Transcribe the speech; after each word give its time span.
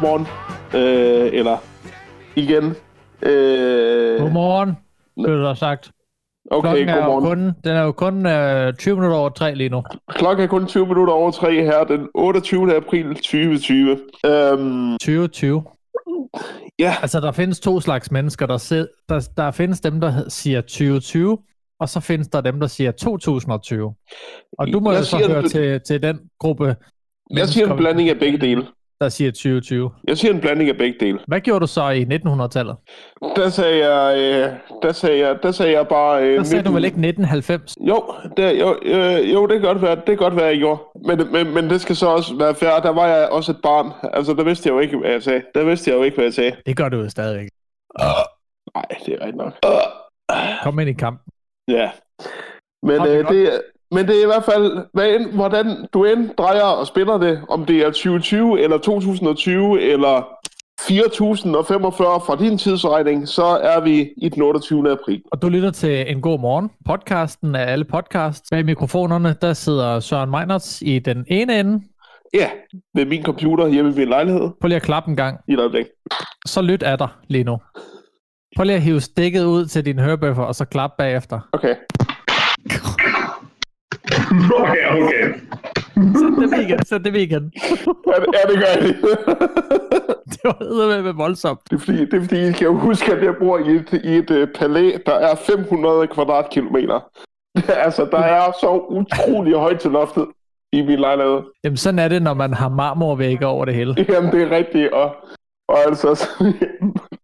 Godmorgen. 0.00 0.26
Øh, 0.74 1.30
eller 1.38 1.56
igen. 2.36 2.64
Øh, 3.22 4.20
Godmorgen, 4.20 4.72
blev 5.24 5.36
der 5.38 5.54
sagt. 5.54 5.90
okay, 6.50 6.68
Klokken 6.68 6.88
er 6.88 6.94
godmorgen. 7.06 7.24
kun, 7.24 7.52
den 7.64 7.76
er 7.76 7.82
jo 7.82 7.92
kun 7.92 8.26
øh, 8.26 8.74
20 8.74 8.94
minutter 8.94 9.16
over 9.16 9.28
tre 9.28 9.54
lige 9.54 9.68
nu. 9.68 9.82
Klokken 10.10 10.44
er 10.44 10.48
kun 10.48 10.66
20 10.66 10.86
minutter 10.86 11.12
over 11.14 11.30
3 11.30 11.54
her 11.64 11.84
den 11.84 12.08
28. 12.14 12.76
april 12.76 13.14
2020. 13.14 13.90
Øhm, 14.26 14.92
2020. 14.98 15.64
ja, 16.78 16.94
Altså, 17.02 17.20
der 17.20 17.32
findes 17.32 17.60
to 17.60 17.80
slags 17.80 18.10
mennesker. 18.10 18.46
Der, 18.46 18.56
sid, 18.56 18.86
der, 19.08 19.28
der 19.36 19.50
findes 19.50 19.80
dem, 19.80 20.00
der 20.00 20.12
siger 20.28 20.60
2020, 20.60 21.38
og 21.80 21.88
så 21.88 22.00
findes 22.00 22.28
der 22.28 22.40
dem, 22.40 22.60
der 22.60 22.66
siger 22.66 22.90
2020. 22.90 23.94
Og 24.58 24.66
du 24.72 24.80
må 24.80 24.92
Jeg 24.92 25.00
jo 25.00 25.04
så 25.04 25.16
høre 25.28 25.40
bl- 25.40 25.48
til, 25.48 25.80
til 25.86 26.02
den 26.02 26.20
gruppe 26.40 26.76
jeg 27.30 27.48
siger 27.48 27.70
en 27.70 27.76
blanding 27.76 28.08
af 28.10 28.18
begge 28.18 28.38
dele. 28.38 28.66
Der 29.00 29.08
siger 29.08 29.30
2020. 29.30 29.90
Jeg 30.08 30.18
siger 30.18 30.32
en 30.34 30.40
blanding 30.40 30.70
af 30.70 30.76
begge 30.76 30.96
dele. 31.00 31.18
Hvad 31.26 31.40
gjorde 31.40 31.60
du 31.60 31.66
så 31.66 31.88
i 31.88 32.02
1900-tallet? 32.02 32.76
Der 33.36 33.48
sagde 33.48 33.88
jeg, 33.90 34.18
øh, 34.18 34.52
der 34.82 34.92
sagde 34.92 35.18
jeg, 35.18 35.38
der 35.42 35.50
sagde 35.50 35.72
jeg 35.72 35.88
bare... 35.88 36.22
Øh, 36.22 36.36
Der 36.36 36.42
sagde 36.42 36.62
du 36.64 36.70
19 36.70 36.74
vel 36.76 36.84
ikke 36.84 37.08
1990? 37.08 37.74
Jo, 37.88 38.14
det, 38.36 38.60
jo, 38.60 38.78
øh, 38.82 39.32
jo, 39.34 39.46
det 39.46 39.60
kan 39.60 39.66
godt 39.68 39.82
være, 39.82 39.96
det 39.96 40.04
kan 40.04 40.16
godt 40.16 40.36
være, 40.36 40.46
jeg 40.46 40.58
gjorde. 40.58 40.80
Men, 41.06 41.32
men, 41.32 41.54
men 41.54 41.70
det 41.70 41.80
skal 41.80 41.96
så 41.96 42.06
også 42.06 42.36
være 42.36 42.54
fair. 42.54 42.80
Der 42.82 42.90
var 42.92 43.06
jeg 43.06 43.28
også 43.28 43.52
et 43.52 43.58
barn. 43.62 43.92
Altså, 44.12 44.34
der 44.34 44.44
vidste 44.44 44.68
jeg 44.68 44.74
jo 44.74 44.80
ikke, 44.80 44.98
hvad 44.98 45.10
jeg 45.10 45.22
sagde. 45.22 45.42
Der 45.54 45.64
vidste 45.64 45.90
jeg 45.90 45.98
jo 45.98 46.02
ikke, 46.02 46.14
hvad 46.14 46.24
jeg 46.24 46.34
sagde. 46.34 46.56
Det 46.66 46.76
gør 46.76 46.88
du 46.88 46.96
jo 46.96 47.08
stadigvæk. 47.08 47.48
Nej, 48.74 48.84
det 49.06 49.14
er 49.14 49.20
rigtigt 49.20 49.36
nok. 49.36 49.52
Kom 50.62 50.78
ind 50.78 50.90
i 50.90 50.92
kampen. 50.92 51.32
Ja. 51.68 51.90
Men, 52.82 53.06
øh, 53.06 53.28
det, 53.28 53.62
men 53.90 54.08
det 54.08 54.16
er 54.18 54.22
i 54.22 54.26
hvert 54.26 54.44
fald, 54.44 54.78
hvad 54.92 55.08
end, 55.14 55.32
hvordan 55.32 55.86
du 55.92 56.04
end 56.04 56.30
drejer 56.38 56.62
og 56.62 56.86
spiller 56.86 57.18
det, 57.18 57.40
om 57.48 57.64
det 57.66 57.76
er 57.76 57.86
2020 57.86 58.60
eller 58.60 58.78
2020 58.78 59.82
eller 59.82 60.36
4045 60.80 62.20
fra 62.26 62.36
din 62.36 62.58
tidsregning, 62.58 63.28
så 63.28 63.44
er 63.44 63.80
vi 63.80 64.10
i 64.16 64.28
den 64.28 64.42
28. 64.42 64.90
april. 64.92 65.22
Og 65.32 65.42
du 65.42 65.48
lytter 65.48 65.70
til 65.70 66.10
En 66.10 66.20
God 66.20 66.40
Morgen, 66.40 66.70
podcasten 66.84 67.54
af 67.54 67.72
alle 67.72 67.84
podcasts. 67.84 68.50
Bag 68.50 68.64
mikrofonerne, 68.64 69.36
der 69.42 69.52
sidder 69.52 70.00
Søren 70.00 70.30
Meinerts 70.30 70.82
i 70.82 70.98
den 70.98 71.24
ene 71.28 71.60
ende. 71.60 71.82
Ja, 72.34 72.50
med 72.94 73.04
min 73.04 73.22
computer 73.22 73.66
hjemme 73.66 73.90
i 73.90 73.94
min 73.94 74.08
lejlighed. 74.08 74.40
Prøv 74.60 74.68
lige 74.68 74.76
at 74.76 74.82
klappe 74.82 75.10
en 75.10 75.16
gang. 75.16 75.38
I 75.48 75.52
et 75.52 75.58
øjeblik. 75.58 75.86
Så 76.46 76.62
lyt 76.62 76.82
af 76.82 76.98
dig 76.98 77.08
lige 77.28 77.44
nu. 77.44 77.58
Prøv 78.56 78.64
lige 78.64 78.76
at 78.76 78.82
hive 78.82 79.00
stikket 79.00 79.44
ud 79.44 79.66
til 79.66 79.84
din 79.84 79.98
hørebøffer, 79.98 80.42
og 80.42 80.54
så 80.54 80.64
klap 80.64 80.90
bagefter. 80.98 81.40
Okay. 81.52 81.74
Okay, 84.60 84.84
okay. 84.90 85.40
Så 85.94 86.40
det 86.40 86.50
vil 86.50 86.60
igen, 86.60 86.84
så 86.84 86.98
det 86.98 87.12
vil 87.12 87.22
igen. 87.22 87.52
Ja, 88.06 88.12
det, 88.20 88.26
ja, 88.34 88.52
det 88.52 88.58
gør 88.58 88.70
jeg 88.74 88.82
lige. 88.82 88.96
Det 90.32 90.40
var 90.44 91.02
med 91.02 91.12
voldsomt. 91.12 91.60
Det 91.70 91.76
er 91.76 91.80
fordi, 91.80 92.04
det 92.04 92.14
er 92.14 92.20
fordi 92.20 92.48
I 92.48 92.52
skal 92.52 92.64
jo 92.64 92.78
huske, 92.78 93.12
at 93.12 93.24
jeg 93.24 93.34
bor 93.38 93.58
i 93.58 93.70
et, 93.70 94.00
i 94.04 94.16
et 94.16 94.30
uh, 94.30 94.48
palæ, 94.54 94.90
der 95.06 95.12
er 95.12 95.34
500 95.34 96.06
kvadratkilometer. 96.06 97.00
altså, 97.86 98.08
der 98.10 98.18
er 98.18 98.52
så 98.60 98.86
utrolig 98.88 99.54
højt 99.54 99.80
til 99.80 99.90
loftet 99.90 100.26
i 100.72 100.82
min 100.82 100.98
lejlighed. 100.98 101.40
Jamen 101.64 101.76
sådan 101.76 101.98
er 101.98 102.08
det, 102.08 102.22
når 102.22 102.34
man 102.34 102.54
har 102.54 102.68
marmorvægge 102.68 103.46
over 103.46 103.64
det 103.64 103.74
hele. 103.74 103.94
Jamen, 104.08 104.32
det 104.32 104.42
er 104.42 104.50
rigtigt, 104.50 104.92
og, 104.92 105.14
og 105.68 105.78
altså... 105.86 106.28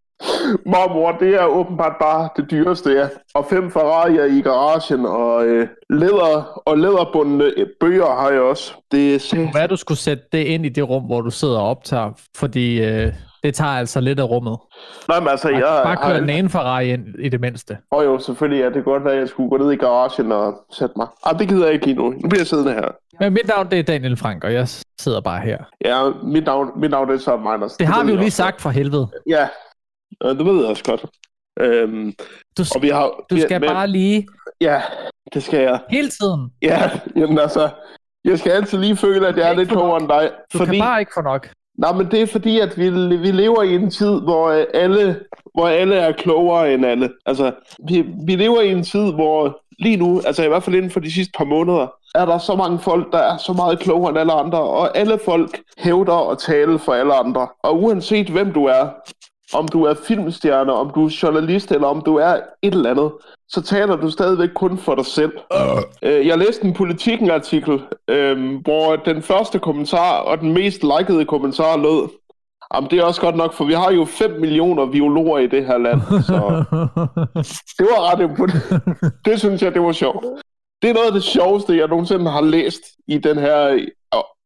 Mormor, 0.67 1.13
det 1.13 1.35
er 1.35 1.45
åbenbart 1.45 1.97
bare 2.01 2.29
det 2.37 2.51
dyreste, 2.51 2.91
ja. 2.91 3.07
Og 3.35 3.47
fem 3.51 3.67
Ferrari'er 3.77 4.23
i 4.39 4.41
garagen, 4.41 5.07
og 5.07 5.47
øh, 5.47 5.69
læder 5.91 6.63
og 6.67 6.79
læderbundne 6.79 7.45
øh, 7.45 7.67
bøger 7.81 8.07
har 8.21 8.31
jeg 8.31 8.41
også. 8.41 8.73
Det 8.93 9.15
er. 9.15 9.53
Hvad 9.53 9.69
du 9.69 9.77
skulle 9.77 9.99
sætte 9.99 10.23
det 10.33 10.39
ind 10.39 10.67
i 10.67 10.69
det 10.69 10.89
rum, 10.89 11.03
hvor 11.03 11.21
du 11.21 11.31
sidder 11.31 11.59
og 11.59 11.69
optager, 11.69 12.11
fordi 12.37 12.83
øh, 12.85 13.13
det 13.43 13.55
tager 13.55 13.71
altså 13.71 14.01
lidt 14.01 14.21
af 14.21 14.25
rummet. 14.31 14.59
Nej, 15.09 15.21
men 15.21 15.29
altså, 15.29 15.49
Jeg 15.49 15.57
jeg 15.57 15.81
bare 15.85 15.97
har... 15.97 16.11
køre 16.11 16.21
den 16.21 16.31
ene 16.31 16.49
Ferrari 16.49 16.91
ind 16.93 17.05
i 17.19 17.29
det 17.29 17.41
mindste. 17.41 17.79
Og 17.91 18.05
jo, 18.05 18.19
selvfølgelig, 18.19 18.61
ja, 18.61 18.67
det 18.67 18.75
kan 18.75 18.83
godt 18.85 19.05
være, 19.05 19.15
at 19.15 19.21
jeg 19.21 19.29
skulle 19.29 19.51
gå 19.51 19.57
ned 19.57 19.73
i 19.73 19.77
garagen 19.77 20.33
og 20.33 20.55
sætte 20.73 20.95
mig. 20.97 21.07
Ah, 21.25 21.39
det 21.39 21.49
gider 21.49 21.65
jeg 21.65 21.75
ikke 21.75 21.87
lige 21.87 21.97
nu. 21.97 22.11
Nu 22.11 22.29
bliver 22.29 22.41
jeg 22.41 22.47
siddende 22.47 22.73
her. 22.73 22.89
Men 23.21 23.33
mit 23.33 23.49
navn 23.49 23.71
det 23.71 23.79
er 23.79 23.83
Daniel 23.83 24.17
Frank, 24.17 24.45
og 24.45 24.53
jeg 24.53 24.69
sidder 25.01 25.21
bare 25.21 25.41
her. 25.41 25.59
Ja, 25.85 26.11
mit 26.25 26.45
navn, 26.45 26.71
mit 26.77 26.91
navn 26.91 27.09
det 27.09 27.15
er 27.15 27.19
så 27.19 27.37
Miners. 27.37 27.73
Det 27.73 27.87
har 27.87 27.99
ved 27.99 28.07
vi 28.07 28.11
jo 28.13 28.17
lige 28.17 28.27
også 28.27 28.37
sagt 28.37 28.61
for 28.61 28.71
helvede. 28.71 29.09
Ja, 29.29 29.49
Ja, 30.25 30.29
det 30.29 30.45
ved 30.47 30.57
jeg 30.61 30.67
også 30.67 30.85
godt. 30.85 31.05
Øhm, 31.61 32.15
Du, 32.59 32.63
og 32.75 32.83
vi 32.83 32.89
har... 32.89 33.11
du 33.31 33.41
skal 33.41 33.61
men, 33.61 33.71
bare 33.71 33.87
lige 33.89 34.27
Ja, 34.61 34.83
det 35.35 35.43
skal 35.43 35.61
jeg. 35.61 35.81
hele 35.91 36.09
tiden. 36.09 36.51
Ja, 36.63 36.91
jamen 37.17 37.39
altså... 37.39 37.69
Jeg 38.25 38.39
skal 38.39 38.53
altid 38.53 38.79
lige 38.79 38.97
føle, 38.97 39.29
at 39.29 39.37
jeg 39.37 39.51
er 39.51 39.55
lidt 39.55 39.69
klogere 39.69 40.01
end 40.01 40.09
dig. 40.09 40.31
Du 40.53 40.59
fordi... 40.59 40.71
kan 40.71 40.81
bare 40.81 41.01
ikke 41.01 41.13
få 41.15 41.21
nok. 41.23 41.49
Nej, 41.79 41.93
men 41.93 42.11
det 42.11 42.23
er 42.23 42.27
fordi, 42.27 42.61
at 42.61 42.79
vi, 42.79 42.91
vi 43.17 43.31
lever 43.31 43.63
i 43.63 43.75
en 43.75 43.91
tid, 43.91 44.21
hvor 44.21 44.49
øh, 44.49 44.65
alle, 44.75 45.21
hvor 45.55 45.69
alle 45.69 45.95
er 45.95 46.13
klogere 46.13 46.75
end 46.75 46.87
alle. 46.87 47.11
Altså, 47.27 47.53
vi, 47.89 48.05
vi 48.27 48.37
lever 48.37 48.61
i 48.61 48.73
en 48.73 48.83
tid, 48.85 49.13
hvor 49.13 49.61
lige 49.79 49.97
nu, 49.97 50.21
altså 50.27 50.45
i 50.45 50.49
hvert 50.49 50.63
fald 50.63 50.77
inden 50.77 50.91
for 50.91 51.01
de 51.01 51.13
sidste 51.13 51.33
par 51.39 51.45
måneder, 51.45 51.87
er 52.15 52.25
der 52.25 52.39
så 52.39 52.57
mange 52.57 52.79
folk, 52.79 53.13
der 53.13 53.19
er 53.19 53.37
så 53.37 53.53
meget 53.53 53.79
klogere 53.79 54.11
end 54.11 54.19
alle 54.19 54.33
andre, 54.33 54.59
og 54.61 54.99
alle 54.99 55.19
folk 55.25 55.61
hævder 55.79 56.31
at 56.31 56.39
tale 56.39 56.79
for 56.79 56.93
alle 56.93 57.15
andre. 57.15 57.49
Og 57.63 57.83
uanset 57.83 58.29
hvem 58.29 58.53
du 58.53 58.65
er, 58.65 58.89
om 59.55 59.69
du 59.69 59.85
er 59.85 59.95
filmstjerne, 59.95 60.73
om 60.73 60.91
du 60.95 61.07
er 61.07 61.19
journalist, 61.23 61.73
eller 61.73 61.87
om 61.87 62.01
du 62.01 62.17
er 62.17 62.41
et 62.63 62.75
eller 62.75 62.91
andet, 62.91 63.13
så 63.49 63.63
taler 63.63 63.97
du 63.97 64.11
stadigvæk 64.11 64.49
kun 64.55 64.79
for 64.79 64.95
dig 64.95 65.07
selv. 65.07 65.33
Øh, 66.03 66.27
Jeg 66.27 66.39
læste 66.39 66.65
en 66.65 66.75
Politiken-artikel, 66.75 67.81
øh, 68.09 68.61
hvor 68.63 68.97
den 68.97 69.23
første 69.23 69.59
kommentar 69.59 70.19
og 70.19 70.39
den 70.41 70.53
mest 70.53 70.83
likede 70.99 71.25
kommentar 71.25 71.77
lød, 71.77 72.09
Jamen, 72.75 72.91
det 72.91 72.99
er 72.99 73.05
også 73.05 73.21
godt 73.21 73.37
nok, 73.37 73.53
for 73.53 73.65
vi 73.65 73.73
har 73.73 73.91
jo 73.93 74.05
5 74.05 74.41
millioner 74.41 74.87
biologer 74.87 75.39
i 75.39 75.47
det 75.47 75.67
her 75.67 75.79
land, 75.79 76.01
så 76.01 76.35
det 77.79 77.87
var 77.91 78.13
ret 78.13 78.21
imponerende. 78.21 79.11
Det 79.25 79.39
synes 79.39 79.63
jeg, 79.63 79.75
det 79.75 79.83
var 79.83 79.93
sjovt. 79.93 80.25
Det 80.83 80.91
er 80.91 80.95
noget 80.95 81.07
af 81.07 81.13
det 81.13 81.23
sjoveste, 81.23 81.77
jeg 81.77 81.89
nogensinde 81.89 82.31
har 82.31 82.41
læst 82.41 82.81
i 83.09 83.19
den 83.19 83.39
her, 83.39 83.87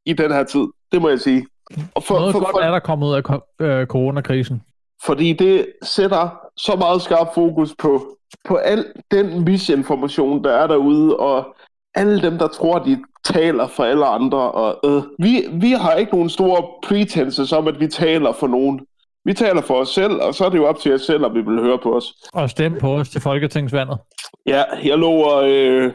i 0.07 0.13
den 0.13 0.33
her 0.33 0.45
tid. 0.45 0.67
Det 0.93 1.03
må 1.03 1.09
jeg 1.09 1.21
sige. 1.21 1.47
Og 1.95 2.03
for, 2.03 2.15
Noget 2.19 2.33
for, 2.33 2.39
godt 2.39 2.51
for, 2.51 2.59
er 2.61 2.71
der 2.71 2.79
kommet 2.79 3.07
ud 3.07 3.13
af 3.15 3.23
øh, 3.61 3.87
coronakrisen. 3.87 4.63
Fordi 5.05 5.33
det 5.33 5.67
sætter 5.83 6.39
så 6.57 6.77
meget 6.79 7.03
skarp 7.03 7.35
fokus 7.35 7.75
på, 7.79 8.17
på 8.49 8.55
al 8.57 8.85
den 9.11 9.45
misinformation, 9.45 10.45
der 10.45 10.51
er 10.53 10.67
derude, 10.67 11.17
og 11.17 11.57
alle 11.95 12.23
dem, 12.23 12.39
der 12.39 12.47
tror, 12.49 12.79
de 12.79 12.99
taler 13.25 13.67
for 13.67 13.85
alle 13.85 14.07
andre. 14.07 14.39
Og, 14.39 14.91
øh, 14.91 15.03
vi, 15.19 15.45
vi 15.53 15.71
har 15.71 15.93
ikke 15.93 16.13
nogen 16.13 16.29
store 16.31 16.63
pretenses 16.89 17.53
om, 17.53 17.69
at 17.69 17.81
vi 17.81 17.87
taler 17.87 18.33
for 18.33 18.47
nogen. 18.47 18.81
Vi 19.25 19.35
taler 19.35 19.61
for 19.63 19.75
os 19.75 19.89
selv, 19.89 20.13
og 20.13 20.35
så 20.35 20.45
er 20.45 20.49
det 20.51 20.59
jo 20.59 20.67
op 20.67 20.79
til 20.79 20.95
os 20.95 21.01
selv, 21.01 21.25
om 21.25 21.35
vi 21.35 21.41
vil 21.41 21.61
høre 21.61 21.79
på 21.83 21.97
os. 21.97 22.15
Og 22.33 22.51
stem 22.51 22.75
på 22.81 22.95
os 22.95 23.09
til 23.09 23.21
Folketingsvandet. 23.21 23.99
Ja, 24.47 24.63
jeg 24.85 24.99
lover, 24.99 25.37
øh, 25.45 25.93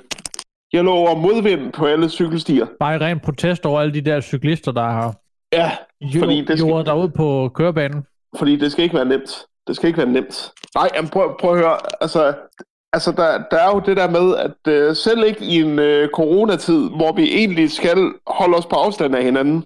jeg 0.73 0.83
lover 0.83 1.15
modvind 1.15 1.71
på 1.73 1.85
alle 1.85 2.09
cykelstier. 2.09 2.65
Bare 2.79 2.95
i 2.95 2.97
ren 2.97 3.19
protest 3.19 3.65
over 3.65 3.79
alle 3.81 3.93
de 3.93 4.01
der 4.01 4.21
cyklister, 4.21 4.71
der 4.71 4.83
har 4.83 5.15
Ja, 5.53 5.71
jo- 6.01 6.19
Fordi 6.19 6.41
det 6.41 6.59
skal- 6.59 6.69
jordet 6.69 6.85
derude 6.85 7.09
på 7.09 7.49
kørebanen 7.53 8.03
fordi 8.37 8.55
det 8.55 8.71
skal 8.71 8.83
ikke 8.83 8.95
være 8.95 9.05
nemt. 9.05 9.45
Det 9.67 9.75
skal 9.75 9.87
ikke 9.87 9.97
være 9.97 10.09
nemt. 10.09 10.51
Nej, 10.75 10.89
jamen 10.95 11.09
prøv, 11.09 11.37
prøv 11.39 11.51
at 11.51 11.57
høre. 11.57 11.77
Altså, 12.01 12.33
altså 12.93 13.11
der, 13.11 13.43
der 13.51 13.57
er 13.57 13.69
jo 13.75 13.81
det 13.85 13.97
der 13.97 14.09
med, 14.09 14.35
at 14.35 14.73
øh, 14.73 14.95
selv 14.95 15.23
ikke 15.23 15.45
i 15.45 15.61
en 15.61 15.79
øh, 15.79 16.09
coronatid, 16.09 16.89
hvor 16.89 17.11
vi 17.11 17.33
egentlig 17.33 17.71
skal 17.71 18.11
holde 18.27 18.57
os 18.57 18.65
på 18.65 18.75
afstand 18.75 19.15
af 19.15 19.23
hinanden, 19.23 19.63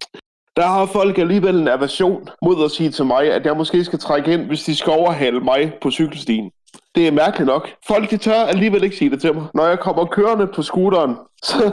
der 0.56 0.66
har 0.66 0.86
folk 0.86 1.18
alligevel 1.18 1.56
en 1.56 1.68
aversion 1.68 2.30
mod 2.42 2.66
at 2.66 2.72
sige 2.72 2.92
til 2.92 3.06
mig, 3.06 3.34
at 3.34 3.46
jeg 3.46 3.58
måske 3.58 3.84
skal 3.84 4.00
trække 4.00 4.34
ind, 4.34 4.42
hvis 4.42 4.64
de 4.64 4.76
skal 4.76 4.94
overhale 4.94 5.40
mig 5.40 5.74
på 5.82 5.92
cykelstien. 5.92 6.52
Det 6.96 7.08
er 7.08 7.12
mærkeligt 7.12 7.48
nok. 7.48 7.70
Folk 7.88 8.12
de 8.12 8.18
tør 8.18 8.42
alligevel 8.42 8.84
ikke 8.84 8.96
sige 8.96 9.10
det 9.10 9.22
til 9.22 9.34
mig. 9.34 9.44
Når 9.54 9.66
jeg 9.66 9.80
kommer 9.80 10.06
kørende 10.06 10.48
på 10.48 10.62
scooteren, 10.62 11.16
så, 11.44 11.72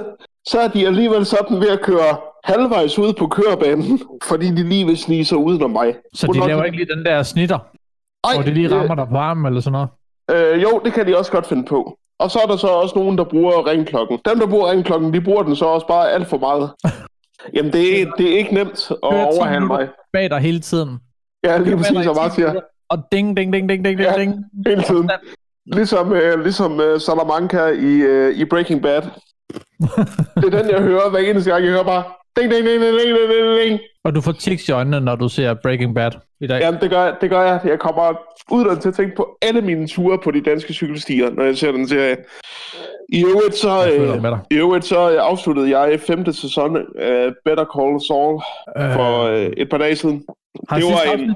så 0.49 0.61
er 0.61 0.69
de 0.69 0.87
alligevel 0.87 1.27
sådan 1.27 1.61
ved 1.61 1.69
at 1.69 1.81
køre 1.81 2.17
halvvejs 2.45 2.99
ud 2.99 3.13
på 3.13 3.27
kørebanen, 3.27 4.01
fordi 4.31 4.47
de 4.51 4.69
lige 4.69 4.87
vil 4.87 4.99
snige 4.99 5.25
sig 5.25 5.39
udenom 5.39 5.71
mig. 5.71 5.95
Så 6.15 6.27
de 6.27 6.33
Hvornår 6.33 6.47
laver 6.49 6.61
de- 6.61 6.67
ikke 6.67 6.77
lige 6.79 6.95
den 6.97 7.05
der 7.05 7.23
snitter, 7.23 7.59
Ej, 8.25 8.35
hvor 8.35 8.43
det 8.43 8.53
lige 8.55 8.71
rammer 8.75 8.95
dig 8.95 9.07
på 9.11 9.17
armen 9.17 9.47
eller 9.47 9.61
sådan 9.61 9.73
noget. 10.29 10.53
Øh, 10.55 10.63
jo, 10.63 10.81
det 10.85 10.93
kan 10.93 11.07
de 11.07 11.19
også 11.19 11.33
godt 11.33 11.47
finde 11.47 11.65
på. 11.65 11.99
Og 12.19 12.31
så 12.31 12.39
er 12.43 12.47
der 12.47 12.57
så 12.57 12.67
også 12.67 12.99
nogen, 12.99 13.19
der 13.19 13.25
bruger 13.25 13.67
ringklokken. 13.67 14.19
Dem, 14.29 14.39
der 14.39 14.47
bruger 14.47 14.71
ringklokken, 14.71 15.15
de 15.15 15.21
bruger 15.21 15.43
den 15.43 15.57
så 15.57 15.65
også 15.65 15.87
bare 15.87 16.11
alt 16.11 16.27
for 16.29 16.39
meget. 16.39 16.71
Jamen, 17.57 17.73
det 17.73 18.03
er, 18.03 18.11
det 18.19 18.33
er 18.33 18.39
ikke 18.39 18.55
nemt 18.55 18.91
at 18.91 18.97
Kører 19.11 19.31
10 19.31 19.37
overhale 19.37 19.61
minutter 19.61 19.77
mig. 19.87 19.89
Bag 20.13 20.31
dig 20.31 20.39
hele 20.39 20.61
tiden. 20.61 20.99
Ja, 21.45 21.59
lige 21.59 21.77
præcis, 21.77 21.93
som 22.05 22.15
10 22.15 22.19
bare 22.21 22.31
siger. 22.31 22.61
Og 22.89 22.99
ding, 23.13 23.37
ding, 23.37 23.53
ding, 23.53 23.69
ding, 23.69 23.85
ding, 23.85 23.99
ding, 23.99 24.11
Ja. 24.11 24.21
ding. 24.21 24.35
Hele 24.67 24.83
tiden. 24.83 25.11
Ligesom, 25.67 26.13
øh, 26.13 26.41
ligesom 26.43 26.81
øh, 26.81 27.01
Salamanca 27.01 27.67
i, 27.67 27.93
øh, 28.01 28.35
i 28.37 28.45
Breaking 28.45 28.83
Bad. 28.83 29.03
Det 30.37 30.55
er 30.55 30.63
den, 30.63 30.71
jeg 30.71 30.81
hører 30.83 31.11
hver 31.11 31.19
eneste 31.19 31.51
gang. 31.51 31.65
Jeg 31.65 31.73
hører 31.73 31.85
bare 31.85 32.05
ding, 32.37 32.51
ding, 32.53 32.67
ding, 32.67 32.83
ding, 32.83 32.99
ding, 32.99 33.19
ding, 33.19 33.59
ding. 33.59 33.81
Og 34.05 34.15
du 34.15 34.21
får 34.21 34.33
tics 34.33 34.69
i 34.69 34.73
øjnene, 34.73 35.01
når 35.01 35.17
du 35.17 35.29
ser 35.29 35.55
Breaking 35.63 35.95
Bad 35.95 36.11
i 36.41 36.47
dag. 36.47 36.61
Jamen, 36.61 36.81
det 36.81 36.91
gør, 36.91 37.05
jeg- 37.05 37.15
det 37.21 37.31
gør 37.31 37.43
jeg. 37.43 37.61
Jeg 37.65 37.79
kommer 37.79 38.13
ud 38.51 38.77
til 38.81 38.89
at 38.89 38.95
tænke 38.95 39.17
på 39.17 39.39
alle 39.43 39.61
mine 39.61 39.89
ture 39.89 40.19
på 40.25 40.31
de 40.31 40.41
danske 40.41 40.73
cykelstier, 40.73 41.31
når 41.31 41.45
jeg 41.45 41.59
ser 41.59 41.73
den 41.73 41.89
serie. 41.89 42.17
I 43.09 43.25
øvrigt 43.25 43.55
så, 43.55 43.87
øh, 43.99 44.19
i 44.51 44.55
øvrigt 44.55 44.85
så 44.85 45.11
øh, 45.13 45.17
afsluttede 45.21 45.79
jeg 45.79 46.01
femte 46.01 46.33
sæson 46.33 46.77
af 46.99 47.29
Better 47.45 47.65
Call 47.77 48.01
Saul 48.07 48.43
for 48.95 49.23
øh, 49.23 49.47
et 49.57 49.71
par 49.71 49.79
dage 49.79 49.97
siden. 49.97 50.25
har 50.69 50.77
det 50.77 50.85
var 50.87 51.13
en-? 51.13 51.35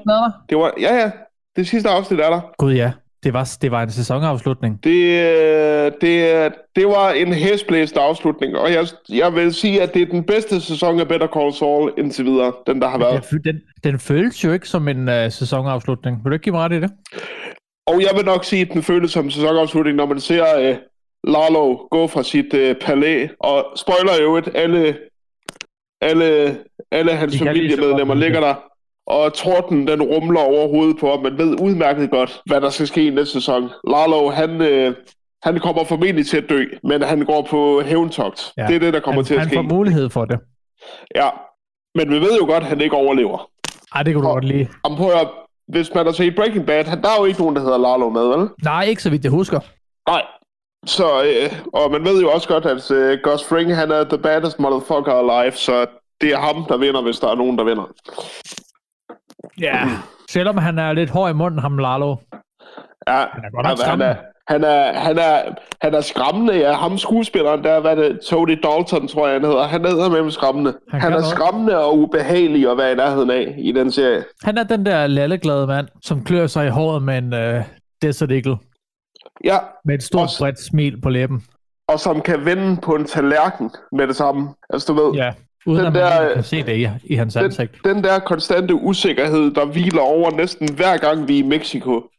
Det 0.49 0.57
var, 0.57 0.73
ja 0.81 0.95
ja, 0.95 1.11
det 1.55 1.67
sidste 1.67 1.89
afsnit 1.89 2.19
er 2.19 2.29
der. 2.29 2.41
Gud 2.57 2.73
ja, 2.73 2.91
det 3.23 3.33
var, 3.33 3.57
det 3.61 3.71
var 3.71 3.83
en 3.83 3.91
sæsonafslutning. 3.91 4.83
Det, 4.83 5.03
øh, 5.05 5.91
det, 6.01 6.53
det 6.75 6.87
var 6.87 7.11
en 7.11 7.33
hæsblæsende 7.33 8.01
afslutning, 8.01 8.57
og 8.57 8.71
jeg, 8.73 8.87
jeg 9.09 9.35
vil 9.35 9.53
sige, 9.53 9.81
at 9.81 9.93
det 9.93 10.01
er 10.01 10.05
den 10.05 10.23
bedste 10.23 10.61
sæson 10.61 10.99
af 10.99 11.07
Better 11.07 11.27
Call 11.27 11.53
Saul 11.53 11.93
indtil 11.97 12.25
videre, 12.25 12.53
den 12.67 12.81
der 12.81 12.87
har 12.87 12.97
Den, 12.97 13.05
været. 13.05 13.23
fø- 13.25 13.41
den, 13.45 13.61
den 13.83 13.99
føles 13.99 14.43
jo 14.43 14.51
ikke 14.51 14.69
som 14.69 14.87
en 14.87 15.07
uh, 15.09 15.31
sæsonafslutning. 15.31 16.17
Vil 16.23 16.29
du 16.29 16.33
ikke 16.33 16.43
give 16.43 16.53
mig 16.53 16.61
ret 16.65 16.73
i 16.73 16.79
det? 16.81 16.91
Og 17.87 18.01
jeg 18.01 18.09
vil 18.15 18.25
nok 18.25 18.43
sige, 18.45 18.61
at 18.61 18.73
den 18.73 18.83
føles 18.83 19.11
som 19.11 19.25
en 19.25 19.31
sæsonafslutning, 19.31 19.97
når 19.97 20.05
man 20.05 20.19
ser 20.19 20.45
øh, 20.59 20.75
Lalo 21.27 21.75
gå 21.91 22.07
fra 22.07 22.23
sit 22.23 22.53
øh, 22.53 22.75
palæ, 22.75 23.27
og 23.39 23.65
spoiler 23.75 24.21
jo 24.21 24.35
et, 24.37 24.49
alle, 24.55 24.97
alle, 26.01 26.57
alle 26.91 27.11
hans 27.11 27.37
familiemedlemmer 27.37 28.13
ligger 28.15 28.39
der, 28.39 28.55
og 29.07 29.33
torden 29.33 29.87
den 29.87 30.01
rumler 30.01 30.39
over 30.41 30.67
hovedet 30.67 30.97
på 30.99 31.09
ham. 31.11 31.19
Man 31.23 31.37
ved 31.37 31.61
udmærket 31.61 32.09
godt, 32.11 32.41
hvad 32.45 32.61
der 32.61 32.69
skal 32.69 32.87
ske 32.87 33.07
i 33.07 33.09
næste 33.09 33.33
sæson. 33.33 33.69
Lalo, 33.87 34.29
han, 34.29 34.61
øh, 34.61 34.95
han 35.43 35.59
kommer 35.59 35.83
formentlig 35.83 36.27
til 36.27 36.37
at 36.37 36.49
dø, 36.49 36.63
men 36.83 37.01
han 37.01 37.25
går 37.25 37.47
på 37.49 37.81
hævntogt. 37.81 38.53
Ja. 38.57 38.67
Det 38.67 38.75
er 38.75 38.79
det, 38.79 38.93
der 38.93 38.99
kommer 38.99 39.21
han, 39.21 39.25
til 39.25 39.33
at 39.33 39.39
han 39.39 39.49
ske. 39.49 39.55
får 39.55 39.61
mulighed 39.75 40.09
for 40.09 40.25
det. 40.25 40.39
Ja, 41.15 41.29
men 41.95 42.09
vi 42.09 42.19
ved 42.19 42.37
jo 42.39 42.45
godt, 42.45 42.63
at 42.63 42.69
han 42.69 42.81
ikke 42.81 42.95
overlever. 42.95 43.49
Ej, 43.95 44.03
det 44.03 44.13
kunne 44.13 44.23
du 44.23 44.27
Og- 44.29 44.33
godt 44.33 44.43
lide. 44.45 44.67
Om 44.83 44.95
på 44.95 45.07
at, 45.09 45.27
hvis 45.67 45.93
man 45.95 46.05
har 46.05 46.13
set 46.13 46.35
Breaking 46.35 46.65
Bad, 46.65 46.85
han, 46.85 47.01
der 47.01 47.07
er 47.09 47.19
jo 47.19 47.25
ikke 47.25 47.39
nogen, 47.39 47.55
der 47.55 47.61
hedder 47.61 47.77
Lalo 47.77 48.09
med, 48.09 48.27
vel? 48.37 48.49
Nej, 48.63 48.83
ikke 48.83 49.03
så 49.03 49.09
vidt 49.09 49.23
jeg 49.23 49.31
husker. 49.31 49.59
Nej. 50.09 50.21
Så, 50.85 51.23
øh, 51.23 51.59
og 51.73 51.91
man 51.91 52.05
ved 52.05 52.21
jo 52.21 52.31
også 52.31 52.47
godt, 52.47 52.65
at 52.65 52.91
øh, 52.91 53.19
Gus 53.23 53.43
Fring, 53.43 53.75
han 53.75 53.91
er 53.91 54.03
the 54.03 54.17
baddest 54.17 54.59
motherfucker 54.59 55.13
alive, 55.31 55.51
så 55.55 55.85
det 56.21 56.29
er 56.33 56.37
ham, 56.37 56.65
der 56.69 56.77
vinder, 56.77 57.01
hvis 57.01 57.19
der 57.19 57.27
er 57.31 57.35
nogen, 57.35 57.57
der 57.57 57.63
vinder. 57.63 57.83
Ja. 59.61 59.89
Selvom 60.29 60.57
han 60.57 60.79
er 60.79 60.93
lidt 60.93 61.09
hård 61.09 61.29
i 61.29 61.33
munden, 61.33 61.59
ham 61.59 61.77
Lalo. 61.77 62.15
Ja, 63.07 63.13
Han 63.33 63.43
er 63.43 63.51
godt 63.51 63.63
nok 63.63 63.65
han, 63.65 63.77
skræmmende. 63.77 64.05
er, 64.11 64.15
han, 64.47 64.63
er, 64.63 64.93
han, 64.93 65.17
er, 65.17 65.41
han 65.81 65.93
er 65.95 66.01
skræmmende, 66.01 66.53
ja. 66.59 66.73
Ham 66.73 66.97
skuespilleren 66.97 67.63
der, 67.63 67.79
hvad 67.79 67.91
er 67.91 67.95
det, 67.95 68.19
Tony 68.21 68.59
Dalton, 68.63 69.07
tror 69.07 69.27
jeg, 69.27 69.35
han 69.35 69.43
hedder. 69.43 69.63
Han 69.67 69.85
er 69.85 70.09
med 70.23 70.31
skræmmende. 70.31 70.73
Han 70.91 71.01
Han, 71.01 71.11
er 71.13 71.15
noget. 71.19 71.25
skræmmende 71.35 71.77
og 71.85 71.97
ubehagelig 71.99 72.71
at 72.71 72.77
være 72.77 72.91
i 72.91 72.95
nærheden 72.95 73.29
af 73.29 73.55
i 73.57 73.71
den 73.71 73.91
serie. 73.91 74.23
Han 74.43 74.57
er 74.57 74.63
den 74.63 74.85
der 74.85 75.07
lalleglade 75.07 75.67
mand, 75.67 75.87
som 76.03 76.23
klør 76.23 76.47
sig 76.47 76.65
i 76.67 76.69
håret 76.69 77.03
med 77.03 77.17
en 77.17 77.33
uh, 77.57 77.63
Desert 78.01 78.31
Eagle. 78.31 78.57
Ja, 79.43 79.57
Med 79.85 79.95
et 79.95 80.03
stort, 80.03 80.21
Også- 80.23 80.39
bredt 80.39 80.59
smil 80.59 81.01
på 81.01 81.09
læben. 81.09 81.43
og 81.89 81.99
som 81.99 82.21
kan 82.21 82.45
vende 82.45 82.77
på 82.81 82.95
en 82.95 83.05
tallerken 83.05 83.71
med 83.91 84.07
det 84.07 84.15
samme. 84.15 84.49
Altså, 84.69 84.93
du 84.93 85.01
ved, 85.03 85.13
Ja, 85.13 85.33
uden 85.67 85.79
Den 85.79 85.87
at 85.87 85.93
man 85.93 86.01
der, 86.01 86.33
kan 86.33 86.43
se 86.43 86.63
det 86.63 86.75
i, 86.77 86.87
i 87.03 87.15
hans 87.15 87.35
ansigt. 87.35 87.71
den 87.83 88.03
der 88.03 88.19
konstante 88.19 88.75
usikkerhed, 88.75 89.51
der 89.51 89.65
hviler 89.65 90.01
over 90.01 90.31
næsten 90.31 90.73
hver 90.75 90.97
gang 90.97 91.27
vi 91.27 91.39
er 91.39 91.43
i 91.43 91.47
Mexico 91.47 92.09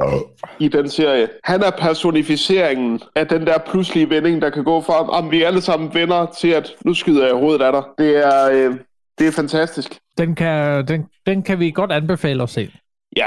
i 0.59 0.69
den 0.69 0.89
serie. 0.89 1.29
Han 1.45 1.63
er 1.63 1.71
personificeringen 1.71 3.01
af 3.15 3.27
den 3.27 3.47
der 3.47 3.59
pludselige 3.59 4.11
vending, 4.11 4.43
der 4.43 4.51
kan 4.51 4.65
gå 4.65 4.81
fra, 4.81 5.09
om 5.09 5.31
vi 5.31 5.43
alle 5.43 5.61
sammen 5.61 5.95
vender 5.95 6.27
til, 6.39 6.49
at 6.49 6.73
nu 6.85 6.95
skyder 6.95 7.27
jeg 7.27 7.35
hovedet 7.35 7.63
af 7.63 7.73
dig. 7.73 7.83
Det 7.99 8.27
er, 8.27 8.51
øh, 8.51 8.77
det 9.19 9.27
er 9.27 9.33
fantastisk. 9.33 9.99
Den 10.19 10.35
kan, 10.35 10.87
den, 10.89 11.07
den 11.27 11.43
kan 11.43 11.61
vi 11.61 11.71
godt 11.71 11.93
anbefale 11.93 12.43
at 12.43 12.49
se. 12.51 12.71
Ja, 13.17 13.27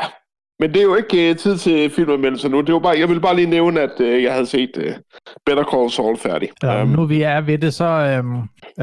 men 0.62 0.74
det 0.74 0.80
er 0.80 0.84
jo 0.84 0.96
ikke 0.96 1.30
uh, 1.30 1.36
tid 1.36 1.58
til 1.58 1.90
filmanmeldelser 1.90 2.50
nu. 2.50 2.62
Det 2.62 2.74
var 2.74 2.80
bare, 2.80 3.00
jeg 3.00 3.10
vil 3.10 3.20
bare 3.20 3.36
lige 3.36 3.50
nævne, 3.50 3.82
at 3.82 4.00
uh, 4.00 4.24
jeg 4.24 4.34
havde 4.34 4.46
set 4.46 4.72
uh, 4.78 4.94
Better 5.46 5.64
Call 5.64 5.92
Saul 5.92 6.18
færdig. 6.18 6.50
Ja, 6.64 6.82
Um, 6.82 6.88
nu 6.88 7.06
vi 7.06 7.22
er 7.22 7.42
ved 7.42 7.58
det, 7.58 7.74
så... 7.74 7.86
Øhm, 7.86 8.36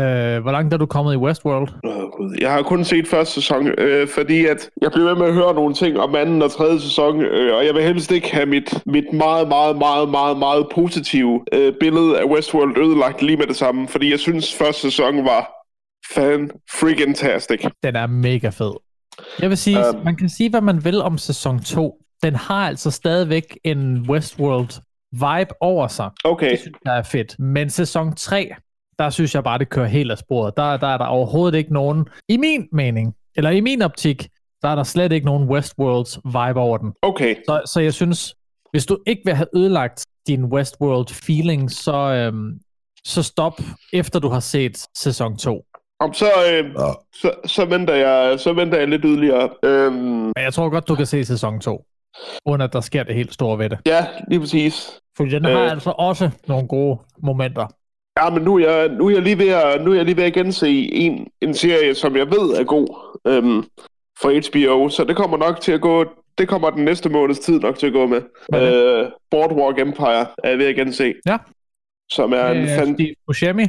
øh, 0.03 0.43
hvor 0.43 0.53
langt 0.53 0.75
er 0.75 0.79
du 0.79 0.87
kommet 0.87 1.15
i 1.15 1.17
Westworld? 1.17 1.69
Gud. 2.17 2.37
Jeg 2.41 2.53
har 2.53 2.63
kun 2.63 2.85
set 2.85 3.09
første 3.09 3.35
sæson, 3.35 3.69
øh, 3.79 4.09
fordi 4.09 4.47
at 4.47 4.71
jeg 4.83 4.91
blev 4.93 5.05
ved 5.05 5.17
med 5.17 5.27
at 5.27 5.35
høre 5.35 5.55
nogle 5.55 5.75
ting 5.75 5.99
om 6.01 6.15
anden 6.15 6.43
og 6.43 6.51
tredje 6.51 6.81
sæson, 6.81 7.23
øh, 7.23 7.57
og 7.57 7.67
jeg 7.67 7.75
vil 7.75 7.83
helst 7.83 8.13
ikke 8.13 8.35
have 8.35 8.47
mit, 8.47 8.83
mit 8.87 9.13
meget, 9.13 9.49
meget, 9.49 9.79
meget, 9.79 10.09
meget, 10.09 10.39
meget 10.39 10.67
positive 10.75 11.41
øh, 11.53 11.73
billede 11.81 12.19
af 12.21 12.25
Westworld 12.25 12.79
ødelagt 12.79 13.23
lige 13.23 13.37
med 13.37 13.47
det 13.47 13.57
samme, 13.57 13.89
fordi 13.89 14.11
jeg 14.11 14.19
synes 14.19 14.55
første 14.55 14.83
sæson 14.83 15.25
var 15.25 15.51
fan 16.15 16.51
freaking 16.71 17.17
tastic. 17.17 17.61
Den 17.83 17.97
er 17.97 18.07
mega 18.07 18.49
fed. 18.49 18.88
Jeg 19.41 19.51
vil 19.51 19.59
sige, 19.59 19.79
um, 19.79 20.05
man 20.05 20.17
kan 20.17 20.29
sige, 20.29 20.51
hvad 20.51 20.61
man 20.61 20.85
vil 20.85 21.03
om 21.03 21.19
sæson 21.19 21.61
2. 21.61 22.03
Den 22.23 22.35
har 22.35 22.69
altså 22.69 22.91
stadigvæk 22.91 23.59
en 23.65 24.07
Westworld 24.11 24.81
vibe 25.13 25.55
over 25.63 25.89
sig. 25.89 26.11
Okay, 26.25 26.51
Det 26.51 26.61
synes 26.61 26.77
jeg 26.85 26.99
er 26.99 27.03
fedt. 27.03 27.39
Men 27.39 27.71
sæson 27.71 28.17
3, 28.17 28.51
der 28.99 29.11
synes 29.11 29.35
jeg 29.35 29.45
bare, 29.45 29.59
det 29.59 29.69
kører 29.69 29.87
helt 29.87 30.11
af 30.11 30.19
sporet. 30.19 30.57
Der, 30.57 30.77
der 30.77 30.87
er 30.87 30.99
der 30.99 31.05
overhovedet 31.05 31.59
ikke 31.59 31.73
nogen, 31.73 32.09
i 32.29 32.37
min 32.37 32.69
mening, 32.73 33.15
eller 33.37 33.51
i 33.51 33.61
min 33.61 33.83
optik, 33.83 34.29
der 34.63 34.69
er 34.69 34.75
der 34.75 34.83
slet 34.83 35.13
ikke 35.13 35.27
nogen 35.27 35.49
Westworlds 35.49 36.19
vibe 36.25 36.61
over 36.61 36.79
den. 36.79 36.93
okay. 37.03 37.37
Så, 37.47 37.63
så 37.67 37.81
jeg 37.81 37.95
synes, 37.95 38.35
hvis 38.71 38.87
du 38.87 38.99
ikke 39.07 39.23
vil 39.25 39.35
have 39.35 39.47
ødelagt 39.57 40.07
din 40.27 40.45
Westworld 40.45 41.09
feeling, 41.09 41.71
så, 41.71 41.97
øhm, 41.97 42.61
så 43.05 43.23
stop 43.23 43.61
efter 43.93 44.21
du 44.21 44.29
har 44.29 44.41
set 44.41 44.87
sæson 44.97 45.37
2. 45.37 45.65
Om 46.01 46.15
så, 46.15 46.27
øh, 46.53 46.71
så, 47.15 47.33
så, 47.45 47.65
venter 47.65 47.95
jeg, 47.95 48.41
så 48.41 48.53
venter 48.53 48.79
jeg 48.79 48.89
lidt 48.89 49.03
yderligere. 49.05 49.51
Øhm, 49.65 49.93
Men 49.97 50.33
jeg 50.37 50.53
tror 50.55 50.69
godt, 50.69 50.89
du 50.89 50.95
kan 50.95 51.07
se 51.07 51.25
sæson 51.25 51.61
2, 51.61 51.85
uden 52.47 52.61
at 52.61 52.73
der 52.73 52.81
sker 52.81 53.03
det 53.03 53.15
helt 53.15 53.35
store 53.35 53.59
ved 53.59 53.71
det. 53.71 53.79
ja, 53.87 54.07
lige 54.29 54.41
præcis. 54.41 55.01
Fordi 55.17 55.31
den 55.31 55.45
har 55.45 55.65
Øh. 55.65 55.71
altså 55.71 55.91
også 55.91 56.31
nogle 56.49 56.69
gode 56.69 56.99
momenter. 57.23 57.67
Ja, 58.19 58.31
men 58.31 58.43
nu 58.43 58.57
er 58.59 58.71
jeg, 58.71 58.89
nu 58.89 59.07
er 59.07 59.11
jeg 59.11 59.23
lige 59.23 59.39
ved 59.39 59.49
at, 59.49 59.85
nu 59.85 59.91
er 59.91 59.97
jeg 59.97 60.05
lige 60.05 60.17
ved 60.17 60.25
at 60.25 60.33
gense 60.33 60.69
en, 60.93 61.27
en 61.41 61.55
serie, 61.55 61.95
som 61.95 62.17
jeg 62.17 62.27
ved 62.27 62.51
er 62.61 62.65
god 62.65 62.89
øhm, 63.27 63.65
for 64.21 64.29
HBO, 64.51 64.89
så 64.89 65.05
det 65.05 65.17
kommer 65.17 65.37
nok 65.37 65.61
til 65.61 65.73
at 65.73 65.81
gå, 65.81 66.05
det 66.39 66.49
kommer 66.49 66.71
den 66.71 66.85
næste 66.85 67.09
måneds 67.09 67.39
tid 67.39 67.61
nok 67.61 67.79
til 67.79 67.87
at 67.87 67.93
gå 67.93 68.07
med. 68.07 68.23
Øh, 68.55 69.11
Boardwalk 69.31 69.79
Empire 69.79 70.27
er 70.45 70.49
jeg 70.51 70.59
ved 70.59 70.67
at 70.67 70.77
gense. 70.77 71.15
Ja. 71.27 71.39
Som 72.13 72.33
er 72.33 72.49
en 72.51 72.57
Øh, 72.63 72.69
fan, 72.69 72.95
Steve 72.95 73.15
Buscemi. 73.27 73.63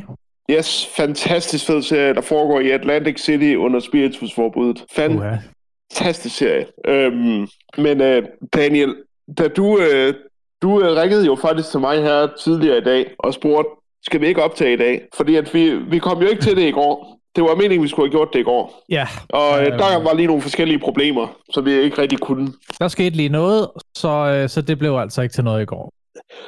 Yes, 0.50 0.90
fantastisk 0.98 1.66
fed 1.66 1.82
serie, 1.82 2.14
der 2.14 2.22
foregår 2.22 2.60
i 2.60 2.70
Atlantic 2.72 3.20
City 3.22 3.56
under 3.56 3.80
spiritusforbuddet. 3.80 4.84
Fantastisk 5.92 6.36
serie. 6.38 6.66
Øhm, 6.88 7.48
men 7.78 8.02
øh, 8.02 8.24
Daniel, 8.54 8.96
da 9.38 9.48
du, 9.48 9.80
øh, 9.80 10.14
du 10.62 10.82
øh, 10.82 10.96
ringede 11.02 11.26
jo 11.26 11.36
faktisk 11.36 11.70
til 11.72 11.80
mig 11.80 12.02
her 12.04 12.28
tidligere 12.44 12.78
i 12.78 12.82
dag 12.82 13.12
og 13.20 13.34
spurgte, 13.34 13.70
skal 14.06 14.22
vi 14.22 14.28
ikke 14.28 14.44
optage 14.44 14.74
i 14.74 14.78
dag? 14.78 15.02
Fordi 15.16 15.36
at 15.36 15.54
vi, 15.54 15.76
vi 15.76 16.00
kom 16.00 16.22
jo 16.22 16.28
ikke 16.28 16.42
til 16.42 16.56
det 16.56 16.64
i 16.68 16.72
går. 16.72 17.20
Det 17.36 17.44
var 17.44 17.56
meningen, 17.56 17.84
vi 17.84 17.88
skulle 17.88 18.06
have 18.08 18.12
gjort 18.12 18.30
det 18.34 18.40
i 18.40 18.44
går. 18.44 18.84
Ja, 18.90 19.08
Og 19.30 19.62
øh, 19.62 19.68
Øhm. 19.68 19.78
der 19.78 20.04
var 20.04 20.14
lige 20.14 20.28
nogle 20.28 20.42
forskellige 20.42 20.80
problemer, 20.80 21.28
som 21.54 21.66
vi 21.66 21.72
ikke 21.74 22.02
rigtig 22.02 22.20
kunne. 22.20 22.48
der 22.80 22.88
skete 22.88 23.16
lige 23.16 23.30
noget, 23.30 23.68
så, 23.98 24.10
øh, 24.10 24.50
så 24.50 24.62
det 24.62 24.80
blev 24.80 24.96
altså 24.98 25.22
ikke 25.22 25.34
til 25.34 25.44
noget 25.44 25.62
i 25.62 25.66
går. 25.66 25.92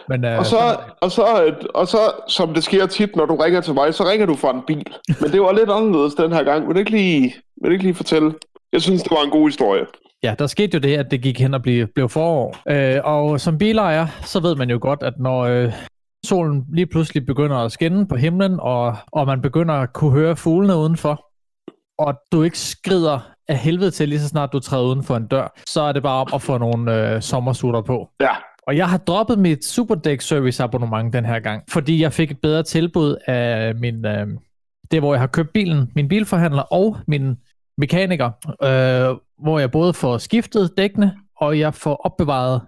Men, 0.10 0.26
øh, 0.26 0.40
Og 0.40 0.46
så, 0.46 0.58
og, 1.02 1.12
så, 1.12 1.54
og 1.74 1.88
så, 1.88 1.98
som 2.28 2.54
det 2.54 2.64
sker 2.64 2.86
tit, 2.86 3.16
når 3.16 3.26
du 3.26 3.36
ringer 3.36 3.62
til 3.62 3.74
mig, 3.74 3.94
så 3.94 4.04
ringer 4.04 4.26
du 4.26 4.36
fra 4.36 4.52
en 4.52 4.62
bil. 4.68 4.94
Men 5.22 5.32
det 5.32 5.42
var 5.42 5.52
lidt 5.52 5.70
anderledes 5.70 6.16
den 6.16 6.32
her 6.34 6.44
gang. 6.44 6.68
Vil 6.68 6.76
du 6.76 6.80
ikke 6.80 6.92
lige, 6.92 7.36
vil 7.62 7.70
du 7.70 7.72
ikke 7.72 7.84
lige 7.84 7.96
fortælle? 7.96 8.34
Jeg 8.74 8.82
synes, 8.82 9.04
det 9.04 9.12
var 9.12 9.24
en 9.24 9.30
god 9.32 9.48
historie. 9.48 9.86
Ja, 10.24 10.36
der 10.40 10.48
skete 10.48 10.76
jo 10.76 10.80
det, 10.80 10.98
at 10.98 11.12
det 11.12 11.22
gik 11.22 11.40
hen 11.40 11.54
og 11.54 11.62
blev, 11.62 11.88
blev 11.96 12.10
forår. 12.10 12.58
Øh, 12.70 13.00
og 13.04 13.40
som 13.42 13.58
bilejer, 13.58 14.08
så 14.22 14.40
ved 14.40 14.56
man 14.56 14.70
jo 14.70 14.78
godt, 14.82 15.04
at 15.04 15.14
når 15.20 15.40
øh, 15.42 15.74
solen 16.26 16.66
lige 16.74 16.86
pludselig 16.86 17.26
begynder 17.26 17.58
at 17.58 17.72
skinne 17.72 18.08
på 18.08 18.16
himlen, 18.16 18.60
og, 18.60 18.96
og 19.12 19.28
man 19.28 19.42
begynder 19.42 19.74
at 19.76 19.94
kunne 19.94 20.12
høre 20.12 20.36
fuglene 20.36 20.76
udenfor, 20.78 21.26
og 22.00 22.14
du 22.32 22.44
ikke 22.44 22.60
skrider 22.60 23.20
af 23.48 23.58
helvede 23.58 23.92
til 23.92 24.10
lige 24.10 24.20
så 24.20 24.28
snart 24.28 24.50
du 24.54 24.60
træder 24.60 24.84
uden 24.84 25.04
for 25.04 25.16
en 25.16 25.28
dør, 25.28 25.54
så 25.68 25.82
er 25.82 25.92
det 25.92 26.04
bare 26.04 26.22
om 26.22 26.28
at 26.34 26.42
få 26.42 26.58
nogle 26.58 27.16
øh, 27.16 27.22
sommersutter 27.22 27.82
på. 27.82 28.10
Ja, 28.22 28.36
Og 28.68 28.78
jeg 28.78 28.90
har 28.90 28.98
droppet 28.98 29.40
mit 29.40 29.66
Superdæk 29.66 30.22
service 30.22 30.64
abonnement 30.64 31.14
den 31.14 31.26
her 31.26 31.40
gang, 31.40 31.64
fordi 31.70 32.02
jeg 32.02 32.14
fik 32.14 32.32
et 32.32 32.42
bedre 32.42 32.64
tilbud 32.64 33.16
af 33.28 33.76
min, 33.76 34.06
øh, 34.06 34.28
det, 34.92 35.00
hvor 35.02 35.14
jeg 35.14 35.20
har 35.22 35.28
købt 35.28 35.54
bilen, 35.54 35.92
min 35.96 36.08
bilforhandler 36.08 36.62
og 36.62 36.98
min 37.08 37.36
mekaniker, 37.78 38.32
øh, 38.64 39.18
hvor 39.44 39.60
jeg 39.60 39.72
både 39.72 39.94
får 39.94 40.18
skiftet 40.18 40.72
dækkene, 40.78 41.18
og 41.38 41.60
jeg 41.60 41.74
får 41.74 41.96
opbevaret 41.96 42.62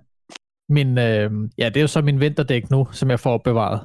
min, 0.70 0.98
øh, 0.98 1.32
ja, 1.58 1.66
det 1.70 1.78
er 1.78 1.82
jo 1.82 1.88
så 1.88 2.02
min 2.02 2.20
vinterdæk 2.20 2.72
nu, 2.72 2.88
som 2.92 3.10
jeg 3.10 3.20
får 3.20 3.34
opbevaret 3.34 3.82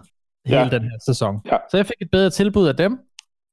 hele 0.47 0.61
Ja. 0.61 0.69
den 0.69 0.83
her 0.83 0.99
sæson. 1.07 1.41
Ja. 1.47 1.57
Så 1.71 1.77
jeg 1.77 1.87
fik 1.87 1.97
et 2.01 2.09
bedre 2.13 2.31
tilbud 2.31 2.69
af 2.69 2.77
dem, 2.77 2.99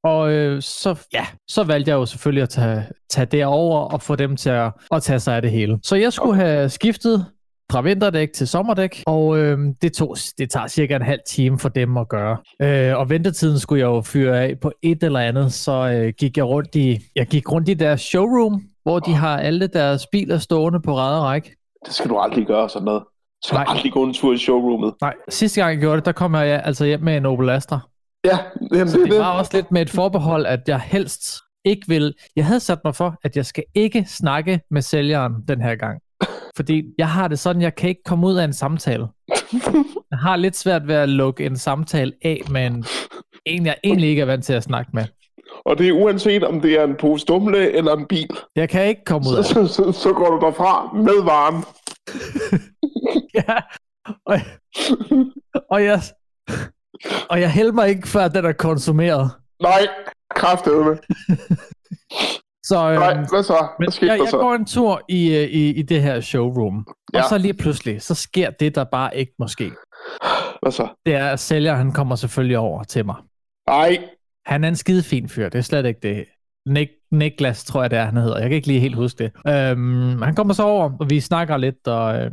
og 0.04 0.32
øh, 0.32 0.62
så, 0.62 1.06
ja, 1.12 1.26
så 1.48 1.64
valgte 1.64 1.88
jeg 1.90 1.96
jo 1.96 2.06
selvfølgelig 2.06 2.42
at 2.42 2.48
tage, 2.48 2.84
tage 3.10 3.26
det 3.26 3.44
over 3.44 3.80
og 3.80 4.02
få 4.02 4.16
dem 4.16 4.36
til 4.36 4.50
at, 4.50 4.72
at 4.90 5.02
tage 5.02 5.20
sig 5.20 5.36
af 5.36 5.42
det 5.42 5.50
hele. 5.50 5.78
Så 5.82 5.96
jeg 5.96 6.12
skulle 6.12 6.36
have 6.36 6.68
skiftet 6.68 7.26
fra 7.72 7.80
vinterdæk 7.80 8.32
til 8.32 8.48
sommerdæk, 8.48 9.02
og 9.06 9.38
øh, 9.38 9.58
det, 9.82 9.92
tog, 9.92 10.16
det 10.38 10.50
tager 10.50 10.66
cirka 10.66 10.96
en 10.96 11.02
halv 11.02 11.20
time 11.28 11.58
for 11.58 11.68
dem 11.68 11.96
at 11.96 12.08
gøre. 12.08 12.36
Øh, 12.62 12.96
og 12.98 13.10
ventetiden 13.10 13.58
skulle 13.58 13.80
jeg 13.80 13.86
jo 13.86 14.00
fyre 14.00 14.40
af 14.44 14.60
på 14.60 14.72
et 14.82 15.02
eller 15.02 15.20
andet, 15.20 15.52
så 15.52 15.72
øh, 15.72 16.12
gik 16.18 16.36
jeg 16.36 16.44
rundt 16.44 16.74
i, 16.74 16.98
jeg 17.16 17.26
gik 17.26 17.52
rundt 17.52 17.68
i 17.68 17.74
deres 17.74 18.00
showroom, 18.00 18.62
hvor 18.82 18.98
de 18.98 19.12
har 19.14 19.38
alle 19.38 19.66
deres 19.66 20.06
biler 20.12 20.38
stående 20.38 20.80
på 20.80 20.96
ræde 20.96 21.18
og 21.18 21.24
række. 21.24 21.56
det 21.86 21.94
skal 21.94 22.10
du 22.10 22.18
aldrig 22.18 22.46
gøre 22.46 22.68
sådan 22.68 22.84
noget. 22.84 23.02
Du 23.02 23.48
skal 23.48 23.56
Nej. 23.56 23.64
aldrig 23.68 23.92
gå 23.92 24.04
en 24.04 24.14
tur 24.14 24.32
i 24.34 24.38
showroomet. 24.38 24.94
Nej, 25.00 25.14
sidste 25.28 25.60
gang 25.60 25.72
jeg 25.72 25.80
gjorde 25.80 25.96
det, 25.96 26.04
der 26.04 26.12
kom 26.12 26.34
jeg 26.34 26.62
altså 26.64 26.84
hjem 26.84 27.00
med 27.00 27.16
en 27.16 27.26
Opel 27.26 27.50
Astra. 27.50 27.80
Ja, 28.24 28.38
jamen, 28.72 28.88
Så 28.88 28.98
det 28.98 29.10
det. 29.10 29.18
var 29.18 29.38
også 29.38 29.50
lidt 29.54 29.72
med 29.72 29.82
et 29.82 29.90
forbehold, 29.90 30.46
at 30.46 30.60
jeg 30.68 30.80
helst 30.80 31.22
ikke 31.64 31.88
vil... 31.88 32.14
Jeg 32.36 32.46
havde 32.46 32.60
sat 32.60 32.78
mig 32.84 32.94
for, 32.94 33.14
at 33.24 33.36
jeg 33.36 33.46
skal 33.46 33.64
ikke 33.74 34.04
snakke 34.08 34.60
med 34.70 34.82
sælgeren 34.82 35.32
den 35.48 35.60
her 35.62 35.74
gang. 35.74 36.00
Fordi 36.56 36.84
jeg 36.98 37.08
har 37.08 37.28
det 37.28 37.38
sådan, 37.38 37.62
jeg 37.62 37.74
kan 37.74 37.88
ikke 37.88 38.02
komme 38.04 38.26
ud 38.26 38.36
af 38.36 38.44
en 38.44 38.52
samtale. 38.52 39.06
Jeg 40.10 40.18
har 40.18 40.36
lidt 40.36 40.56
svært 40.56 40.88
ved 40.88 40.94
at 40.94 41.08
lukke 41.08 41.46
en 41.46 41.56
samtale 41.56 42.12
af 42.22 42.40
med 42.50 42.66
en, 42.66 42.84
en 43.44 43.66
jeg 43.66 43.76
egentlig 43.84 44.08
ikke 44.08 44.22
er 44.22 44.26
vant 44.26 44.44
til 44.44 44.52
at 44.52 44.62
snakke 44.62 44.90
med. 44.94 45.04
Og 45.64 45.78
det 45.78 45.88
er 45.88 45.92
uanset, 45.92 46.44
om 46.44 46.60
det 46.60 46.80
er 46.80 46.84
en 46.84 46.96
pose 46.96 47.26
dumle 47.26 47.72
eller 47.72 47.96
en 47.96 48.06
bil. 48.06 48.30
Jeg 48.56 48.68
kan 48.68 48.88
ikke 48.88 49.04
komme 49.04 49.28
ud 49.30 49.36
af 49.36 49.44
så, 49.44 49.66
så, 49.66 49.92
så 49.92 50.12
går 50.12 50.30
du 50.30 50.46
derfra 50.46 50.92
med 50.92 51.24
varen. 51.24 51.64
Ja. 53.34 53.56
Og, 54.26 54.38
og, 55.70 55.84
jeg, 55.84 56.00
og 57.30 57.40
jeg 57.40 57.50
hælder 57.52 57.72
mig 57.72 57.88
ikke, 57.88 58.08
før 58.08 58.28
den 58.28 58.44
er 58.44 58.52
konsumeret. 58.52 59.30
Nej, 59.62 59.88
kraftedeme. 60.34 60.98
Så, 62.68 62.74
Nej, 62.94 63.12
øhm, 63.12 63.26
hvad 63.32 63.42
så? 63.42 63.66
Men 63.78 63.84
Hvad 63.86 63.92
skete 63.92 64.12
jeg, 64.12 64.18
jeg 64.20 64.28
så? 64.30 64.38
går 64.38 64.54
en 64.54 64.64
tur 64.66 65.00
i, 65.08 65.36
øh, 65.36 65.42
i, 65.42 65.70
i 65.74 65.82
det 65.82 66.02
her 66.02 66.20
showroom, 66.20 66.78
og 66.88 66.94
Ja. 67.14 67.22
så 67.28 67.38
lige 67.38 67.54
pludselig, 67.54 68.02
så 68.02 68.14
sker 68.14 68.50
det, 68.50 68.74
der 68.74 68.84
bare 68.84 69.16
ikke 69.16 69.32
må 69.38 69.48
ske. 69.48 69.70
Hvad 70.62 70.72
så? 70.72 70.88
Det 71.06 71.14
er, 71.14 71.26
at 71.26 71.40
sælger, 71.40 71.74
han 71.74 71.92
kommer 71.92 72.16
selvfølgelig 72.16 72.58
over 72.58 72.82
til 72.84 73.06
mig. 73.06 73.16
Nej, 73.68 73.98
Han 74.46 74.64
er 74.64 74.68
en 74.68 74.76
skide 74.76 75.02
fin 75.02 75.28
fyr, 75.28 75.48
det 75.48 75.58
er 75.58 75.62
slet 75.62 75.86
ikke 75.86 76.00
det. 76.02 76.24
Nik, 76.68 76.88
Niklas, 77.10 77.64
tror 77.64 77.80
jeg 77.82 77.90
det 77.90 77.98
er, 77.98 78.04
han 78.04 78.16
hedder. 78.16 78.38
Jeg 78.38 78.48
kan 78.48 78.56
ikke 78.56 78.66
lige 78.68 78.80
helt 78.80 78.96
huske 78.96 79.24
det. 79.24 79.52
Øhm, 79.52 80.22
han 80.22 80.34
kommer 80.34 80.54
så 80.54 80.62
over, 80.62 80.90
og 81.00 81.10
vi 81.10 81.20
snakker 81.20 81.56
lidt, 81.56 81.86
og 81.88 82.20
øh, 82.20 82.30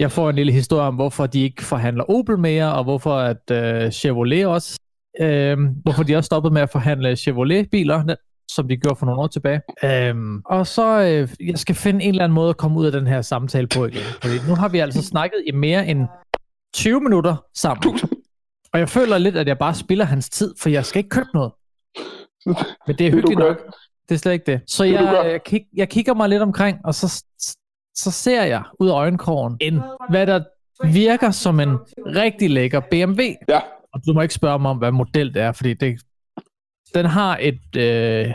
jeg 0.00 0.12
får 0.12 0.30
en 0.30 0.36
lille 0.36 0.52
historie 0.52 0.82
om, 0.86 0.94
hvorfor 0.94 1.26
de 1.26 1.42
ikke 1.42 1.62
forhandler 1.64 2.04
Opel 2.10 2.38
mere, 2.38 2.72
og 2.74 2.84
hvorfor 2.84 3.14
at 3.14 3.50
øh, 3.50 3.90
Chevrolet 3.90 4.46
også, 4.46 4.78
øh, 5.20 5.58
hvorfor 5.82 6.02
de 6.02 6.16
også 6.16 6.26
stoppede 6.26 6.54
med 6.54 6.62
at 6.62 6.70
forhandle 6.70 7.16
Chevrolet-biler, 7.16 8.04
som 8.54 8.68
de 8.68 8.76
gjorde 8.76 8.96
for 8.96 9.06
nogle 9.06 9.20
år 9.22 9.26
tilbage. 9.26 9.60
Øhm, 9.84 10.42
og 10.44 10.66
så, 10.66 11.00
øh, 11.00 11.48
jeg 11.48 11.58
skal 11.58 11.74
finde 11.74 12.04
en 12.04 12.10
eller 12.10 12.24
anden 12.24 12.34
måde 12.34 12.50
at 12.50 12.56
komme 12.56 12.78
ud 12.78 12.86
af 12.86 12.92
den 12.92 13.06
her 13.06 13.22
samtale 13.22 13.66
på 13.66 13.86
igen. 13.86 14.02
Fordi 14.22 14.34
nu 14.48 14.54
har 14.54 14.68
vi 14.68 14.78
altså 14.78 15.02
snakket 15.02 15.42
i 15.46 15.52
mere 15.52 15.86
end 15.86 16.06
20 16.74 17.00
minutter 17.00 17.36
sammen. 17.54 17.98
Og 18.72 18.78
jeg 18.78 18.88
føler 18.88 19.18
lidt, 19.18 19.36
at 19.36 19.48
jeg 19.48 19.58
bare 19.58 19.74
spilder 19.74 20.04
hans 20.04 20.30
tid, 20.30 20.54
for 20.60 20.68
jeg 20.68 20.84
skal 20.86 20.98
ikke 20.98 21.08
købe 21.10 21.28
noget. 21.34 21.52
Men 22.86 22.96
det 22.98 23.06
er 23.06 23.10
hyggeligt 23.10 23.38
nok. 23.38 23.56
Det 24.08 24.14
er 24.14 24.18
slet 24.18 24.32
ikke 24.32 24.52
det. 24.52 24.60
Så 24.66 24.84
jeg, 24.84 25.02
jeg, 25.32 25.42
kig, 25.44 25.64
jeg 25.76 25.88
kigger 25.88 26.14
mig 26.14 26.28
lidt 26.28 26.42
omkring, 26.42 26.78
og 26.84 26.94
så, 26.94 27.24
så 27.94 28.10
ser 28.10 28.42
jeg 28.44 28.62
ud 28.80 28.88
af 28.88 28.94
øjenkrogen 28.94 29.56
en, 29.60 29.80
hvad 30.10 30.26
der 30.26 30.44
virker 30.84 31.30
som 31.30 31.60
en 31.60 31.76
rigtig 31.96 32.50
lækker 32.50 32.80
BMW. 32.80 33.22
Ja, 33.48 33.60
Og 33.94 34.00
du 34.06 34.12
må 34.12 34.20
ikke 34.22 34.34
spørge 34.34 34.58
mig 34.58 34.70
om, 34.70 34.78
hvad 34.78 34.90
model 34.92 35.34
det 35.34 35.42
er, 35.42 35.52
fordi 35.52 35.74
det, 35.74 36.00
den 36.94 37.06
har 37.06 37.38
et, 37.40 37.76
øh, 37.76 38.34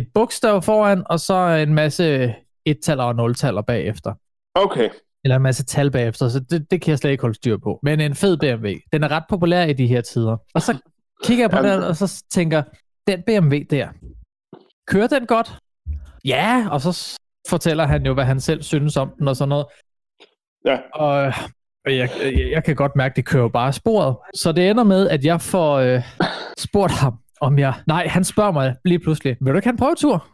et 0.00 0.08
bogstav 0.14 0.62
foran, 0.62 1.02
og 1.06 1.20
så 1.20 1.34
en 1.48 1.74
masse 1.74 2.34
et-taller 2.64 3.04
og 3.04 3.16
nul-taller 3.16 3.62
bagefter. 3.62 4.14
okay. 4.54 4.88
Eller 5.24 5.36
en 5.36 5.42
masse 5.42 5.64
tal 5.64 5.90
bagefter, 5.90 6.28
så 6.28 6.40
det, 6.40 6.70
det 6.70 6.82
kan 6.82 6.90
jeg 6.90 6.98
slet 6.98 7.10
ikke 7.10 7.22
holde 7.22 7.34
styr 7.34 7.56
på. 7.56 7.80
Men 7.82 8.00
en 8.00 8.14
fed 8.14 8.36
BMW. 8.36 8.68
Den 8.92 9.02
er 9.02 9.10
ret 9.10 9.24
populær 9.28 9.64
i 9.64 9.72
de 9.72 9.86
her 9.86 10.00
tider. 10.00 10.36
Og 10.54 10.62
så 10.62 10.78
kigger 11.24 11.44
jeg 11.44 11.50
på 11.50 11.56
den, 11.56 11.82
og 11.82 11.96
så 11.96 12.24
tænker 12.30 12.62
den 13.06 13.22
BMW 13.26 13.56
der, 13.70 13.88
kører 14.86 15.06
den 15.06 15.26
godt? 15.26 15.58
Ja, 16.24 16.66
og 16.70 16.80
så 16.80 17.18
fortæller 17.48 17.86
han 17.86 18.06
jo, 18.06 18.14
hvad 18.14 18.24
han 18.24 18.40
selv 18.40 18.62
synes 18.62 18.96
om 18.96 19.12
den 19.18 19.28
og 19.28 19.36
sådan 19.36 19.48
noget. 19.48 19.66
Ja. 20.64 20.78
Og 20.94 21.32
og 21.86 21.96
jeg, 21.96 22.10
jeg, 22.22 22.50
jeg 22.50 22.64
kan 22.64 22.76
godt 22.76 22.96
mærke, 22.96 23.12
at 23.12 23.16
det 23.16 23.24
kører 23.26 23.48
bare 23.48 23.72
sporet. 23.72 24.16
Så 24.34 24.52
det 24.52 24.70
ender 24.70 24.84
med, 24.84 25.08
at 25.08 25.24
jeg 25.24 25.40
får 25.40 25.74
øh, 25.76 26.02
spurgt 26.58 26.92
ham, 26.92 27.18
om 27.40 27.58
jeg... 27.58 27.74
Nej, 27.86 28.06
han 28.08 28.24
spørger 28.24 28.52
mig 28.52 28.74
lige 28.84 28.98
pludselig, 28.98 29.36
vil 29.40 29.52
du 29.52 29.56
ikke 29.58 29.66
have 29.66 29.72
en 29.72 29.78
prøvetur? 29.78 30.26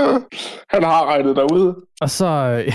han 0.74 0.82
har 0.82 1.06
regnet 1.06 1.36
derude. 1.36 1.76
Og 2.00 2.10
så, 2.10 2.26
øh, 2.66 2.72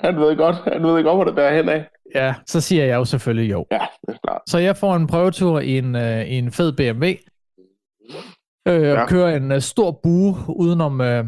Han 0.00 0.16
ved 0.16 0.36
godt, 0.36 0.56
han 0.72 0.82
ved 0.82 1.02
godt, 1.04 1.16
hvor 1.16 1.24
det 1.24 1.34
bærer 1.34 1.56
hen 1.56 1.68
af. 1.68 1.86
ja, 2.14 2.34
så 2.46 2.60
siger 2.60 2.84
jeg 2.84 2.94
jo 2.96 3.04
selvfølgelig 3.04 3.50
jo. 3.50 3.66
Ja, 3.70 3.78
det 4.06 4.14
er 4.14 4.18
klart. 4.26 4.40
Så 4.48 4.58
jeg 4.58 4.76
får 4.76 4.96
en 4.96 5.06
prøvetur 5.06 5.60
i 5.60 5.78
en, 5.78 5.96
øh, 5.96 6.24
i 6.24 6.38
en 6.38 6.52
fed 6.52 6.72
BMW. 6.72 7.04
Øh, 8.68 8.82
ja. 8.82 9.02
Og 9.02 9.08
kører 9.08 9.36
en 9.36 9.52
øh, 9.52 9.60
stor 9.60 10.00
bue 10.02 10.36
udenom... 10.48 11.00
Øh, 11.00 11.24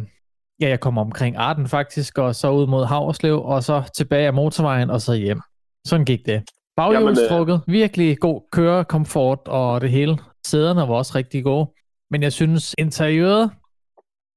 ja, 0.60 0.68
jeg 0.68 0.80
kommer 0.80 1.00
omkring 1.00 1.36
Arden 1.36 1.68
faktisk, 1.68 2.18
og 2.18 2.34
så 2.34 2.50
ud 2.50 2.66
mod 2.66 2.84
Havreslev, 2.84 3.42
og 3.44 3.62
så 3.62 3.82
tilbage 3.96 4.26
af 4.26 4.34
motorvejen, 4.34 4.90
og 4.90 5.00
så 5.00 5.14
hjem. 5.14 5.40
Sådan 5.86 6.04
gik 6.06 6.26
det. 6.26 6.42
Baghjulstrukket, 6.76 7.60
virkelig 7.66 8.18
god 8.18 8.40
kørekomfort 8.52 9.38
og 9.46 9.80
det 9.80 9.90
hele. 9.90 10.18
Sæderne 10.46 10.80
var 10.80 10.94
også 10.94 11.12
rigtig 11.14 11.44
gode. 11.44 11.66
Men 12.10 12.22
jeg 12.22 12.32
synes, 12.32 12.74
interiøret, 12.78 13.50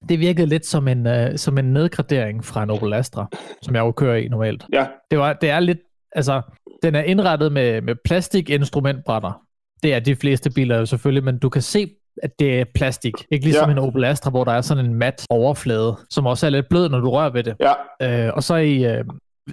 det 0.10 0.20
virkede 0.20 0.48
lidt 0.48 0.66
som 0.66 0.88
en, 0.88 1.08
øh, 1.08 1.38
som 1.38 1.58
en 1.58 1.66
nedgradering 1.74 2.46
fra 2.46 2.64
en 2.64 2.70
Opel 2.70 2.94
Astra, 2.94 3.28
som 3.62 3.76
jeg 3.76 3.82
jo 3.82 3.92
kører 3.92 4.16
i 4.16 4.28
normalt. 4.28 4.66
Ja, 4.74 4.86
Det, 5.12 5.20
var, 5.20 5.34
det 5.34 5.50
er 5.50 5.60
lidt, 5.60 5.78
altså, 6.12 6.42
den 6.84 6.96
er 6.96 7.02
indrettet 7.04 7.52
med, 7.52 7.82
med 7.82 7.96
plastikinstrumentbrætter. 8.06 9.42
Det 9.84 9.94
er 9.94 10.00
de 10.00 10.16
fleste 10.16 10.50
biler 10.50 10.78
jo 10.78 10.86
selvfølgelig, 10.86 11.24
men 11.24 11.40
du 11.40 11.50
kan 11.50 11.62
se, 11.62 11.90
at 12.24 12.40
det 12.40 12.60
er 12.60 12.66
plastik. 12.76 13.14
Ikke 13.32 13.46
ligesom 13.46 13.70
Ja. 13.70 13.72
en 13.74 13.80
Opel 13.80 14.04
Astra, 14.06 14.30
hvor 14.30 14.44
der 14.44 14.52
er 14.52 14.62
sådan 14.62 14.86
en 14.86 14.94
mat 14.94 15.26
overflade, 15.30 15.98
som 16.10 16.26
også 16.26 16.46
er 16.46 16.50
lidt 16.50 16.70
blød, 16.70 16.90
når 16.90 17.00
du 17.00 17.10
rører 17.10 17.30
ved 17.30 17.44
det. 17.44 17.56
ja, 17.60 18.26
Øh, 18.28 18.34
og 18.34 18.44
så 18.44 18.56
i, 18.56 18.86
øh, 18.86 19.04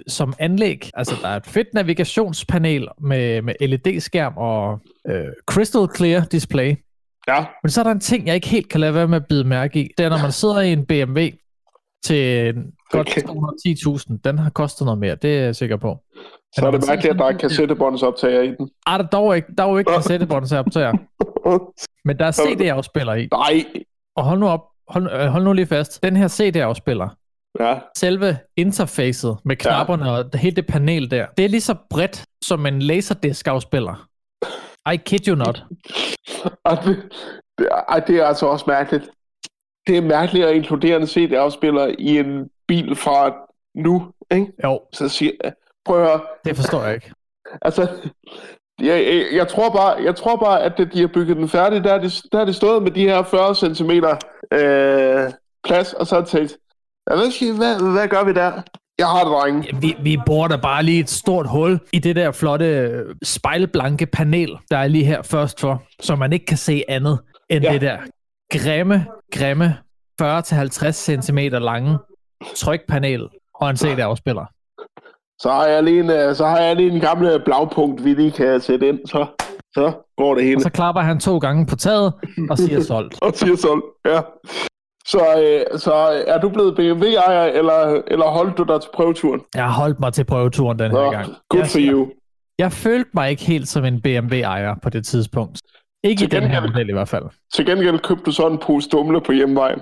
som 0.07 0.33
anlæg, 0.39 0.89
altså 0.93 1.15
der 1.21 1.27
er 1.27 1.35
et 1.35 1.45
fedt 1.45 1.67
navigationspanel 1.73 2.87
med, 3.01 3.41
med 3.41 3.53
LED-skærm 3.61 4.33
og 4.37 4.79
øh, 5.09 5.25
crystal 5.45 5.87
clear 5.97 6.21
display. 6.31 6.75
Ja. 7.27 7.45
Men 7.63 7.69
så 7.69 7.81
er 7.81 7.83
der 7.83 7.91
en 7.91 7.99
ting, 7.99 8.27
jeg 8.27 8.35
ikke 8.35 8.47
helt 8.47 8.69
kan 8.69 8.79
lade 8.79 8.93
være 8.93 9.07
med 9.07 9.15
at 9.17 9.27
bide 9.29 9.43
mærke 9.43 9.79
i. 9.79 9.89
Det 9.97 10.05
er, 10.05 10.09
når 10.09 10.17
man 10.21 10.31
sidder 10.31 10.61
i 10.61 10.71
en 10.73 10.85
BMW 10.85 11.19
til 12.05 12.53
godt 12.89 13.09
Okay. 13.09 13.21
210.000. 13.21 14.17
Den 14.23 14.39
har 14.39 14.49
kostet 14.49 14.85
noget 14.85 14.99
mere, 14.99 15.15
det 15.15 15.37
er 15.37 15.43
jeg 15.43 15.55
sikker 15.55 15.77
på. 15.77 15.97
Så 16.55 16.67
er 16.67 16.71
det 16.71 16.83
mærkeligt, 16.87 17.13
at 17.13 17.19
der 17.19 17.25
er 17.25 17.37
kassettebåndsoptager 17.37 18.41
i 18.41 18.47
den. 18.47 18.69
Ej, 18.87 18.97
der 18.97 19.03
er 19.03 19.07
dog 19.07 19.35
ikke, 19.35 19.47
der 19.57 19.63
er 19.63 19.69
jo 19.69 19.77
ikke 19.77 19.91
kassettebåndsoptager, 19.91 20.93
men 22.07 22.19
der 22.19 22.25
er 22.25 22.31
CD-afspiller 22.31 23.13
i. 23.13 23.27
Nej. 23.31 23.65
Og 24.15 24.23
hold 24.23 24.39
nu 24.39 24.47
op, 24.47 24.61
hold, 24.87 25.09
øh, 25.13 25.27
hold 25.27 25.43
nu 25.43 25.53
lige 25.53 25.65
fast. 25.65 26.03
Den 26.03 26.15
her 26.15 26.27
CD-afspiller, 26.27 27.09
Ja, 27.59 27.79
selve 27.97 28.37
interfacet 28.57 29.37
med 29.45 29.55
knapperne 29.55 30.11
og 30.11 30.31
det, 30.33 30.39
hele 30.39 30.55
det 30.55 30.67
panel 30.67 31.11
der, 31.11 31.25
det 31.37 31.45
er 31.45 31.49
lige 31.49 31.61
så 31.61 31.75
bredt 31.89 32.23
som 32.45 32.65
en 32.65 32.81
laserdisc-afspiller. 32.81 34.07
I 34.93 34.97
kid 34.97 35.27
you 35.27 35.35
not. 35.35 35.63
og 36.69 36.77
det, 36.83 37.13
det, 37.57 37.69
ej, 37.89 37.99
det 37.99 38.15
er 38.15 38.25
altså 38.25 38.45
også 38.45 38.65
mærkeligt. 38.67 39.09
Det 39.87 39.97
er 39.97 40.01
mærkeligt 40.01 40.45
at 40.45 40.55
inkludere 40.55 41.01
en 41.01 41.07
CD-afspiller 41.07 41.95
i 41.99 42.19
en 42.19 42.49
bil 42.67 42.95
fra 42.95 43.33
nu, 43.75 44.11
ikke? 44.31 44.47
Jo, 44.63 44.81
Så 44.93 45.09
siger 45.09 45.31
prøv 45.85 46.01
at 46.01 46.07
høre, 46.07 46.21
det 46.45 46.55
forstår 46.55 46.83
jeg 46.83 46.93
ikke. 46.93 47.11
altså, 47.67 47.81
jeg, 48.81 49.05
jeg, 49.05 49.25
jeg, 49.31 49.47
tror 49.47 49.69
bare, 49.69 50.03
jeg 50.03 50.15
tror 50.15 50.35
bare, 50.35 50.63
at 50.63 50.73
det, 50.77 50.93
de 50.93 50.99
har 50.99 51.07
bygget 51.07 51.37
den 51.37 51.49
færdig, 51.49 51.83
der 51.83 51.93
er 51.93 52.01
det, 52.01 52.21
der 52.31 52.39
er 52.39 52.45
det 52.45 52.55
stået 52.55 52.83
med 52.83 52.91
de 52.91 53.07
her 53.07 53.23
40 53.23 53.55
cm 53.55 53.91
øh, 53.91 55.31
plads, 55.63 55.93
og 55.93 56.07
så 56.07 56.15
har 56.15 56.25
tænkt, 56.25 56.57
hvad, 57.05 57.57
hvad, 57.57 57.91
hvad 57.91 58.07
gør 58.07 58.23
vi 58.23 58.33
der? 58.33 58.61
Jeg 58.99 59.07
har 59.07 59.23
det, 59.23 59.31
drenge. 59.33 59.75
Vi, 59.81 59.95
vi 60.03 60.17
borer 60.25 60.47
da 60.47 60.55
bare 60.55 60.83
lige 60.83 60.99
et 60.99 61.09
stort 61.09 61.49
hul 61.49 61.79
i 61.93 61.99
det 61.99 62.15
der 62.15 62.31
flotte 62.31 62.65
øh, 62.65 63.15
spejlblanke 63.23 64.05
panel, 64.05 64.57
der 64.71 64.77
er 64.77 64.87
lige 64.87 65.05
her 65.05 65.21
først 65.21 65.59
for, 65.59 65.83
så 65.99 66.15
man 66.15 66.33
ikke 66.33 66.45
kan 66.45 66.57
se 66.57 66.83
andet 66.87 67.19
end 67.49 67.63
ja. 67.63 67.73
Det 67.73 67.81
der 67.81 67.97
grimme, 68.53 69.05
grimme 69.31 69.77
40-50 70.21 70.91
cm 70.91 71.37
lange 71.37 71.97
trykpanel 72.55 73.27
og 73.55 73.69
en 73.69 73.77
CD-afspiller. 73.77 74.45
Så 75.39 75.49
har 75.51 75.65
jeg 75.65 75.83
lige 75.83 75.99
en, 75.99 76.09
øh, 76.09 76.35
så 76.35 76.45
har 76.45 76.59
jeg 76.59 76.75
lige 76.75 76.91
en 76.91 77.01
gamle 77.01 77.41
blagpunkt, 77.45 78.03
vi 78.05 78.13
lige 78.13 78.31
kan 78.31 78.61
sætte 78.61 78.87
ind, 78.87 78.99
så, 79.05 79.25
så 79.73 79.91
går 80.17 80.35
det 80.35 80.43
hele. 80.43 80.57
Og 80.57 80.61
så 80.61 80.69
klapper 80.69 81.01
han 81.01 81.19
to 81.19 81.37
gange 81.37 81.65
på 81.65 81.75
taget 81.75 82.13
og 82.49 82.57
siger 82.57 82.81
solgt. 82.81 83.17
Og 83.25 83.33
siger 83.35 83.55
så, 83.55 83.81
ja. 84.05 84.21
Så, 85.07 85.19
øh, 85.19 85.79
så 85.79 85.93
er 86.27 86.39
du 86.39 86.49
blevet 86.49 86.75
BMW-ejer, 86.75 87.43
eller, 87.43 88.01
eller 88.07 88.25
holdt 88.25 88.57
du 88.57 88.63
dig 88.63 88.81
til 88.81 88.89
prøveturen? 88.93 89.41
Jeg 89.55 89.63
har 89.63 89.71
holdt 89.71 89.99
mig 89.99 90.13
til 90.13 90.23
prøveturen 90.25 90.79
den 90.79 90.91
her 90.91 90.97
Nå, 91.01 91.11
gang. 91.11 91.25
good 91.49 91.61
jeg, 91.61 91.67
for 91.71 91.79
you. 91.81 92.07
Jeg 92.59 92.71
følte 92.71 93.09
mig 93.13 93.29
ikke 93.29 93.43
helt 93.45 93.67
som 93.67 93.85
en 93.85 94.01
BMW-ejer 94.01 94.75
på 94.83 94.89
det 94.89 95.05
tidspunkt. 95.05 95.61
Ikke 96.03 96.23
i 96.23 96.27
Til 96.27 96.31
den 96.41 96.49
her 96.49 96.61
gengæld- 96.61 96.71
model 96.73 96.89
i 96.89 96.93
hvert 96.93 97.07
fald. 97.09 97.23
Til 97.53 97.65
gengæld 97.65 97.99
købte 97.99 98.23
du 98.23 98.31
så 98.31 98.47
en 98.47 98.57
pose 98.57 98.89
dumle 98.89 99.21
på 99.21 99.31
hjemvejen. 99.31 99.79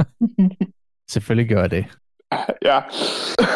Selvfølgelig 1.10 1.48
gør 1.48 1.60
jeg 1.60 1.70
det. 1.70 1.84
ja. 2.68 2.80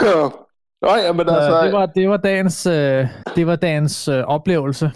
Nå, 0.82 0.96
jamen 1.06 1.28
Så 1.28 1.34
altså, 1.34 1.64
det, 1.64 1.72
var, 1.72 1.86
det 1.86 2.08
var 2.08 2.16
dagens, 2.16 2.66
øh, 2.66 3.06
det 3.36 3.46
var 3.46 3.56
dagens 3.56 4.08
øh, 4.08 4.24
oplevelse. 4.24 4.90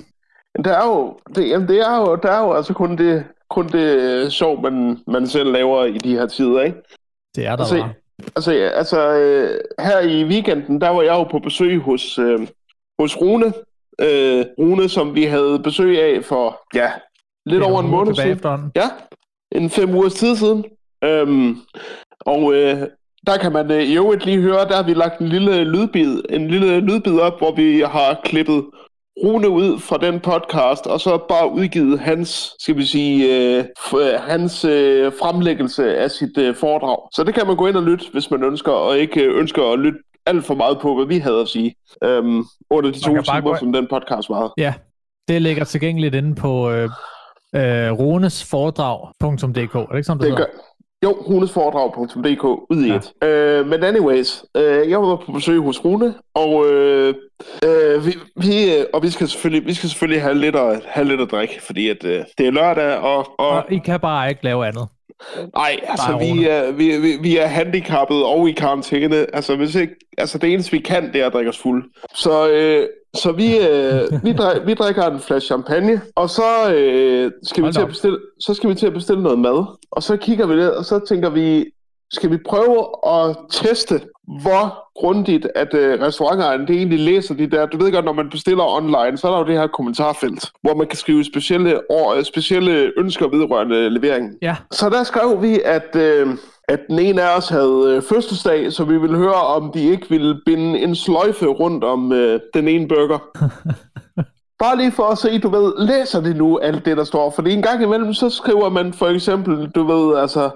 det 0.59 0.67
er 0.67 0.85
jo, 0.87 1.19
det, 1.35 1.49
jamen, 1.49 1.69
det 1.69 1.81
er 1.81 1.97
jo, 1.97 2.17
der 2.17 2.31
er 2.33 2.41
jo 2.41 2.53
altså 2.53 2.75
kun 2.75 2.99
det, 2.99 3.25
kun 3.53 3.69
det 3.69 4.01
øh, 4.01 4.31
sjov, 4.31 4.63
man, 4.63 4.99
man 5.07 5.27
selv 5.27 5.53
laver 5.53 5.85
i 5.85 5.99
de 5.99 6.13
her 6.13 6.27
tider, 6.27 6.61
ikke? 6.61 6.77
Det 7.37 7.47
er 7.47 7.57
der 7.57 7.65
Se. 7.65 7.77
bare. 7.79 7.93
Altså, 8.37 8.53
altså 8.53 9.13
øh, 9.13 9.61
her 9.79 10.01
i 10.01 10.25
weekenden, 10.25 10.81
der 10.81 10.89
var 10.89 11.03
jeg 11.03 11.13
jo 11.13 11.23
på 11.23 11.39
besøg 11.39 11.79
hos, 11.79 12.19
øh, 12.19 12.49
hos 13.01 13.21
Rune. 13.21 13.53
Øh, 14.01 14.45
Rune, 14.59 14.89
som 14.89 15.15
vi 15.15 15.25
havde 15.25 15.59
besøg 15.59 16.03
af 16.03 16.25
for, 16.25 16.63
ja, 16.75 16.91
lidt 17.47 17.63
er 17.63 17.67
over 17.67 17.81
en 17.81 17.91
måned 17.91 18.15
siden. 18.15 18.73
Ja, 18.77 18.91
en 19.53 19.71
fem 19.71 19.95
ugers 19.95 20.15
tid 20.15 20.37
siden. 20.37 20.65
Øhm, 21.05 21.57
og 22.21 22.55
øh, 22.55 22.77
der 23.27 23.37
kan 23.37 23.53
man 23.53 23.71
øh, 23.71 23.83
i 23.83 23.97
øvrigt 23.97 24.25
lige 24.25 24.41
høre, 24.41 24.69
der 24.69 24.77
har 24.77 24.83
vi 24.83 24.95
lagt 24.95 25.21
en 25.21 25.29
lille 25.29 25.65
lydbid, 25.65 26.23
en 26.31 26.49
lille 26.49 26.81
lydbid 26.81 27.19
op, 27.19 27.39
hvor 27.39 27.55
vi 27.55 27.81
har 27.81 28.21
klippet 28.25 28.65
Rune 29.17 29.49
ud 29.49 29.79
fra 29.81 29.99
den 29.99 30.21
podcast, 30.21 30.87
og 30.87 31.01
så 31.01 31.19
bare 31.29 31.51
udgivet 31.53 32.01
hans, 32.01 32.55
skal 32.59 32.77
vi 32.77 32.85
sige, 32.85 33.37
øh, 33.59 33.65
øh, 33.95 34.21
hans 34.21 34.65
øh, 34.65 35.13
fremlæggelse 35.21 35.97
af 35.99 36.11
sit 36.11 36.39
øh, 36.39 36.57
foredrag. 36.57 37.09
Så 37.15 37.25
det 37.25 37.35
kan 37.35 37.47
man 37.47 37.57
gå 37.57 37.67
ind 37.67 37.77
og 37.77 37.83
lytte, 37.83 38.05
hvis 38.13 38.31
man 38.31 38.43
ønsker, 38.45 38.73
og 38.73 38.99
ikke 38.99 39.21
øh, 39.23 39.39
ønsker 39.41 39.73
at 39.73 39.79
lytte 39.79 39.99
alt 40.27 40.45
for 40.45 40.55
meget 40.55 40.79
på, 40.81 40.95
hvad 40.95 41.07
vi 41.07 41.19
havde 41.19 41.41
at 41.41 41.49
sige. 41.49 41.75
Øhm, 42.05 42.45
under 42.71 42.91
de 42.91 42.99
to 43.01 43.23
timer, 43.23 43.41
gå- 43.41 43.57
som 43.57 43.73
den 43.73 43.87
podcast 43.91 44.31
var. 44.31 44.53
Ja, 44.59 44.75
det 45.29 45.43
ligger 45.43 45.65
tilgængeligt 45.65 46.15
inde 46.15 46.35
på 46.35 46.71
øh, 46.71 46.85
øh, 47.55 47.93
ronesforedrag.dk. 47.93 49.75
Er 49.75 49.87
det 49.87 49.97
ikke 49.97 50.05
sådan, 50.05 50.21
det, 50.21 50.29
Det 50.29 50.37
gør, 50.37 50.45
jo, 51.05 51.11
runesforedrag.dk 51.11 52.45
ud 52.45 52.85
i 52.85 52.89
Ja. 52.89 52.97
et. 52.97 53.29
Øh, 53.29 53.67
men 53.67 53.85
anyways, 53.85 54.45
øh, 54.57 54.91
jeg 54.91 55.03
var 55.03 55.17
på 55.17 55.33
besøg 55.33 55.59
hos 55.61 55.85
Rune, 55.85 56.15
og 56.35 56.67
øh, 56.73 57.15
øh, 57.65 58.07
vi, 58.07 58.15
vi, 58.37 58.75
øh, 58.79 58.85
og 58.95 59.03
vi 59.03 59.11
skal 59.11 59.29
selvfølgelig, 59.29 59.67
vi 59.67 59.75
skal 59.75 59.89
selvfølgelig 59.89 60.23
have 60.23 60.35
lidt 60.35 60.57
at, 60.57 60.83
have 60.87 61.09
lidt 61.09 61.21
at 61.21 61.31
drikke, 61.31 61.63
fordi 61.63 61.89
at, 61.89 62.05
øh, 62.05 62.25
det 62.39 62.47
er 62.47 62.51
lørdag, 62.51 62.97
og, 62.99 63.27
og 63.39 63.49
Og 63.49 63.65
I 63.71 63.79
kan 63.79 64.01
bare 64.01 64.29
ikke 64.31 64.45
lave 64.45 64.67
andet. 64.67 64.89
Nej, 65.55 65.81
altså 65.89 66.19
vi 66.19 66.45
er, 66.45 66.73
vi, 66.73 66.99
vi, 66.99 67.17
vi 67.23 67.37
er 67.37 67.47
handicappet 67.47 68.25
og 68.25 68.49
i 68.49 68.53
karantæne. 68.53 69.17
Altså, 69.35 69.57
hvis 69.57 69.75
ikke, 69.75 69.95
altså 70.19 70.39
det 70.39 70.53
eneste 70.53 70.73
vi 70.73 70.79
kan, 70.79 71.13
det 71.13 71.21
er 71.21 71.27
at 71.27 71.33
drikke 71.33 71.49
os 71.49 71.59
fuld. 71.59 71.85
Så, 72.15 72.51
øh, 72.51 72.87
så 73.15 73.33
vi, 73.33 73.59
øh, 73.59 74.25
vi, 74.25 74.33
drik, 74.33 74.67
vi 74.67 74.75
drikker 74.75 75.07
en 75.07 75.21
flaske 75.21 75.47
champagne, 75.47 76.01
og 76.15 76.31
så 76.31 76.75
øh, 76.75 77.33
skal 77.43 77.67
vi 77.67 77.73
til 77.73 77.81
at 77.81 77.89
bestille, 77.89 78.19
så 78.41 78.55
skal 78.55 78.71
vi 78.71 78.75
til 78.75 78.87
at 78.87 78.93
bestille 78.93 79.23
noget 79.23 79.39
mad. 79.39 79.79
Og 79.91 80.03
så 80.03 80.17
kigger 80.17 80.47
vi 80.47 80.55
ned, 80.55 80.69
og 80.69 80.85
så 80.85 80.99
tænker 81.09 81.31
vi, 81.31 81.65
skal 82.13 82.31
vi 82.31 82.37
prøve 82.37 82.87
at 83.07 83.37
teste, 83.51 84.01
hvor 84.43 84.91
grundigt, 85.01 85.49
at 85.55 85.75
øh, 85.75 86.01
restauranterne 86.01 86.67
det 86.67 86.77
egentlig 86.77 86.99
læser 86.99 87.35
de 87.35 87.47
der... 87.47 87.67
Du 87.67 87.79
ved 87.79 87.93
godt, 87.93 88.05
når 88.05 88.13
man 88.13 88.31
bestiller 88.31 88.65
online, 88.65 89.19
så 89.19 89.27
er 89.27 89.31
der 89.31 89.39
jo 89.39 89.45
det 89.47 89.59
her 89.59 89.67
kommentarfelt, 89.67 90.51
hvor 90.63 90.75
man 90.75 90.87
kan 90.87 90.99
skrive 90.99 91.25
specielle, 91.25 91.81
or, 91.91 92.15
øh, 92.15 92.25
specielle 92.25 92.93
ønsker 92.99 93.29
vedrørende 93.29 93.91
leveringen. 93.91 94.35
Ja, 94.43 94.57
Så 94.71 94.89
der 94.89 95.03
skrev 95.03 95.43
vi, 95.43 95.61
at, 95.65 95.97
øh, 95.97 96.29
at 96.69 96.81
den 96.89 96.99
ene 96.99 97.23
af 97.23 97.37
os 97.37 97.49
havde 97.49 97.85
øh, 97.87 98.03
fødselsdag, 98.03 98.73
så 98.73 98.85
vi 98.85 98.99
ville 98.99 99.17
høre, 99.17 99.35
om 99.35 99.73
de 99.73 99.91
ikke 99.91 100.11
ville 100.11 100.41
binde 100.47 100.79
en 100.79 100.97
sløjfe 100.97 101.47
rundt 101.47 101.85
om 101.85 102.13
øh, 102.13 102.41
den 102.55 102.69
ene 102.69 102.89
burger. 102.89 103.19
Bare 104.59 104.77
lige 104.77 104.93
for 104.93 105.03
at 105.03 105.19
se, 105.19 105.39
du 105.39 105.49
ved, 105.49 105.73
læser 105.87 106.21
det 106.21 106.37
nu 106.37 106.59
alt 106.59 106.85
det, 106.85 106.97
der 106.97 107.05
står? 107.05 107.31
Fordi 107.31 107.53
en 107.53 107.63
gang 107.63 107.83
imellem, 107.83 108.15
så 108.15 108.31
skriver 108.31 108.69
man 108.69 108.93
for 108.93 109.07
eksempel, 109.07 109.71
du 109.71 109.83
ved, 109.87 110.19
altså, 110.19 110.51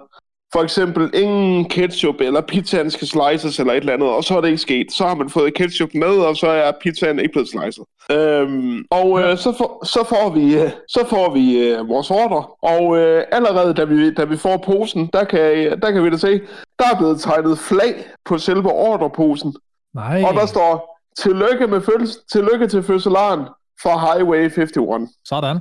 for 0.53 0.63
eksempel 0.63 1.11
ingen 1.15 1.65
ketchup, 1.65 2.21
eller 2.21 2.41
pizzaen 2.41 2.91
skal 2.91 3.09
slices, 3.09 3.59
eller 3.59 3.73
et 3.73 3.77
eller 3.77 3.93
andet, 3.93 4.09
og 4.09 4.25
så 4.25 4.37
er 4.37 4.41
det 4.41 4.49
ikke 4.49 4.59
sket. 4.59 4.93
Så 4.93 5.07
har 5.07 5.15
man 5.15 5.31
fået 5.31 5.55
ketchup 5.55 5.91
med, 5.95 6.09
og 6.09 6.37
så 6.37 6.47
er 6.47 6.73
pizzaen 6.81 7.19
ikke 7.19 7.33
blevet 7.33 7.49
slicet. 7.49 7.85
Øhm, 8.11 8.85
og 8.91 9.21
øh, 9.21 9.39
så, 9.39 9.55
får, 9.59 9.85
så 9.85 10.05
får 10.09 10.31
vi, 10.31 10.59
øh, 10.59 10.71
så 10.89 11.07
får 11.09 11.33
vi 11.35 11.59
øh, 11.59 11.89
vores 11.89 12.11
ordre, 12.11 12.45
og 12.63 12.99
øh, 12.99 13.25
allerede 13.33 13.75
da 13.75 13.85
vi, 13.85 14.15
da 14.15 14.25
vi 14.25 14.37
får 14.37 14.57
posen, 14.57 15.11
der 15.13 15.25
kan, 15.25 15.41
der 15.83 15.91
kan 15.91 16.05
vi 16.05 16.11
da 16.11 16.17
se, 16.17 16.41
der 16.79 16.85
er 16.93 16.99
blevet 16.99 17.21
tegnet 17.21 17.59
flag 17.59 17.95
på 18.25 18.39
selve 18.39 18.73
ordreposen, 18.73 19.55
nej. 19.95 20.23
og 20.27 20.35
der 20.35 20.47
står, 20.47 20.97
tillykke, 21.19 21.67
med 21.67 21.81
fødsels, 21.81 22.17
tillykke 22.33 22.67
til 22.67 22.83
fødselaren 22.83 23.41
for 23.83 24.15
Highway 24.15 24.45
51. 24.45 25.11
Sådan. 25.25 25.59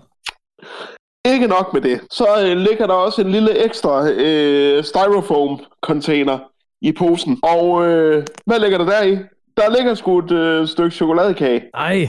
Ikke 1.26 1.48
nok 1.48 1.74
med 1.74 1.82
det, 1.82 2.02
så 2.12 2.26
øh, 2.46 2.58
ligger 2.58 2.88
der 2.88 2.94
også 2.94 3.22
en 3.22 3.32
lille 3.32 3.66
ekstra 3.66 4.10
øh, 4.12 4.84
styrofoam 4.84 5.60
container 5.82 6.40
i 6.82 6.92
posen. 6.92 7.40
Og 7.44 7.86
øh, 7.88 8.26
hvad 8.46 8.60
ligger 8.60 8.78
der 8.78 8.86
der 8.86 9.04
i? 9.04 9.12
Der 9.58 9.76
ligger 9.78 9.94
sgu 9.94 10.20
et 10.20 10.32
øh, 10.32 10.68
stykke 10.68 10.92
chokoladekage. 10.96 11.62
Ej, 11.74 12.08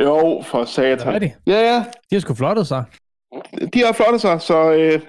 Jo, 0.00 0.42
for 0.46 0.58
er 0.58 0.62
det 0.62 0.68
satan. 0.68 1.12
rigtigt? 1.14 1.32
Ja, 1.46 1.60
ja. 1.60 1.84
De 2.10 2.14
har 2.16 2.20
sgu 2.20 2.34
flottet 2.34 2.66
sig. 2.66 2.84
De 3.74 3.80
har 3.84 3.92
flottet 3.92 4.20
sig, 4.20 4.40
så... 4.40 4.72
Øh, 4.72 5.00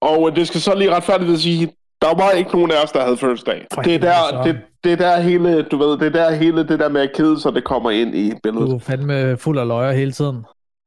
og 0.00 0.28
øh, 0.30 0.36
det 0.36 0.48
skal 0.48 0.60
så 0.60 0.74
lige 0.74 0.94
retfærdigt 0.96 1.30
at 1.30 1.38
sige, 1.38 1.72
der 2.02 2.14
var 2.14 2.30
ikke 2.30 2.50
nogen 2.52 2.70
af 2.70 2.82
os, 2.84 2.92
der 2.92 3.02
havde 3.04 3.16
fødselsdag. 3.16 3.66
Det 3.84 3.94
er, 3.94 3.98
der, 3.98 4.42
det, 4.42 4.58
det 4.84 4.92
er 4.92 4.96
der 4.96 5.20
hele, 5.20 5.62
du 5.62 5.76
ved, 5.76 5.90
det 5.98 6.06
er 6.06 6.10
der 6.10 6.30
hele 6.30 6.68
det 6.68 6.78
der 6.78 6.88
med 6.88 7.00
at 7.00 7.12
kede 7.16 7.40
sig, 7.40 7.52
det 7.54 7.64
kommer 7.64 7.90
ind 7.90 8.14
i 8.14 8.32
billedet. 8.42 8.70
Du 8.70 8.74
er 8.74 8.78
fandme 8.78 9.36
fuld 9.36 9.58
af 9.58 9.68
løjer 9.68 9.92
hele 9.92 10.12
tiden. 10.12 10.44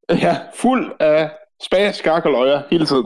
Ja, 0.09 0.37
fuld 0.55 0.91
af 0.99 1.29
spas, 1.63 1.95
skak 1.95 2.25
og 2.25 2.31
løjer 2.31 2.61
hele 2.71 2.85
tiden. 2.85 3.05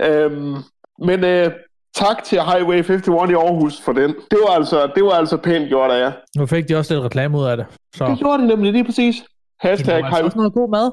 Øhm, 0.00 0.54
men 0.98 1.24
øh, 1.24 1.50
tak 1.94 2.24
til 2.24 2.40
Highway 2.40 2.76
51 2.76 3.06
i 3.30 3.34
Aarhus 3.34 3.80
for 3.80 3.92
den. 3.92 4.10
Det 4.30 4.38
var 4.48 4.54
altså, 4.54 4.90
det 4.94 5.04
var 5.04 5.10
altså 5.10 5.36
pænt 5.36 5.68
gjort 5.68 5.90
af 5.90 6.00
jer. 6.00 6.12
Nu 6.36 6.46
fik 6.46 6.68
de 6.68 6.76
også 6.76 6.94
lidt 6.94 7.04
reklame 7.04 7.38
ud 7.38 7.44
af 7.44 7.56
det. 7.56 7.66
Så 7.94 8.06
Det 8.06 8.18
gjorde 8.18 8.42
de 8.42 8.46
nemlig 8.48 8.72
lige 8.72 8.84
præcis. 8.84 9.14
de 9.16 9.22
Hashtag 9.68 9.86
laver 9.94 10.06
altså 10.06 10.24
også 10.24 10.38
noget 10.38 10.52
god 10.52 10.70
mad. 10.70 10.90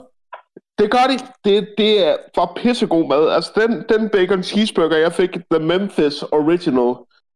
Det 0.79 0.91
gør 0.91 1.05
de. 1.09 1.17
Det, 1.49 1.67
det 1.77 2.07
er 2.07 2.15
var 2.35 2.51
pissegod 2.55 3.07
mad. 3.07 3.29
Altså 3.29 3.51
den, 3.55 3.83
den 3.89 4.09
bacon 4.09 4.43
cheeseburger, 4.43 4.97
jeg 4.97 5.13
fik, 5.13 5.29
The 5.51 5.63
Memphis 5.65 6.23
Original 6.23 6.93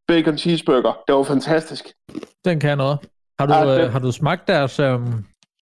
Bacon 0.07 0.37
Cheeseburger, 0.37 0.93
det 1.07 1.15
var 1.15 1.23
fantastisk. 1.23 1.85
Den 2.45 2.59
kan 2.59 2.77
noget. 2.77 2.97
Har 3.39 3.45
du, 3.45 3.53
Ja, 3.53 3.59
ja, 3.63 3.73
den- 3.75 3.81
øh, 3.81 3.91
har 3.91 3.99
du 3.99 4.11
smagt 4.11 4.47
deres... 4.47 4.79
Øh, 4.79 4.99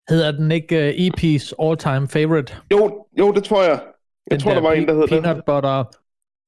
hedder 0.09 0.31
den 0.33 0.53
ikke 0.53 0.77
uh, 0.77 1.07
EP's 1.07 1.53
all-time 1.63 2.09
favorite? 2.09 2.57
Jo, 2.73 3.07
jo, 3.19 3.33
det 3.33 3.45
tror 3.45 3.63
jeg. 3.63 3.81
Jeg 4.31 4.39
Den 4.39 4.41
tror, 4.41 4.55
der 4.55 4.61
var 4.61 4.73
en, 4.73 4.89
der 4.89 4.95
hed 4.95 5.09
Peanut 5.09 5.37
det. 5.37 5.45
butter 5.45 5.85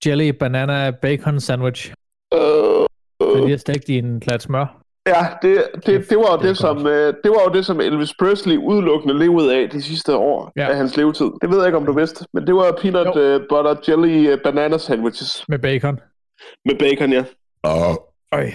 jelly 0.07 0.29
banana 0.29 0.91
bacon 0.91 1.41
sandwich. 1.41 1.93
Øh, 2.35 2.39
Så 2.41 2.87
øh, 3.37 3.43
de 3.43 3.51
har 3.51 3.57
stegt 3.57 3.89
i 3.89 3.99
en 3.99 4.21
klat 4.21 4.43
smør. 4.43 4.81
Ja, 5.07 5.27
det, 5.43 5.65
det, 5.87 6.11
det, 6.11 6.17
var 6.19 6.31
jo 6.33 6.37
Det 6.37 6.43
det, 6.49 6.57
som, 6.59 6.87
øh, 6.87 7.15
det 7.25 7.31
var 7.31 7.43
jo 7.49 7.53
det, 7.55 7.67
som 7.67 7.81
Elvis 7.81 8.15
Presley 8.19 8.57
udelukkende 8.59 9.19
levede 9.19 9.57
af 9.57 9.71
de 9.71 9.83
sidste 9.83 10.17
år 10.17 10.53
Ja. 10.57 10.69
af 10.71 10.77
hans 10.77 10.97
levetid. 10.97 11.27
Det 11.43 11.51
ved 11.51 11.59
jeg 11.59 11.67
ikke, 11.67 11.77
om 11.79 11.87
du 11.87 11.93
vidste, 11.93 12.27
men 12.33 12.47
det 12.47 12.55
var 12.55 12.79
peanut 12.83 13.07
uh, 13.07 13.47
butter 13.49 13.75
jelly 13.89 14.33
uh, 14.33 14.39
banana 14.45 14.79
sandwiches 14.79 15.45
Med 15.49 15.59
bacon. 15.59 16.01
med 16.65 16.75
bacon, 16.79 17.13
ja. 17.13 17.25
Øj. 18.33 18.51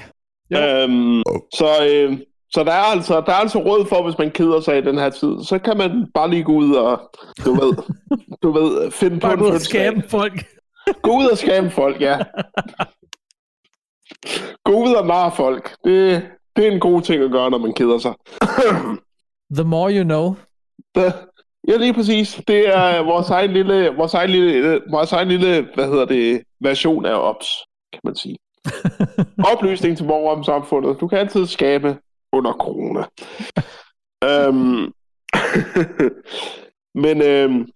Jo. 0.52 0.58
Øhm, 0.58 1.24
så 1.54 1.68
øh, 1.92 2.18
så 2.52 2.64
der, 2.64 2.72
er 2.72 2.84
altså, 2.84 3.22
der 3.22 3.32
er 3.32 3.36
altså 3.36 3.60
råd 3.60 3.86
for, 3.86 4.04
hvis 4.04 4.18
man 4.18 4.32
keder 4.32 4.60
sig 4.62 4.78
i 4.78 4.82
den 4.82 4.98
her 4.98 5.10
tid, 5.10 5.44
så 5.44 5.60
kan 5.60 5.78
man 5.78 6.12
bare 6.14 6.30
lige 6.30 6.44
gå 6.44 6.52
ud 6.52 6.74
og, 6.76 7.12
du 7.46 7.54
ved, 7.54 7.74
du 8.44 8.52
ved 8.52 8.92
finde 8.92 9.20
på 9.20 9.28
Bare 9.28 9.34
og 9.34 9.40
fødselsdag. 9.40 9.92
skabe 9.92 10.10
folk. 10.10 10.46
Gå 11.02 11.18
ud 11.18 11.26
og 11.26 11.38
skabe 11.38 11.70
folk, 11.82 12.02
ja. 12.02 12.18
Gå 14.64 14.72
ud 14.72 14.94
og 14.94 15.08
narre 15.08 15.32
folk. 15.36 15.76
Det, 15.84 16.28
det 16.56 16.68
er 16.68 16.72
en 16.72 16.80
god 16.80 17.02
ting 17.02 17.24
at 17.24 17.32
gøre, 17.32 17.50
når 17.52 17.58
man 17.58 17.74
keder 17.74 17.98
sig. 17.98 18.14
The 19.58 19.64
more 19.64 19.92
you 19.94 20.04
know. 20.04 20.36
Det, 20.96 21.14
ja, 21.68 21.78
lige 21.78 21.94
præcis. 21.94 22.42
Det 22.48 22.68
er 22.76 23.04
vores 23.04 23.30
egen 23.30 23.52
lille, 23.52 23.96
vores 23.98 24.14
egen 24.14 24.30
lille, 24.30 24.82
vores 24.92 25.12
egen 25.12 25.28
lille, 25.28 25.68
hvad 25.76 25.86
hedder 25.88 26.06
det, 26.06 26.42
version 26.62 27.06
af 27.06 27.30
OPS, 27.30 27.48
kan 27.94 28.02
man 28.04 28.16
sige. 28.16 28.38
Oplysning 29.54 29.98
til 29.98 30.04
borgere 30.04 30.36
om 30.36 30.44
samfundet. 30.44 31.00
Du 31.00 31.08
kan 31.08 31.18
altid 31.20 31.46
skabe 31.46 31.98
under 32.34 32.52
corona. 32.54 33.04
øhm, 34.24 34.94
men 37.04 37.22
øhm, 37.22 37.68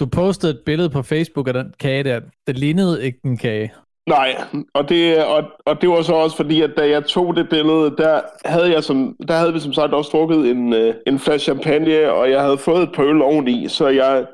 Du 0.00 0.06
postede 0.06 0.52
et 0.52 0.60
billede 0.66 0.90
på 0.90 1.02
Facebook 1.02 1.48
af 1.48 1.54
den 1.54 1.74
kage 1.80 2.04
der. 2.04 2.20
Det 2.46 2.58
lignede 2.58 3.04
ikke 3.04 3.18
en 3.24 3.36
kage. 3.36 3.72
nej, 4.08 4.36
og 4.74 4.88
det, 4.88 5.24
og, 5.24 5.44
og 5.66 5.80
det 5.80 5.88
var 5.88 6.02
så 6.02 6.12
også 6.14 6.36
fordi, 6.36 6.62
at 6.62 6.70
da 6.76 6.88
jeg 6.88 7.04
tog 7.04 7.36
det 7.36 7.48
billede, 7.48 7.94
der 7.98 8.20
havde, 8.44 8.72
jeg 8.72 8.84
som, 8.84 9.16
der 9.28 9.34
havde 9.34 9.52
vi 9.52 9.60
som 9.60 9.72
sagt 9.72 9.92
også 9.92 10.10
drukket 10.12 10.50
en, 10.50 10.72
øh, 10.72 10.94
en 11.06 11.18
flaske 11.18 11.44
champagne, 11.44 12.12
og 12.12 12.30
jeg 12.30 12.42
havde 12.42 12.58
fået 12.58 12.82
et 12.82 12.98
øl 12.98 13.22
oveni, 13.22 13.68
så 13.68 13.88
jeg, 13.88 14.26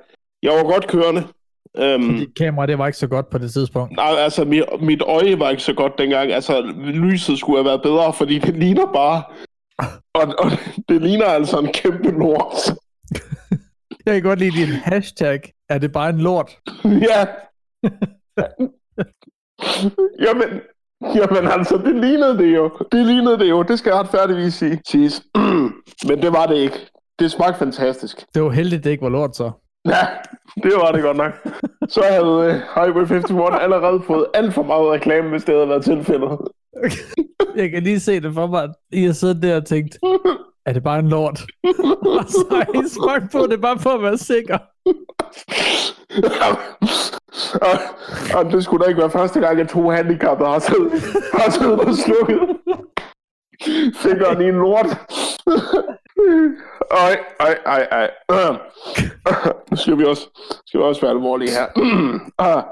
jeg 0.42 0.52
var 0.52 0.62
godt 0.72 0.86
kørende. 0.86 1.22
Øhm, 1.78 2.02
Fordi 2.02 2.26
kamera, 2.38 2.66
det 2.66 2.78
var 2.78 2.86
ikke 2.86 2.98
så 2.98 3.06
godt 3.06 3.30
på 3.30 3.38
det 3.38 3.52
tidspunkt. 3.52 3.96
Nej, 3.96 4.14
altså 4.18 4.44
mit, 4.44 4.62
mit 4.80 5.02
øje 5.02 5.38
var 5.40 5.50
ikke 5.50 5.62
så 5.62 5.72
godt 5.74 5.98
dengang. 5.98 6.32
Altså 6.32 6.62
lyset 6.76 7.38
skulle 7.38 7.58
have 7.58 7.64
været 7.68 7.82
bedre, 7.82 8.12
fordi 8.12 8.38
det 8.38 8.56
ligner 8.56 8.86
bare... 8.94 9.22
Og, 10.14 10.34
og 10.38 10.50
det 10.88 11.02
ligner 11.02 11.26
altså 11.26 11.58
en 11.58 11.72
kæmpe 11.72 12.10
lort. 12.10 12.74
Jeg 14.06 14.14
kan 14.14 14.22
godt 14.22 14.38
lide 14.38 14.56
din 14.56 14.68
hashtag. 14.68 15.52
Er 15.68 15.78
det 15.78 15.92
bare 15.92 16.10
en 16.10 16.18
lort? 16.18 16.58
ja. 17.08 17.26
jamen, 20.20 20.60
jamen 21.14 21.48
altså, 21.50 21.76
det 21.76 21.94
lignede 21.94 22.38
det 22.38 22.56
jo. 22.56 22.70
Det 22.92 23.06
lignede 23.06 23.38
det 23.38 23.50
jo. 23.50 23.62
Det 23.62 23.78
skal 23.78 23.90
jeg 23.90 23.98
retfærdigvis 23.98 24.54
sige. 24.54 24.80
Siges. 24.88 25.22
Men 26.08 26.22
det 26.22 26.32
var 26.32 26.46
det 26.46 26.56
ikke. 26.56 26.76
Det 27.18 27.30
smagte 27.30 27.58
fantastisk. 27.58 28.24
Det 28.34 28.42
var 28.42 28.50
heldigt, 28.50 28.84
det 28.84 28.90
ikke 28.90 29.02
var 29.02 29.08
lort 29.08 29.36
så. 29.36 29.50
Ja, 29.88 30.06
det 30.62 30.72
var 30.74 30.92
det 30.92 31.02
godt 31.02 31.16
nok. 31.16 31.32
Så 31.88 32.02
havde 32.10 32.24
uh, 32.24 32.46
Highway 32.74 33.02
51 33.02 33.60
allerede 33.60 34.02
fået 34.06 34.26
alt 34.34 34.54
for 34.54 34.62
meget 34.62 34.90
reklame, 34.90 35.28
hvis 35.28 35.44
det 35.44 35.54
havde 35.54 35.68
været 35.68 35.84
tilfældet. 35.84 36.38
Jeg 37.56 37.70
kan 37.70 37.82
lige 37.82 38.00
se 38.00 38.20
det 38.20 38.34
for 38.34 38.46
mig, 38.46 38.62
at 38.62 38.70
I 38.92 39.04
har 39.04 39.12
siddet 39.12 39.42
der 39.42 39.56
og 39.56 39.66
tænkt, 39.66 39.98
er 40.66 40.72
det 40.72 40.82
bare 40.82 40.98
en 40.98 41.08
lort? 41.08 41.40
og 42.18 42.24
så 42.28 42.46
har 42.50 42.84
I 42.84 42.88
smagt 42.88 43.32
på 43.32 43.46
det, 43.46 43.60
bare 43.60 43.78
for 43.78 43.90
at 43.90 44.02
være 44.02 44.18
sikker. 44.18 44.58
og, 47.68 47.78
og 48.38 48.52
det 48.52 48.64
skulle 48.64 48.84
da 48.84 48.88
ikke 48.88 49.00
være 49.00 49.10
første 49.10 49.40
gang, 49.40 49.60
at 49.60 49.68
to 49.68 49.90
handicappede 49.90 50.48
har 50.48 50.58
siddet, 50.58 50.92
har 51.32 51.50
siddet 51.50 51.80
og 51.80 51.94
slukket 51.94 52.40
fingeren 54.02 54.40
i 54.42 54.48
en 54.48 54.54
lort. 54.54 54.86
Ej, 56.90 57.18
ej, 57.40 57.58
ej, 57.66 57.88
ej. 57.92 58.10
Nu 59.70 59.76
skal 59.76 59.98
vi 59.98 60.04
også, 60.04 60.28
skal 60.66 60.80
vi 60.80 60.84
også 60.84 61.00
være 61.00 61.10
alvorlige 61.10 61.50
her. 61.50 61.66
Ah, 62.38 62.62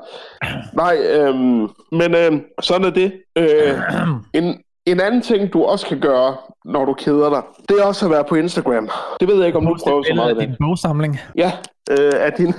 Nej, 0.74 0.96
øhm, 1.10 1.68
men 1.92 2.14
øhm, 2.14 2.44
sådan 2.60 2.86
er 2.86 2.90
det. 2.90 3.12
Øh, 3.38 3.78
en, 4.34 4.62
en 4.86 5.00
anden 5.00 5.22
ting, 5.22 5.52
du 5.52 5.64
også 5.64 5.86
kan 5.86 6.00
gøre, 6.00 6.36
når 6.64 6.84
du 6.84 6.92
keder 6.92 7.30
dig, 7.30 7.42
det 7.68 7.80
er 7.80 7.84
også 7.84 8.06
at 8.06 8.10
være 8.12 8.24
på 8.24 8.34
Instagram. 8.34 8.88
Det 9.20 9.28
ved 9.28 9.36
jeg 9.36 9.46
ikke, 9.46 9.58
om 9.58 9.66
du 9.66 9.72
Post 9.72 9.84
prøver 9.84 10.02
så 10.02 10.14
meget 10.14 10.40
af 10.40 10.46
din 10.46 10.56
bogsamling. 10.60 11.20
Ja, 11.36 11.52
øh, 11.90 12.12
af 12.14 12.32
din, 12.32 12.54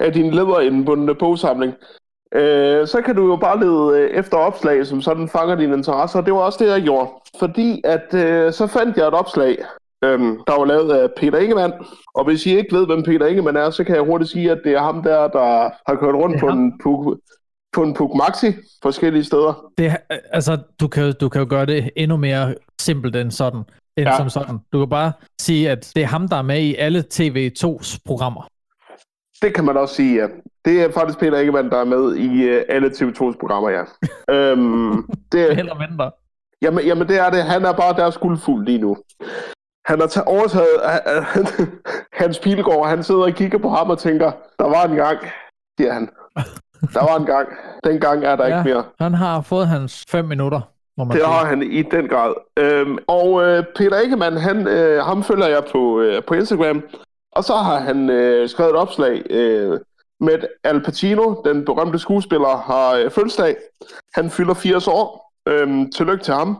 af 0.00 0.12
din 0.12 0.30
lederindbundne 0.30 1.14
bogsamling. 1.14 1.74
Øh, 2.34 2.86
så 2.86 3.02
kan 3.04 3.16
du 3.16 3.26
jo 3.26 3.36
bare 3.36 3.60
lede 3.60 3.98
øh, 3.98 4.10
efter 4.10 4.36
opslag, 4.36 4.86
som 4.86 5.02
sådan 5.02 5.28
fanger 5.28 5.54
din 5.54 5.72
interesse, 5.72 6.18
og 6.18 6.26
det 6.26 6.34
var 6.34 6.40
også 6.40 6.64
det, 6.64 6.70
jeg 6.70 6.82
gjorde. 6.82 7.10
Fordi 7.38 7.80
at 7.84 8.14
øh, 8.14 8.52
så 8.52 8.66
fandt 8.66 8.96
jeg 8.96 9.08
et 9.08 9.14
opslag, 9.14 9.58
øh, 10.04 10.20
der 10.46 10.58
var 10.58 10.64
lavet 10.64 10.92
af 10.92 11.08
Peter 11.16 11.38
Ingemann. 11.38 11.72
Og 12.14 12.24
hvis 12.24 12.46
I 12.46 12.56
ikke 12.58 12.76
ved, 12.76 12.86
hvem 12.86 13.02
Peter 13.02 13.26
Ingemann 13.26 13.56
er, 13.56 13.70
så 13.70 13.84
kan 13.84 13.94
jeg 13.94 14.02
hurtigt 14.04 14.30
sige, 14.30 14.50
at 14.50 14.60
det 14.64 14.72
er 14.72 14.80
ham 14.82 15.02
der, 15.02 15.28
der 15.28 15.70
har 15.90 15.94
kørt 16.00 16.14
rundt 16.14 16.40
på 16.40 16.48
ham. 16.48 16.58
en, 16.58 16.78
Puk, 16.82 17.18
på 17.72 17.82
en 17.82 17.94
Puk 17.94 18.10
Maxi 18.14 18.46
forskellige 18.82 19.24
steder. 19.24 19.64
Det, 19.78 19.96
altså, 20.32 20.58
du 20.80 20.88
kan, 20.88 21.14
du 21.20 21.28
kan 21.28 21.40
jo 21.40 21.46
gøre 21.50 21.66
det 21.66 21.90
endnu 21.96 22.16
mere 22.16 22.54
simpelt 22.80 23.16
end 23.16 23.30
sådan. 23.30 23.62
End 23.96 24.08
Ja. 24.08 24.16
som 24.16 24.28
sådan. 24.30 24.58
Du 24.72 24.78
kan 24.78 24.88
bare 24.88 25.12
sige, 25.40 25.70
at 25.70 25.92
det 25.94 26.02
er 26.02 26.06
ham, 26.06 26.28
der 26.28 26.36
er 26.36 26.42
med 26.42 26.60
i 26.60 26.74
alle 26.74 27.04
TV2's 27.14 27.98
programmer. 28.06 28.46
Det 29.42 29.54
kan 29.54 29.64
man 29.64 29.76
også 29.76 29.94
sige, 29.94 30.20
ja. 30.22 30.26
Det 30.64 30.82
er 30.82 30.92
faktisk 30.92 31.18
Peter 31.18 31.38
Ingemann, 31.38 31.70
der 31.70 31.76
er 31.76 31.84
med 31.84 32.16
i 32.16 32.42
øh, 32.42 32.62
alle 32.68 32.88
TV2's 32.88 33.36
programmer, 33.40 33.70
ja. 33.70 33.82
øhm, 34.34 34.92
det, 35.32 35.50
Eller 35.50 35.88
mindre. 35.88 36.10
Jamen, 36.62 36.84
jamen 36.84 37.08
det 37.08 37.18
er 37.18 37.30
det. 37.30 37.42
Han 37.44 37.64
er 37.64 37.72
bare 37.72 37.96
deres 37.96 38.18
guldfuld 38.18 38.64
lige 38.66 38.78
nu. 38.78 38.96
Han 39.84 40.00
har 40.00 40.06
taget, 40.06 40.26
overtaget 40.26 40.80
Hans 42.12 42.38
Pilgaard, 42.38 42.88
han 42.88 43.02
sidder 43.02 43.22
og 43.22 43.32
kigger 43.32 43.58
på 43.58 43.68
ham 43.68 43.90
og 43.90 43.98
tænker, 43.98 44.32
der 44.58 44.64
var 44.68 44.84
en 44.84 44.96
gang, 44.96 45.18
siger 45.80 45.92
han. 45.92 46.08
Der 46.94 47.00
var 47.10 47.16
en 47.16 47.26
gang. 47.26 47.48
Den 47.84 48.00
gang 48.00 48.24
er 48.24 48.36
der 48.36 48.46
Ja. 48.48 48.58
ikke 48.58 48.70
mere. 48.70 48.84
Han 49.00 49.14
har 49.14 49.40
fået 49.40 49.68
hans 49.68 50.04
fem 50.08 50.24
minutter, 50.24 50.60
må 50.98 51.04
man 51.04 51.16
Det 51.16 51.26
har 51.26 51.44
han 51.44 51.62
i 51.62 51.82
den 51.82 52.08
grad. 52.08 52.34
Øhm, 52.58 52.98
og 53.06 53.42
øh, 53.42 53.64
Peter 53.76 54.00
Ingemann, 54.00 54.36
han, 54.36 54.68
øh, 54.68 55.04
ham 55.04 55.22
følger 55.22 55.46
jeg 55.46 55.64
på, 55.72 56.00
øh, 56.00 56.22
på 56.24 56.34
Instagram. 56.34 56.82
Og 57.32 57.44
så 57.44 57.54
har 57.54 57.78
han 57.78 58.10
øh, 58.10 58.48
skrevet 58.48 58.70
et 58.70 58.76
opslag 58.76 59.22
øh, 59.30 59.80
med 60.20 60.38
Al 60.64 60.82
Pacino, 60.84 61.34
den 61.44 61.64
berømte 61.64 61.98
skuespiller, 61.98 62.56
har 62.56 62.92
øh, 62.94 63.10
fødselsdag. 63.10 63.56
Han 64.14 64.30
fylder 64.30 64.54
80 64.54 64.88
år. 64.88 65.32
Øhm, 65.48 65.90
tillykke 65.92 66.24
til 66.24 66.34
ham. 66.34 66.58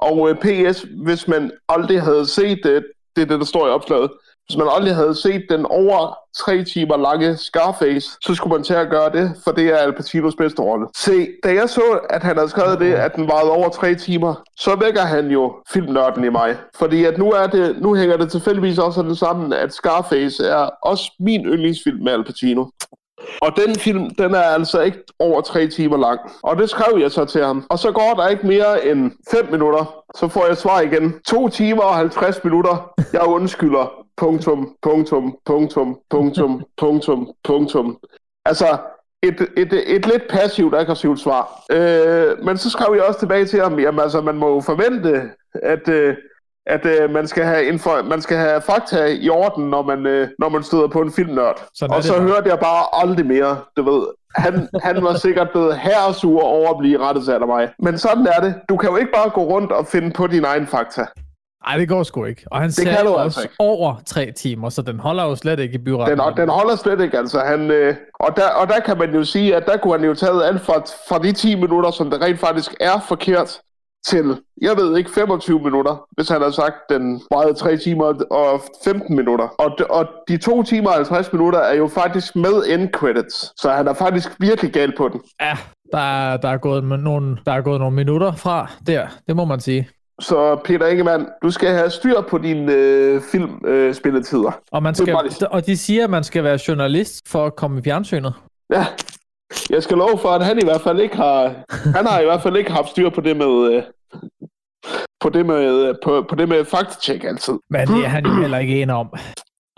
Og 0.00 0.30
øh, 0.30 0.36
PS, 0.36 0.86
hvis 1.04 1.28
man 1.28 1.50
aldrig 1.68 2.02
havde 2.02 2.26
set 2.26 2.60
det, 2.64 2.84
det 3.16 3.22
er 3.22 3.26
det, 3.26 3.40
der 3.40 3.44
står 3.44 3.66
i 3.66 3.70
opslaget, 3.70 4.10
hvis 4.50 4.56
man 4.56 4.68
aldrig 4.70 4.94
havde 4.94 5.14
set 5.14 5.46
den 5.50 5.66
over 5.66 6.14
tre 6.38 6.64
timer 6.64 6.96
lange 6.96 7.36
Scarface, 7.36 8.08
så 8.24 8.34
skulle 8.34 8.54
man 8.54 8.64
til 8.64 8.74
at 8.74 8.90
gøre 8.90 9.12
det, 9.12 9.32
for 9.44 9.50
det 9.50 9.66
er 9.66 9.76
Al 9.76 9.92
Pacinos 9.92 10.34
bedste 10.34 10.62
rolle. 10.62 10.86
Se, 10.96 11.28
da 11.44 11.54
jeg 11.54 11.68
så, 11.68 12.00
at 12.10 12.22
han 12.22 12.36
havde 12.36 12.48
skrevet 12.48 12.80
det, 12.80 12.92
at 12.92 13.16
den 13.16 13.28
varede 13.28 13.50
over 13.50 13.68
tre 13.68 13.94
timer, 13.94 14.34
så 14.56 14.76
vækker 14.76 15.00
han 15.00 15.30
jo 15.30 15.62
filmnørden 15.72 16.24
i 16.24 16.28
mig. 16.28 16.56
Fordi 16.74 17.04
at 17.04 17.18
nu, 17.18 17.30
er 17.30 17.46
det, 17.46 17.76
nu 17.80 17.94
hænger 17.94 18.16
det 18.16 18.30
tilfældigvis 18.30 18.78
også 18.78 18.94
sådan 18.96 19.16
sammen, 19.16 19.52
at 19.52 19.72
Scarface 19.72 20.44
er 20.44 20.70
også 20.82 21.12
min 21.20 21.44
yndlingsfilm 21.44 22.04
med 22.04 22.12
Al 22.12 22.24
Pacino. 22.24 22.66
Og 23.40 23.56
den 23.56 23.74
film, 23.74 24.10
den 24.10 24.34
er 24.34 24.42
altså 24.42 24.80
ikke 24.80 24.98
over 25.18 25.40
tre 25.40 25.66
timer 25.68 25.96
lang. 25.96 26.20
Og 26.42 26.56
det 26.56 26.70
skrev 26.70 26.98
jeg 27.00 27.10
så 27.10 27.24
til 27.24 27.44
ham. 27.44 27.66
Og 27.68 27.78
så 27.78 27.92
går 27.92 28.14
der 28.16 28.28
ikke 28.28 28.46
mere 28.46 28.86
end 28.86 29.10
5 29.30 29.50
minutter. 29.50 30.04
Så 30.14 30.28
får 30.28 30.46
jeg 30.46 30.56
svar 30.56 30.80
igen. 30.80 31.14
2 31.26 31.48
timer 31.48 31.82
og 31.82 31.94
50 31.94 32.44
minutter. 32.44 32.92
Jeg 33.12 33.22
undskylder. 33.22 33.92
Punktum, 34.16 34.74
punktum, 34.82 35.36
punktum, 35.44 35.98
punktum, 36.10 36.62
punktum, 36.76 37.28
punktum. 37.44 37.98
Altså, 38.44 38.78
et, 39.22 39.46
et, 39.56 39.72
et 39.96 40.06
lidt 40.06 40.28
passivt, 40.28 40.74
aggressivt 40.74 41.20
svar. 41.20 41.64
Øh, 41.72 42.44
men 42.44 42.58
så 42.58 42.70
skrev 42.70 42.94
jeg 42.94 43.04
også 43.04 43.20
tilbage 43.20 43.44
til 43.44 43.60
ham, 43.60 43.78
jamen 43.78 44.00
altså, 44.00 44.20
man 44.20 44.36
må 44.36 44.54
jo 44.54 44.60
forvente, 44.60 45.30
at, 45.54 45.88
øh, 45.88 46.16
at 46.66 46.86
øh, 46.86 47.10
man, 47.10 47.26
skal 47.28 47.44
have 47.44 47.64
info, 47.64 47.90
man 48.04 48.22
skal 48.22 48.36
have 48.36 48.60
fakta 48.60 49.06
i 49.06 49.28
orden, 49.28 49.70
når 49.70 49.82
man, 49.82 50.06
øh, 50.06 50.28
når 50.38 50.48
man 50.48 50.62
støder 50.62 50.88
på 50.88 51.00
en 51.00 51.12
filmnørd. 51.12 51.62
Sådan 51.74 51.90
Og 51.90 51.96
det 51.96 52.04
så 52.04 52.12
bare. 52.12 52.22
hørte 52.22 52.48
jeg 52.48 52.58
bare 52.58 53.02
aldrig 53.02 53.26
mere, 53.26 53.60
du 53.76 53.82
ved. 53.90 54.06
Han, 54.34 54.68
han 54.82 55.04
var 55.04 55.14
sikkert 55.14 55.50
blevet 55.50 55.78
herresur 55.78 56.42
over 56.42 56.70
at 56.70 56.78
blive 56.78 56.98
rettesat 56.98 57.40
af 57.40 57.46
mig. 57.46 57.68
Men 57.78 57.98
sådan 57.98 58.26
er 58.26 58.40
det. 58.40 58.54
Du 58.68 58.76
kan 58.76 58.90
jo 58.90 58.96
ikke 58.96 59.12
bare 59.14 59.30
gå 59.30 59.40
rundt 59.44 59.72
og 59.72 59.86
finde 59.86 60.10
på 60.10 60.26
din 60.26 60.44
egen 60.44 60.66
fakta. 60.66 61.06
Nej, 61.66 61.76
det 61.76 61.88
går 61.88 62.02
sgu 62.02 62.24
ikke. 62.24 62.42
Og 62.50 62.58
han 62.58 62.66
kan 62.68 62.72
ser 62.72 62.84
du 62.84 62.96
altså 62.98 63.14
også 63.16 63.42
ikke. 63.42 63.54
over 63.58 63.94
tre 64.06 64.32
timer, 64.36 64.68
så 64.68 64.82
den 64.82 65.00
holder 65.00 65.24
jo 65.24 65.36
slet 65.36 65.58
ikke 65.60 65.74
i 65.74 65.78
byretten. 65.78 66.18
Den, 66.18 66.36
den 66.36 66.48
holder 66.48 66.76
slet 66.76 67.00
ikke, 67.00 67.18
altså. 67.18 67.40
Han, 67.40 67.70
øh, 67.70 67.94
og, 68.20 68.36
der, 68.36 68.48
og 68.48 68.68
der 68.68 68.80
kan 68.80 68.98
man 68.98 69.14
jo 69.14 69.24
sige, 69.24 69.56
at 69.56 69.66
der 69.66 69.76
kunne 69.76 69.92
han 69.98 70.04
jo 70.08 70.14
taget 70.14 70.44
alt 70.44 70.60
fra, 70.60 70.78
fra 71.08 71.18
de 71.18 71.32
10 71.32 71.54
minutter, 71.54 71.90
som 71.90 72.10
det 72.10 72.20
rent 72.22 72.40
faktisk 72.40 72.74
er 72.80 73.00
forkert, 73.08 73.60
til, 74.06 74.40
jeg 74.62 74.76
ved 74.76 74.96
ikke, 74.98 75.10
25 75.10 75.58
minutter, 75.60 76.04
hvis 76.16 76.28
han 76.28 76.42
har 76.42 76.50
sagt, 76.50 76.74
den 76.90 77.20
varede 77.32 77.54
3 77.54 77.76
timer 77.76 78.04
og 78.30 78.60
15 78.84 79.16
minutter. 79.16 79.44
Og, 79.58 79.70
de- 79.78 79.86
og 79.86 80.06
de 80.28 80.36
2 80.36 80.62
timer 80.62 80.88
og 80.90 80.94
50 80.96 81.32
minutter 81.32 81.58
er 81.58 81.74
jo 81.74 81.88
faktisk 81.88 82.36
med 82.36 82.62
end 82.68 82.88
credits, 82.92 83.52
så 83.60 83.70
han 83.70 83.88
er 83.88 83.94
faktisk 83.94 84.28
virkelig 84.40 84.72
gal 84.72 84.92
på 84.96 85.08
den. 85.08 85.20
Ja, 85.40 85.56
der 85.92 85.98
er, 85.98 86.36
der, 86.36 86.48
er 86.48 86.56
gået 86.58 86.84
nogle, 86.84 87.36
der 87.46 87.52
er 87.52 87.60
gået 87.60 87.80
nogle 87.80 87.96
minutter 87.96 88.32
fra 88.32 88.70
der. 88.86 89.06
Det 89.28 89.36
må 89.36 89.44
man 89.44 89.60
sige. 89.60 89.88
Så 90.20 90.56
Peter 90.64 90.86
Ingemann, 90.86 91.26
du 91.42 91.50
skal 91.50 91.68
have 91.68 91.90
styr 91.90 92.20
på 92.20 92.38
dine 92.38 92.72
øh, 92.72 93.20
filmspilletider. 93.32 94.46
Øh. 94.46 94.52
Og, 94.72 94.82
man 94.82 94.94
skal, 94.94 95.12
bare 95.14 95.48
og 95.50 95.66
de 95.66 95.76
siger, 95.76 96.04
at 96.04 96.10
man 96.10 96.24
skal 96.24 96.44
være 96.44 96.58
journalist 96.68 97.28
for 97.28 97.46
at 97.46 97.56
komme 97.56 97.78
i 97.80 97.82
fjernsynet. 97.82 98.34
ja, 98.72 98.86
jeg 99.70 99.82
skal 99.82 99.96
love 99.96 100.18
for, 100.18 100.28
at 100.28 100.44
han 100.44 100.58
i 100.58 100.64
hvert 100.64 100.80
fald 100.80 101.00
ikke 101.00 101.16
har, 101.16 101.54
han 101.96 102.06
har 102.06 102.20
i 102.20 102.24
hvert 102.24 102.42
fald 102.42 102.56
ikke 102.56 102.72
haft 102.72 102.88
styr 102.88 103.10
på 103.10 103.20
det 103.20 103.36
med, 103.36 103.72
øh, 103.72 103.82
på 105.20 105.28
det 105.28 105.46
med, 105.46 105.88
øh, 105.88 105.94
på, 106.04 106.26
på 106.28 106.34
det 106.34 106.48
med 106.48 106.64
faktatjek 106.64 107.24
altid. 107.24 107.54
Men 107.70 107.88
det 107.88 108.04
er 108.04 108.08
han 108.08 108.26
jo 108.26 108.32
heller 108.40 108.58
ikke 108.58 108.82
en 108.82 108.90
om. 108.90 109.12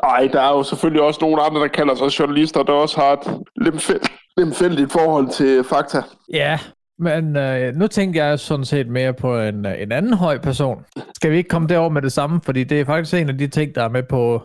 Nej, 0.03 0.29
der 0.33 0.41
er 0.43 0.49
jo 0.57 0.63
selvfølgelig 0.63 1.03
også 1.03 1.19
nogle 1.23 1.43
andre, 1.43 1.61
der 1.61 1.69
kalder 1.69 1.95
sig 1.95 2.07
journalister, 2.21 2.63
der 2.63 2.73
også 2.73 3.01
har 3.01 3.13
et 3.13 3.41
lemfæld- 3.61 4.07
lemfældigt 4.37 4.93
forhold 4.93 5.29
til 5.29 5.65
fakta. 5.65 6.03
Ja, 6.33 6.59
men 6.99 7.37
øh, 7.37 7.75
nu 7.75 7.87
tænker 7.87 8.25
jeg 8.25 8.39
sådan 8.39 8.65
set 8.65 8.89
mere 8.89 9.13
på 9.15 9.41
en, 9.41 9.67
en 9.67 9.93
anden 9.93 10.15
høj 10.15 10.39
person. 10.39 10.85
Skal 11.15 11.31
vi 11.31 11.37
ikke 11.37 11.49
komme 11.49 11.69
derover 11.69 11.89
med 11.89 12.03
det 12.03 12.13
samme? 12.13 12.41
Fordi 12.45 12.65
det 12.65 12.81
er 12.81 12.85
faktisk 12.85 13.15
en 13.15 13.29
af 13.29 13.39
de 13.39 13.47
ting, 13.47 13.75
der 13.75 13.83
er 13.85 13.89
med 13.89 14.03
på 14.03 14.43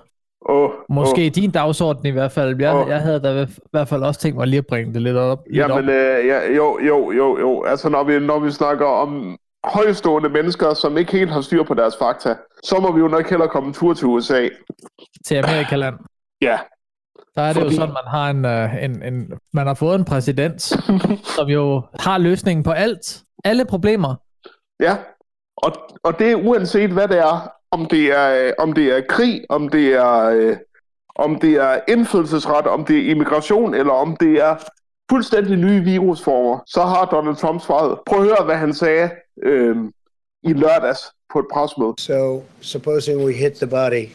Oh, 0.50 0.70
måske 0.90 1.26
oh. 1.26 1.32
din 1.36 1.52
dagsorden 1.52 2.06
i 2.06 2.10
hvert 2.10 2.32
fald. 2.32 2.62
Jeg, 2.62 2.76
Åh. 2.76 2.90
jeg 2.90 3.02
havde 3.02 3.20
da 3.20 3.42
i 3.44 3.48
hvert 3.72 3.88
fald 3.88 4.04
også 4.04 4.20
tænkt 4.20 4.38
mig 4.38 4.48
lige 4.48 4.58
at 4.58 4.66
bringe 4.68 4.94
det 4.94 5.02
lidt 5.02 5.18
op. 5.18 5.40
Lidt 5.48 5.58
Jamen, 5.58 5.78
op. 5.78 5.84
øh, 5.96 6.28
ja, 6.28 6.54
jo, 6.56 6.80
jo, 6.88 7.12
jo, 7.12 7.40
jo. 7.40 7.64
Altså, 7.64 7.90
når 7.90 8.04
vi, 8.04 8.20
når 8.20 8.40
vi 8.40 8.52
snakker 8.52 8.86
om 8.86 9.38
højstående 9.64 10.30
mennesker, 10.30 10.74
som 10.74 10.98
ikke 10.98 11.12
helt 11.12 11.32
har 11.32 11.42
styr 11.42 11.64
på 11.64 11.74
deres 11.74 11.98
fakta, 11.98 12.36
så 12.64 12.80
må 12.82 12.92
vi 12.92 13.00
jo 13.00 13.08
nok 13.08 13.30
hellere 13.30 13.50
komme 13.50 13.68
en 13.68 13.74
tur 13.74 13.94
til 13.94 14.08
USA. 14.08 14.48
Til 15.26 15.36
Amerikaland. 15.36 15.96
Ja, 16.42 16.60
Der 17.36 17.42
er 17.42 17.48
det 17.54 17.62
Fordi- 17.62 17.76
jo 17.76 17.80
sådan, 17.82 17.94
man 17.94 18.08
har 18.08 18.30
en, 18.30 18.46
øh, 18.46 18.84
en, 18.84 19.04
en 19.14 19.32
man 19.54 19.68
har 19.68 19.74
fået 19.74 19.96
en 19.96 20.06
præsident, 20.06 20.62
som 21.38 21.48
jo 21.48 21.82
har 22.00 22.18
løsningen 22.18 22.64
på 22.64 22.72
alt. 22.72 23.22
Alle 23.46 23.66
problemer. 23.66 24.16
ja. 24.80 24.96
Og, 25.64 25.72
og 26.04 26.20
det 26.20 26.32
er 26.32 26.36
uanset, 26.36 26.90
hvad 26.90 27.08
det 27.08 27.18
er. 27.20 27.52
Om 27.72 27.86
det 27.86 28.12
er, 28.12 28.48
øh, 28.48 28.54
om 28.58 28.74
det 28.74 28.98
er 28.98 29.02
krig, 29.10 29.46
om 29.50 29.70
det 29.70 29.94
er, 29.94 30.18
øh, 30.18 30.58
om 31.16 31.40
det 31.40 31.54
er 31.54 31.80
indflydelsesret, 31.88 32.68
om 32.68 32.86
det 32.86 32.98
er 32.98 33.12
immigration, 33.12 33.74
eller 33.74 33.94
om 33.94 34.18
det 34.18 34.42
er 34.42 34.56
fuldstændig 35.10 35.58
nye 35.58 35.84
virusformer, 35.84 36.60
så 36.66 36.82
har 36.82 37.06
Donald 37.06 37.36
Trump 37.36 37.62
svaret. 37.62 38.00
Prøv 38.06 38.20
at 38.20 38.26
høre, 38.26 38.46
hvad 38.46 38.56
han 38.56 38.74
sagde 38.74 39.10
øh, 39.44 39.76
i 40.44 40.54
lørdags 40.54 41.00
på 41.34 41.40
et 41.40 41.46
presmøde. 41.54 41.94
So, 41.98 42.44
supposing 42.62 43.26
we 43.26 43.34
hit 43.34 43.54
the 43.54 43.68
body 43.68 44.06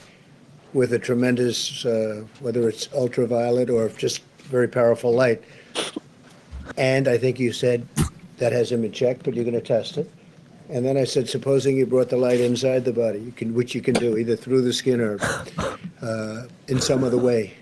with 0.75 0.93
a 0.93 0.99
tremendous, 0.99 1.85
uh, 1.85 2.25
whether 2.43 2.71
it's 2.71 2.89
ultraviolet 3.03 3.71
or 3.71 3.89
just 4.03 4.25
very 4.51 4.67
powerful 4.67 5.13
light, 5.13 5.41
and 6.77 7.09
I 7.09 7.19
think 7.19 7.39
you 7.39 7.53
said 7.53 7.81
that 8.39 8.53
has 8.53 8.73
him 8.73 8.85
in 8.85 8.93
check, 8.93 9.23
but 9.23 9.35
you're 9.35 9.45
going 9.45 9.65
to 9.65 9.75
test 9.75 9.97
it. 9.99 10.11
And 10.73 10.87
then 10.87 10.97
I 10.97 11.05
said, 11.05 11.29
supposing 11.29 11.77
you 11.77 11.85
brought 11.85 12.09
the 12.09 12.17
light 12.17 12.41
inside 12.41 12.87
the 12.87 12.95
body, 12.95 13.19
you 13.19 13.33
can, 13.33 13.53
which 13.53 13.75
you 13.75 13.83
can 13.83 13.93
do 13.93 14.17
either 14.17 14.37
through 14.37 14.63
the 14.63 14.73
skin 14.73 15.03
or 15.03 15.19
uh, 16.01 16.47
in 16.67 16.81
some 16.81 17.05
other 17.05 17.19
way. 17.19 17.53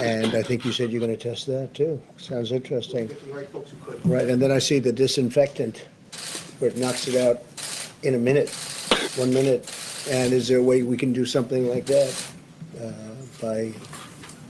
And 0.00 0.34
I 0.34 0.42
think 0.42 0.64
you 0.64 0.72
said 0.72 0.90
you're 0.90 1.00
going 1.00 1.14
to 1.14 1.22
test 1.22 1.46
that 1.48 1.74
too. 1.74 2.00
Sounds 2.16 2.50
interesting. 2.50 3.14
Right, 4.04 4.26
and 4.26 4.40
then 4.40 4.50
I 4.50 4.58
see 4.58 4.78
the 4.78 4.90
disinfectant 4.92 5.84
where 6.60 6.70
it 6.70 6.78
knocks 6.78 7.08
it 7.08 7.16
out 7.16 7.42
in 8.02 8.14
a 8.14 8.18
minute, 8.18 8.48
one 9.16 9.34
minute? 9.34 9.70
And 10.10 10.32
is 10.32 10.48
there 10.48 10.58
a 10.58 10.62
way 10.62 10.82
we 10.82 10.96
can 10.96 11.12
do 11.12 11.26
something 11.26 11.68
like 11.68 11.84
that 11.86 12.26
uh, 12.80 12.92
by 13.42 13.72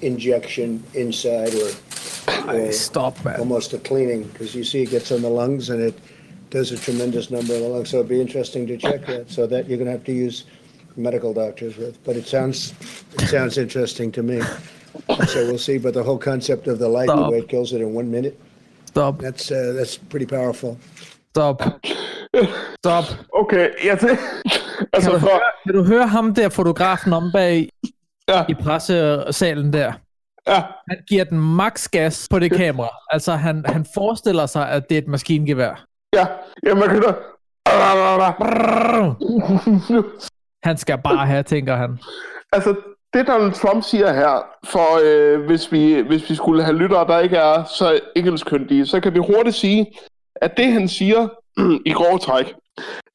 injection 0.01 0.81
inside 0.95 1.55
or, 1.55 1.71
Ej, 2.27 2.69
or 2.69 2.73
stop, 2.73 3.25
mand. 3.25 3.41
almost 3.41 3.73
a 3.73 3.79
cleaning? 3.79 4.25
Because 4.29 4.55
you 4.55 4.63
see 4.63 4.83
it 4.83 4.91
gets 4.91 5.11
on 5.11 5.23
the 5.23 5.29
lungs 5.29 5.71
and 5.71 5.81
it 5.83 5.99
does 6.59 6.69
a 6.73 6.79
tremendous 6.87 7.27
number 7.37 7.53
of 7.57 7.61
the 7.65 7.69
lungs. 7.75 7.89
So 7.91 7.97
it'd 7.99 8.09
be 8.19 8.21
interesting 8.27 8.63
to 8.73 8.77
check 8.87 9.01
that. 9.11 9.25
So 9.37 9.41
that 9.53 9.63
you're 9.69 9.81
going 9.83 9.91
to 9.93 9.97
have 9.99 10.07
to 10.13 10.17
use 10.27 10.37
medical 11.09 11.33
doctors 11.43 11.75
with. 11.83 11.95
But 12.07 12.15
it 12.21 12.27
sounds 12.35 12.59
it 13.21 13.27
sounds 13.37 13.55
interesting 13.65 14.09
to 14.13 14.23
me. 14.31 14.39
So 15.33 15.39
we'll 15.49 15.65
see. 15.69 15.79
But 15.87 15.93
the 15.99 16.05
whole 16.09 16.21
concept 16.33 16.65
of 16.73 16.77
the 16.79 16.89
light, 16.99 17.09
Stop. 17.11 17.31
where 17.31 17.41
it 17.45 17.49
kills 17.55 17.73
it 17.77 17.81
in 17.87 17.91
one 18.01 18.09
minute, 18.17 18.35
Stop, 18.93 19.15
that's 19.25 19.47
uh, 19.51 19.57
that's 19.79 19.95
pretty 20.13 20.27
powerful. 20.37 20.73
stop, 21.35 21.57
stop. 22.85 23.05
Okay, 23.41 23.69
jeg 23.85 23.99
tænker... 24.01 24.17
altså, 24.93 25.11
Kan 25.11 25.13
du, 25.13 25.19
for, 25.21 25.29
høre, 25.29 25.41
kan 25.67 25.75
du 25.75 25.83
høre 25.85 26.07
ham 26.09 26.35
der, 26.35 26.49
fotografen 26.49 27.13
om 27.13 27.31
bag 27.33 27.69
ja, 28.29 28.45
i 28.49 28.55
pressesalen 28.55 29.73
der? 29.73 29.93
ja, 30.47 30.63
Han 30.89 30.99
giver 31.09 31.25
den 31.25 31.39
max 31.41 31.89
gas 31.89 32.27
på 32.31 32.39
det 32.39 32.51
kamera. 32.53 32.89
Altså, 33.11 33.33
han, 33.33 33.65
han 33.67 33.87
forestiller 33.95 34.47
sig, 34.47 34.71
at 34.71 34.83
det 34.89 34.95
er 34.99 35.03
et 35.03 35.09
maskingevær. 35.09 35.87
Ja. 36.19 36.27
Ja, 36.67 36.75
man 36.75 36.89
kan 36.89 37.03
da... 37.03 37.15
Han 40.65 40.77
skal 40.77 40.99
bare 41.05 41.27
have, 41.27 41.43
tænker 41.43 41.77
han. 41.77 41.99
Altså, 42.53 42.75
det 43.15 43.27
Donald 43.27 43.53
Trump 43.53 43.85
siger 43.85 44.13
her, 44.13 44.47
for 44.65 45.01
øh, 45.05 45.47
hvis, 45.47 45.73
vi, 45.73 46.01
hvis 46.01 46.31
vi 46.31 46.35
skulle 46.35 46.65
have 46.65 46.77
lyttere, 46.77 47.07
der 47.07 47.19
ikke 47.19 47.37
er 47.37 47.65
så 47.65 48.01
engelskkyndige, 48.17 48.87
så 48.87 49.01
kan 49.01 49.15
vi 49.15 49.19
hurtigt 49.19 49.57
sige, 49.57 49.93
at 50.37 50.57
det 50.57 50.73
han 50.73 50.89
siger 50.89 51.29
i 51.91 51.93
grove 51.93 52.19
træk, 52.19 52.55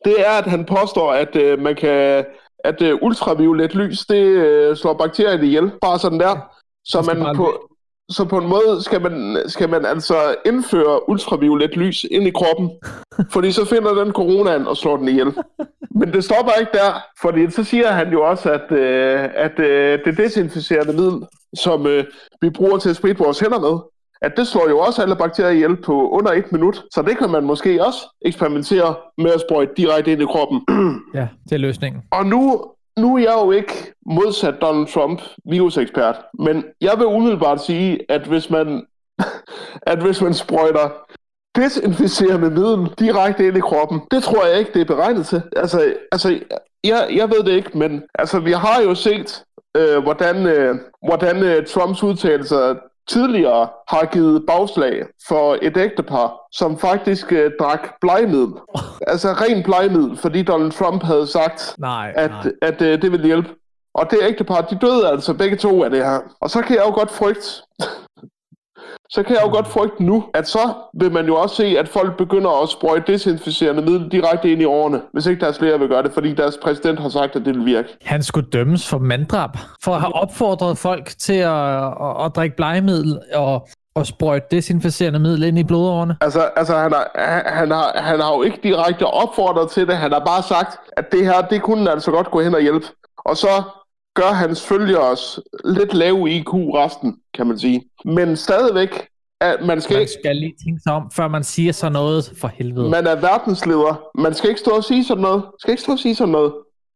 det 0.05 0.27
er, 0.27 0.31
at 0.31 0.45
han 0.45 0.65
påstår, 0.65 1.11
at 1.11 1.35
øh, 1.35 1.59
man 1.59 1.75
kan 1.75 2.25
at 2.63 2.81
øh, 2.81 2.97
ultraviolet 3.01 3.75
lys, 3.75 3.99
det 3.99 4.23
øh, 4.23 4.77
slår 4.77 4.93
bakterierne 4.93 5.45
ihjel, 5.45 5.71
bare 5.81 5.99
sådan 5.99 6.19
der. 6.19 6.55
Så 6.85 7.13
man 7.13 7.35
på, 7.35 7.68
så 8.09 8.25
på 8.25 8.37
en 8.37 8.47
måde 8.47 8.83
skal 8.83 9.01
man, 9.01 9.37
skal 9.47 9.69
man 9.69 9.85
altså 9.85 10.35
indføre 10.45 11.09
ultraviolet 11.09 11.77
lys 11.77 12.03
ind 12.11 12.27
i 12.27 12.31
kroppen, 12.31 12.69
fordi 13.33 13.51
så 13.51 13.65
finder 13.65 14.03
den 14.03 14.13
coronaen 14.13 14.67
og 14.67 14.77
slår 14.77 14.97
den 14.97 15.07
ihjel. 15.07 15.33
Men 15.95 16.13
det 16.13 16.23
stopper 16.23 16.51
ikke 16.59 16.71
der, 16.73 17.03
fordi 17.21 17.51
så 17.51 17.63
siger 17.63 17.91
han 17.91 18.11
jo 18.11 18.21
også, 18.29 18.51
at, 18.51 18.71
øh, 18.71 19.29
at 19.35 19.59
øh, 19.59 19.99
det 20.05 20.17
desinficerende 20.17 20.93
middel, 20.93 21.21
som 21.53 21.87
øh, 21.87 22.03
vi 22.41 22.49
bruger 22.49 22.77
til 22.77 22.89
at 22.89 22.95
spritte 22.95 23.23
vores 23.23 23.39
hænder 23.39 23.59
med, 23.59 23.79
at 24.21 24.31
det 24.37 24.47
slår 24.47 24.69
jo 24.69 24.79
også 24.79 25.01
alle 25.01 25.15
bakterier 25.15 25.51
ihjel 25.51 25.75
på 25.75 26.09
under 26.09 26.31
et 26.31 26.51
minut. 26.51 26.83
Så 26.91 27.01
det 27.01 27.17
kan 27.17 27.29
man 27.29 27.43
måske 27.43 27.85
også 27.85 27.99
eksperimentere 28.21 28.95
med 29.17 29.31
at 29.31 29.41
sprøjte 29.41 29.71
direkte 29.77 30.11
ind 30.11 30.21
i 30.21 30.25
kroppen. 30.25 30.61
Ja, 31.19 31.27
det 31.43 31.51
er 31.51 31.57
løsningen. 31.57 32.01
Og 32.11 32.25
nu, 32.25 32.63
nu 33.01 33.15
er 33.15 33.19
jeg 33.19 33.33
jo 33.45 33.51
ikke 33.51 33.93
modsat 34.05 34.55
Donald 34.61 34.87
Trump 34.87 35.21
virusekspert, 35.45 36.15
men 36.39 36.63
jeg 36.81 36.93
vil 36.97 37.05
umiddelbart 37.05 37.61
sige, 37.61 38.11
at 38.11 38.27
hvis 38.27 38.49
man, 38.49 38.85
at 39.91 40.01
hvis 40.01 40.21
man 40.21 40.33
sprøjter 40.33 40.89
desinficerende 41.55 42.49
middel 42.49 42.89
direkte 42.99 43.47
ind 43.47 43.57
i 43.57 43.59
kroppen, 43.59 44.01
det 44.11 44.23
tror 44.23 44.45
jeg 44.45 44.59
ikke, 44.59 44.73
det 44.73 44.81
er 44.81 44.95
beregnet 44.95 45.25
til. 45.25 45.41
Altså, 45.55 45.93
altså 46.11 46.39
jeg, 46.83 47.09
jeg 47.15 47.29
ved 47.29 47.43
det 47.43 47.51
ikke, 47.51 47.77
men 47.77 48.03
altså, 48.19 48.39
vi 48.39 48.51
har 48.51 48.81
jo 48.81 48.95
set, 48.95 49.43
øh, 49.77 50.03
hvordan, 50.03 50.45
øh, 50.45 50.75
hvordan 51.07 51.43
øh, 51.43 51.65
Trumps 51.65 52.03
udtalelser 52.03 52.75
tidligere 53.09 53.67
har 53.87 54.05
givet 54.11 54.45
bagslag 54.47 55.03
for 55.27 55.57
et 55.61 55.77
ægtepar, 55.77 56.37
som 56.51 56.77
faktisk 56.77 57.31
øh, 57.31 57.51
drak 57.59 57.89
blegemiddel. 58.01 58.53
Altså 59.11 59.29
ren 59.33 59.63
blegemiddel, 59.63 60.17
fordi 60.17 60.43
Donald 60.43 60.71
Trump 60.71 61.03
havde 61.03 61.27
sagt, 61.27 61.75
Nej, 61.77 62.13
at, 62.15 62.31
nej. 62.31 62.51
at 62.61 62.81
øh, 62.81 63.01
det 63.01 63.11
ville 63.11 63.25
hjælpe. 63.25 63.49
Og 63.93 64.11
det 64.11 64.19
ægtepar, 64.21 64.61
de 64.61 64.77
døde 64.81 65.07
altså 65.07 65.33
begge 65.33 65.57
to 65.57 65.83
af 65.83 65.89
det 65.89 66.05
her. 66.05 66.19
Og 66.41 66.49
så 66.49 66.61
kan 66.61 66.75
jeg 66.75 66.83
jo 66.87 66.93
godt 66.93 67.11
frygte, 67.11 67.47
så 69.11 69.23
kan 69.23 69.35
jeg 69.35 69.43
jo 69.45 69.51
godt 69.51 69.67
frygte 69.67 70.03
nu, 70.03 70.23
at 70.33 70.47
så 70.47 70.73
vil 70.93 71.11
man 71.11 71.25
jo 71.25 71.35
også 71.35 71.55
se, 71.55 71.65
at 71.65 71.87
folk 71.87 72.17
begynder 72.17 72.63
at 72.63 72.69
sprøjte 72.69 73.13
desinficerende 73.13 73.81
middel 73.81 74.11
direkte 74.11 74.51
ind 74.51 74.61
i 74.61 74.65
årene, 74.65 75.01
hvis 75.13 75.25
ikke 75.25 75.41
deres 75.41 75.61
læger 75.61 75.77
vil 75.77 75.87
gøre 75.87 76.03
det, 76.03 76.13
fordi 76.13 76.33
deres 76.33 76.57
præsident 76.63 76.99
har 76.99 77.09
sagt, 77.09 77.35
at 77.35 77.45
det 77.45 77.55
vil 77.55 77.65
virke. 77.65 77.89
Han 78.01 78.23
skulle 78.23 78.49
dømmes 78.49 78.89
for 78.89 78.97
manddrab, 78.97 79.49
for 79.83 79.95
at 79.95 80.01
have 80.01 80.15
opfordret 80.15 80.77
folk 80.77 81.05
til 81.19 81.33
at, 81.33 81.85
at, 81.85 82.25
at 82.25 82.35
drikke 82.35 82.55
blegemiddel 82.55 83.19
og, 83.33 83.67
og 83.95 84.05
sprøjte 84.05 84.47
desinficerende 84.51 85.19
middel 85.19 85.43
ind 85.43 85.59
i 85.59 85.63
blodårene. 85.63 86.17
Altså, 86.21 86.49
altså 86.55 86.77
han, 86.77 86.91
har, 86.91 87.11
han, 87.49 87.71
har, 87.71 87.91
han 87.95 88.19
har 88.19 88.35
jo 88.35 88.41
ikke 88.41 88.59
direkte 88.63 89.05
opfordret 89.05 89.69
til 89.69 89.87
det, 89.87 89.97
han 89.97 90.11
har 90.11 90.23
bare 90.25 90.43
sagt, 90.43 90.77
at 90.97 91.11
det 91.11 91.25
her, 91.25 91.41
det 91.41 91.61
kunne 91.61 91.91
altså 91.91 92.11
godt 92.11 92.31
gå 92.31 92.41
hen 92.41 92.55
og 92.55 92.61
hjælpe. 92.61 92.85
Og 93.17 93.37
så 93.37 93.63
gør 94.15 94.31
hans 94.31 94.65
følgere 94.65 95.11
os 95.11 95.39
lidt 95.65 95.93
lave 95.93 96.29
IQ 96.29 96.53
resten, 96.53 97.17
kan 97.39 97.47
man 97.47 97.59
sige. 97.59 97.77
Men 98.05 98.35
stadigvæk, 98.35 98.91
at 99.41 99.57
man 99.65 99.81
skal, 99.81 99.97
Man 99.97 100.07
skal 100.07 100.35
lige 100.35 100.53
tænke 100.65 100.81
sig 100.83 100.93
om, 100.93 101.03
før 101.17 101.27
man 101.27 101.43
siger 101.43 101.73
sådan 101.73 101.91
noget 101.91 102.33
for 102.41 102.47
helvede. 102.47 102.89
man 102.89 103.07
er 103.07 103.15
verdensleder. 103.15 103.93
Man 104.25 104.33
skal 104.33 104.49
ikke 104.49 104.59
stå 104.65 104.71
og 104.71 104.83
sige 104.83 105.03
sådan 105.05 105.21
noget. 105.21 105.43
skal 105.59 105.71
ikke 105.71 105.83
stå 105.83 105.91
og 105.91 105.99
sige 105.99 106.15
sådan 106.15 106.31
noget, 106.31 106.53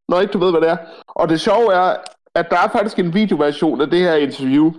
når 0.09 0.21
ikke 0.21 0.31
du 0.31 0.37
ved, 0.37 0.51
hvad 0.51 0.61
det 0.61 0.69
er. 0.69 0.77
Og 1.07 1.29
det 1.29 1.41
sjove 1.41 1.73
er, 1.73 1.95
at 2.35 2.45
der 2.49 2.57
er 2.57 2.69
faktisk 2.77 2.99
en 2.99 3.13
videoversion 3.13 3.81
af 3.81 3.89
det 3.89 3.99
her 3.99 4.15
interview. 4.15 4.71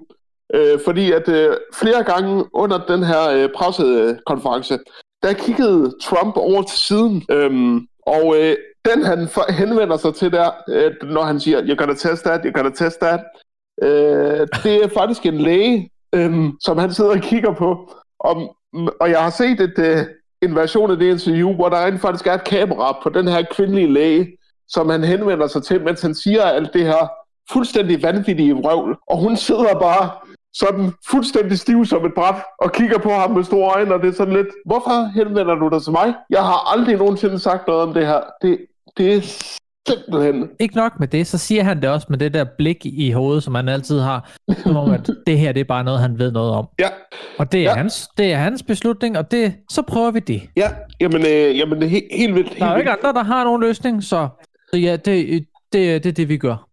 Øh, 0.55 0.79
fordi 0.85 1.12
at 1.12 1.29
øh, 1.29 1.57
flere 1.74 2.05
gange 2.05 2.44
under 2.55 2.79
den 2.87 3.03
her 3.03 3.22
øh, 3.31 3.48
pressekonference, 3.57 4.79
der 5.22 5.33
kiggede 5.33 5.92
Trump 6.03 6.37
over 6.37 6.62
til 6.62 6.79
siden. 6.79 7.22
Øhm, 7.31 7.87
og 8.07 8.37
øh, 8.38 8.57
den 8.88 9.05
han 9.05 9.29
henvender 9.50 9.96
sig 9.96 10.14
til 10.14 10.33
der, 10.33 10.50
øh, 10.68 10.92
når 11.03 11.22
han 11.22 11.40
siger, 11.40 11.61
you're 11.62 11.74
gonna 11.77 11.94
test 11.94 12.24
that, 12.24 12.40
you're 12.46 12.53
gonna 12.59 12.74
test 12.74 13.00
that, 13.00 13.20
øh, 13.83 14.47
det 14.65 14.85
er 14.85 14.89
faktisk 14.95 15.27
en 15.27 15.39
læge, 15.39 15.91
øh, 16.15 16.49
som 16.61 16.79
han 16.79 16.93
sidder 16.93 17.11
og 17.11 17.21
kigger 17.21 17.55
på. 17.55 17.93
Og, 18.19 18.57
og 19.01 19.11
jeg 19.11 19.23
har 19.23 19.31
set 19.31 19.61
et, 19.61 19.79
øh, 19.79 19.99
en 20.43 20.55
version 20.55 20.91
af 20.91 20.97
det 20.97 21.11
interview, 21.11 21.55
hvor 21.55 21.69
der 21.69 21.87
rent 21.87 22.01
faktisk 22.01 22.27
er 22.27 22.35
et 22.35 22.45
kamera 22.45 23.01
på 23.03 23.09
den 23.09 23.29
her 23.29 23.43
kvindelige 23.51 23.93
læge, 23.93 24.37
som 24.69 24.89
han 24.89 25.05
henvender 25.05 25.47
sig 25.47 25.63
til, 25.63 25.85
mens 25.85 26.03
han 26.03 26.15
siger 26.15 26.43
alt 26.43 26.73
det 26.73 26.87
her 26.87 27.09
fuldstændig 27.53 28.03
vanvittige 28.03 28.55
vrøvl. 28.55 28.97
Og 29.07 29.19
hun 29.19 29.37
sidder 29.37 29.81
bare 29.81 30.11
sådan 30.55 30.93
fuldstændig 31.11 31.59
stiv 31.59 31.85
som 31.85 32.07
et 32.07 32.15
bræt 32.15 32.43
og 32.59 32.73
kigger 32.73 32.99
på 32.99 33.11
ham 33.11 33.31
med 33.31 33.45
store 33.45 33.75
øjne, 33.75 33.95
og 33.95 34.01
det 34.03 34.09
er 34.09 34.13
sådan 34.13 34.35
lidt, 34.35 34.49
hvorfor 34.67 35.13
henvender 35.15 35.55
du 35.55 35.69
dig 35.69 35.83
til 35.83 35.93
mig? 35.93 36.15
Jeg 36.31 36.43
har 36.43 36.73
aldrig 36.73 36.97
nogensinde 36.97 37.39
sagt 37.39 37.67
noget 37.67 37.83
om 37.83 37.95
det 37.95 38.07
her. 38.07 38.21
Det, 38.43 38.59
det 38.97 39.15
er 39.15 39.21
simpelthen... 39.88 40.49
Ikke 40.61 40.77
nok 40.77 41.01
med 41.01 41.09
det, 41.09 41.27
så 41.27 41.38
siger 41.38 41.62
han 41.62 41.83
det 41.83 41.90
også 41.90 42.07
med 42.11 42.18
det 42.18 42.35
der 42.35 42.44
blik 42.59 42.87
i 42.87 43.11
hovedet, 43.11 43.42
som 43.42 43.55
han 43.55 43.68
altid 43.68 44.01
har, 44.01 44.31
som 44.62 44.77
om 44.77 44.90
at 44.90 45.11
det 45.27 45.38
her 45.38 45.53
det 45.53 45.61
er 45.61 45.64
bare 45.64 45.85
noget, 45.85 46.01
han 46.01 46.18
ved 46.18 46.33
noget 46.33 46.53
om. 46.53 46.66
Ja, 46.79 46.88
Og 47.38 47.53
det 47.53 47.61
er, 47.61 47.64
Ja. 47.64 47.75
hans, 47.75 48.09
det 48.18 48.33
er 48.33 48.37
hans 48.37 48.62
beslutning, 48.62 49.18
og 49.18 49.31
det, 49.31 49.55
så 49.70 49.83
prøver 49.83 50.11
vi 50.11 50.18
det. 50.20 50.42
ja, 50.57 50.70
jamen, 51.01 51.23
øh, 51.27 51.59
jamen 51.59 51.81
det 51.83 51.87
er 51.87 51.90
he- 52.01 52.16
helt 52.16 52.35
vildt. 52.35 52.49
Helt 52.49 52.61
Der 52.61 52.66
er 52.66 52.73
jo 52.73 52.79
ikke 52.79 52.90
andre, 52.90 53.12
der 53.12 53.23
har 53.25 53.44
nogen 53.44 53.62
løsning, 53.62 54.03
så, 54.05 54.29
så 54.70 54.77
ja, 54.79 54.92
det, 54.97 55.47
det, 55.73 56.05
det 56.05 56.07
er 56.07 56.12
det, 56.12 56.29
vi 56.29 56.37
gør. 56.37 56.68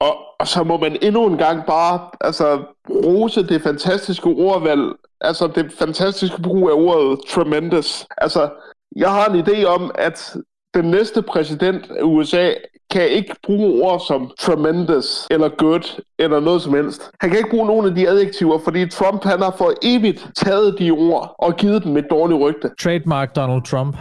Og, 0.00 0.16
og 0.40 0.46
så 0.48 0.64
må 0.64 0.76
man 0.76 0.96
endnu 1.02 1.26
en 1.26 1.38
gang 1.38 1.66
bare 1.66 2.00
altså, 2.20 2.62
rose 2.90 3.46
det 3.48 3.62
fantastiske 3.62 4.26
ordvalg, 4.28 4.82
altså 5.20 5.46
det 5.46 5.72
fantastiske 5.78 6.42
brug 6.42 6.70
af 6.70 6.74
ordet 6.74 7.18
tremendous. 7.28 8.06
Altså, 8.18 8.48
jeg 8.96 9.10
har 9.10 9.26
en 9.26 9.40
idé 9.40 9.64
om, 9.64 9.90
at 9.98 10.36
den 10.74 10.84
næste 10.90 11.22
præsident 11.22 11.90
af 11.90 12.02
USA 12.02 12.52
kan 12.90 13.08
ikke 13.08 13.34
bruge 13.46 13.82
ord 13.84 14.00
som 14.08 14.30
tremendous, 14.38 15.26
eller 15.30 15.48
good, 15.48 16.00
eller 16.18 16.40
noget 16.40 16.62
som 16.62 16.74
helst. 16.74 17.10
Han 17.20 17.30
kan 17.30 17.38
ikke 17.38 17.50
bruge 17.50 17.66
nogen 17.66 17.86
af 17.86 17.94
de 17.94 18.08
adjektiver, 18.08 18.58
fordi 18.58 18.88
Trump 18.88 19.24
han 19.24 19.40
har 19.42 19.54
for 19.58 19.72
evigt 19.82 20.28
taget 20.36 20.78
de 20.78 20.90
ord 20.90 21.34
og 21.38 21.56
givet 21.56 21.84
dem 21.84 21.96
et 21.96 22.06
dårligt 22.10 22.40
rygte. 22.40 22.70
Trademark 22.80 23.36
Donald 23.36 23.62
Trump. 23.62 23.96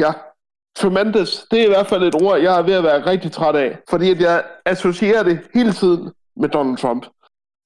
Ja, 0.00 0.12
tremendous, 0.76 1.46
det 1.50 1.60
er 1.60 1.64
i 1.64 1.68
hvert 1.68 1.86
fald 1.86 2.02
et 2.02 2.22
ord, 2.22 2.38
jeg 2.40 2.58
er 2.58 2.62
ved 2.62 2.74
at 2.74 2.82
være 2.84 3.06
rigtig 3.06 3.32
træt 3.32 3.56
af, 3.56 3.78
fordi 3.90 4.10
at 4.10 4.20
jeg 4.20 4.44
associerer 4.66 5.22
det 5.22 5.40
hele 5.54 5.72
tiden 5.72 6.10
med 6.36 6.48
Donald 6.48 6.76
Trump. 6.76 7.06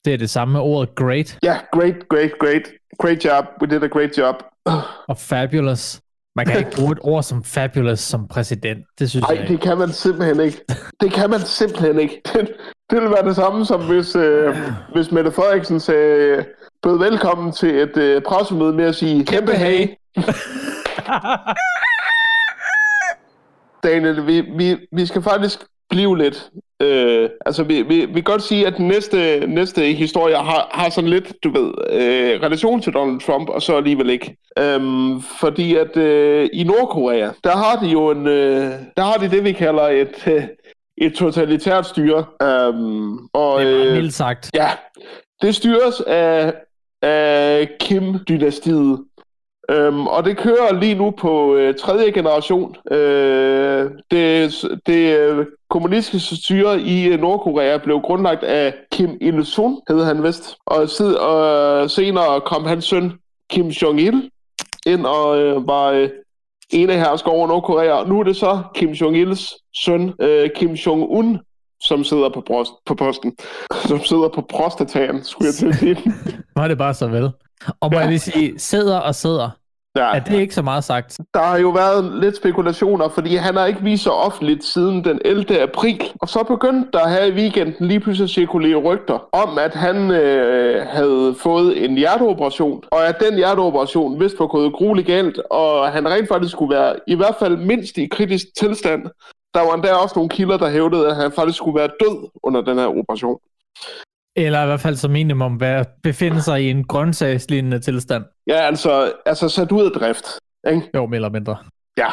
Det 0.04 0.14
er 0.14 0.18
det 0.18 0.30
samme 0.30 0.52
med 0.52 0.60
ordet 0.60 0.94
great 0.94 1.38
Ja, 1.42 1.56
great, 1.72 2.08
great, 2.08 2.30
great. 2.38 2.62
Great 2.98 3.24
job. 3.24 3.44
We 3.60 3.66
did 3.66 3.82
a 3.82 3.86
great 3.86 4.18
job. 4.18 4.34
og 5.08 5.16
fabulous. 5.18 6.00
Man 6.36 6.46
kan 6.46 6.58
ikke 6.58 6.76
bruge 6.76 6.92
et 6.92 6.98
ord 7.02 7.22
som 7.22 7.44
fabulous 7.44 8.00
som 8.00 8.28
præsident. 8.28 8.86
Det 8.98 9.10
synes 9.10 9.24
jeg 9.28 9.34
Nej, 9.34 9.42
ikke. 9.42 9.52
det 9.52 9.62
kan 9.62 9.78
man 9.78 9.92
simpelthen 9.92 10.40
ikke. 10.40 10.64
Det 11.00 11.12
kan 11.12 11.30
man 11.30 11.40
simpelthen 11.40 11.98
ikke. 11.98 12.22
Det, 12.32 12.52
det 12.90 13.02
vil 13.02 13.10
være 13.10 13.28
det 13.28 13.36
samme 13.36 13.66
som 13.66 13.86
hvis, 13.86 14.16
øh, 14.16 14.56
hvis 14.94 15.12
Mette 15.12 15.32
Frederiksen 15.32 15.80
sagde, 15.80 16.44
bød 16.82 16.98
velkommen 16.98 17.52
til 17.52 17.74
et 17.74 17.96
øh, 17.96 18.22
pressemøde 18.22 18.72
med 18.72 18.84
at 18.84 18.94
sige, 18.94 19.26
kæmpe 19.26 19.52
hey. 19.52 19.88
Daniel, 23.84 24.26
vi, 24.26 24.40
vi, 24.40 24.76
vi 24.92 25.06
skal 25.06 25.22
faktisk 25.22 25.58
blive 25.92 26.18
lidt. 26.18 26.50
Øh, 26.82 27.28
altså, 27.46 27.62
vi, 27.62 27.82
vi, 27.82 28.04
vi 28.04 28.12
kan 28.12 28.22
godt 28.22 28.42
sige, 28.42 28.66
at 28.66 28.76
den 28.76 28.88
næste, 28.88 29.46
næste 29.46 29.82
historie 29.82 30.36
har, 30.36 30.68
har 30.70 30.90
sådan 30.90 31.10
lidt, 31.10 31.32
du 31.44 31.50
ved, 31.50 31.72
øh, 31.90 32.42
relation 32.42 32.80
til 32.82 32.92
Donald 32.92 33.20
Trump, 33.20 33.48
og 33.48 33.62
så 33.62 33.76
alligevel 33.76 34.10
ikke. 34.10 34.36
Øhm, 34.58 35.20
fordi 35.20 35.76
at 35.76 35.96
øh, 35.96 36.48
i 36.52 36.64
Nordkorea, 36.64 37.30
der 37.44 37.56
har 37.56 37.76
de 37.76 37.86
jo 37.86 38.10
en, 38.10 38.26
øh, 38.26 38.72
der 38.96 39.02
har 39.02 39.14
de 39.14 39.30
det, 39.30 39.44
vi 39.44 39.52
kalder 39.52 39.82
et, 39.82 40.26
øh, 40.26 40.44
et 40.98 41.14
totalitært 41.14 41.86
styre. 41.86 42.24
Øhm, 42.42 43.12
og, 43.32 43.60
Det 43.60 43.72
er 43.72 43.84
meget 43.84 44.04
øh, 44.04 44.10
sagt. 44.10 44.50
Ja, 44.54 44.70
det 45.42 45.54
styres 45.54 46.00
af, 46.06 46.54
af 47.02 47.68
Kim-dynastiet. 47.82 48.98
Øhm, 49.70 50.06
og 50.06 50.24
det 50.24 50.36
kører 50.36 50.80
lige 50.80 50.94
nu 50.94 51.10
på 51.10 51.54
øh, 51.56 51.74
tredje 51.74 52.10
generation. 52.10 52.76
Øh, 52.90 53.90
det 54.10 54.64
det 54.86 55.18
øh, 55.18 55.46
kommunistiske 55.70 56.36
styre 56.36 56.80
i 56.80 57.08
øh, 57.08 57.20
Nordkorea 57.20 57.78
blev 57.78 58.00
grundlagt 58.00 58.42
af 58.42 58.74
Kim 58.92 59.10
Il-sung, 59.20 59.80
hed 59.88 60.04
han 60.04 60.22
vist. 60.22 60.56
Og, 60.66 60.88
sid, 60.88 61.14
og 61.14 61.90
senere 61.90 62.40
kom 62.40 62.64
hans 62.64 62.84
søn 62.84 63.12
Kim 63.50 63.66
Jong-il 63.66 64.28
ind 64.86 65.06
og 65.06 65.38
øh, 65.38 65.66
var 65.66 65.86
øh, 65.86 66.08
ene 66.70 66.92
hersker 66.92 67.30
over 67.30 67.48
Nordkorea. 67.48 67.92
Og 67.92 68.08
nu 68.08 68.20
er 68.20 68.24
det 68.24 68.36
så 68.36 68.62
Kim 68.74 68.90
Jong-ils 68.90 69.70
søn, 69.84 70.12
øh, 70.20 70.50
Kim 70.56 70.70
Jong-un, 70.72 71.38
som 71.80 72.04
sidder 72.04 72.28
på, 72.28 72.40
brost, 72.40 72.72
på 72.86 72.94
posten. 72.94 73.36
Som 73.88 74.00
sidder 74.00 74.28
på 74.28 74.40
prostataen, 74.40 75.24
skulle 75.24 75.46
jeg 75.46 75.54
til 75.54 75.66
at 75.66 75.74
sige. 75.74 76.12
Var 76.56 76.68
det 76.68 76.78
bare 76.78 76.94
så 76.94 77.06
vel. 77.06 77.30
Og 77.80 77.90
må 77.92 77.96
Ja. 77.96 78.00
jeg 78.00 78.08
lige 78.08 78.18
sige, 78.18 78.58
sidder 78.58 78.98
og 78.98 79.14
sidder. 79.14 79.50
Ja. 79.96 80.14
Er 80.14 80.18
det 80.20 80.40
ikke 80.40 80.54
så 80.54 80.62
meget 80.62 80.84
sagt? 80.84 81.20
Der 81.34 81.40
har 81.42 81.58
jo 81.58 81.68
været 81.70 82.20
lidt 82.20 82.36
spekulationer, 82.36 83.08
fordi 83.08 83.36
han 83.36 83.56
har 83.56 83.66
ikke 83.66 83.82
vist 83.82 84.02
sig 84.02 84.12
offentligt 84.12 84.64
siden 84.64 85.04
den 85.04 85.20
11. 85.24 85.60
april. 85.62 86.02
Og 86.20 86.28
så 86.28 86.42
begyndte 86.42 86.88
der 86.92 87.08
her 87.08 87.24
i 87.24 87.32
weekenden 87.32 87.88
lige 87.88 88.00
pludselig 88.00 88.24
at 88.24 88.30
cirkulere 88.30 88.76
rygter 88.76 89.28
om, 89.32 89.58
at 89.58 89.74
han 89.74 90.10
øh, 90.10 90.86
havde 90.86 91.34
fået 91.38 91.84
en 91.84 91.96
hjerteoperation, 91.96 92.82
og 92.90 93.06
at 93.06 93.20
den 93.20 93.34
hjerteoperation 93.36 94.20
vist 94.20 94.38
var 94.38 94.46
gået 94.46 94.72
grueligt 94.72 95.06
galt, 95.06 95.38
og 95.50 95.88
han 95.92 96.08
rent 96.08 96.28
faktisk 96.28 96.52
skulle 96.52 96.74
være 96.76 96.94
i 97.06 97.14
hvert 97.14 97.36
fald 97.38 97.56
mindst 97.56 97.98
i 97.98 98.06
kritisk 98.06 98.46
tilstand. 98.58 99.02
Der 99.54 99.60
var 99.60 99.74
endda 99.74 99.92
også 99.94 100.12
nogle 100.16 100.28
kilder, 100.28 100.56
der 100.56 100.70
hævdede, 100.70 101.08
at 101.08 101.16
han 101.16 101.32
faktisk 101.32 101.58
skulle 101.58 101.78
være 101.80 101.90
død 102.00 102.28
under 102.42 102.60
den 102.60 102.78
her 102.78 102.86
operation. 102.86 103.38
Eller 104.36 104.62
i 104.62 104.66
hvert 104.66 104.80
fald 104.80 104.96
som 104.96 105.10
minimum 105.10 105.60
være, 105.60 105.84
befinde 106.02 106.42
sig 106.42 106.62
i 106.62 106.70
en 106.70 106.84
grøntsagslignende 106.84 107.78
tilstand. 107.78 108.24
Ja, 108.46 108.54
altså, 108.56 109.12
altså 109.26 109.48
sat 109.48 109.72
ud 109.72 109.84
af 109.84 109.90
drift. 110.00 110.24
Ikke? 110.70 110.90
Jo, 110.94 111.06
mere 111.06 111.16
eller 111.16 111.28
mindre. 111.30 111.56
Ja. 111.98 112.06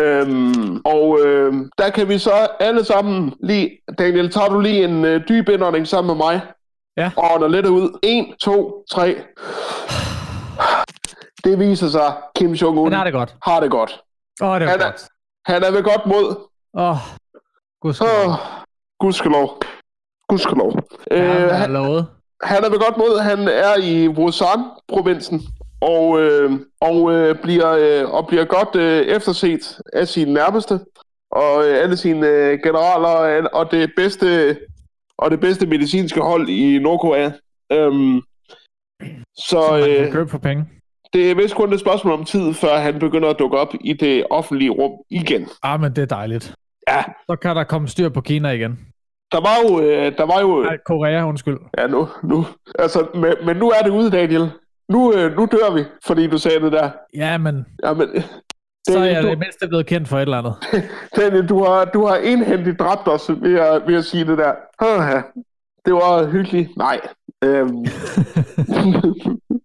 Øhm, 0.00 0.76
og 0.84 1.20
øhm, 1.26 1.70
der 1.78 1.90
kan 1.90 2.08
vi 2.08 2.18
så 2.18 2.32
alle 2.60 2.84
sammen 2.84 3.34
lige... 3.42 3.78
Daniel, 3.98 4.30
tager 4.30 4.48
du 4.48 4.60
lige 4.60 4.84
en 4.84 5.04
øh, 5.04 5.20
dyb 5.28 5.48
indånding 5.48 5.88
sammen 5.88 6.16
med 6.16 6.24
mig? 6.26 6.40
Ja. 6.96 7.10
Og 7.16 7.34
ånder 7.34 7.48
lidt 7.48 7.66
ud. 7.66 7.98
1, 8.02 8.26
2, 8.40 8.84
3. 8.90 9.16
Det 11.44 11.58
viser 11.58 11.88
sig, 11.88 12.14
Kim 12.36 12.52
Jong-un 12.52 12.84
Men 12.84 12.92
har 12.92 13.04
det 13.04 13.12
godt. 13.12 13.36
har 13.42 13.60
det 13.60 13.70
godt. 13.70 14.00
Åh, 14.42 14.48
oh, 14.48 14.60
det 14.60 14.66
var 14.66 14.70
Han 14.72 14.80
er- 14.80 14.84
godt. 14.84 15.02
Han 15.46 15.62
er 15.64 15.70
ved 15.70 15.82
godt 15.82 16.06
mod. 16.06 16.36
Åh, 16.74 16.90
oh, 16.90 16.96
gudskelov. 17.80 18.28
Åh, 18.28 18.34
gudskelov. 19.00 19.58
Gudskelov. 20.28 20.72
Ja, 21.10 21.44
Øh, 21.44 21.50
han 21.50 21.72
lovet. 21.72 22.06
han 22.42 22.64
er 22.64 22.70
ved 22.70 22.78
godt 22.78 22.96
mod. 22.96 23.20
Han 23.22 23.38
er 23.48 23.74
i 23.82 24.08
Wuhan-provinsen. 24.08 25.40
Og, 25.80 26.20
øh, 26.20 26.52
og, 26.80 27.12
øh, 27.12 27.36
bliver, 27.42 27.70
øh, 28.04 28.10
og 28.14 28.26
bliver 28.28 28.44
godt 28.44 28.76
øh, 28.76 29.00
efterset 29.06 29.80
af 29.92 30.08
sine 30.08 30.32
nærmeste. 30.32 30.80
Og 31.30 31.64
øh, 31.68 31.82
alle 31.82 31.96
sine 31.96 32.26
øh, 32.28 32.58
generaler 32.64 33.48
og, 33.48 33.70
det 33.70 33.92
bedste 33.96 34.56
og 35.18 35.30
det 35.30 35.40
bedste 35.40 35.66
medicinske 35.66 36.20
hold 36.20 36.48
i 36.48 36.78
Nordkorea. 36.78 37.30
Øhm, 37.72 38.20
så 39.36 39.86
øh, 39.88 40.12
købe 40.12 40.30
for 40.30 40.38
penge. 40.38 40.64
det 41.12 41.30
er 41.30 41.34
vist 41.34 41.54
kun 41.54 41.72
et 41.72 41.80
spørgsmål 41.80 42.12
om 42.14 42.24
tid, 42.24 42.54
før 42.54 42.76
han 42.78 42.98
begynder 42.98 43.30
at 43.30 43.38
dukke 43.38 43.58
op 43.58 43.74
i 43.80 43.92
det 43.92 44.24
offentlige 44.30 44.70
rum 44.70 44.92
igen. 45.10 45.48
Ah, 45.62 45.80
men 45.80 45.96
det 45.96 46.02
er 46.02 46.06
dejligt. 46.06 46.54
Ja, 46.88 47.02
Så 47.30 47.36
kan 47.36 47.56
der 47.56 47.64
komme 47.64 47.88
styr 47.88 48.08
på 48.08 48.20
Kina 48.20 48.50
igen. 48.50 48.78
Der 49.32 49.40
var 49.40 49.56
jo... 49.62 49.80
Øh, 49.80 50.16
der 50.18 50.26
var 50.26 50.40
jo 50.40 50.62
Nej, 50.62 50.78
Korea, 50.86 51.28
undskyld. 51.28 51.58
Ja, 51.78 51.86
nu, 51.86 52.08
nu. 52.22 52.46
Altså, 52.78 53.06
men, 53.14 53.34
men 53.46 53.56
nu 53.56 53.70
er 53.70 53.82
det 53.82 53.90
ude, 53.90 54.10
Daniel. 54.10 54.50
Nu, 54.88 55.12
øh, 55.14 55.36
nu 55.36 55.48
dør 55.52 55.74
vi, 55.74 55.84
fordi 56.06 56.26
du 56.26 56.38
sagde 56.38 56.60
det 56.60 56.72
der. 56.72 56.90
Ja, 57.16 57.38
men 57.38 57.66
Jamen, 57.84 58.08
så 58.88 58.98
er 58.98 59.04
jeg 59.04 59.22
du, 59.22 59.28
det 59.28 59.38
mindste 59.38 59.68
blevet 59.68 59.86
kendt 59.86 60.08
for 60.08 60.16
et 60.16 60.22
eller 60.22 60.38
andet. 60.38 60.54
Daniel, 61.16 61.48
du 61.48 61.64
har, 61.64 61.84
du 61.84 62.06
har 62.06 62.16
enhændigt 62.16 62.78
dræbt 62.78 63.08
os 63.08 63.30
ved 63.30 63.58
at, 63.58 63.82
ved 63.86 63.94
at 63.96 64.04
sige 64.04 64.24
det 64.26 64.38
der. 64.38 64.54
Det 65.84 65.94
var 65.94 66.26
hyggeligt. 66.26 66.76
Nej. 66.76 67.00
Øhm. 67.44 67.84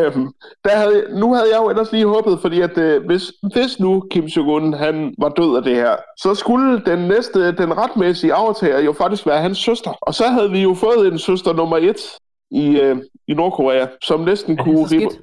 øhm, 0.00 0.32
der 0.64 0.70
havde, 0.70 1.06
nu 1.20 1.34
havde 1.34 1.46
jeg 1.52 1.58
jo 1.62 1.70
ellers 1.70 1.92
lige 1.92 2.06
håbet, 2.06 2.38
fordi 2.40 2.60
at 2.60 2.78
øh, 2.78 3.06
hvis, 3.06 3.32
hvis 3.54 3.80
nu 3.80 4.04
Kim 4.10 4.24
Jong-un 4.24 4.76
han 4.76 5.14
var 5.18 5.28
død 5.28 5.56
af 5.56 5.62
det 5.62 5.76
her, 5.76 5.96
så 6.18 6.34
skulle 6.34 6.82
den 6.86 6.98
næste, 6.98 7.52
den 7.52 7.78
retmæssige 7.78 8.34
aftager 8.34 8.80
jo 8.80 8.92
faktisk 8.92 9.26
være 9.26 9.42
hans 9.42 9.58
søster. 9.58 9.90
Og 10.00 10.14
så 10.14 10.24
havde 10.24 10.50
vi 10.50 10.62
jo 10.62 10.74
fået 10.74 11.12
en 11.12 11.18
søster 11.18 11.52
nummer 11.52 11.76
et 11.76 12.00
i, 12.50 12.80
øh, 12.80 12.96
i 13.28 13.34
Nordkorea, 13.34 13.86
som 14.02 14.20
næsten 14.20 14.56
kunne 14.56 14.88
skidt? 14.88 15.18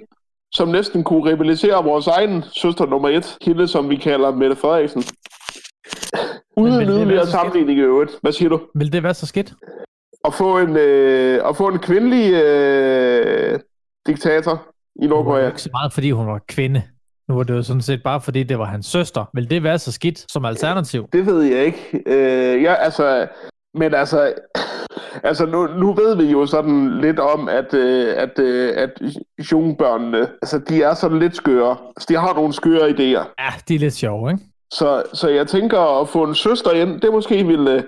som 0.54 0.68
næsten 0.68 1.04
kunne 1.04 1.32
rivalisere 1.32 1.84
vores 1.84 2.08
egen 2.08 2.44
søster 2.56 2.86
nummer 2.86 3.10
et, 3.10 3.38
hende 3.42 3.68
som 3.68 3.90
vi 3.90 3.96
kalder 3.96 4.32
Mette 4.32 4.56
Frederiksen. 4.56 5.04
Uden 6.58 6.82
yderligere 6.82 7.28
sammenligning 7.28 7.80
i 7.80 7.82
øvrigt. 7.82 8.12
Hvad 8.22 8.32
siger 8.32 8.50
du? 8.50 8.60
Vil 8.76 8.94
det 8.94 9.04
være 9.04 9.14
så 9.14 9.26
skidt? 9.26 9.54
At 10.26 10.34
få 10.34 10.60
en, 10.60 10.78
øh, 10.78 11.50
at 11.50 11.58
få 11.58 11.68
en 11.68 11.80
kvindelig 11.80 12.34
øh, 12.34 13.60
diktator 14.08 14.68
i 14.95 15.08
Hun 15.08 15.10
var 15.10 15.16
jo 15.18 15.24
Nordkorea. 15.24 15.47
ikke 15.47 15.62
så 15.62 15.70
meget, 15.74 15.93
fordi 15.93 16.12
hun 16.12 16.28
var 16.28 16.39
kvinde. 16.47 16.84
Nu 17.30 17.36
var 17.36 17.43
det 17.43 17.54
jo 17.54 17.64
sådan 17.64 17.82
set 17.82 18.04
bare, 18.04 18.22
fordi 18.22 18.43
det 18.43 18.60
var 18.60 18.66
hans 18.66 18.86
søster. 18.86 19.26
Vil 19.34 19.49
det 19.49 19.64
være 19.64 19.80
så 19.80 19.91
skidt 19.91 20.32
som 20.32 20.45
alternativ? 20.45 21.08
Det 21.14 21.26
ved 21.26 21.41
jeg 21.41 21.66
ikke. 21.66 22.04
Øh, 22.06 22.64
ja, 22.64 22.74
altså, 22.74 23.28
men 23.74 23.93
altså, 23.93 24.34
altså 25.24 25.45
nu, 25.45 25.68
nu 25.68 25.93
ved 25.93 26.16
vi 26.16 26.32
jo 26.32 26.45
sådan 26.45 27.02
lidt 27.02 27.20
om, 27.20 27.49
at, 27.49 27.74
øh, 27.74 28.14
at, 28.18 28.39
øh, 28.39 28.74
at 28.78 29.02
jungbørnene, 29.52 30.28
altså 30.41 30.60
de 30.70 30.84
er 30.84 30.93
sådan 30.93 31.20
lidt 31.20 31.36
skøre. 31.36 31.78
Altså, 31.95 32.06
de 32.10 32.16
har 32.18 32.34
nogle 32.34 32.54
skøre 32.54 32.89
idéer. 32.89 33.26
Ja, 33.39 33.49
de 33.68 33.76
er 33.76 33.80
lidt 33.80 33.93
sjove, 33.93 34.32
ikke? 34.32 34.43
Så, 34.74 35.04
så 35.14 35.30
jeg 35.30 35.47
tænker 35.47 36.02
at 36.02 36.10
få 36.10 36.24
en 36.24 36.36
søster 36.36 36.72
ind, 36.72 37.02
det 37.02 37.12
måske 37.12 37.43
ville... 37.47 37.84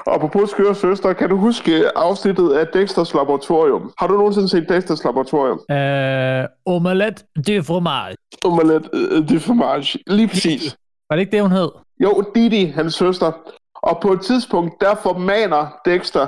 øh, 0.00 0.04
kan- 0.04 0.12
Apropos 0.14 0.50
skøre 0.50 0.74
søster, 0.74 1.12
kan 1.12 1.28
du 1.28 1.36
huske 1.36 1.98
afsnittet 1.98 2.52
af 2.52 2.66
Dexters 2.66 3.14
Laboratorium? 3.14 3.92
Har 3.98 4.06
du 4.06 4.14
nogensinde 4.16 4.48
set 4.48 4.68
Dexters 4.68 5.04
Laboratorium? 5.04 5.60
Øh, 5.70 6.44
omelette 6.66 7.24
de 7.46 7.62
fromage. 7.62 8.16
Omelette 8.44 8.88
uh, 8.92 9.28
de 9.28 9.40
fromage. 9.40 9.98
Lige 10.06 10.28
præcis. 10.28 10.76
Var 11.10 11.16
det 11.16 11.20
ikke 11.20 11.32
det, 11.32 11.42
hun 11.42 11.52
hed? 11.52 11.68
Jo, 12.02 12.22
Didi, 12.34 12.64
hans 12.64 12.94
søster. 12.94 13.32
Og 13.74 13.98
på 14.02 14.12
et 14.12 14.20
tidspunkt, 14.20 14.80
der 14.80 14.94
formaner 14.94 15.66
Dexter 15.84 16.26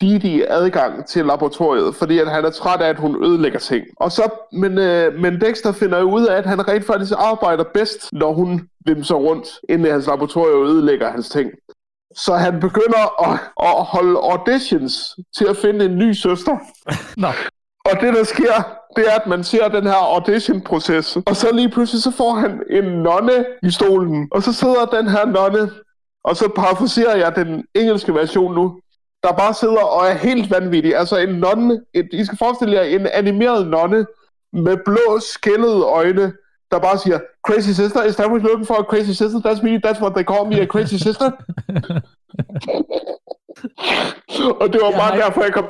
Didi 0.00 0.42
adgang 0.48 1.06
til 1.06 1.26
laboratoriet, 1.26 1.94
fordi 1.94 2.18
at 2.18 2.30
han 2.30 2.44
er 2.44 2.50
træt 2.50 2.80
af, 2.80 2.88
at 2.88 2.98
hun 2.98 3.24
ødelægger 3.24 3.58
ting. 3.58 3.84
Og 3.96 4.12
så, 4.12 4.22
men, 4.52 4.78
øh, 4.78 5.14
men 5.14 5.40
Dexter 5.40 5.72
finder 5.72 5.98
jo 5.98 6.10
ud 6.12 6.26
af, 6.26 6.36
at 6.36 6.46
han 6.46 6.68
rent 6.68 6.86
faktisk 6.86 7.12
arbejder 7.18 7.64
bedst, 7.74 8.08
når 8.12 8.32
hun 8.32 8.68
vimser 8.86 9.14
rundt 9.14 9.48
inde 9.68 9.88
i 9.88 9.92
hans 9.92 10.06
laboratorium 10.06 10.60
og 10.60 10.66
ødelægger 10.66 11.10
hans 11.10 11.28
ting. 11.28 11.50
Så 12.24 12.34
han 12.34 12.60
begynder 12.60 13.30
at, 13.30 13.40
at 13.62 13.84
holde 13.84 14.18
auditions 14.18 15.16
til 15.36 15.44
at 15.44 15.56
finde 15.56 15.84
en 15.84 15.98
ny 15.98 16.12
søster. 16.12 16.58
Nå, 17.16 17.28
Og 17.84 18.00
det, 18.00 18.14
der 18.14 18.24
sker, 18.24 18.54
det 18.96 19.04
er, 19.08 19.14
at 19.20 19.26
man 19.26 19.44
ser 19.44 19.68
den 19.68 19.84
her 19.84 20.14
audition-proces. 20.14 21.16
Og 21.26 21.36
så 21.36 21.54
lige 21.54 21.68
pludselig, 21.68 22.02
så 22.02 22.10
får 22.10 22.34
han 22.34 22.62
en 22.70 22.84
nonne 22.84 23.46
i 23.62 23.70
stolen. 23.70 24.28
Og 24.32 24.42
så 24.42 24.52
sidder 24.52 24.84
den 24.84 25.08
her 25.08 25.26
nonne, 25.26 25.70
og 26.24 26.36
så 26.36 26.48
parafraserer 26.56 27.16
jeg 27.16 27.36
den 27.36 27.64
engelske 27.74 28.14
version 28.14 28.54
nu, 28.54 28.80
der 29.22 29.32
bare 29.32 29.54
sidder 29.54 29.82
og 29.82 30.06
er 30.06 30.14
helt 30.14 30.50
vanvittig. 30.50 30.96
Altså 30.96 31.16
en 31.16 31.28
nonne, 31.28 31.80
et, 31.94 32.08
I 32.12 32.24
skal 32.24 32.38
forestille 32.38 32.74
jer 32.74 32.82
en 32.82 33.06
animeret 33.06 33.66
nonne 33.66 34.06
med 34.52 34.76
blå, 34.84 35.20
skældede 35.20 35.82
øjne, 35.82 36.32
der 36.70 36.78
bare 36.78 36.98
siger, 36.98 37.18
Crazy 37.46 37.70
sister, 37.70 38.02
is 38.04 38.16
that 38.16 38.30
what 38.30 38.42
looking 38.42 38.66
for? 38.66 38.74
Crazy 38.90 39.10
sister? 39.10 39.38
That's 39.46 39.62
me, 39.62 39.80
that's 39.86 40.00
what 40.02 40.12
they 40.14 40.24
call 40.24 40.46
me, 40.50 40.60
a 40.60 40.66
crazy 40.66 40.94
sister. 40.96 41.30
og 44.60 44.66
det 44.72 44.80
var 44.82 44.90
Jeg 44.90 44.98
bare 44.98 45.14
ikke- 45.14 45.24
derfor, 45.24 45.42
jeg 45.42 45.52
kom 45.52 45.68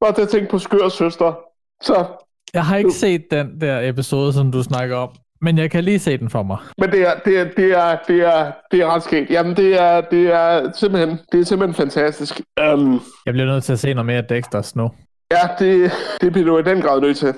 bare 0.00 0.12
til 0.12 0.22
at 0.22 0.28
tænke 0.28 0.50
på 0.50 0.58
skør 0.58 0.88
søster. 0.88 1.38
Så, 1.82 2.06
jeg 2.54 2.64
har 2.64 2.76
ikke 2.76 2.90
set 2.92 3.24
den 3.30 3.60
der 3.60 3.88
episode, 3.88 4.32
som 4.32 4.52
du 4.52 4.62
snakker 4.62 4.96
om. 4.96 5.08
Men 5.40 5.58
jeg 5.58 5.70
kan 5.70 5.84
lige 5.84 5.98
se 5.98 6.18
den 6.18 6.30
for 6.30 6.42
mig. 6.42 6.56
men 6.78 6.90
det 6.90 7.00
er, 7.08 7.12
det 7.24 7.38
er, 7.38 7.44
det 7.56 7.72
er, 7.72 7.96
det 8.08 8.20
er, 8.20 8.52
det 8.70 8.80
er 8.80 8.86
ret 8.94 9.02
skægt. 9.02 9.30
Jamen, 9.30 9.56
det 9.56 9.80
er, 9.80 10.00
det 10.00 10.26
er 10.34 10.72
simpelthen, 10.74 11.18
det 11.32 11.40
er 11.40 11.44
simpelthen 11.44 11.74
fantastisk. 11.74 12.40
Um, 12.72 13.00
Jeg 13.26 13.32
bliver 13.34 13.46
nødt 13.46 13.64
til 13.64 13.72
at 13.72 13.78
se 13.78 13.94
noget 13.94 14.06
mere 14.06 14.22
Dexters 14.28 14.76
nu. 14.76 14.90
ja, 15.32 15.48
det, 15.58 15.90
det 16.20 16.32
bliver 16.32 16.46
du 16.46 16.58
i 16.58 16.62
den 16.62 16.82
grad 16.82 17.00
nødt 17.00 17.16
til. 17.16 17.34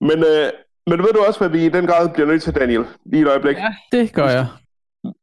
Men, 0.00 0.18
øh, 0.18 0.50
men 0.86 0.98
ved 0.98 1.08
du 1.14 1.24
også, 1.26 1.40
hvad 1.40 1.48
vi 1.48 1.66
i 1.66 1.68
den 1.68 1.86
grad 1.86 2.08
bliver 2.08 2.26
nødt 2.26 2.42
til, 2.42 2.54
Daniel? 2.54 2.84
Lige 3.06 3.22
et 3.22 3.28
øjeblik. 3.28 3.56
Ja, 3.56 3.74
det 3.92 4.12
gør 4.12 4.28
jeg. 4.28 4.46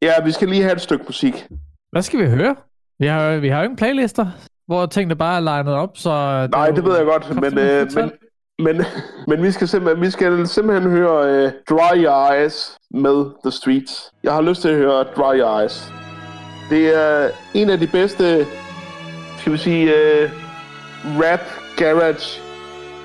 Ja, 0.01 0.11
vi 0.25 0.31
skal 0.31 0.47
lige 0.47 0.63
have 0.63 0.73
et 0.73 0.81
stykke 0.81 1.03
musik. 1.07 1.47
Hvad 1.91 2.01
skal 2.01 2.19
vi 2.19 2.25
høre? 2.25 2.55
Vi 2.99 3.07
har, 3.07 3.37
vi 3.37 3.49
har 3.49 3.57
jo 3.57 3.63
ingen 3.63 3.77
playlister, 3.77 4.25
hvor 4.67 4.85
tingene 4.85 5.15
bare 5.15 5.35
er 5.35 5.39
legnet 5.39 5.73
op, 5.73 5.97
så... 5.97 6.41
Det 6.41 6.51
Nej, 6.51 6.69
det 6.69 6.85
ved 6.85 6.97
jeg 6.97 7.05
godt, 7.05 7.35
men, 7.35 7.57
øh, 7.59 7.87
men, 7.95 8.11
men, 8.59 8.85
men 9.27 9.43
vi, 9.43 9.51
skal 9.51 9.67
simpelthen, 9.67 10.05
vi 10.05 10.09
skal 10.09 10.47
simpelthen 10.47 10.91
høre 10.91 11.27
øh, 11.27 11.51
Dry 11.69 12.03
Your 12.03 12.31
Eyes 12.31 12.77
med 12.91 13.25
The 13.43 13.51
Streets. 13.51 14.11
Jeg 14.23 14.33
har 14.33 14.41
lyst 14.41 14.61
til 14.61 14.69
at 14.69 14.75
høre 14.75 15.03
Dry 15.03 15.39
Your 15.39 15.59
Eyes. 15.59 15.93
Det 16.69 16.97
er 16.97 17.29
en 17.53 17.69
af 17.69 17.79
de 17.79 17.87
bedste, 17.87 18.45
skal 19.37 19.53
vi 19.53 19.57
sige, 19.57 19.83
øh, 19.83 20.29
rap, 21.05 21.39
garage, 21.77 22.41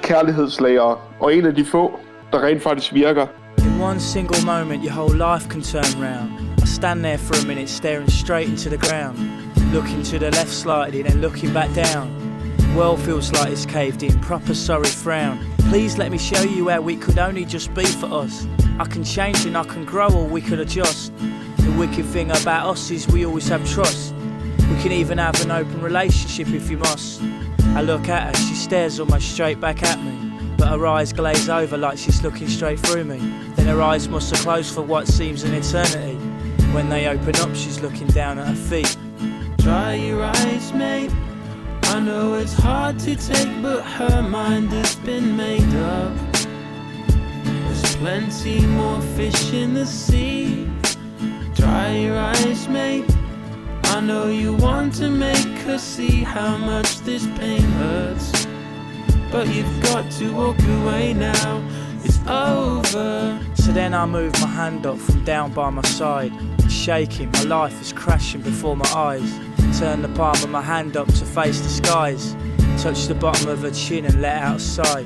kærlighedslager, 0.02 1.16
og 1.20 1.34
en 1.34 1.46
af 1.46 1.55
de 1.55 1.64
få, 1.64 2.00
der 2.35 2.43
rent 2.43 2.62
faktisk 2.62 2.93
virker. 2.93 3.28
In 3.59 3.80
one 3.80 4.01
single 4.01 4.45
moment, 4.45 4.82
your 4.82 4.93
whole 4.93 5.14
life 5.14 5.49
can 5.49 5.62
turn 5.62 6.01
round. 6.01 6.30
I 6.61 6.66
stand 6.66 7.05
there 7.05 7.18
for 7.18 7.37
a 7.37 7.45
minute, 7.47 7.68
staring 7.68 8.09
straight 8.09 8.49
into 8.49 8.68
the 8.68 8.78
ground. 8.78 9.18
Looking 9.72 10.03
to 10.05 10.18
the 10.18 10.30
left 10.30 10.51
slightly, 10.51 11.03
then 11.03 11.20
looking 11.20 11.53
back 11.53 11.72
down. 11.74 12.09
World 12.76 13.01
feels 13.01 13.32
like 13.32 13.53
it's 13.53 13.66
caved 13.66 14.03
in, 14.03 14.18
proper 14.20 14.55
sorry 14.55 14.89
frown. 14.89 15.39
Please 15.70 15.97
let 15.99 16.11
me 16.11 16.18
show 16.18 16.43
you 16.43 16.68
how 16.68 16.80
we 16.80 16.97
could 16.97 17.18
only 17.18 17.45
just 17.45 17.72
be 17.74 17.85
for 17.85 18.12
us. 18.12 18.47
I 18.80 18.85
can 18.85 19.05
change 19.05 19.47
and 19.47 19.57
I 19.57 19.64
can 19.64 19.85
grow, 19.85 20.09
or 20.09 20.26
we 20.26 20.41
could 20.41 20.59
adjust. 20.59 21.12
The 21.59 21.74
wicked 21.78 22.07
thing 22.07 22.30
about 22.30 22.68
us 22.68 22.91
is 22.91 23.07
we 23.09 23.24
always 23.24 23.49
have 23.49 23.68
trust. 23.68 24.14
We 24.70 24.82
can 24.82 24.93
even 24.93 25.18
have 25.18 25.41
an 25.45 25.51
open 25.51 25.80
relationship 25.80 26.49
if 26.49 26.70
you 26.70 26.78
must. 26.78 27.22
I 27.76 27.82
look 27.82 28.09
at 28.09 28.37
her, 28.37 28.43
she 28.43 28.55
stares 28.55 29.01
almost 29.01 29.32
straight 29.32 29.61
back 29.61 29.82
at 29.82 30.03
me. 30.03 30.34
But 30.57 30.68
her 30.68 30.86
eyes 30.86 31.12
glaze 31.12 31.48
over 31.48 31.76
like 31.76 31.98
she's 31.98 32.22
looking 32.22 32.48
straight 32.48 32.80
through 32.80 33.05
me. 33.05 33.18
Then 33.57 33.66
her 33.66 33.82
eyes 33.82 34.09
must 34.09 34.30
have 34.34 34.40
closed 34.40 34.74
for 34.74 34.82
what 34.82 35.09
seems 35.09 35.42
an 35.44 35.55
eternity. 35.55 36.16
When 36.72 36.88
they 36.88 37.07
open 37.07 37.36
up, 37.36 37.55
she's 37.55 37.80
looking 37.80 38.09
down 38.09 38.38
at 38.38 38.48
her 38.48 38.55
feet. 38.55 38.96
Dry 39.59 39.94
your 39.94 40.22
eyes, 40.22 40.72
mate. 40.72 41.11
I 41.84 42.00
know 42.00 42.34
it's 42.34 42.55
hard 42.55 42.98
to 43.00 43.14
take, 43.14 43.62
but 43.62 43.82
her 43.82 44.22
mind 44.22 44.72
has 44.72 44.96
been 44.96 45.36
made 45.36 45.74
up. 45.76 46.12
There's 47.44 47.96
plenty 47.96 48.66
more 48.66 49.00
fish 49.16 49.52
in 49.52 49.74
the 49.74 49.86
sea. 49.86 50.68
Dry 51.55 51.96
your 51.96 52.18
eyes, 52.18 52.68
mate. 52.68 53.09
I 53.84 54.00
know 54.00 54.26
you 54.26 54.55
want 54.55 54.94
to 54.94 55.09
make 55.09 55.59
her 55.66 55.78
see 55.78 56.24
how 56.24 56.57
much 56.57 56.98
this 57.00 57.26
pain 57.38 57.62
hurts. 57.62 58.43
But 59.35 59.49
you've 59.49 59.82
got 59.82 60.09
to 60.12 60.32
walk 60.32 60.62
away 60.62 61.12
now. 61.12 61.61
It's 62.05 62.20
over. 62.28 63.41
So 63.55 63.72
then 63.72 63.93
I 63.93 64.07
move 64.07 64.32
my 64.41 64.47
hand 64.47 64.87
up 64.87 64.97
from 64.97 65.24
down 65.24 65.53
by 65.53 65.70
my 65.70 65.82
side. 65.82 66.32
Shaking, 66.70 67.32
my 67.32 67.43
life 67.43 67.82
is 67.82 67.93
crashing 67.93 68.43
before 68.43 68.76
my 68.76 68.89
eyes. 68.95 69.41
Turn 69.80 70.03
the 70.03 70.09
palm 70.11 70.37
of 70.37 70.51
my 70.51 70.62
hand 70.62 70.97
up 70.97 71.09
to 71.09 71.24
face 71.24 71.59
the 71.59 71.68
skies. 71.68 72.37
Touch 72.80 73.07
the 73.07 73.16
bottom 73.16 73.49
of 73.49 73.62
her 73.62 73.72
chin 73.72 74.05
and 74.05 74.22
let 74.22 74.41
out 74.41 74.59
a 74.59 74.61
sigh. 74.61 75.05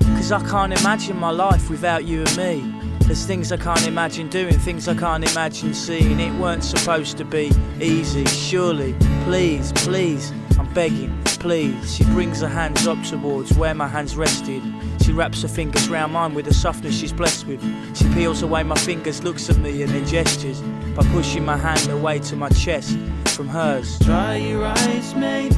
Cause 0.00 0.32
I 0.32 0.42
can't 0.48 0.72
imagine 0.80 1.18
my 1.18 1.30
life 1.30 1.68
without 1.68 2.06
you 2.06 2.20
and 2.22 2.36
me. 2.38 2.75
There's 3.06 3.24
things 3.24 3.52
I 3.52 3.56
can't 3.56 3.86
imagine 3.86 4.28
doing, 4.28 4.58
things 4.58 4.88
I 4.88 4.94
can't 4.94 5.22
imagine 5.30 5.74
seeing. 5.74 6.18
It 6.18 6.34
weren't 6.40 6.64
supposed 6.64 7.16
to 7.18 7.24
be 7.24 7.52
easy, 7.80 8.24
surely. 8.26 8.96
Please, 9.22 9.70
please, 9.76 10.32
I'm 10.58 10.72
begging, 10.74 11.16
please. 11.24 11.94
She 11.94 12.02
brings 12.02 12.40
her 12.40 12.48
hands 12.48 12.84
up 12.88 13.00
towards 13.04 13.56
where 13.56 13.74
my 13.74 13.86
hands 13.86 14.16
rested. 14.16 14.60
She 15.02 15.12
wraps 15.12 15.42
her 15.42 15.48
fingers 15.48 15.88
round 15.88 16.14
mine 16.14 16.34
with 16.34 16.46
the 16.46 16.54
softness 16.54 16.98
she's 16.98 17.12
blessed 17.12 17.46
with. 17.46 17.62
She 17.96 18.08
peels 18.12 18.42
away 18.42 18.64
my 18.64 18.74
fingers, 18.74 19.22
looks 19.22 19.48
at 19.48 19.58
me, 19.58 19.82
and 19.82 19.92
then 19.92 20.04
gestures 20.04 20.60
by 20.96 21.04
pushing 21.12 21.44
my 21.44 21.56
hand 21.56 21.88
away 21.88 22.18
to 22.18 22.34
my 22.34 22.48
chest 22.48 22.98
from 23.26 23.46
hers. 23.46 24.00
Dry 24.00 24.34
your 24.34 24.64
eyes, 24.64 25.14
mate. 25.14 25.56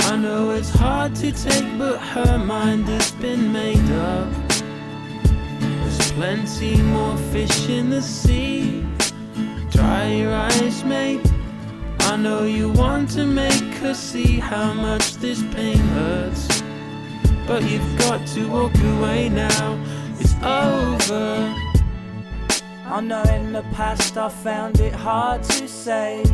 I 0.00 0.16
know 0.16 0.52
it's 0.52 0.70
hard 0.70 1.14
to 1.16 1.30
take, 1.30 1.78
but 1.78 1.98
her 1.98 2.38
mind 2.38 2.88
has 2.88 3.10
been 3.12 3.52
made 3.52 3.90
up. 3.90 4.49
Plenty 6.14 6.76
more 6.82 7.16
fish 7.32 7.68
in 7.68 7.88
the 7.88 8.02
sea. 8.02 8.84
Dry 9.70 10.08
your 10.08 10.34
eyes, 10.34 10.84
mate. 10.84 11.24
I 12.00 12.16
know 12.16 12.42
you 12.42 12.68
want 12.72 13.10
to 13.10 13.24
make 13.24 13.74
her 13.82 13.94
see 13.94 14.38
how 14.38 14.72
much 14.72 15.14
this 15.14 15.42
pain 15.54 15.78
hurts. 15.78 16.62
But 17.46 17.62
you've 17.62 17.98
got 18.00 18.26
to 18.34 18.48
walk 18.48 18.74
away 18.96 19.28
now. 19.28 19.78
It's 20.18 20.34
over. 20.42 21.54
I 22.86 23.00
know 23.00 23.22
in 23.22 23.52
the 23.52 23.62
past 23.72 24.18
I 24.18 24.28
found 24.28 24.80
it 24.80 24.92
hard 24.92 25.44
to 25.44 25.68
say. 25.68 26.24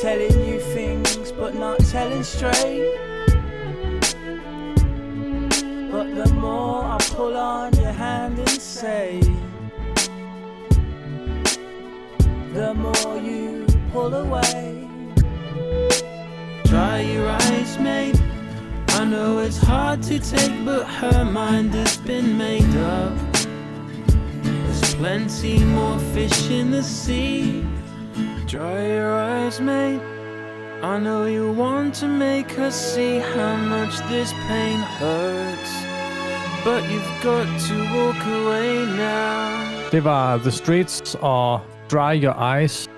Telling 0.00 0.46
you 0.48 0.58
things 0.72 1.32
but 1.32 1.54
not 1.54 1.78
telling 1.80 2.22
straight. 2.22 3.07
But 5.90 6.14
the 6.14 6.30
more 6.34 6.84
I 6.84 6.98
pull 7.00 7.34
on 7.34 7.74
your 7.76 7.92
hand 7.92 8.38
and 8.38 8.48
say, 8.48 9.20
the 12.52 12.74
more 12.74 13.16
you 13.16 13.66
pull 13.90 14.12
away. 14.14 14.86
Dry 16.64 17.00
your 17.00 17.28
eyes, 17.28 17.78
mate. 17.78 18.20
I 18.88 19.04
know 19.04 19.38
it's 19.38 19.56
hard 19.56 20.02
to 20.04 20.18
take, 20.18 20.64
but 20.64 20.84
her 20.84 21.24
mind 21.24 21.72
has 21.72 21.96
been 21.96 22.36
made 22.36 22.76
up. 22.76 23.16
There's 24.42 24.94
plenty 24.94 25.58
more 25.64 25.98
fish 26.12 26.50
in 26.50 26.70
the 26.70 26.82
sea. 26.82 27.64
Dry 28.46 28.88
your 28.88 29.14
eyes, 29.14 29.58
mate. 29.58 30.17
I 30.82 30.98
know 30.98 31.26
you 31.26 31.52
want 31.52 31.94
to 31.94 32.06
make 32.06 32.52
her 32.52 32.70
see 32.70 33.18
how 33.18 33.56
much 33.56 33.98
this 34.08 34.32
pain 34.48 34.78
hurts. 34.78 35.72
But 36.64 36.82
you've 36.90 37.22
got 37.22 37.46
to 37.68 37.74
walk 37.96 38.26
away 38.26 38.84
now. 38.96 39.90
Det 39.92 40.04
var 40.04 40.36
The 40.36 40.50
Streets 40.50 41.16
og 41.20 41.60
Dry 41.90 42.24
Your 42.24 42.54
Eyes 42.54 42.88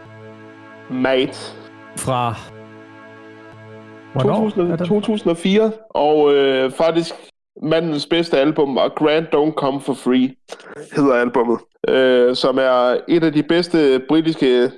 Mate. 0.90 1.54
fra... 1.96 2.34
Hvornår? 4.12 4.34
2000, 4.34 4.72
er 4.72 4.76
det? 4.76 4.86
2004, 4.86 5.72
og 5.90 6.34
øh, 6.34 6.70
faktisk 6.72 7.14
mandens 7.62 8.06
bedste 8.06 8.38
album 8.38 8.74
var 8.74 8.88
Grand 8.88 9.26
Don't 9.26 9.54
Come 9.54 9.80
For 9.80 9.94
Free, 9.94 10.34
hedder 10.92 11.14
albummet, 11.14 11.58
øh, 11.88 12.36
som 12.36 12.58
er 12.58 12.96
et 13.08 13.24
af 13.24 13.32
de 13.32 13.42
bedste 13.42 14.02
britiske, 14.08 14.70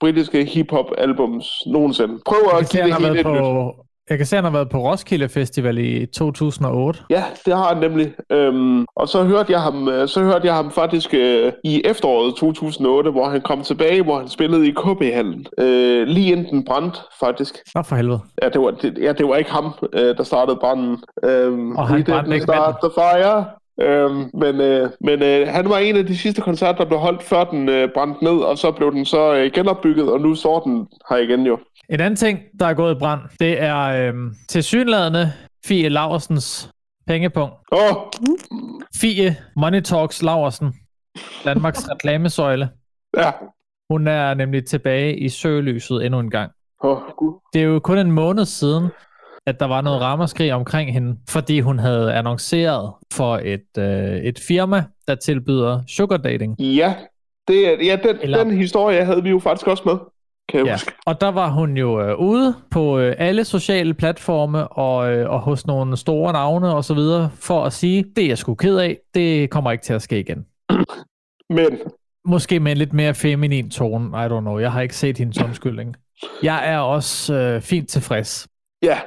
britiske 0.00 0.44
hip-hop 0.44 0.86
albums 0.98 1.46
nogensinde. 1.66 2.18
Prøv 2.26 2.38
at 2.60 2.68
give 2.70 2.82
det 2.82 2.94
helt 2.94 3.10
et 3.10 3.16
nyt. 3.16 3.22
på, 3.22 3.74
jeg 4.10 4.18
kan 4.18 4.26
se, 4.26 4.36
at 4.36 4.42
han 4.44 4.52
har 4.52 4.58
været 4.58 4.68
på 4.70 4.78
Roskilde 4.78 5.28
Festival 5.28 5.78
i 5.78 6.06
2008. 6.06 7.00
Ja, 7.10 7.24
det 7.46 7.56
har 7.56 7.74
han 7.74 7.76
nemlig. 7.90 8.12
Øhm, 8.32 8.86
og 8.96 9.08
så 9.08 9.24
hørte 9.24 9.52
jeg 9.52 9.60
ham, 9.60 9.88
øh, 9.88 10.08
så 10.08 10.20
hørte 10.22 10.46
jeg 10.46 10.54
ham 10.54 10.70
faktisk 10.70 11.14
øh, 11.14 11.52
i 11.64 11.82
efteråret 11.84 12.34
2008, 12.34 13.10
hvor 13.10 13.28
han 13.28 13.40
kom 13.40 13.62
tilbage, 13.62 14.02
hvor 14.02 14.18
han 14.18 14.28
spillede 14.28 14.68
i 14.68 14.70
KB-hallen. 14.70 15.46
Øh, 15.58 16.06
lige 16.06 16.32
inden 16.32 16.46
den 16.50 16.64
brændte, 16.64 16.98
faktisk. 17.20 17.58
Nå 17.74 17.82
for 17.82 17.96
helvede. 17.96 18.20
Ja, 18.42 18.48
det 18.48 18.60
var, 18.60 18.70
det, 18.70 18.98
ja, 19.00 19.12
det 19.12 19.28
var 19.28 19.36
ikke 19.36 19.50
ham, 19.50 19.72
øh, 19.92 20.16
der 20.16 20.22
startede 20.22 20.56
branden. 20.60 20.98
Øhm, 21.24 21.76
Og 21.76 21.88
han 21.88 22.04
brændte 22.04 22.34
ikke 22.34 22.42
start 22.44 22.74
the 22.82 22.90
fire. 22.94 23.44
Øhm, 23.80 24.30
men 24.34 24.60
øh, 24.60 24.90
men 25.00 25.22
øh, 25.22 25.48
han 25.48 25.68
var 25.68 25.78
en 25.78 25.96
af 25.96 26.06
de 26.06 26.18
sidste 26.18 26.40
koncerter, 26.42 26.78
der 26.78 26.84
blev 26.84 26.98
holdt, 26.98 27.22
før 27.22 27.44
den 27.44 27.68
øh, 27.68 27.88
brændte 27.94 28.24
ned, 28.24 28.32
og 28.32 28.58
så 28.58 28.72
blev 28.72 28.92
den 28.92 29.04
så 29.04 29.34
øh, 29.34 29.50
genopbygget, 29.52 30.12
og 30.12 30.20
nu 30.20 30.34
står 30.34 30.60
den 30.60 30.88
her 31.10 31.16
igen 31.16 31.46
jo. 31.46 31.58
En 31.88 32.00
anden 32.00 32.16
ting, 32.16 32.38
der 32.60 32.66
er 32.66 32.74
gået 32.74 32.94
i 32.94 32.98
brand, 32.98 33.20
det 33.40 33.62
er 33.62 33.78
øhm, 34.08 34.34
til 34.48 34.62
synlædende 34.62 35.32
Fie 35.66 35.88
Laversens 35.88 36.70
pengepunkt. 37.06 37.54
Åh, 37.72 37.78
oh, 37.78 37.96
Fie 39.00 39.36
Money 39.56 39.80
Talks 39.80 40.22
Laversen, 40.22 40.74
Danmarks 41.44 41.88
reklamesøjle. 41.90 42.68
ja. 43.16 43.30
Hun 43.90 44.08
er 44.08 44.34
nemlig 44.34 44.64
tilbage 44.66 45.16
i 45.18 45.28
søgelyset 45.28 46.04
endnu 46.06 46.20
en 46.20 46.30
gang. 46.30 46.52
Oh, 46.80 46.98
gud. 47.16 47.34
Det 47.52 47.62
er 47.62 47.64
jo 47.66 47.78
kun 47.78 47.98
en 47.98 48.12
måned 48.12 48.44
siden, 48.44 48.88
at 49.48 49.60
der 49.60 49.66
var 49.66 49.80
noget 49.80 50.00
ramaskrig 50.00 50.52
omkring 50.54 50.92
hende, 50.92 51.16
fordi 51.28 51.60
hun 51.60 51.78
havde 51.78 52.14
annonceret 52.14 52.92
for 53.12 53.36
et, 53.44 53.78
øh, 53.78 54.16
et 54.16 54.38
firma, 54.48 54.84
der 55.08 55.14
tilbyder 55.14 55.80
sugar 55.88 56.16
dating. 56.16 56.60
Ja, 56.60 56.94
det, 57.48 57.78
ja 57.86 57.98
den, 58.02 58.16
Eller- 58.22 58.44
den 58.44 58.56
historie 58.58 59.04
havde 59.04 59.22
vi 59.22 59.30
jo 59.30 59.38
faktisk 59.38 59.66
også 59.66 59.82
med, 59.86 59.94
kan 60.48 60.58
jeg 60.60 60.66
Ja. 60.66 60.72
huske. 60.72 60.92
Og 61.06 61.20
der 61.20 61.28
var 61.28 61.50
hun 61.50 61.76
jo 61.76 62.00
øh, 62.02 62.18
ude 62.18 62.54
på 62.70 62.98
øh, 62.98 63.14
alle 63.18 63.44
sociale 63.44 63.94
platforme 63.94 64.68
og, 64.68 65.12
øh, 65.12 65.30
og 65.30 65.40
hos 65.40 65.66
nogle 65.66 65.96
store 65.96 66.32
navne 66.32 66.74
og 66.74 66.84
så 66.84 66.94
videre, 66.94 67.30
for 67.34 67.64
at 67.64 67.72
sige, 67.72 68.04
det 68.16 68.24
er 68.24 68.28
jeg 68.28 68.38
sgu 68.38 68.54
ked 68.54 68.76
af, 68.78 68.98
det 69.14 69.50
kommer 69.50 69.72
ikke 69.72 69.84
til 69.84 69.92
at 69.92 70.02
ske 70.02 70.20
igen. 70.20 70.46
Men 71.50 71.78
Måske 72.24 72.60
med 72.60 72.72
en 72.72 72.78
lidt 72.78 72.92
mere 72.92 73.14
feminin 73.14 73.70
tone, 73.70 74.08
I 74.08 74.26
don't 74.28 74.40
know, 74.40 74.58
jeg 74.58 74.72
har 74.72 74.80
ikke 74.80 74.96
set 74.96 75.18
hendes 75.18 75.42
undskyldning. 75.42 75.94
Jeg 76.42 76.72
er 76.72 76.78
også 76.78 77.34
øh, 77.34 77.60
fint 77.60 77.88
tilfreds. 77.88 78.48
Ja, 78.82 79.00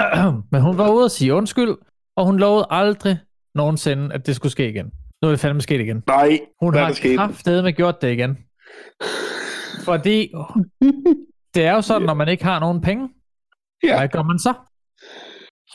Men 0.52 0.62
hun 0.62 0.78
var 0.78 0.90
ude 0.90 1.04
at 1.04 1.10
sige 1.10 1.34
undskyld, 1.34 1.74
og 2.16 2.24
hun 2.26 2.38
lovede 2.38 2.66
aldrig 2.70 3.18
nogensinde, 3.54 4.14
at 4.14 4.26
det 4.26 4.36
skulle 4.36 4.52
ske 4.52 4.68
igen. 4.70 4.90
Nu 5.22 5.28
er 5.28 5.32
det 5.32 5.40
fandme 5.40 5.60
sket 5.60 5.80
igen. 5.80 6.02
nej, 6.06 6.40
Hun 6.60 6.74
har 6.74 6.98
kraftedeme 7.16 7.72
gjort 7.72 8.02
det 8.02 8.12
igen. 8.12 8.38
Fordi 9.84 10.32
det 11.54 11.66
er 11.66 11.72
jo 11.72 11.80
sådan, 11.82 12.06
når 12.06 12.14
man 12.14 12.28
ikke 12.28 12.44
har 12.44 12.60
nogen 12.60 12.80
penge, 12.80 13.08
Ja. 13.82 13.98
hvad 13.98 14.08
gør 14.08 14.22
man 14.22 14.38
så? 14.38 14.54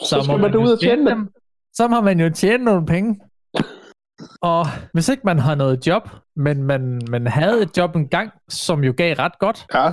Så 0.04 0.22
skal 0.24 0.40
man 0.40 0.52
da 0.52 0.58
ud 0.58 0.72
og 0.72 0.80
tjene 0.80 1.10
dem. 1.10 1.30
Så 1.74 1.88
må 1.88 2.02
man 2.02 2.20
jo 2.20 2.30
tjene 2.30 2.64
nogle 2.64 2.86
penge. 2.86 3.20
Og 4.42 4.66
hvis 4.94 5.10
ikke 5.10 5.22
man 5.26 5.40
har 5.40 5.56
noget 5.56 5.88
job, 5.88 6.10
men 6.36 6.64
man, 6.64 7.02
man 7.10 7.28
havde 7.28 7.62
et 7.62 7.78
job 7.78 7.96
engang, 7.96 8.32
som 8.50 8.84
jo 8.84 8.94
gav 8.98 9.16
ret 9.16 9.40
godt, 9.40 9.66
Ja. 9.74 9.92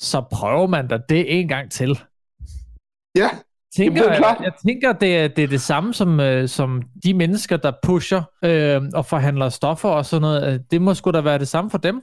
så 0.00 0.24
prøver 0.32 0.66
man 0.66 0.88
da 0.88 0.98
det 1.08 1.40
en 1.40 1.48
gang 1.48 1.70
til. 1.70 2.00
Ja. 3.14 3.30
Tænker, 3.76 4.02
Jamen, 4.02 4.12
det 4.12 4.16
er 4.16 4.16
klart. 4.22 4.36
jeg, 4.38 4.44
jeg 4.44 4.52
tænker, 4.66 4.92
det 4.92 5.16
er, 5.18 5.28
det 5.28 5.44
er 5.44 5.48
det 5.48 5.60
samme 5.60 5.94
som, 5.94 6.20
øh, 6.20 6.48
som 6.48 6.82
de 7.04 7.14
mennesker, 7.14 7.56
der 7.56 7.72
pusher 7.82 8.22
øh, 8.44 8.82
og 8.94 9.06
forhandler 9.06 9.48
stoffer 9.48 9.88
og 9.88 10.06
sådan 10.06 10.20
noget. 10.22 10.54
Øh, 10.54 10.60
Det 10.70 10.82
må 10.82 10.94
sgu 10.94 11.10
da 11.10 11.20
være 11.20 11.38
det 11.38 11.48
samme 11.48 11.70
for 11.70 11.78
dem. 11.78 12.02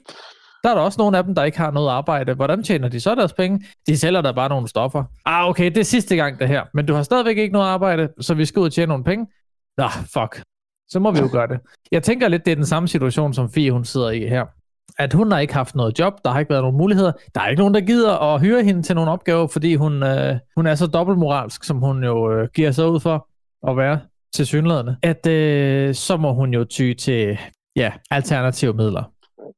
Der 0.63 0.69
er 0.69 0.73
der 0.75 0.81
også 0.81 0.95
nogle 0.99 1.17
af 1.17 1.23
dem, 1.23 1.35
der 1.35 1.43
ikke 1.43 1.57
har 1.57 1.71
noget 1.71 1.89
arbejde. 1.89 2.33
Hvordan 2.33 2.63
tjener 2.63 2.87
de 2.89 2.99
så 2.99 3.15
deres 3.15 3.33
penge? 3.33 3.65
De 3.87 3.97
sælger 3.97 4.21
da 4.21 4.31
bare 4.31 4.49
nogle 4.49 4.67
stoffer. 4.67 5.03
Ah, 5.25 5.49
okay, 5.49 5.65
det 5.65 5.77
er 5.77 5.83
sidste 5.83 6.15
gang 6.15 6.39
det 6.39 6.47
her. 6.47 6.63
Men 6.73 6.85
du 6.85 6.93
har 6.93 7.03
stadigvæk 7.03 7.37
ikke 7.37 7.53
noget 7.53 7.67
arbejde, 7.67 8.09
så 8.21 8.33
vi 8.33 8.45
skal 8.45 8.59
ud 8.59 8.65
og 8.65 8.73
tjene 8.73 8.87
nogle 8.89 9.03
penge. 9.03 9.27
Nå, 9.77 9.87
fuck. 10.13 10.43
Så 10.89 10.99
må 10.99 11.11
vi 11.11 11.19
jo 11.19 11.29
gøre 11.31 11.47
det. 11.47 11.59
Jeg 11.91 12.03
tænker 12.03 12.27
lidt, 12.27 12.45
det 12.45 12.51
er 12.51 12.55
den 12.55 12.65
samme 12.65 12.87
situation, 12.87 13.33
som 13.33 13.51
Fie 13.51 13.71
hun 13.71 13.85
sidder 13.85 14.09
i 14.09 14.19
her. 14.27 14.45
At 15.01 15.13
hun 15.13 15.31
har 15.31 15.39
ikke 15.39 15.53
haft 15.53 15.75
noget 15.75 15.99
job, 15.99 16.13
der 16.25 16.31
har 16.31 16.39
ikke 16.39 16.49
været 16.49 16.63
nogen 16.63 16.77
muligheder. 16.77 17.11
Der 17.35 17.41
er 17.41 17.47
ikke 17.47 17.59
nogen, 17.59 17.73
der 17.73 17.81
gider 17.81 18.33
at 18.33 18.41
hyre 18.41 18.63
hende 18.63 18.81
til 18.81 18.95
nogle 18.95 19.11
opgaver, 19.11 19.47
fordi 19.47 19.75
hun, 19.75 20.03
øh, 20.03 20.35
hun 20.55 20.67
er 20.67 20.75
så 20.75 20.87
dobbeltmoralsk, 20.87 21.63
som 21.63 21.77
hun 21.77 22.03
jo 22.03 22.31
øh, 22.31 22.49
giver 22.55 22.71
sig 22.71 22.87
ud 22.89 22.99
for 22.99 23.27
at 23.71 23.77
være 23.77 23.99
til 24.33 24.45
synlædende. 24.45 24.95
At 25.03 25.27
øh, 25.27 25.95
så 25.95 26.17
må 26.17 26.33
hun 26.33 26.53
jo 26.53 26.63
ty 26.63 26.93
til 26.93 27.37
ja, 27.75 27.91
alternative 28.11 28.73
midler. 28.73 29.03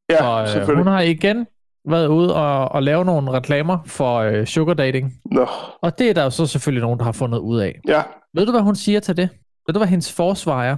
Ja, 0.09 0.21
For, 0.21 0.71
øh, 0.71 0.77
hun 0.77 0.87
har 0.87 1.01
igen 1.01 1.47
været 1.89 2.07
ude 2.07 2.35
og, 2.35 2.71
og 2.71 2.83
lave 2.83 3.05
nogle 3.05 3.31
reklamer 3.31 3.77
for 3.85 4.17
øh, 4.17 4.45
sugar 4.45 4.73
dating. 4.73 5.13
Nå, 5.31 5.47
Og 5.81 5.99
det 5.99 6.09
er 6.09 6.13
der 6.13 6.23
jo 6.23 6.29
så 6.29 6.45
selvfølgelig 6.45 6.81
nogen, 6.81 6.99
der 6.99 7.05
har 7.05 7.11
fundet 7.11 7.39
ud 7.39 7.59
af. 7.59 7.79
ja. 7.87 8.01
Ved 8.35 8.45
du, 8.45 8.51
hvad 8.51 8.61
hun 8.61 8.75
siger 8.75 8.99
til 8.99 9.17
det? 9.17 9.29
Ved 9.67 9.73
du, 9.73 9.79
hvad 9.79 9.87
hendes 9.87 10.13
forsvar 10.13 10.63
er? 10.63 10.77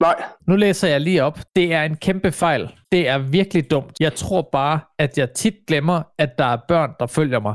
Nej. 0.00 0.14
Nu 0.48 0.56
læser 0.56 0.88
jeg 0.88 1.00
lige 1.00 1.24
op. 1.24 1.38
Det 1.56 1.74
er 1.74 1.82
en 1.82 1.96
kæmpe 1.96 2.32
fejl. 2.32 2.72
Det 2.92 3.08
er 3.08 3.18
virkelig 3.18 3.70
dumt. 3.70 3.92
Jeg 4.00 4.14
tror 4.14 4.48
bare, 4.52 4.80
at 4.98 5.18
jeg 5.18 5.32
tit 5.32 5.54
glemmer, 5.68 6.02
at 6.18 6.38
der 6.38 6.44
er 6.44 6.58
børn, 6.68 6.90
der 7.00 7.06
følger 7.06 7.40
mig. 7.40 7.54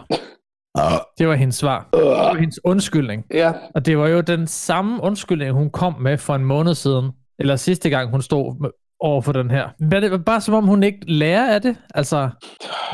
Det 1.17 1.27
var 1.27 1.35
hendes 1.35 1.55
svar. 1.55 1.89
Det 1.93 2.01
var 2.05 2.35
hendes 2.35 2.59
undskyldning. 2.65 3.23
Ja, 3.33 3.51
Og 3.75 3.85
det 3.85 3.97
var 3.97 4.07
jo 4.07 4.21
den 4.21 4.47
samme 4.47 5.03
undskyldning, 5.03 5.51
hun 5.51 5.69
kom 5.69 5.95
med 6.01 6.17
for 6.17 6.35
en 6.35 6.45
måned 6.45 6.75
siden. 6.75 7.11
Eller 7.39 7.55
sidste 7.55 7.89
gang, 7.89 8.11
hun 8.11 8.21
stod 8.21 8.71
over 8.99 9.21
for 9.21 9.31
den 9.31 9.51
her. 9.51 9.69
Men 9.79 9.91
det 10.03 10.11
var 10.11 10.17
bare 10.17 10.41
som 10.41 10.53
om, 10.53 10.67
hun 10.67 10.83
ikke 10.83 10.99
lærer 11.07 11.53
af 11.53 11.61
det. 11.61 11.77
Altså, 11.95 12.29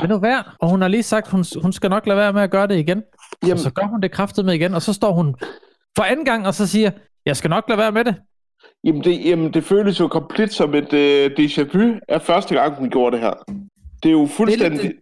det 0.02 0.10
nu 0.10 0.20
værd. 0.20 0.45
Og 0.62 0.70
hun 0.70 0.82
har 0.82 0.88
lige 0.88 1.04
sagt, 1.04 1.28
hun, 1.28 1.45
hun 1.62 1.74
skal 1.74 1.89
nok 1.89 2.06
lade 2.08 2.18
være 2.18 2.34
med 2.34 2.41
at 2.41 2.52
gøre 2.52 2.68
det 2.68 2.78
igen. 2.78 3.04
Og 3.41 3.48
jamen, 3.48 3.58
så 3.60 3.72
gør 3.72 3.84
hun 3.84 4.02
det 4.02 4.12
kraftet 4.12 4.45
med 4.45 4.54
igen. 4.54 4.74
Og 4.74 4.82
så 4.82 4.93
står 4.93 5.12
hun 5.12 5.36
for 5.98 6.04
anden 6.04 6.26
gang, 6.26 6.48
og 6.48 6.54
så 6.54 6.68
siger, 6.68 6.91
jeg 7.26 7.38
skal 7.38 7.50
nok 7.50 7.64
lade 7.70 7.78
være 7.80 7.91
med 7.91 8.06
det. 8.06 8.16
Jamen, 8.88 9.04
det, 9.04 9.26
jamen 9.26 9.54
det 9.54 9.64
føles 9.64 10.00
jo 10.00 10.08
komplet 10.08 10.54
som 10.54 10.76
et 10.76 10.94
øh, 10.94 11.32
déjà 11.40 11.78
vu 11.78 12.00
af 12.08 12.22
første 12.22 12.56
gang, 12.56 12.76
hun 12.76 12.90
gjorde 12.90 13.16
det 13.16 13.20
her. 13.26 13.34
Det 14.04 14.10
er 14.10 14.14
jo 14.14 14.28
fuldstændig... 14.38 14.82
Det, 14.82 14.96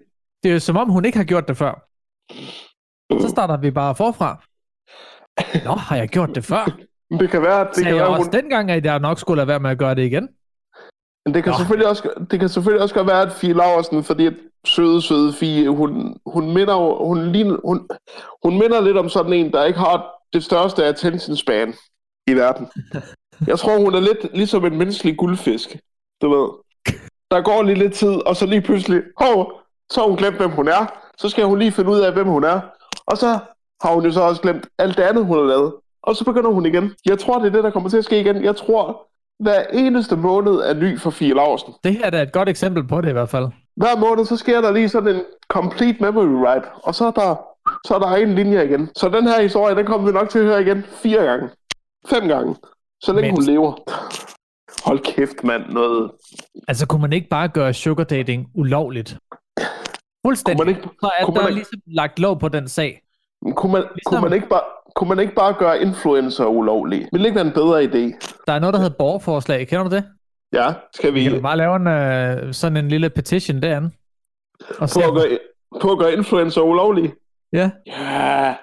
det 0.43 0.49
er 0.49 0.53
jo 0.53 0.59
som 0.59 0.77
om, 0.77 0.89
hun 0.89 1.05
ikke 1.05 1.17
har 1.17 1.25
gjort 1.25 1.47
det 1.47 1.57
før. 1.57 1.73
Så 3.21 3.29
starter 3.29 3.57
vi 3.57 3.71
bare 3.71 3.95
forfra. 3.95 4.43
Nå, 5.65 5.71
har 5.71 5.95
jeg 5.95 6.09
gjort 6.09 6.35
det 6.35 6.45
før? 6.45 6.65
Det, 6.65 6.87
det 7.19 7.29
kan 7.29 7.41
være, 7.41 7.59
det 7.67 7.75
Det 7.75 7.83
kan 7.83 7.95
jeg 7.95 8.01
være, 8.01 8.07
også 8.07 8.23
hun, 8.23 8.31
dengang, 8.33 8.71
at 8.71 8.85
jeg 8.85 8.99
nok 8.99 9.19
skulle 9.19 9.37
lade 9.37 9.47
være 9.47 9.59
med 9.59 9.69
at 9.69 9.77
gøre 9.77 9.95
det 9.95 10.05
igen. 10.05 10.29
men 11.25 11.33
det 11.33 11.43
kan, 11.43 11.51
Nå. 11.51 11.57
selvfølgelig 11.57 11.89
også, 11.89 12.25
det 12.31 12.39
kan 12.39 12.49
selvfølgelig 12.49 12.81
også 12.81 12.95
godt 12.95 13.07
være, 13.07 13.21
at 13.21 13.31
Fie 13.31 13.53
Laversen, 13.53 14.03
fordi 14.03 14.25
at 14.25 14.33
søde, 14.65 15.01
søde 15.01 15.33
Fie, 15.33 15.69
hun, 15.69 16.17
hun 16.25 16.53
minder 16.53 17.05
hun, 17.05 17.31
ligner, 17.31 17.57
hun, 17.65 17.87
hun 18.43 18.59
minder 18.59 18.81
lidt 18.81 18.97
om 18.97 19.09
sådan 19.09 19.33
en, 19.33 19.51
der 19.51 19.65
ikke 19.65 19.79
har 19.79 20.11
det 20.33 20.43
største 20.43 20.85
attention 20.85 21.35
span 21.35 21.73
i 22.27 22.33
verden. 22.33 22.67
Jeg 23.47 23.59
tror, 23.59 23.77
hun 23.77 23.95
er 23.95 23.99
lidt 23.99 24.27
ligesom 24.33 24.65
en 24.65 24.77
menneskelig 24.77 25.17
guldfisk, 25.17 25.77
du 26.21 26.29
ved. 26.29 26.49
Der 27.31 27.41
går 27.41 27.63
lige 27.63 27.79
lidt 27.79 27.93
tid, 27.93 28.27
og 28.27 28.35
så 28.35 28.45
lige 28.45 28.61
pludselig, 28.61 29.01
hov, 29.17 29.51
så 29.91 29.99
har 29.99 30.07
hun 30.07 30.17
glemt, 30.17 30.37
hvem 30.37 30.51
hun 30.51 30.67
er. 30.67 30.93
Så 31.17 31.29
skal 31.29 31.43
hun 31.45 31.59
lige 31.59 31.71
finde 31.71 31.91
ud 31.91 31.99
af, 31.99 32.13
hvem 32.13 32.27
hun 32.27 32.43
er. 32.43 32.59
Og 33.07 33.17
så 33.17 33.39
har 33.81 33.93
hun 33.93 34.05
jo 34.05 34.11
så 34.11 34.21
også 34.21 34.41
glemt 34.41 34.67
alt 34.79 34.97
det 34.97 35.03
andet, 35.03 35.25
hun 35.25 35.37
har 35.37 35.43
lavet. 35.45 35.73
Og 36.03 36.15
så 36.15 36.25
begynder 36.25 36.49
hun 36.49 36.65
igen. 36.65 36.93
Jeg 37.05 37.19
tror, 37.19 37.39
det 37.39 37.47
er 37.47 37.51
det, 37.51 37.63
der 37.63 37.69
kommer 37.69 37.89
til 37.89 37.97
at 37.97 38.05
ske 38.05 38.19
igen. 38.19 38.43
Jeg 38.43 38.55
tror, 38.55 39.07
hver 39.39 39.63
eneste 39.73 40.15
måned 40.15 40.53
er 40.53 40.73
ny 40.73 40.99
for 40.99 41.09
Fie 41.09 41.33
Lausen. 41.33 41.73
Det 41.83 41.93
her 41.93 42.05
er 42.05 42.09
da 42.09 42.21
et 42.21 42.31
godt 42.31 42.49
eksempel 42.49 42.87
på 42.87 43.01
det 43.01 43.09
i 43.09 43.11
hvert 43.11 43.29
fald. 43.29 43.47
Hver 43.75 43.97
måned, 43.97 44.25
så 44.25 44.37
sker 44.37 44.61
der 44.61 44.71
lige 44.71 44.89
sådan 44.89 45.15
en 45.15 45.21
complete 45.47 45.97
memory 46.01 46.25
ride. 46.25 46.65
Og 46.83 46.95
så 46.95 47.05
er 47.05 47.11
der, 47.11 47.35
så 47.87 47.95
er 47.95 47.99
der 47.99 48.15
en 48.15 48.35
linje 48.35 48.65
igen. 48.65 48.89
Så 48.95 49.09
den 49.09 49.27
her 49.27 49.41
historie, 49.41 49.75
den 49.75 49.85
kommer 49.85 50.07
vi 50.07 50.13
nok 50.13 50.29
til 50.29 50.39
at 50.39 50.45
høre 50.45 50.61
igen 50.61 50.83
fire 50.83 51.23
gange. 51.23 51.49
Fem 52.09 52.27
gange. 52.27 52.55
Så 53.05 53.13
længe 53.13 53.27
Men- 53.31 53.35
hun 53.35 53.43
lever. 53.45 53.73
Hold 54.85 54.99
kæft, 54.99 55.43
mand. 55.43 55.63
Noget. 55.69 56.11
Altså, 56.67 56.87
kunne 56.87 57.01
man 57.01 57.13
ikke 57.13 57.27
bare 57.29 57.47
gøre 57.47 57.73
sugar 57.73 58.03
dating 58.03 58.47
ulovligt? 58.55 59.17
Fuldstændig. 60.25 60.57
Kunne 60.59 60.65
man 60.65 60.75
ikke, 60.75 60.89
så 61.01 61.09
er 61.19 61.25
kunne 61.25 61.35
der 61.35 61.41
man 61.41 61.49
ikke- 61.49 61.55
ligesom 61.59 61.79
lagt 61.87 62.19
lov 62.19 62.39
på 62.39 62.49
den 62.49 62.67
sag. 62.67 63.01
kunne 63.55 63.71
man, 63.71 63.81
Ligesom- 63.81 64.11
kunne 64.11 64.21
man, 64.21 64.33
ikke, 64.33 64.47
bare, 64.49 64.61
kunne 64.95 65.09
man 65.09 65.19
ikke 65.19 65.35
bare 65.35 65.53
gøre 65.53 65.81
influencer 65.81 66.45
ulovlige? 66.45 67.07
Vil 67.11 67.19
det 67.21 67.25
ikke 67.25 67.35
være 67.35 67.47
en 67.47 67.53
bedre 67.53 67.83
idé? 67.83 68.19
Der 68.47 68.53
er 68.53 68.59
noget, 68.59 68.73
der 68.73 68.79
hedder 68.79 68.95
borgerforslag. 68.99 69.67
Kender 69.67 69.83
du 69.89 69.95
det? 69.95 70.03
Ja, 70.53 70.73
skal 70.95 71.13
vi 71.13 71.23
kan 71.23 71.41
bare 71.41 71.57
lave 71.57 71.75
en, 71.75 71.87
øh, 71.87 72.53
sådan 72.53 72.77
en 72.77 72.87
lille 72.87 73.09
petition 73.09 73.61
derinde. 73.61 73.91
Og 74.79 74.89
på 74.93 74.99
at 75.07 75.13
gøre, 75.13 75.37
på 75.81 75.91
at 75.91 75.97
gøre 75.99 76.13
influencer 76.13 76.61
ulovlige? 76.61 77.13
ja, 77.53 77.69
Ja, 77.87 78.55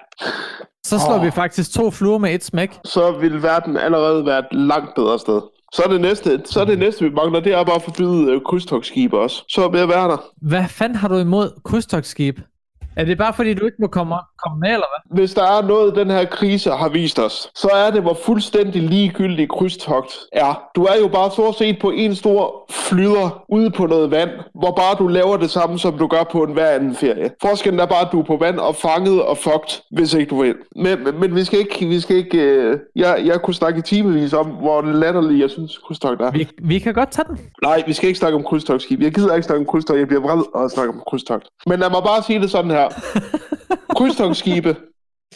så 0.85 0.99
slår 0.99 1.15
Åh. 1.15 1.25
vi 1.25 1.31
faktisk 1.31 1.73
to 1.73 1.91
fluer 1.91 2.17
med 2.17 2.35
et 2.35 2.43
smæk. 2.43 2.79
så 2.85 3.11
vil 3.21 3.43
verden 3.43 3.77
allerede 3.77 4.25
være 4.25 4.39
et 4.39 4.45
langt 4.51 4.95
bedre 4.95 5.19
sted. 5.19 5.41
Så 5.73 5.81
er 5.85 5.89
det 5.89 6.01
næste, 6.01 6.41
så 6.45 6.61
er 6.61 6.65
det 6.65 6.79
næste 6.79 7.03
vi 7.05 7.09
mangler, 7.09 7.39
det 7.39 7.53
er 7.53 7.63
bare 7.63 7.75
at 7.75 7.81
forbyde 7.83 8.31
øh, 8.31 8.41
krydstogsskibe 8.45 9.19
også. 9.19 9.43
Så 9.49 9.63
er 9.63 9.69
vi 9.69 9.77
at 9.77 9.89
være 9.89 10.07
der. 10.07 10.17
Hvad 10.41 10.65
fanden 10.67 10.95
har 10.95 11.07
du 11.07 11.17
imod 11.17 11.61
krydstogsskib? 11.65 12.39
Er 12.95 13.05
det 13.05 13.17
bare 13.17 13.33
fordi, 13.33 13.53
du 13.53 13.65
ikke 13.65 13.77
må 13.79 13.87
komme, 13.87 14.15
komme 14.43 14.59
med, 14.59 14.69
eller 14.69 14.85
hvad? 14.91 15.17
Hvis 15.19 15.33
der 15.33 15.43
er 15.43 15.67
noget, 15.67 15.95
den 15.95 16.09
her 16.09 16.25
krise 16.25 16.71
har 16.71 16.89
vist 16.89 17.19
os, 17.19 17.49
så 17.55 17.69
er 17.73 17.91
det, 17.91 18.01
hvor 18.01 18.17
fuldstændig 18.25 18.81
ligegyldig 18.83 19.49
krydstogt 19.49 20.13
er. 20.31 20.63
Du 20.75 20.83
er 20.83 20.95
jo 21.01 21.07
bare 21.07 21.31
så 21.31 21.55
set 21.57 21.79
på 21.81 21.89
en 21.89 22.15
stor 22.15 22.65
flyder 22.71 23.43
ude 23.49 23.71
på 23.71 23.85
noget 23.85 24.11
vand, 24.11 24.29
hvor 24.55 24.71
bare 24.71 24.95
du 24.99 25.07
laver 25.07 25.37
det 25.37 25.49
samme, 25.49 25.79
som 25.79 25.97
du 25.97 26.07
gør 26.07 26.23
på 26.31 26.43
en 26.43 26.53
hver 26.53 26.69
anden 26.69 26.95
ferie. 26.95 27.31
Forskellen 27.41 27.79
er 27.79 27.85
bare, 27.85 28.01
at 28.01 28.11
du 28.11 28.19
er 28.19 28.23
på 28.23 28.37
vand 28.37 28.59
og 28.59 28.75
fanget 28.75 29.23
og 29.23 29.37
fucked, 29.37 29.81
hvis 29.91 30.13
ikke 30.13 30.29
du 30.29 30.41
vil. 30.41 30.55
Men, 30.75 31.03
men, 31.03 31.19
men 31.19 31.35
vi 31.35 31.43
skal 31.43 31.59
ikke... 31.59 31.85
Vi 31.85 31.99
skal 31.99 32.15
ikke 32.15 32.37
øh, 32.37 32.79
jeg, 32.95 33.21
jeg 33.25 33.41
kunne 33.41 33.53
snakke 33.53 33.79
i 33.79 33.81
timevis 33.81 34.33
om, 34.33 34.45
hvor 34.45 34.81
latterlig 34.81 35.41
jeg 35.41 35.49
synes, 35.49 35.77
krydstogt 35.77 36.21
er. 36.21 36.31
Vi, 36.31 36.47
vi 36.61 36.79
kan 36.79 36.93
godt 36.93 37.11
tage 37.11 37.25
den. 37.29 37.39
Nej, 37.63 37.83
vi 37.87 37.93
skal 37.93 38.07
ikke 38.07 38.19
snakke 38.19 38.37
om 38.37 38.43
krydstogtskib. 38.43 39.01
Jeg 39.01 39.13
gider 39.13 39.35
ikke 39.35 39.45
snakke 39.45 39.59
om 39.59 39.65
krydstogt. 39.65 39.99
Jeg 39.99 40.07
bliver 40.07 40.21
vred 40.21 40.43
og 40.55 40.71
snakke 40.71 40.93
om 40.93 41.01
krydstogt. 41.07 41.47
Men 41.67 41.79
lad 41.79 41.89
mig 41.89 42.03
bare 42.03 42.23
sige 42.23 42.41
det 42.41 42.51
sådan 42.51 42.71
her. 42.71 42.82
Krydstogtskibe 43.97 44.75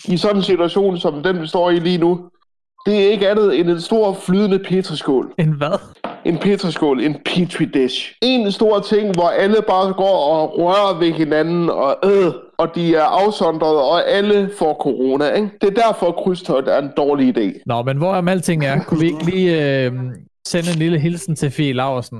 i 0.05 0.17
sådan 0.17 0.35
en 0.37 0.43
situation, 0.43 0.97
som 0.97 1.23
den 1.23 1.41
vi 1.41 1.47
står 1.47 1.69
i 1.69 1.79
lige 1.79 1.97
nu, 1.97 2.29
det 2.85 3.05
er 3.05 3.09
ikke 3.11 3.29
andet 3.29 3.59
end 3.59 3.69
en 3.69 3.81
stor 3.81 4.13
flydende 4.13 4.59
petriskål. 4.59 5.33
En 5.39 5.51
hvad? 5.51 5.79
En 6.25 6.37
petriskål, 6.37 7.01
en 7.01 7.15
petri 7.25 7.65
dish. 7.65 8.13
En 8.21 8.51
stor 8.51 8.79
ting, 8.79 9.13
hvor 9.13 9.27
alle 9.27 9.57
bare 9.67 9.93
går 9.93 10.17
og 10.33 10.59
rører 10.59 10.99
ved 10.99 11.11
hinanden, 11.11 11.69
og 11.69 11.95
øh, 12.03 12.33
og 12.57 12.75
de 12.75 12.95
er 12.95 13.03
afsondret, 13.03 13.75
og 13.75 14.09
alle 14.09 14.49
får 14.59 14.73
corona. 14.73 15.33
Ikke? 15.35 15.49
Det 15.61 15.77
er 15.77 15.81
derfor, 15.87 16.07
at 16.07 16.15
krydstogt 16.15 16.67
er 16.67 16.77
en 16.77 16.91
dårlig 16.97 17.37
idé. 17.37 17.61
Nå, 17.65 17.83
men 17.83 17.97
hvor 17.97 18.13
om 18.13 18.27
alting 18.27 18.65
er, 18.65 18.83
kunne 18.83 18.99
vi 18.99 19.05
ikke 19.05 19.25
lige 19.25 19.83
øh, 19.85 19.91
sende 20.47 20.69
en 20.71 20.79
lille 20.79 20.99
hilsen 20.99 21.35
til 21.35 21.51
Fie 21.51 21.73
Laversen? 21.73 22.19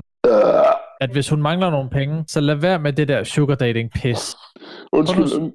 At 1.00 1.10
hvis 1.10 1.28
hun 1.28 1.42
mangler 1.42 1.70
nogle 1.70 1.90
penge, 1.90 2.24
så 2.26 2.40
lad 2.40 2.54
være 2.54 2.78
med 2.78 2.92
det 2.92 3.08
der 3.08 3.24
sugar 3.24 3.54
dating 3.54 3.90
pis. 3.90 4.36
Undskyld. 4.92 5.52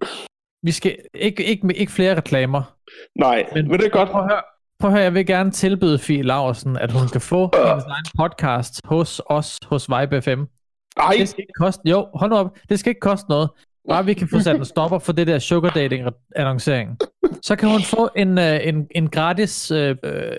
Vi 0.64 0.72
skal 0.72 0.98
ikke, 1.14 1.44
ikke, 1.44 1.74
ikke 1.76 1.92
flere 1.92 2.18
reklamer. 2.18 2.76
Nej, 3.20 3.46
men, 3.54 3.68
men 3.68 3.80
det 3.80 3.86
er 3.86 3.90
godt. 3.90 4.10
Prøv 4.10 4.22
at 4.22 4.30
høre, 4.30 4.42
prøv 4.80 4.90
at 4.90 4.94
høre, 4.94 5.04
jeg 5.04 5.14
vil 5.14 5.26
gerne 5.26 5.52
tilbyde 5.52 6.00
Fie 6.00 6.22
Laversen, 6.24 6.78
at 6.78 6.92
hun 6.92 7.08
kan 7.08 7.22
få 7.22 7.52
hendes 7.56 7.84
egen 7.84 8.06
podcast 8.18 8.82
hos 8.86 9.22
os, 9.26 9.60
hos 9.66 9.90
Vibe 9.90 10.22
FM. 10.22 10.44
Nej, 10.98 11.16
Det 11.20 11.30
skal 11.30 11.42
ikke 11.42 11.54
koste, 11.60 11.82
jo, 11.86 12.08
hold 12.14 12.30
nu 12.30 12.38
op, 12.38 12.58
det 12.70 12.80
skal 12.80 12.90
ikke 12.90 13.00
koste 13.00 13.30
noget. 13.30 13.50
Bare 13.90 14.06
vi 14.06 14.14
kan 14.14 14.28
få 14.28 14.40
sat 14.40 14.56
en 14.56 14.66
stopper 14.66 15.00
for 15.00 15.12
det 15.14 15.28
der 15.28 15.40
sugar 15.40 15.70
dating 15.70 16.08
annoncering. 16.36 16.98
Så 17.42 17.56
kan 17.56 17.70
hun 17.70 17.82
få 17.82 18.10
en, 18.16 18.38
uh, 18.38 18.68
en, 18.68 18.88
en 18.96 19.10
gratis, 19.10 19.72
uh, 19.72 19.78
uh, 19.80 19.94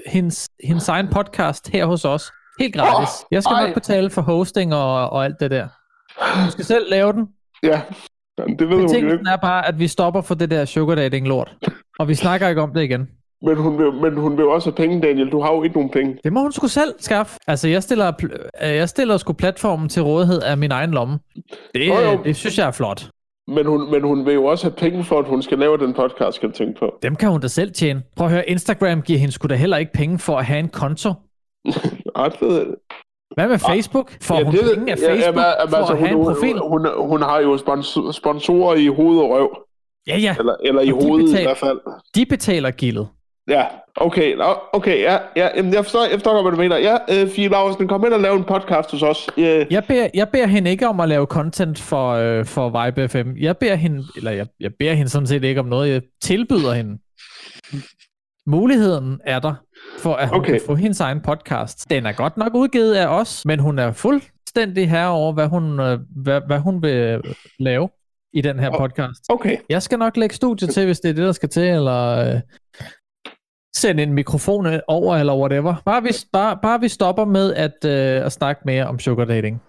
hendes, 0.07 0.49
hendes 0.65 0.89
egen 0.89 1.09
podcast 1.09 1.69
her 1.69 1.87
hos 1.87 2.05
os. 2.05 2.33
Helt 2.61 2.75
gratis. 2.75 3.11
Jeg 3.31 3.43
skal 3.43 3.55
ej. 3.55 3.67
nok 3.67 3.75
betale 3.75 4.11
for 4.11 4.23
hosting 4.23 4.75
og, 4.75 5.11
og 5.11 5.25
alt 5.25 5.41
det 5.41 5.51
der. 5.51 5.69
Du 6.47 6.51
skal 6.51 6.65
selv 6.65 6.91
lave 6.91 7.13
den. 7.13 7.29
ja. 7.63 7.81
Jamen, 8.39 8.59
det 8.59 8.69
ved 8.69 8.77
hun 8.77 8.89
jo 8.89 8.95
ikke. 8.97 9.19
Er 9.33 9.37
bare, 9.37 9.67
at 9.69 9.79
vi 9.79 9.89
stopper 9.89 10.21
for 10.23 10.35
det 10.35 10.51
der 10.51 10.65
sugar 10.65 10.95
dating 10.95 11.29
lort. 11.29 11.55
Og 11.99 12.09
vi 12.09 12.15
snakker 12.15 12.49
ikke 12.49 12.63
om 12.63 12.75
det 12.75 12.83
igen. 12.83 13.09
Men 13.43 13.57
hun, 13.57 13.79
vil, 13.79 13.93
men 13.93 14.17
hun 14.17 14.37
vil 14.37 14.45
også 14.47 14.71
have 14.71 14.77
penge, 14.77 15.01
Daniel. 15.01 15.31
Du 15.33 15.41
har 15.41 15.53
jo 15.53 15.63
ikke 15.63 15.77
nogen 15.77 15.91
penge. 15.91 16.19
Det 16.25 16.33
må 16.33 16.41
hun 16.43 16.53
sgu 16.53 16.67
selv 16.69 16.95
skaffe. 16.99 17.39
Altså, 17.47 17.69
jeg 17.69 17.83
stiller, 17.83 18.13
øh, 18.63 18.69
jeg 18.77 18.89
stiller 18.89 19.17
sgu 19.17 19.33
platformen 19.33 19.89
til 19.89 20.03
rådighed 20.03 20.43
af 20.43 20.59
min 20.59 20.71
egen 20.73 20.91
lomme. 20.91 21.19
Det, 21.75 21.89
Jo, 21.89 21.95
jo. 22.01 22.21
det 22.25 22.37
synes 22.37 22.59
jeg 22.59 22.67
er 22.67 22.71
flot. 22.71 23.09
Men 23.49 23.67
hun, 23.67 23.91
men 23.91 24.03
hun 24.03 24.27
vil 24.27 24.35
jo 24.35 24.45
også 24.45 24.65
have 24.67 24.75
penge 24.77 25.05
for, 25.05 25.19
at 25.19 25.27
hun 25.27 25.43
skal 25.43 25.59
lave 25.59 25.79
den 25.79 25.95
podcast, 25.95 26.37
skal 26.37 26.49
du 26.49 26.55
tænke 26.55 26.79
på. 26.79 26.95
Dem 27.03 27.17
kan 27.17 27.29
hun 27.31 27.41
da 27.41 27.49
selv 27.49 27.73
tjene. 27.73 28.03
Prøv 28.17 28.27
at 28.27 28.33
høre, 28.33 28.51
Instagram 28.51 29.03
giver 29.03 29.19
hende 29.19 29.33
sgu 29.35 29.47
da 29.49 29.55
heller 29.55 29.77
ikke 29.77 29.93
penge 29.93 30.19
for 30.19 30.39
at 30.39 30.45
have 30.45 30.59
en 30.61 30.69
konto. 30.69 31.13
Ved 32.41 32.57
jeg. 32.59 32.67
Hvad 33.35 33.49
med 33.49 33.59
Facebook? 33.59 34.13
Får 34.23 34.45
hun 34.45 34.53
det, 34.55 34.61
penge 34.75 34.93
af 34.93 34.99
Facebook 34.99 35.35
for 35.35 35.41
altså, 35.79 35.93
at 35.93 35.99
have 35.99 36.11
en 36.11 36.17
hun, 36.17 36.25
profil? 36.35 36.59
Hun, 36.59 36.87
hun, 36.87 37.09
hun 37.09 37.23
har 37.23 37.41
jo 37.41 37.59
sponsor, 37.59 38.13
sponsorer 38.13 38.75
i 38.77 38.87
hoved 38.87 39.19
og 39.19 39.31
røv. 39.31 39.59
Ja, 40.07 40.19
ja. 40.19 40.37
Eller, 40.39 40.55
eller 40.65 40.83
i 40.83 40.93
Og 40.93 41.01
de 41.01 41.07
hovedet 41.07 41.25
betaler- 41.27 41.41
i 41.41 41.45
hvert 41.45 41.57
fald. 41.59 41.81
De 42.15 42.27
betaler 42.27 42.71
gildet. 42.71 43.09
Ja, 43.49 43.65
okay, 43.97 44.37
okay, 44.73 45.01
ja, 45.03 45.19
ja, 45.37 45.49
jamen, 45.57 45.75
jeg 45.75 45.85
forstår, 45.85 46.03
jeg 46.03 46.13
forstår 46.13 46.43
hvad 46.43 46.53
du 46.53 46.57
mener. 46.59 46.77
Ja, 46.77 46.97
øh, 47.11 47.29
Fie 47.29 47.49
Laursen, 47.49 47.89
kom 47.89 48.05
ind 48.05 48.13
og 48.13 48.21
lav 48.21 48.35
en 48.35 48.45
podcast 48.45 48.91
hos 48.91 49.03
os. 49.03 49.29
Øh, 49.37 49.67
Jeg 49.71 49.85
beder, 49.89 50.09
jeg 50.15 50.29
beder 50.29 50.47
hende 50.47 50.71
ikke 50.71 50.89
om 50.89 51.01
at 51.01 51.09
lave 51.09 51.27
content 51.27 51.79
for, 51.81 52.11
øh, 52.13 52.45
for 52.45 52.85
Vibe 52.85 53.09
FM. 53.09 53.31
Jeg 53.41 53.57
beder 53.57 53.75
hende, 53.75 54.03
eller 54.17 54.31
jeg, 54.31 54.47
jeg 54.61 54.71
beder 54.79 54.93
hende 54.95 55.11
sådan 55.11 55.27
set 55.27 55.45
ikke 55.45 55.61
om 55.61 55.67
noget. 55.67 55.91
Jeg 55.93 56.03
tilbyder 56.23 56.73
hende. 56.73 56.99
Muligheden 58.47 59.21
er 59.25 59.39
der, 59.39 59.55
for 59.99 60.15
at 60.15 60.29
hun 60.29 60.39
Okay. 60.41 60.51
kan 60.53 60.61
få 60.67 60.75
hendes 60.75 61.01
egen 61.01 61.21
podcast. 61.21 61.91
Den 61.91 62.07
er 62.07 62.13
godt 62.13 62.37
nok 62.37 62.55
udgivet 62.55 62.95
af 62.95 63.07
os, 63.07 63.43
men 63.47 63.59
hun 63.61 63.79
er 63.79 63.93
fuldstændig 63.93 64.91
herover, 64.91 65.33
hvad 65.33 65.47
hun, 65.47 65.81
øh, 65.81 65.99
hvad, 66.17 66.41
hvad 66.47 66.59
hun 66.59 66.83
vil 66.83 66.91
øh, 66.97 67.23
lave 67.59 67.89
i 68.33 68.41
den 68.41 68.59
her 68.59 68.71
podcast. 68.79 69.25
okay, 69.29 69.57
Jeg 69.69 69.83
skal 69.83 69.99
nok 69.99 70.17
lægge 70.17 70.35
studiet 70.35 70.71
til, 70.71 70.85
hvis 70.87 71.01
det 71.01 71.09
er 71.09 71.15
det, 71.15 71.25
der 71.25 71.33
skal 71.33 71.49
til, 71.49 71.63
eller 71.63 72.35
øh, 72.35 72.41
sende 73.77 74.03
en 74.03 74.13
mikrofon 74.13 74.67
over, 74.89 75.17
eller 75.17 75.37
whatever. 75.37 75.75
Bare 75.85 76.03
vi, 76.03 76.09
bare, 76.33 76.59
bare 76.63 76.81
vi 76.81 76.89
stopper 76.89 77.25
med 77.25 77.55
at, 77.55 77.85
øh, 77.85 78.27
at 78.27 78.33
snakke 78.33 78.63
mere 78.65 78.87
om 78.87 78.99
sugar 78.99 79.25
dating. 79.25 79.63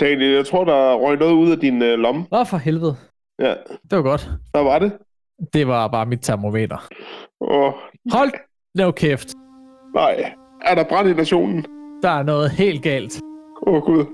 Daniel, 0.00 0.32
jeg 0.32 0.46
tror, 0.46 0.64
der 0.64 0.94
røg 0.94 1.16
noget 1.18 1.32
ud 1.32 1.50
af 1.50 1.58
din 1.58 1.82
øh, 1.82 1.98
lomme. 1.98 2.26
Nå, 2.30 2.44
for 2.44 2.56
helvede. 2.56 2.96
Ja, 3.38 3.50
Det 3.90 3.96
var 3.96 4.02
godt. 4.02 4.30
hvad 4.50 4.62
var 4.62 4.78
det? 4.78 4.92
Det 5.52 5.66
var 5.68 5.88
bare 5.88 6.06
mit 6.06 6.20
termometer. 6.22 6.88
Åh, 7.40 7.72
Hold 8.12 8.30
nu 8.78 8.90
kæft. 8.90 9.28
nej. 9.94 10.32
Er 10.64 10.74
der 10.74 10.84
brand 10.88 11.08
i 11.08 11.12
nationen? 11.14 11.64
Der 12.02 12.10
er 12.10 12.22
noget 12.22 12.50
helt 12.50 12.82
galt. 12.82 13.20
Åh, 13.66 13.74
oh, 13.74 13.82
Gud. 13.82 14.04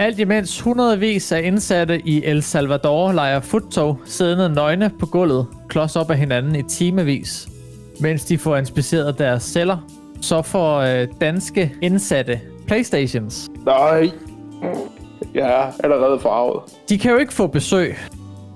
Alt 0.00 0.18
imens 0.18 0.60
hundredvis 0.60 1.32
af 1.32 1.42
indsatte 1.42 2.00
i 2.04 2.24
El 2.24 2.42
Salvador 2.42 3.12
leger 3.12 3.40
futtog, 3.40 3.98
siddende 4.04 4.48
nøgne 4.54 4.90
på 5.00 5.06
gulvet, 5.06 5.46
klods 5.68 5.96
op 5.96 6.10
af 6.10 6.18
hinanden 6.18 6.56
i 6.56 6.62
timevis, 6.62 7.48
mens 8.00 8.24
de 8.24 8.38
får 8.38 8.56
inspiceret 8.56 9.18
deres 9.18 9.42
celler, 9.42 9.78
så 10.20 10.42
får 10.42 10.78
øh, 10.78 11.08
danske 11.20 11.74
indsatte 11.82 12.40
Playstations. 12.66 13.50
Nej. 13.66 14.10
Jeg 15.34 15.62
er 15.62 15.72
allerede 15.84 16.20
farvet. 16.20 16.62
De 16.88 16.98
kan 16.98 17.10
jo 17.12 17.16
ikke 17.18 17.32
få 17.34 17.46
besøg 17.46 17.96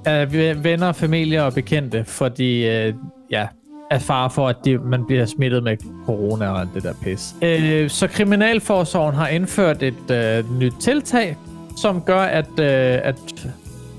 af 0.08 0.26
ve- 0.32 0.64
venner, 0.64 0.92
familie 0.92 1.44
og 1.44 1.54
bekendte, 1.54 2.04
fordi 2.04 2.68
øh, 2.68 2.94
ja, 3.30 3.46
af 3.90 4.02
fare 4.02 4.30
for, 4.30 4.48
at 4.48 4.56
de, 4.64 4.78
man 4.78 5.06
bliver 5.06 5.26
smittet 5.26 5.62
med 5.62 5.76
corona 6.06 6.48
og 6.48 6.60
alt 6.60 6.68
det 6.74 6.82
der 6.82 6.92
pis. 7.02 7.34
Øh, 7.42 7.90
så 7.90 8.06
Kriminalforsorgen 8.06 9.14
har 9.14 9.28
indført 9.28 9.82
et 9.82 10.10
øh, 10.10 10.58
nyt 10.58 10.72
tiltag, 10.80 11.36
som 11.76 12.02
gør, 12.02 12.20
at, 12.20 12.48
øh, 12.60 12.98
at, 13.04 13.48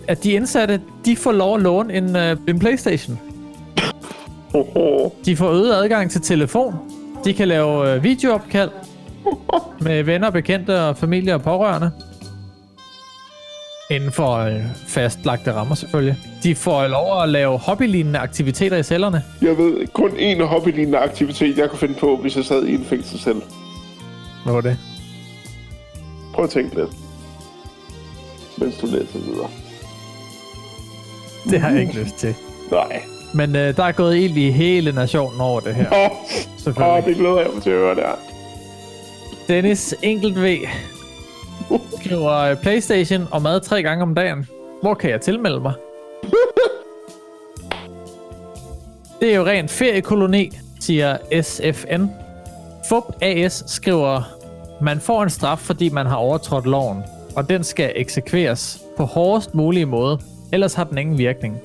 at 0.07 0.23
de 0.23 0.31
indsatte, 0.31 0.81
de 1.05 1.15
får 1.15 1.31
lov 1.31 1.55
at 1.55 1.61
låne 1.61 1.93
en, 1.93 2.15
øh, 2.15 2.37
en 2.47 2.59
Playstation. 2.59 3.19
De 5.25 5.35
får 5.35 5.49
øget 5.49 5.73
adgang 5.73 6.11
til 6.11 6.21
telefon. 6.21 6.75
De 7.25 7.33
kan 7.33 7.47
lave 7.47 7.93
øh, 7.95 8.03
videoopkald 8.03 8.69
med 9.81 10.03
venner, 10.03 10.29
bekendte 10.29 10.81
og 10.81 10.97
familie 10.97 11.33
og 11.35 11.41
pårørende. 11.41 11.91
Inden 13.91 14.11
for 14.11 14.35
øh, 14.37 14.61
fastlagte 14.87 15.53
rammer 15.53 15.75
selvfølgelig. 15.75 16.17
De 16.43 16.55
får 16.55 16.87
lov 16.87 17.21
at 17.23 17.29
lave 17.29 17.59
hobbylignende 17.59 18.19
aktiviteter 18.19 18.77
i 18.77 18.83
cellerne. 18.83 19.23
Jeg 19.41 19.57
ved 19.57 19.87
kun 19.87 20.11
én 20.11 20.43
hobbylignende 20.43 20.97
aktivitet, 20.97 21.57
jeg 21.57 21.69
kunne 21.69 21.79
finde 21.79 21.93
på, 21.93 22.17
hvis 22.17 22.35
jeg 22.37 22.45
sad 22.45 22.63
i 22.65 22.73
en 22.73 22.85
fængselscelle. 22.85 23.41
Hvad 24.43 24.53
var 24.53 24.61
det? 24.61 24.77
Prøv 26.33 26.45
at 26.45 26.49
tænke 26.51 26.75
lidt. 26.75 26.89
Mens 28.57 28.77
du 28.77 28.85
læser 28.85 29.19
videre. 29.19 29.49
Det 31.49 31.61
har 31.61 31.69
jeg 31.69 31.81
ikke 31.81 31.99
lyst 32.03 32.15
til. 32.15 32.35
Nej. 32.71 33.01
Men 33.33 33.55
øh, 33.55 33.75
der 33.77 33.83
er 33.83 33.91
gået 33.91 34.17
ild 34.17 34.37
i 34.37 34.51
hele 34.51 34.91
nationen 34.91 35.41
over 35.41 35.59
det 35.59 35.75
her. 35.75 35.87
Åh, 35.91 36.11
oh, 36.11 36.17
Selvfølgelig. 36.57 37.05
det 37.05 37.15
glæder 37.15 37.39
jeg 37.39 37.49
mig 37.53 37.63
til 37.63 37.69
at 37.69 37.77
høre 37.77 37.95
der. 37.95 38.11
Dennis 39.47 39.95
Enkelt 40.01 40.41
V 40.41 40.57
skriver 42.09 42.37
øh, 42.37 42.57
Playstation 42.57 43.27
og 43.31 43.41
mad 43.41 43.61
tre 43.61 43.83
gange 43.83 44.03
om 44.03 44.15
dagen. 44.15 44.47
Hvor 44.81 44.93
kan 44.93 45.09
jeg 45.09 45.21
tilmelde 45.21 45.59
mig? 45.59 45.73
Det 49.19 49.31
er 49.31 49.35
jo 49.35 49.45
ren 49.45 49.69
feriekoloni, 49.69 50.51
siger 50.79 51.17
SFN. 51.41 52.05
FUB 52.89 53.03
AS 53.21 53.63
skriver, 53.67 54.21
man 54.81 54.99
får 54.99 55.23
en 55.23 55.29
straf, 55.29 55.57
fordi 55.57 55.89
man 55.89 56.05
har 56.05 56.15
overtrådt 56.15 56.65
loven, 56.65 57.03
og 57.35 57.49
den 57.49 57.63
skal 57.63 57.91
eksekveres 57.95 58.81
på 58.97 59.03
hårdest 59.03 59.55
mulige 59.55 59.85
måde, 59.85 60.19
ellers 60.53 60.73
har 60.73 60.83
den 60.83 60.97
ingen 60.97 61.17
virkning. 61.17 61.57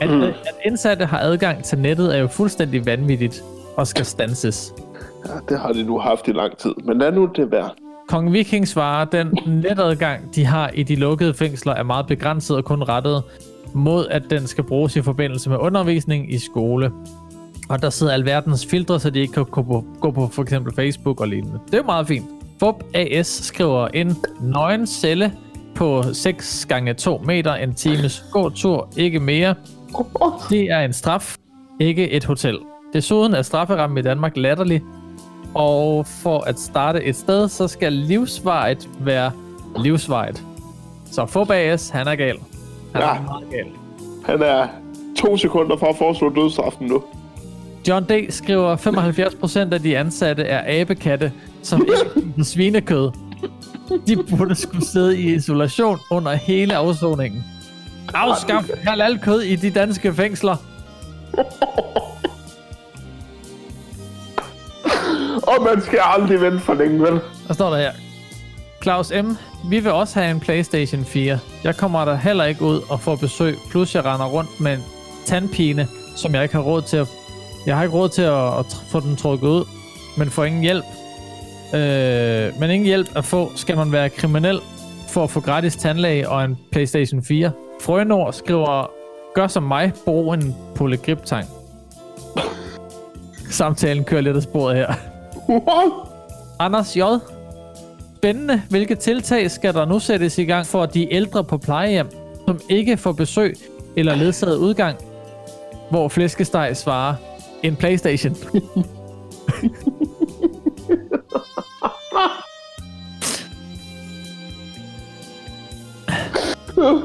At, 0.00 0.10
øh, 0.10 0.28
at 0.28 0.54
indsatte 0.64 1.04
har 1.04 1.18
adgang 1.18 1.64
til 1.64 1.78
nettet 1.78 2.14
er 2.16 2.18
jo 2.18 2.26
fuldstændig 2.26 2.86
vanvittigt 2.86 3.42
og 3.76 3.86
skal 3.86 4.04
stanses. 4.04 4.74
Ja, 5.28 5.32
det 5.48 5.60
har 5.60 5.72
de 5.72 5.82
nu 5.82 5.98
haft 5.98 6.28
i 6.28 6.32
lang 6.32 6.56
tid. 6.56 6.74
Men 6.84 6.98
lad 6.98 7.12
nu 7.12 7.30
det 7.36 7.50
være. 7.50 7.70
Kong 8.12 8.32
Viking 8.32 8.68
svarer, 8.68 9.04
den 9.04 9.38
netadgang, 9.46 10.34
de 10.34 10.44
har 10.44 10.70
i 10.74 10.82
de 10.82 10.96
lukkede 10.96 11.34
fængsler, 11.34 11.72
er 11.72 11.82
meget 11.82 12.06
begrænset 12.06 12.56
og 12.56 12.64
kun 12.64 12.82
rettet 12.82 13.22
mod, 13.74 14.06
at 14.10 14.22
den 14.30 14.46
skal 14.46 14.64
bruges 14.64 14.96
i 14.96 15.02
forbindelse 15.02 15.50
med 15.50 15.58
undervisning 15.58 16.32
i 16.34 16.38
skole. 16.38 16.92
Og 17.68 17.82
der 17.82 17.90
sidder 17.90 18.12
alverdens 18.12 18.66
filtre, 18.66 19.00
så 19.00 19.10
de 19.10 19.20
ikke 19.20 19.32
kan 19.32 19.44
gå 19.44 19.62
på, 19.62 19.84
gå 20.00 20.10
på 20.10 20.28
for 20.28 20.42
eksempel 20.42 20.74
Facebook 20.74 21.20
og 21.20 21.28
lignende. 21.28 21.58
Det 21.70 21.78
er 21.78 21.82
meget 21.82 22.08
fint. 22.08 22.26
FUB 22.60 22.82
AS 22.94 23.26
skriver 23.26 23.88
en 23.88 24.16
nøgen 24.40 24.86
celle 24.86 25.32
på 25.74 26.02
6 26.12 26.66
gange 26.66 26.94
2 26.94 27.18
meter, 27.18 27.54
en 27.54 27.74
times 27.74 28.24
gåtur, 28.32 28.88
ikke 28.96 29.20
mere. 29.20 29.54
Det 30.50 30.70
er 30.70 30.80
en 30.80 30.92
straf, 30.92 31.36
ikke 31.80 32.10
et 32.10 32.24
hotel. 32.24 32.58
Desuden 32.92 33.34
er 33.34 33.42
strafferammen 33.42 33.98
i 33.98 34.02
Danmark 34.02 34.36
latterlig, 34.36 34.82
og 35.54 36.06
for 36.06 36.40
at 36.40 36.60
starte 36.60 37.04
et 37.04 37.16
sted, 37.16 37.48
så 37.48 37.68
skal 37.68 37.92
livsvarigt 37.92 38.88
være 39.00 39.30
livsvarigt. 39.78 40.42
Så 41.12 41.26
Fub 41.26 41.50
AS, 41.50 41.88
han 41.88 42.08
er 42.08 42.14
gal. 42.14 42.36
Han 42.94 43.02
Ja. 43.02 43.08
er 43.16 43.22
meget 43.22 43.44
gal. 43.50 43.66
Han 44.26 44.42
er 44.42 44.66
to 45.18 45.36
sekunder 45.36 45.76
fra 45.76 45.88
at 45.88 45.96
foreslå 45.96 46.28
dødsstraffen 46.34 46.86
nu. 46.86 47.02
John 47.88 48.04
D. 48.04 48.26
skriver, 48.30 48.76
75% 48.76 49.72
af 49.74 49.82
de 49.82 49.98
ansatte 49.98 50.42
er 50.42 50.80
abekatte, 50.80 51.32
som 51.62 51.80
ikke 51.80 51.92
spiser 52.34 52.44
svinekød. 52.52 53.10
De 54.06 54.16
burde 54.16 54.54
skulle 54.54 54.86
sidde 54.86 55.18
i 55.20 55.34
isolation 55.34 55.98
under 56.10 56.32
hele 56.34 56.76
afsoningen. 56.76 57.44
Afskaf 58.14 58.70
halal 58.84 59.18
kød 59.18 59.40
i 59.40 59.56
de 59.56 59.70
danske 59.70 60.14
fængsler. 60.14 60.56
Og 65.42 65.62
man 65.62 65.82
skal 65.82 65.98
aldrig 66.02 66.40
vente 66.40 66.58
for 66.58 66.74
længe, 66.74 67.00
vel? 67.02 67.20
Og 67.48 67.54
står 67.54 67.70
der 67.70 67.76
her. 67.76 67.92
Claus 68.82 69.12
M. 69.24 69.30
Vi 69.64 69.80
vil 69.80 69.92
også 69.92 70.20
have 70.20 70.30
en 70.30 70.40
Playstation 70.40 71.04
4. 71.04 71.38
Jeg 71.64 71.76
kommer 71.76 72.04
der 72.04 72.16
heller 72.16 72.44
ikke 72.44 72.62
ud 72.62 72.80
og 72.90 73.00
får 73.00 73.16
besøg, 73.16 73.56
plus 73.70 73.94
jeg 73.94 74.04
render 74.04 74.26
rundt 74.26 74.60
med 74.60 74.72
en 74.72 74.84
tandpine, 75.26 75.88
som 76.16 76.34
jeg 76.34 76.42
ikke 76.42 76.54
har 76.54 76.62
råd 76.62 76.82
til 76.82 76.96
at... 76.96 77.08
Jeg 77.66 77.76
har 77.76 77.82
ikke 77.82 77.96
råd 77.96 78.08
til 78.08 78.22
at, 78.22 78.58
at 78.58 78.66
få 78.90 79.00
den 79.00 79.16
trukket 79.16 79.48
ud, 79.48 79.64
men 80.18 80.30
får 80.30 80.44
ingen 80.44 80.62
hjælp. 80.62 80.84
Øh, 81.74 82.60
men 82.60 82.70
ingen 82.70 82.86
hjælp 82.86 83.16
at 83.16 83.24
få, 83.24 83.52
skal 83.56 83.76
man 83.76 83.92
være 83.92 84.08
kriminel 84.10 84.60
for 85.08 85.24
at 85.24 85.30
få 85.30 85.40
gratis 85.40 85.76
tandlæge 85.76 86.28
og 86.28 86.44
en 86.44 86.58
Playstation 86.72 87.22
4. 87.24 87.50
Frønord 87.80 88.32
skriver, 88.32 88.90
gør 89.34 89.46
som 89.46 89.62
mig, 89.62 89.92
brug 90.04 90.34
en 90.34 90.56
polygriptang. 90.74 91.46
Samtalen 93.50 94.04
kører 94.04 94.20
lidt 94.20 94.36
af 94.36 94.42
sporet 94.42 94.76
her. 94.76 95.11
What? 95.52 95.92
Anders 96.58 96.96
J. 96.96 97.00
Spændende. 98.16 98.62
Hvilke 98.70 98.94
tiltag 98.94 99.50
skal 99.50 99.74
der 99.74 99.84
nu 99.84 99.98
sættes 99.98 100.38
i 100.38 100.44
gang 100.44 100.66
for 100.66 100.86
de 100.86 101.14
ældre 101.14 101.44
på 101.44 101.58
plejehjem, 101.58 102.08
som 102.46 102.60
ikke 102.68 102.96
får 102.96 103.12
besøg 103.12 103.54
eller 103.96 104.14
ledsaget 104.14 104.56
udgang? 104.56 104.98
Hvor 105.90 106.08
flæskesteg 106.08 106.76
svarer, 106.76 107.14
en 107.62 107.76
Playstation. 107.76 108.36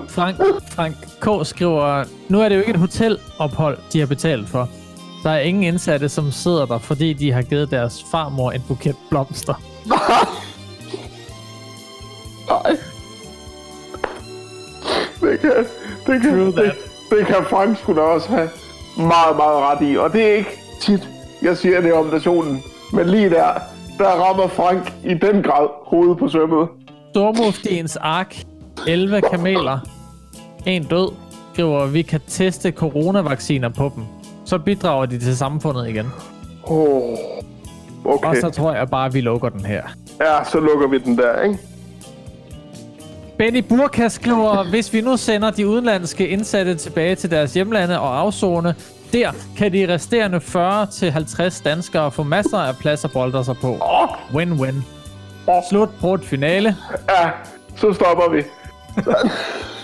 Frank, 0.09 0.37
Frank 0.69 0.95
K. 1.21 1.47
skriver, 1.47 2.03
nu 2.29 2.41
er 2.41 2.49
det 2.49 2.55
jo 2.55 2.59
ikke 2.59 2.71
et 2.71 2.79
hotelophold, 2.79 3.77
de 3.93 3.99
har 3.99 4.05
betalt 4.07 4.49
for. 4.49 4.69
Der 5.23 5.29
er 5.29 5.39
ingen 5.39 5.63
indsatte, 5.63 6.09
som 6.09 6.31
sidder 6.31 6.65
der, 6.65 6.77
fordi 6.77 7.13
de 7.13 7.31
har 7.31 7.41
givet 7.41 7.71
deres 7.71 8.05
farmor 8.11 8.51
en 8.51 8.63
buket 8.67 8.95
blomster. 9.09 9.53
Nej. 12.49 12.77
Det 15.21 15.39
kan, 15.39 15.51
det 16.07 16.21
kan, 16.21 16.31
True 16.31 16.65
det, 16.65 16.73
det 17.09 17.27
kan 17.27 17.45
Frank 17.49 17.87
da 17.87 18.01
også 18.01 18.29
have 18.29 18.49
meget, 18.97 19.35
meget 19.35 19.57
ret 19.57 19.91
i. 19.91 19.97
Og 19.97 20.13
det 20.13 20.21
er 20.23 20.35
ikke 20.35 20.59
tit, 20.81 21.09
jeg 21.41 21.57
siger 21.57 21.81
det 21.81 21.93
om 21.93 22.05
nationen. 22.05 22.63
Men 22.93 23.09
lige 23.09 23.29
der, 23.29 23.53
der 23.97 24.07
rammer 24.07 24.47
Frank 24.47 24.93
i 25.03 25.13
den 25.13 25.43
grad 25.43 25.67
hovedet 25.85 26.17
på 26.17 26.29
sømmet. 26.29 26.67
Stormuftiens 27.11 27.95
ark. 27.95 28.43
11 28.87 29.21
kameler. 29.21 29.79
En 30.65 30.83
død. 30.83 31.11
Skriver, 31.53 31.85
vi 31.85 32.01
kan 32.01 32.21
teste 32.27 32.71
coronavacciner 32.71 33.69
på 33.69 33.91
dem. 33.95 34.03
Så 34.47 34.57
bidrager 34.57 35.05
de 35.05 35.19
til 35.19 35.37
samfundet 35.37 35.87
igen. 35.89 36.11
Oh. 36.63 37.17
Okay. 38.05 38.27
Og 38.27 38.35
så 38.41 38.49
tror 38.49 38.73
jeg 38.73 38.89
bare, 38.89 39.05
at 39.05 39.13
vi 39.13 39.21
lukker 39.21 39.49
den 39.49 39.65
her. 39.65 39.83
Ja, 40.21 40.43
så 40.43 40.59
lukker 40.59 40.87
vi 40.87 40.97
den 40.97 41.17
der, 41.17 41.41
ikke? 41.41 41.59
Benny 43.37 43.59
Burka 43.59 44.09
skriver, 44.09 44.69
hvis 44.69 44.93
vi 44.93 45.01
nu 45.01 45.17
sender 45.17 45.51
de 45.51 45.67
udenlandske 45.67 46.27
indsatte 46.27 46.75
tilbage 46.75 47.15
til 47.15 47.31
deres 47.31 47.53
hjemlande 47.53 47.99
og 47.99 48.19
afzone, 48.19 48.75
der 49.13 49.31
kan 49.57 49.73
de 49.73 49.93
resterende 49.93 50.37
40-50 50.37 51.63
danskere 51.63 52.11
få 52.11 52.23
masser 52.23 52.57
af 52.57 52.75
plads 52.75 53.05
at 53.05 53.11
bolde 53.11 53.43
sig 53.43 53.55
på. 53.61 53.77
Win-win. 54.33 54.75
Slut 55.69 55.89
på 56.01 56.13
et 56.13 56.25
finale. 56.25 56.75
Ja, 57.09 57.29
så 57.75 57.93
stopper 57.93 58.29
vi. 58.31 58.43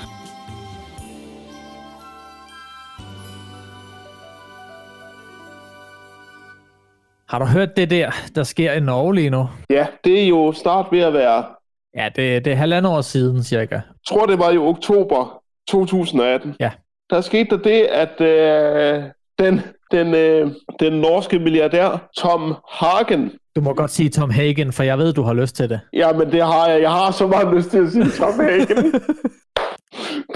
Har 7.33 7.39
du 7.39 7.45
hørt 7.45 7.77
det 7.77 7.89
der, 7.89 8.11
der 8.35 8.43
sker 8.43 8.71
i 8.71 8.79
Norge 8.79 9.15
lige 9.15 9.29
nu? 9.29 9.49
Ja, 9.69 9.87
det 10.03 10.23
er 10.23 10.27
jo 10.27 10.53
snart 10.55 10.85
ved 10.91 10.99
at 10.99 11.13
være... 11.13 11.45
Ja, 11.97 12.09
det, 12.15 12.45
det 12.45 12.53
er 12.53 12.55
halvandet 12.55 12.91
år 12.91 13.01
siden 13.01 13.43
cirka. 13.43 13.75
Jeg 13.75 13.81
tror, 14.07 14.25
det 14.25 14.39
var 14.39 14.51
i 14.51 14.57
oktober 14.57 15.41
2018. 15.67 16.55
Ja. 16.59 16.71
Der 17.09 17.21
skete 17.21 17.49
der 17.49 17.57
det, 17.57 17.81
at 17.81 18.21
øh, 18.21 19.03
den, 19.39 19.61
den, 19.91 20.15
øh, 20.15 20.51
den 20.79 20.93
norske 20.93 21.39
milliardær 21.39 22.09
Tom 22.17 22.55
Hagen, 22.69 23.31
Du 23.55 23.61
må 23.61 23.73
godt 23.73 23.91
sige 23.91 24.09
Tom 24.09 24.29
Hagen, 24.29 24.73
for 24.73 24.83
jeg 24.83 24.97
ved, 24.97 25.13
du 25.13 25.21
har 25.21 25.33
lyst 25.33 25.55
til 25.55 25.69
det. 25.69 25.79
ja, 25.93 26.13
men 26.13 26.31
det 26.31 26.41
har 26.45 26.67
jeg. 26.67 26.81
Jeg 26.81 26.91
har 26.91 27.11
så 27.11 27.27
meget 27.27 27.55
lyst 27.55 27.69
til 27.69 27.77
at 27.77 27.91
sige 27.91 28.09
Tom 28.09 28.39
Hagen. 28.39 28.93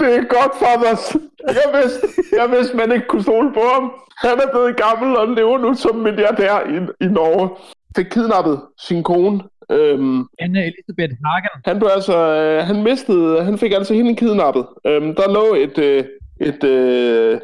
det 0.00 0.08
er 0.16 0.24
godt 0.36 0.52
for 0.58 0.92
os. 0.92 1.16
Jeg 1.48 1.80
vidste, 1.82 2.06
jeg 2.40 2.50
vidste, 2.50 2.76
man 2.76 2.92
ikke 2.92 3.06
kunne 3.06 3.22
stole 3.22 3.52
på 3.52 3.60
ham. 3.74 3.92
Han 4.18 4.38
er 4.38 4.50
blevet 4.52 4.76
gammel 4.76 5.16
og 5.16 5.28
lever 5.28 5.58
nu 5.58 5.74
som 5.74 5.96
milliardær 5.96 6.60
i, 6.60 7.04
i 7.04 7.08
Norge. 7.08 7.50
Fik 7.96 8.06
kidnappet 8.10 8.60
sin 8.80 9.02
kone. 9.02 9.40
Øhm, 9.72 10.24
Anne 10.38 10.60
Elisabeth 10.66 11.12
Hagen. 11.24 11.62
Han 11.64 11.78
blev 11.78 11.90
altså, 11.94 12.16
øh, 12.16 12.64
han 12.66 12.82
mistede, 12.82 13.42
han 13.44 13.58
fik 13.58 13.72
altså 13.72 13.94
hende 13.94 14.16
kidnappet. 14.16 14.66
Øhm, 14.86 15.14
der 15.14 15.32
lå 15.32 15.54
et, 15.54 15.78
øh, 15.78 16.04
et, 16.40 16.64
øh, 16.64 17.40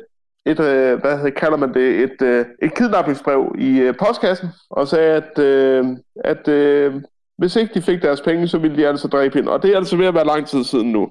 et 0.47 0.61
øh, 0.61 1.01
hvad 1.01 1.17
hedder- 1.17 1.31
kalder 1.31 1.57
man 1.57 1.75
det, 1.75 1.89
et, 2.05 2.23
øh, 2.23 2.45
et 2.63 2.75
kidnappingsbrev 2.75 3.55
i 3.59 3.79
øh, 3.79 3.95
postkassen, 3.97 4.49
og 4.71 4.89
sagde, 4.89 5.13
at, 5.23 5.39
øh, 5.39 5.85
at 6.25 6.49
øh, 6.49 6.95
hvis 7.39 7.57
ikke 7.57 7.75
de 7.75 7.83
fik 7.83 8.03
deres 8.03 8.21
penge, 8.21 8.49
så 8.49 8.59
ville 8.59 8.77
de 8.77 8.89
altså 8.89 9.09
dræbe 9.09 9.35
hende. 9.39 9.53
Og 9.53 9.63
det 9.63 9.73
er 9.73 9.77
altså 9.77 9.97
ved 9.97 10.07
at 10.07 10.15
være 10.15 10.27
lang 10.27 10.47
tid 10.47 10.65
siden 10.65 10.93
nu. 10.93 11.09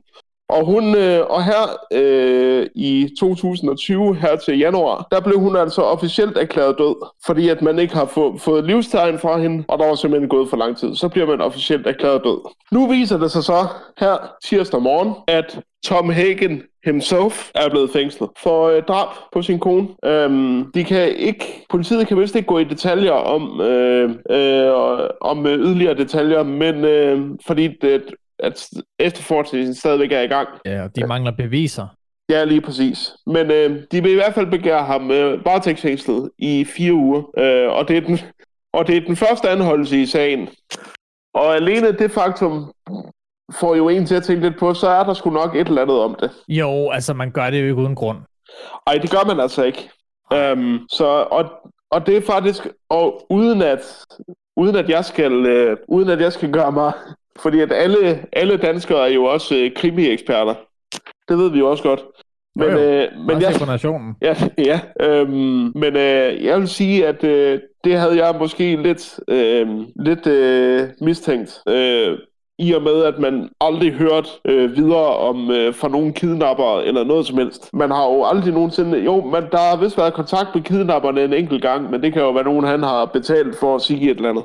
Og, 0.58 0.66
hun, 0.66 0.96
øh, 0.96 1.22
og 1.30 1.44
her 1.44 1.64
øh, 1.94 2.68
i 2.76 3.10
2020, 3.20 4.16
her 4.16 4.36
til 4.36 4.58
januar, 4.60 5.08
der 5.12 5.20
blev 5.22 5.40
hun 5.40 5.56
altså 5.56 5.82
officielt 5.82 6.38
erklæret 6.38 6.76
død, 6.78 6.96
fordi 7.26 7.50
at 7.50 7.62
man 7.62 7.80
ikke 7.80 7.94
har 7.94 8.06
få, 8.06 8.38
fået 8.38 8.66
livstegn 8.66 9.20
fra 9.20 9.38
hende, 9.38 9.64
og 9.68 9.80
der 9.80 9.88
var 9.88 9.96
simpelthen 9.96 10.30
gået 10.30 10.50
for 10.50 10.58
lang 10.58 10.78
tid. 10.78 10.96
Så 10.96 11.10
bliver 11.10 11.28
man 11.28 11.42
officielt 11.42 11.88
erklæret 11.88 12.22
død. 12.24 12.40
Nu 12.72 12.88
viser 12.88 13.18
det 13.18 13.32
sig 13.32 13.44
så 13.44 13.68
her 14.00 14.18
tirsdag 14.44 14.82
morgen, 14.82 15.14
at 15.28 15.60
Tom 15.84 16.10
Hagen 16.10 16.64
himself 16.86 17.52
er 17.56 17.70
blevet 17.70 17.90
fængslet 17.90 18.30
for 18.38 18.68
øh, 18.70 18.84
drab 18.84 19.08
på 19.34 19.42
sin 19.42 19.60
kone. 19.60 19.88
Øhm, 20.06 20.72
de 20.76 20.84
kan 20.84 21.16
ikke, 21.16 21.66
politiet 21.70 22.08
kan 22.08 22.20
vist 22.20 22.36
ikke 22.36 22.48
gå 22.48 22.60
i 22.60 22.64
detaljer 22.64 23.12
om, 23.12 23.62
øh, 23.62 24.10
øh, 24.30 24.72
om 25.22 25.48
øh, 25.48 25.60
yderligere 25.60 25.98
detaljer, 25.98 26.44
men 26.44 26.76
øh, 26.86 27.22
fordi 27.46 27.68
det, 27.82 28.04
at 28.44 28.70
efterforskningen 29.00 29.76
stadigvæk 29.76 30.12
er 30.12 30.22
i 30.22 30.28
gang. 30.28 30.48
Ja, 30.66 30.84
og 30.84 30.96
de 30.96 31.08
mangler 31.08 31.32
beviser. 31.32 31.88
Ja, 32.30 32.44
lige 32.44 32.62
præcis. 32.62 33.12
Men 33.26 33.52
øh, 33.52 33.84
de 33.92 34.04
vil 34.04 34.12
i 34.12 34.16
hvert 34.16 34.34
fald 34.34 34.52
begære 34.52 34.84
ham 34.84 35.12
øh, 35.12 35.46
varetægtsfængslet 35.46 36.32
i 36.38 36.66
fire 36.66 36.94
uger, 36.94 37.24
øh, 37.38 37.72
og, 37.72 37.88
det 37.88 37.98
er 37.98 38.02
den, 38.02 38.20
og 38.78 38.88
det 38.88 38.98
er 38.98 39.02
den 39.02 39.16
første 39.16 39.50
anholdelse 39.50 40.02
i 40.02 40.06
sagen. 40.06 40.50
Og 41.34 41.56
alene 41.56 41.92
det 41.92 42.12
faktum 42.12 42.72
får 43.60 43.76
jo 43.76 43.90
en 43.90 44.06
til 44.06 44.16
at 44.16 44.24
tænke 44.24 44.42
lidt 44.42 44.60
på, 44.60 44.74
så 44.74 44.88
er 44.88 45.04
der 45.04 45.14
sgu 45.14 45.30
nok 45.30 45.56
et 45.56 45.68
eller 45.68 45.82
andet 45.82 46.00
om 46.00 46.16
det. 46.20 46.32
Jo, 46.48 46.90
altså 46.90 47.14
man 47.14 47.32
gør 47.32 47.50
det 47.50 47.60
jo 47.60 47.64
ikke 47.64 47.76
uden 47.76 47.96
grund. 47.96 48.18
Ej, 48.88 48.94
det 48.94 49.12
gør 49.12 49.28
man 49.28 49.40
altså 49.40 49.64
ikke. 49.64 49.90
Um, 50.36 50.88
så, 50.90 51.06
og, 51.06 51.46
og 51.92 52.06
det 52.06 52.18
er 52.18 52.22
faktisk, 52.22 52.68
og 52.90 53.26
uden 53.30 53.62
at, 53.62 54.06
uden 54.56 54.76
at 54.76 54.90
jeg 54.90 55.06
skal, 55.06 55.46
øh, 55.46 55.78
uden 55.88 56.10
at 56.10 56.22
jeg 56.22 56.34
skal 56.34 56.52
gøre 56.52 56.72
mig, 56.72 56.94
fordi 57.40 57.60
at 57.60 57.72
alle, 57.72 58.26
alle 58.34 58.58
danskere 58.58 59.10
er 59.10 59.14
jo 59.14 59.24
også 59.24 59.56
øh, 59.56 59.72
krimi-eksperter. 59.76 60.56
Det 61.30 61.38
ved 61.38 61.52
vi 61.52 61.60
jo 61.60 61.70
også 61.72 61.84
godt. 61.84 62.04
Men, 62.56 62.70
Jo, 62.70 62.78
jo. 62.78 62.80
øh, 62.80 63.08
men 63.28 63.42
jeg, 63.42 63.56
på 63.60 63.66
nationen. 63.66 64.16
Ja, 64.22 64.36
ja. 64.70 64.80
Øhm, 65.02 65.72
men 65.76 65.96
øh, 65.96 66.44
jeg 66.44 66.60
vil 66.60 66.68
sige, 66.68 67.08
at 67.08 67.24
øh, 67.24 67.60
det 67.84 67.98
havde 67.98 68.26
jeg 68.26 68.36
måske 68.40 68.76
lidt, 68.76 69.20
øh, 69.28 69.68
lidt 69.96 70.28
øh, 70.28 70.90
mistænkt. 71.02 71.62
Øh, 71.68 72.18
i 72.60 72.74
og 72.74 72.82
med, 72.82 73.04
at 73.04 73.20
man 73.20 73.50
aldrig 73.62 73.94
hørt 73.94 74.30
øh, 74.46 74.76
videre 74.76 75.18
om 75.18 75.52
øh, 75.52 75.74
fra 75.74 75.88
nogen 75.88 76.14
kidnapper 76.14 76.80
eller 76.80 77.04
noget 77.04 77.26
som 77.26 77.38
helst. 77.38 77.70
Man 77.74 77.92
har 77.92 78.06
jo 78.06 78.24
aldrig 78.24 78.54
nogensinde... 78.54 79.00
Jo, 79.00 79.22
men 79.22 79.44
der 79.52 79.58
har 79.58 79.78
vist 79.78 79.98
været 79.98 80.14
kontakt 80.14 80.50
med 80.56 80.64
kidnapperne 80.64 81.24
en 81.24 81.34
enkelt 81.34 81.62
gang, 81.62 81.92
men 81.92 82.04
det 82.04 82.14
kan 82.14 82.22
jo 82.22 82.32
være 82.32 82.44
nogen, 82.44 82.66
han 82.66 82.84
har 82.84 83.06
betalt 83.06 83.56
for 83.60 83.76
at 83.76 83.82
sige 83.82 84.12
et 84.12 84.18
eller 84.18 84.30
andet. 84.30 84.44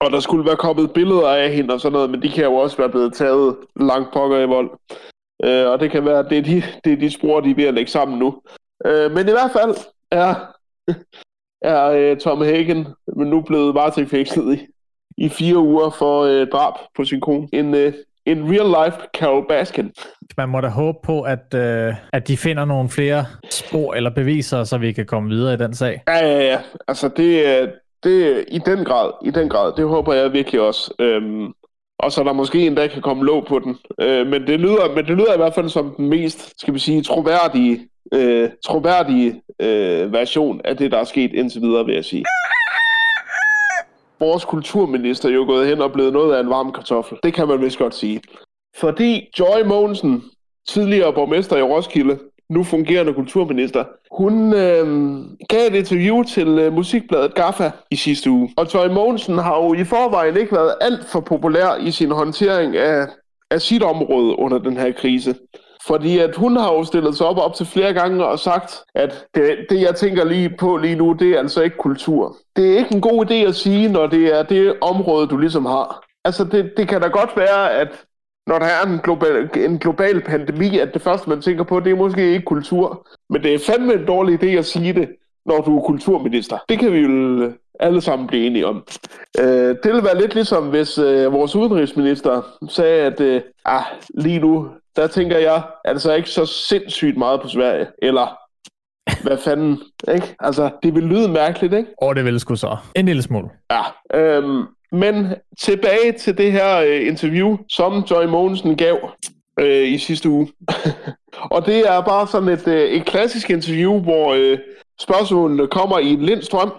Og 0.00 0.10
der 0.12 0.20
skulle 0.20 0.46
være 0.46 0.56
kommet 0.56 0.92
billeder 0.92 1.28
af 1.28 1.50
hende 1.52 1.74
og 1.74 1.80
sådan 1.80 1.92
noget, 1.92 2.10
men 2.10 2.22
de 2.22 2.28
kan 2.28 2.44
jo 2.44 2.54
også 2.54 2.76
være 2.76 2.88
blevet 2.88 3.14
taget 3.14 3.56
langt 3.80 4.12
pokker 4.12 4.38
i 4.38 4.44
vold. 4.46 4.70
Øh, 5.44 5.66
og 5.70 5.80
det 5.80 5.90
kan 5.90 6.04
være, 6.04 6.18
at 6.18 6.26
det 6.30 6.38
er 6.38 6.42
de, 6.42 6.62
det 6.84 6.92
er 6.92 6.96
de 6.96 7.10
spor, 7.10 7.40
de 7.40 7.50
er 7.50 7.54
ved 7.54 7.64
at 7.64 7.74
lægge 7.74 7.90
sammen 7.90 8.18
nu. 8.18 8.40
Øh, 8.86 9.10
men 9.10 9.28
i 9.28 9.30
hvert 9.30 9.50
fald 9.52 9.74
er, 10.10 10.34
er 11.76 11.84
øh, 11.86 12.16
Tom 12.16 12.40
Hagen 12.42 12.86
nu 13.16 13.40
blevet 13.40 13.74
varetægtsfængslet 13.74 14.54
i, 14.58 14.66
i 15.18 15.28
fire 15.28 15.58
uger 15.58 15.90
for 15.90 16.22
øh, 16.22 16.46
drab 16.48 16.74
på 16.96 17.04
sin 17.04 17.20
kone. 17.20 17.48
En, 17.52 17.74
øh, 17.74 17.92
en 18.26 18.50
real-life 18.50 19.06
Carol 19.18 19.48
Baskin. 19.48 19.92
Man 20.36 20.48
må 20.48 20.60
da 20.60 20.68
håbe 20.68 20.98
på, 21.04 21.22
at, 21.22 21.54
øh, 21.54 21.94
at 22.12 22.28
de 22.28 22.36
finder 22.36 22.64
nogle 22.64 22.88
flere 22.88 23.24
spor 23.50 23.94
eller 23.94 24.10
beviser, 24.10 24.64
så 24.64 24.78
vi 24.78 24.92
kan 24.92 25.06
komme 25.06 25.28
videre 25.28 25.54
i 25.54 25.56
den 25.56 25.74
sag. 25.74 26.02
Ja, 26.08 26.26
ja, 26.26 26.40
ja. 26.40 26.58
Altså, 26.88 27.08
det, 27.16 27.46
er- 27.48 27.68
det 28.06 28.26
er 28.26 28.44
i 28.48 28.58
den 28.58 28.84
grad, 28.84 29.10
i 29.24 29.30
den 29.30 29.48
grad. 29.48 29.72
Det 29.76 29.88
håber 29.88 30.12
jeg 30.12 30.32
virkelig 30.32 30.60
også. 30.60 30.94
Øhm, 30.98 31.52
og 31.98 32.12
så 32.12 32.24
der 32.24 32.32
måske 32.32 32.66
en, 32.66 32.76
der 32.76 32.86
kan 32.86 33.02
komme 33.02 33.24
låg 33.24 33.46
på 33.46 33.58
den. 33.58 33.76
Øh, 34.00 34.26
men, 34.26 34.46
det 34.46 34.60
lyder, 34.60 34.94
men 34.94 35.04
det 35.06 35.16
lyder 35.16 35.34
i 35.34 35.36
hvert 35.36 35.54
fald 35.54 35.68
som 35.68 35.94
den 35.96 36.08
mest, 36.08 36.60
skal 36.60 36.74
vi 36.74 36.78
sige, 36.78 37.02
troværdige, 37.02 37.88
øh, 38.12 38.50
troværdige 38.64 39.42
øh, 39.60 40.12
version 40.12 40.60
af 40.64 40.76
det, 40.76 40.90
der 40.92 40.98
er 40.98 41.04
sket 41.04 41.32
indtil 41.32 41.62
videre, 41.62 41.84
vil 41.84 41.94
jeg 41.94 42.04
sige. 42.04 42.24
Vores 44.20 44.44
kulturminister 44.44 45.28
er 45.28 45.32
jo 45.32 45.44
gået 45.44 45.68
hen 45.68 45.80
og 45.80 45.92
blevet 45.92 46.12
noget 46.12 46.36
af 46.36 46.40
en 46.40 46.50
varm 46.50 46.72
kartoffel. 46.72 47.18
Det 47.22 47.34
kan 47.34 47.48
man 47.48 47.60
vist 47.60 47.78
godt 47.78 47.94
sige. 47.94 48.20
Fordi 48.76 49.30
Joy 49.38 49.66
Mogensen, 49.66 50.22
tidligere 50.68 51.12
borgmester 51.12 51.56
i 51.56 51.62
Roskilde, 51.62 52.18
nu 52.50 52.64
fungerende 52.64 53.14
kulturminister, 53.14 53.84
hun 54.10 54.54
øh, 54.54 54.86
gav 55.48 55.66
et 55.66 55.74
interview 55.74 56.22
til 56.22 56.48
øh, 56.48 56.72
musikbladet 56.72 57.34
Gaffa 57.34 57.70
i 57.90 57.96
sidste 57.96 58.30
uge. 58.30 58.50
Og 58.56 58.68
Tøj 58.68 58.88
Mogensen 58.88 59.38
har 59.38 59.56
jo 59.56 59.74
i 59.74 59.84
forvejen 59.84 60.36
ikke 60.36 60.52
været 60.52 60.74
alt 60.80 61.04
for 61.04 61.20
populær 61.20 61.76
i 61.80 61.90
sin 61.90 62.10
håndtering 62.10 62.76
af, 62.76 63.06
af 63.50 63.62
sit 63.62 63.82
område 63.82 64.38
under 64.38 64.58
den 64.58 64.76
her 64.76 64.92
krise. 64.92 65.34
Fordi 65.86 66.18
at 66.18 66.36
hun 66.36 66.56
har 66.56 66.72
jo 66.72 66.84
stillet 66.84 67.16
sig 67.16 67.26
op 67.26 67.38
op 67.38 67.54
til 67.54 67.66
flere 67.66 67.92
gange 67.92 68.24
og 68.24 68.38
sagt, 68.38 68.82
at 68.94 69.26
det, 69.34 69.56
det 69.70 69.80
jeg 69.80 69.94
tænker 69.94 70.24
lige 70.24 70.56
på 70.58 70.76
lige 70.76 70.96
nu, 70.96 71.12
det 71.12 71.30
er 71.30 71.38
altså 71.38 71.62
ikke 71.62 71.76
kultur. 71.76 72.36
Det 72.56 72.72
er 72.72 72.78
ikke 72.78 72.94
en 72.94 73.00
god 73.00 73.30
idé 73.30 73.34
at 73.34 73.54
sige, 73.54 73.88
når 73.88 74.06
det 74.06 74.38
er 74.38 74.42
det 74.42 74.74
område, 74.80 75.26
du 75.26 75.36
ligesom 75.36 75.66
har. 75.66 76.04
Altså 76.24 76.44
det, 76.44 76.72
det 76.76 76.88
kan 76.88 77.00
da 77.00 77.08
godt 77.08 77.36
være, 77.36 77.72
at 77.72 77.88
når 78.46 78.58
der 78.58 78.66
er 78.66 78.86
en 78.86 78.98
global, 78.98 79.50
en 79.56 79.78
global 79.78 80.20
pandemi, 80.20 80.78
at 80.78 80.94
det 80.94 81.02
første, 81.02 81.28
man 81.28 81.42
tænker 81.42 81.64
på, 81.64 81.80
det 81.80 81.92
er 81.92 81.96
måske 81.96 82.32
ikke 82.32 82.44
kultur. 82.44 83.08
Men 83.30 83.42
det 83.42 83.54
er 83.54 83.58
fandme 83.58 83.94
en 83.94 84.06
dårlig 84.06 84.42
idé 84.42 84.46
at 84.46 84.66
sige 84.66 84.92
det, 84.92 85.08
når 85.46 85.60
du 85.60 85.78
er 85.78 85.82
kulturminister. 85.82 86.58
Det 86.68 86.78
kan 86.78 86.92
vi 86.92 86.98
jo 86.98 87.52
alle 87.80 88.00
sammen 88.00 88.28
blive 88.28 88.46
enige 88.46 88.66
om. 88.66 88.84
Øh, 89.40 89.46
det 89.46 89.84
ville 89.84 90.04
være 90.04 90.20
lidt 90.20 90.34
ligesom, 90.34 90.68
hvis 90.70 90.98
øh, 90.98 91.32
vores 91.32 91.56
udenrigsminister 91.56 92.42
sagde, 92.68 93.02
at 93.02 93.20
øh, 93.20 93.40
ah, 93.64 93.82
lige 94.14 94.38
nu, 94.38 94.70
der 94.96 95.06
tænker 95.06 95.38
jeg 95.38 95.62
altså 95.84 96.14
ikke 96.14 96.30
så 96.30 96.46
sindssygt 96.46 97.16
meget 97.16 97.40
på 97.40 97.48
Sverige. 97.48 97.86
Eller 98.02 98.38
hvad 99.22 99.38
fanden, 99.38 99.82
ikke? 100.14 100.34
Altså, 100.40 100.70
det 100.82 100.94
vil 100.94 101.02
lyde 101.02 101.28
mærkeligt, 101.28 101.74
ikke? 101.74 101.90
Og 102.02 102.16
det 102.16 102.24
ville 102.24 102.40
sgu 102.40 102.56
så. 102.56 102.76
En 102.94 103.06
lille 103.06 103.22
smule. 103.22 103.48
Ja. 103.70 103.82
Øhm, 104.14 104.64
men 104.92 105.34
tilbage 105.60 106.12
til 106.12 106.38
det 106.38 106.52
her 106.52 106.78
øh, 106.78 107.06
interview, 107.06 107.56
som 107.68 108.04
Joy 108.10 108.24
Mogensen 108.24 108.76
gav 108.76 109.10
øh, 109.60 109.88
i 109.88 109.98
sidste 109.98 110.28
uge. 110.28 110.48
og 111.54 111.66
det 111.66 111.88
er 111.88 112.00
bare 112.00 112.26
sådan 112.26 112.48
et, 112.48 112.68
øh, 112.68 112.90
et 112.90 113.04
klassisk 113.04 113.50
interview, 113.50 114.00
hvor 114.00 114.34
øh, 114.34 114.58
spørgsmålene 115.00 115.66
kommer 115.66 115.98
i 115.98 116.08
en 116.08 116.22
lindstrøm. 116.22 116.72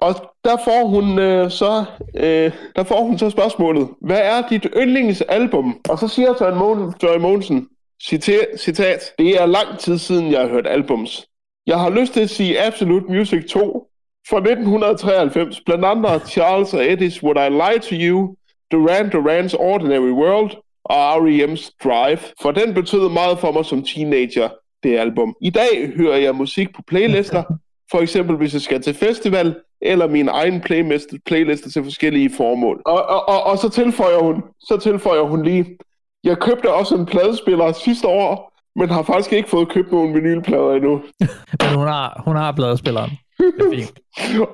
Og 0.00 0.14
der 0.44 0.56
får 0.64 0.86
hun 0.86 1.18
øh, 1.18 1.50
så 1.50 1.84
øh, 2.16 2.52
der 2.76 2.82
får 2.84 3.02
hun 3.02 3.18
så 3.18 3.30
spørgsmålet, 3.30 3.88
hvad 4.00 4.20
er 4.22 4.48
dit 4.50 4.66
yndlingsalbum? 4.76 5.80
Og 5.88 5.98
så 5.98 6.08
siger 6.08 6.34
Joy, 6.40 6.58
Mogen, 6.58 6.94
Joy 7.02 7.18
Mogensen, 7.18 7.68
citat, 8.02 8.46
citat, 8.58 9.00
det 9.18 9.42
er 9.42 9.46
lang 9.46 9.78
tid 9.78 9.98
siden, 9.98 10.32
jeg 10.32 10.40
har 10.40 10.48
hørt 10.48 10.66
albums. 10.66 11.26
Jeg 11.66 11.80
har 11.80 11.90
lyst 11.90 12.12
til 12.12 12.20
at 12.20 12.30
sige 12.30 12.60
Absolute 12.60 13.06
Music 13.06 13.44
2 13.50 13.87
fra 14.30 14.36
1993, 14.36 15.60
blandt 15.60 15.84
andet 15.84 16.28
Charles 16.28 16.74
og 16.74 16.84
Eddie's 16.84 17.22
Would 17.22 17.38
I 17.46 17.48
Lie 17.48 17.78
to 17.78 17.94
You, 18.06 18.34
Duran 18.72 19.06
Duran's 19.14 19.56
Ordinary 19.58 20.10
World 20.10 20.50
og 20.84 20.96
R.E.M.'s 20.96 21.72
Drive, 21.84 22.18
for 22.42 22.50
den 22.50 22.74
betød 22.74 23.08
meget 23.08 23.38
for 23.38 23.52
mig 23.52 23.64
som 23.64 23.82
teenager, 23.82 24.48
det 24.82 24.98
album. 24.98 25.34
I 25.42 25.50
dag 25.50 25.92
hører 25.96 26.16
jeg 26.16 26.34
musik 26.34 26.74
på 26.74 26.82
playlister, 26.86 27.42
for 27.92 27.98
eksempel 27.98 28.36
hvis 28.36 28.54
jeg 28.54 28.62
skal 28.62 28.82
til 28.82 28.94
festival, 28.94 29.56
eller 29.80 30.06
min 30.06 30.28
egen 30.28 30.60
playlist, 30.60 31.08
playlister 31.26 31.70
til 31.70 31.84
forskellige 31.84 32.30
formål. 32.36 32.82
Og, 32.86 33.08
og, 33.08 33.28
og, 33.28 33.42
og 33.42 33.58
så, 33.58 33.68
tilføjer 33.68 34.18
hun, 34.18 34.42
så 34.60 34.78
tilføjer 34.82 35.22
hun 35.22 35.42
lige, 35.42 35.78
jeg 36.24 36.38
købte 36.38 36.72
også 36.74 36.94
en 36.94 37.06
pladespiller 37.06 37.72
sidste 37.72 38.08
år, 38.08 38.52
men 38.76 38.90
har 38.90 39.02
faktisk 39.02 39.32
ikke 39.32 39.48
fået 39.48 39.68
købt 39.68 39.92
nogen 39.92 40.14
vinylplader 40.14 40.72
endnu. 40.72 41.02
Men 41.62 41.74
hun 41.74 41.86
har, 41.86 42.22
hun 42.24 42.36
har 42.36 42.52
pladespilleren. 42.52 43.10
Det 43.38 43.54
er 43.58 43.70
fint. 43.70 44.00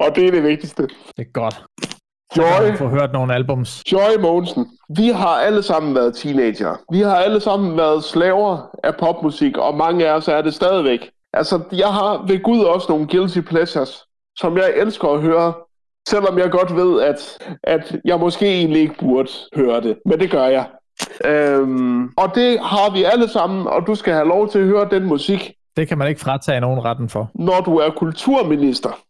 og 0.00 0.16
det 0.16 0.26
er 0.26 0.30
det 0.30 0.42
vigtigste. 0.42 0.82
Det 0.82 1.18
er 1.18 1.32
godt. 1.32 1.64
Joy, 2.36 2.76
få 2.76 2.88
hørt 2.88 3.12
nogle 3.12 3.34
albums. 3.34 3.82
Joy 3.92 4.20
Mogensen, 4.20 4.66
vi 4.96 5.08
har 5.08 5.36
alle 5.36 5.62
sammen 5.62 5.94
været 5.94 6.16
teenager. 6.16 6.76
Vi 6.92 7.00
har 7.00 7.16
alle 7.16 7.40
sammen 7.40 7.76
været 7.76 8.04
slaver 8.04 8.76
af 8.82 8.96
popmusik, 8.96 9.56
og 9.56 9.74
mange 9.74 10.08
af 10.08 10.12
os 10.12 10.28
er 10.28 10.42
det 10.42 10.54
stadigvæk. 10.54 11.10
Altså, 11.32 11.60
jeg 11.72 11.88
har 11.88 12.24
ved 12.26 12.42
Gud 12.42 12.60
også 12.60 12.86
nogle 12.88 13.06
guilty 13.06 13.40
pleasures, 13.40 14.04
som 14.38 14.56
jeg 14.56 14.72
elsker 14.76 15.08
at 15.08 15.20
høre, 15.20 15.52
selvom 16.08 16.38
jeg 16.38 16.50
godt 16.50 16.76
ved, 16.76 17.02
at, 17.02 17.38
at 17.62 17.96
jeg 18.04 18.20
måske 18.20 18.46
egentlig 18.46 18.82
ikke 18.82 18.98
burde 19.00 19.30
høre 19.56 19.80
det. 19.80 19.98
Men 20.06 20.20
det 20.20 20.30
gør 20.30 20.46
jeg. 20.46 20.66
Øhm, 21.24 22.04
og 22.16 22.34
det 22.34 22.60
har 22.60 22.92
vi 22.92 23.04
alle 23.04 23.28
sammen, 23.28 23.66
og 23.66 23.86
du 23.86 23.94
skal 23.94 24.14
have 24.14 24.28
lov 24.28 24.48
til 24.48 24.58
at 24.58 24.64
høre 24.64 24.88
den 24.90 25.04
musik, 25.04 25.52
Det 25.76 25.88
kan 25.88 25.98
man 25.98 26.08
ikke 26.08 26.20
fratage 26.20 26.60
nogen 26.60 26.84
retten 26.84 27.08
for. 27.08 27.30
når 27.34 27.60
du 27.60 27.76
er 27.76 27.90
kulturminister 27.90 29.00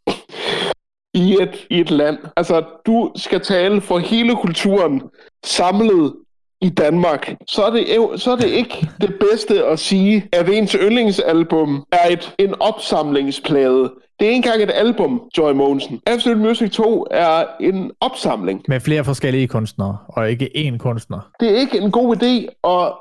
i 1.14 1.36
et, 1.40 1.66
i 1.70 1.80
et 1.80 1.90
land. 1.90 2.18
Altså, 2.36 2.64
du 2.86 3.12
skal 3.16 3.40
tale 3.40 3.80
for 3.80 3.98
hele 3.98 4.36
kulturen 4.36 5.02
samlet 5.44 6.14
i 6.60 6.68
Danmark. 6.68 7.34
Så 7.48 7.62
er, 7.62 7.70
det, 7.70 7.86
så 8.20 8.32
er 8.32 8.36
det 8.36 8.48
ikke 8.48 8.88
det 9.00 9.14
bedste 9.20 9.64
at 9.64 9.78
sige, 9.78 10.28
at 10.32 10.48
ens 10.48 10.72
yndlingsalbum 10.72 11.84
er 11.92 12.08
et, 12.10 12.34
en 12.38 12.54
opsamlingsplade. 12.60 13.92
Det 14.20 14.26
er 14.26 14.30
ikke 14.30 14.36
engang 14.36 14.62
et 14.62 14.70
album, 14.74 15.22
Joy 15.38 15.52
Mogensen. 15.52 16.00
Absolute 16.06 16.40
Music 16.40 16.70
2 16.70 17.06
er 17.10 17.44
en 17.60 17.90
opsamling. 18.00 18.62
Med 18.68 18.80
flere 18.80 19.04
forskellige 19.04 19.48
kunstnere, 19.48 19.96
og 20.08 20.30
ikke 20.30 20.50
én 20.56 20.78
kunstner. 20.78 21.30
Det 21.40 21.50
er 21.50 21.56
ikke 21.56 21.78
en 21.78 21.90
god 21.90 22.16
idé 22.16 22.68
at, 22.70 22.92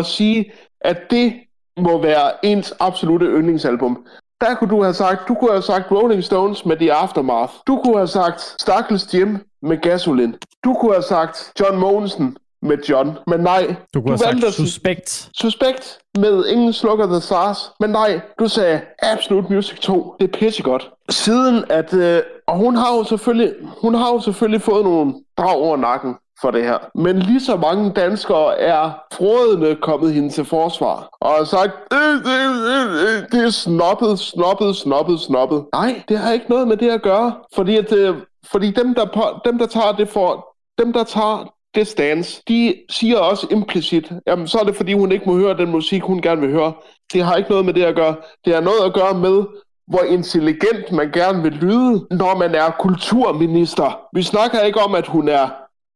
at 0.00 0.06
sige, 0.06 0.52
at 0.80 1.10
det 1.10 1.32
må 1.80 2.02
være 2.02 2.46
ens 2.46 2.74
absolute 2.80 3.26
yndlingsalbum. 3.26 4.06
Der 4.40 4.54
kunne 4.54 4.70
du 4.70 4.82
have 4.82 4.94
sagt, 4.94 5.28
du 5.28 5.34
kunne 5.34 5.50
have 5.50 5.62
sagt 5.62 5.90
Rolling 5.92 6.24
Stones 6.24 6.66
med 6.66 6.76
The 6.76 6.92
Aftermath. 6.92 7.52
Du 7.66 7.80
kunne 7.84 7.96
have 7.96 8.08
sagt 8.08 8.40
Stakkels 8.40 9.14
Jim 9.14 9.38
med 9.62 9.80
Gasolin. 9.80 10.34
Du 10.64 10.74
kunne 10.74 10.92
have 10.92 11.02
sagt 11.02 11.52
John 11.60 11.78
Mogensen 11.78 12.36
med 12.62 12.78
John. 12.88 13.18
Men 13.26 13.40
nej, 13.40 13.74
Du 13.94 14.00
kunne 14.00 14.16
du 14.16 14.24
have 14.24 14.40
sagt 14.40 14.54
suspekt. 14.54 15.30
Suspekt 15.40 15.98
med 16.18 16.46
Ingen 16.46 16.72
slukker 16.72 17.06
the 17.06 17.20
stars. 17.20 17.58
Men 17.80 17.90
nej, 17.90 18.20
du 18.38 18.48
sagde 18.48 18.80
Absolute 19.02 19.52
Music 19.52 19.78
2. 19.78 20.16
Det 20.20 20.34
er 20.34 20.38
pissegodt. 20.38 20.90
Siden 21.10 21.64
at... 21.70 21.94
Øh, 21.94 22.22
og 22.46 22.56
hun 22.56 22.76
har 22.76 22.96
jo 22.96 23.04
selvfølgelig, 23.04 23.54
hun 23.82 23.94
har 23.94 24.12
jo 24.12 24.20
selvfølgelig 24.20 24.62
fået 24.62 24.84
nogle 24.84 25.14
drag 25.38 25.56
over 25.56 25.76
nakken 25.76 26.14
for 26.40 26.50
det 26.50 26.62
her. 26.62 26.78
Men 26.94 27.18
lige 27.18 27.40
så 27.40 27.56
mange 27.56 27.92
danskere 27.92 28.58
er 28.58 28.90
frådende 29.12 29.76
kommet 29.82 30.14
hende 30.14 30.30
til 30.30 30.44
forsvar. 30.44 31.08
Og 31.20 31.30
har 31.30 31.44
sagt, 31.44 31.72
øh, 31.92 32.14
øh, 32.14 32.50
øh, 32.74 32.92
øh, 33.04 33.22
det 33.32 33.46
er 33.46 33.50
snoppet, 33.50 34.18
snoppet, 34.18 34.76
snoppet, 34.76 35.20
snoppet. 35.20 35.64
Nej, 35.74 36.02
det 36.08 36.18
har 36.18 36.32
ikke 36.32 36.46
noget 36.48 36.68
med 36.68 36.76
det 36.76 36.90
at 36.90 37.02
gøre. 37.02 37.32
Fordi, 37.54 37.76
at, 37.76 37.92
øh, 37.92 38.16
fordi 38.52 38.70
dem, 38.70 38.94
der, 38.94 39.04
på, 39.04 39.22
dem, 39.44 39.58
der 39.58 39.66
tager 39.66 39.92
det 39.92 40.08
for... 40.08 40.46
Dem, 40.78 40.92
der 40.92 41.04
tager 41.04 41.54
det 41.74 41.86
stance, 41.86 42.42
de 42.48 42.74
siger 42.90 43.18
også 43.18 43.46
implicit, 43.50 44.12
jamen 44.26 44.48
så 44.48 44.58
er 44.58 44.64
det 44.64 44.76
fordi 44.76 44.92
hun 44.92 45.12
ikke 45.12 45.24
må 45.26 45.36
høre 45.36 45.56
den 45.56 45.70
musik, 45.70 46.02
hun 46.02 46.22
gerne 46.22 46.40
vil 46.40 46.50
høre. 46.50 46.72
Det 47.12 47.22
har 47.22 47.36
ikke 47.36 47.50
noget 47.50 47.64
med 47.64 47.74
det 47.74 47.82
at 47.82 47.94
gøre. 47.94 48.16
Det 48.44 48.54
har 48.54 48.60
noget 48.60 48.84
at 48.84 48.94
gøre 48.94 49.14
med, 49.14 49.44
hvor 49.86 50.02
intelligent 50.08 50.92
man 50.92 51.10
gerne 51.12 51.42
vil 51.42 51.52
lyde, 51.52 52.06
når 52.10 52.38
man 52.38 52.54
er 52.54 52.70
kulturminister. 52.70 54.00
Vi 54.12 54.22
snakker 54.22 54.60
ikke 54.60 54.80
om, 54.80 54.94
at 54.94 55.06
hun 55.06 55.28
er, 55.28 55.48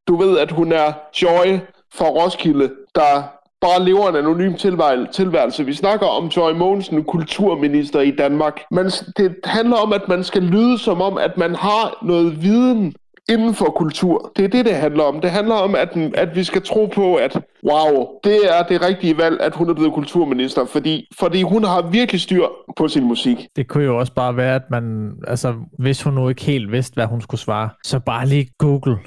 du 0.08 0.16
ved, 0.16 0.38
at 0.38 0.50
hun 0.50 0.72
er 0.72 0.92
Joy 1.22 1.58
fra 1.94 2.04
Roskilde, 2.04 2.70
der 2.94 3.38
bare 3.60 3.84
lever 3.84 4.08
en 4.08 4.16
anonym 4.16 4.54
tilvær- 4.54 5.12
tilværelse. 5.12 5.64
Vi 5.64 5.74
snakker 5.74 6.06
om 6.06 6.26
Joy 6.26 6.52
Mogensen, 6.52 7.04
kulturminister 7.04 8.00
i 8.00 8.10
Danmark. 8.10 8.60
Men 8.70 8.84
det 9.16 9.34
handler 9.44 9.76
om, 9.76 9.92
at 9.92 10.08
man 10.08 10.24
skal 10.24 10.42
lyde 10.42 10.78
som 10.78 11.00
om, 11.00 11.18
at 11.18 11.38
man 11.38 11.54
har 11.54 11.98
noget 12.02 12.42
viden 12.42 12.94
inden 13.28 13.54
for 13.54 13.64
kultur. 13.64 14.32
Det 14.36 14.44
er 14.44 14.48
det, 14.48 14.64
det 14.64 14.74
handler 14.74 15.04
om. 15.04 15.20
Det 15.20 15.30
handler 15.30 15.54
om, 15.54 15.74
at, 15.74 15.88
at 16.14 16.36
vi 16.36 16.44
skal 16.44 16.62
tro 16.62 16.86
på, 16.94 17.14
at 17.14 17.36
wow, 17.70 18.06
det 18.24 18.36
er 18.58 18.62
det 18.62 18.82
rigtige 18.82 19.18
valg, 19.18 19.40
at 19.40 19.54
hun 19.54 19.70
er 19.70 19.74
blevet 19.74 19.92
kulturminister, 19.92 20.64
fordi, 20.64 21.08
fordi 21.18 21.42
hun 21.42 21.64
har 21.64 21.82
virkelig 21.82 22.20
styr 22.20 22.44
på 22.76 22.88
sin 22.88 23.04
musik. 23.04 23.36
Det 23.56 23.68
kunne 23.68 23.84
jo 23.84 23.98
også 23.98 24.12
bare 24.12 24.36
være, 24.36 24.54
at 24.54 24.70
man, 24.70 25.12
altså, 25.26 25.54
hvis 25.78 26.02
hun 26.02 26.14
nu 26.14 26.28
ikke 26.28 26.42
helt 26.42 26.72
vidste, 26.72 26.94
hvad 26.94 27.06
hun 27.06 27.20
skulle 27.20 27.40
svare, 27.40 27.68
så 27.84 27.98
bare 27.98 28.26
lige 28.26 28.48
Google. 28.58 28.98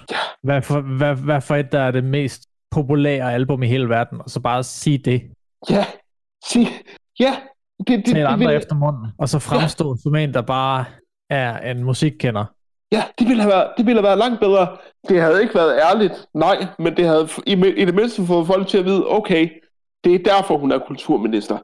Hvad 0.44 0.62
for, 0.62 0.82
hvad, 0.82 1.16
hvad 1.16 1.42
for 1.42 1.56
et, 1.56 1.72
der 1.72 1.80
er 1.80 1.92
det 1.92 2.04
mest 2.04 2.42
populære 2.72 3.34
album 3.34 3.64
i 3.64 3.68
hele 3.68 3.90
verden, 3.90 4.22
og 4.22 4.30
så 4.30 4.40
bare 4.40 4.64
sige 4.64 4.98
det. 4.98 5.22
Ja, 5.70 5.86
sig, 6.46 6.68
ja, 7.20 7.36
det, 7.88 8.06
det, 8.06 8.16
det, 8.16 8.24
andre 8.24 8.48
vil, 8.48 8.58
efter 8.58 8.76
munden, 8.76 9.08
og 9.18 9.30
så 9.30 9.40
fremstå 9.40 9.96
som 10.04 10.16
en, 10.16 10.34
der 10.34 10.42
bare 10.42 10.86
er 11.30 11.72
en 11.72 11.84
musikkender. 11.84 12.46
ja, 12.92 13.04
det 13.20 13.28
ville, 13.28 13.42
have 13.42 13.52
været, 13.52 13.68
det 13.78 13.86
ville 13.86 14.02
have 14.02 14.08
været 14.08 14.18
langt 14.18 14.40
bedre. 14.40 14.78
Det 15.10 15.22
havde 15.22 15.42
ikke 15.42 15.56
været 15.56 15.80
ærligt, 15.90 16.26
nej, 16.34 16.66
men 16.80 16.98
det 16.98 17.08
havde 17.08 17.28
i, 17.46 17.54
i 17.54 17.86
det 17.86 17.96
mindste 17.96 18.26
fået 18.26 18.48
folk 18.48 18.68
til 18.68 18.78
at 18.78 18.86
vide, 18.86 19.04
okay, 19.08 19.50
det 20.04 20.16
er 20.16 20.34
derfor, 20.36 20.58
hun 20.58 20.72
er 20.72 20.80
kulturminister. 20.80 21.58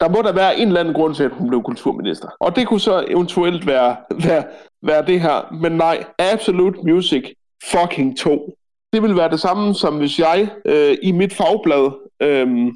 Der 0.00 0.08
må 0.08 0.22
der 0.22 0.32
være 0.32 0.58
en 0.58 0.68
eller 0.68 0.80
anden 0.80 0.94
grund 0.94 1.14
til, 1.14 1.24
at 1.24 1.30
hun 1.32 1.48
blev 1.48 1.62
kulturminister. 1.62 2.28
Og 2.40 2.56
det 2.56 2.66
kunne 2.68 2.80
så 2.80 3.04
eventuelt 3.08 3.66
være, 3.66 3.96
være, 4.26 4.44
være 4.82 5.06
det 5.06 5.20
her. 5.20 5.52
Men 5.52 5.72
nej, 5.72 6.04
Absolute 6.18 6.78
Music 6.82 7.34
fucking 7.64 8.18
to. 8.18 8.54
Det 8.92 9.02
vil 9.02 9.16
være 9.16 9.30
det 9.30 9.40
samme, 9.40 9.74
som 9.74 9.98
hvis 9.98 10.18
jeg 10.18 10.48
øh, 10.64 10.96
i 11.02 11.12
mit 11.12 11.34
fagblad, 11.34 11.90
øh, 12.22 12.72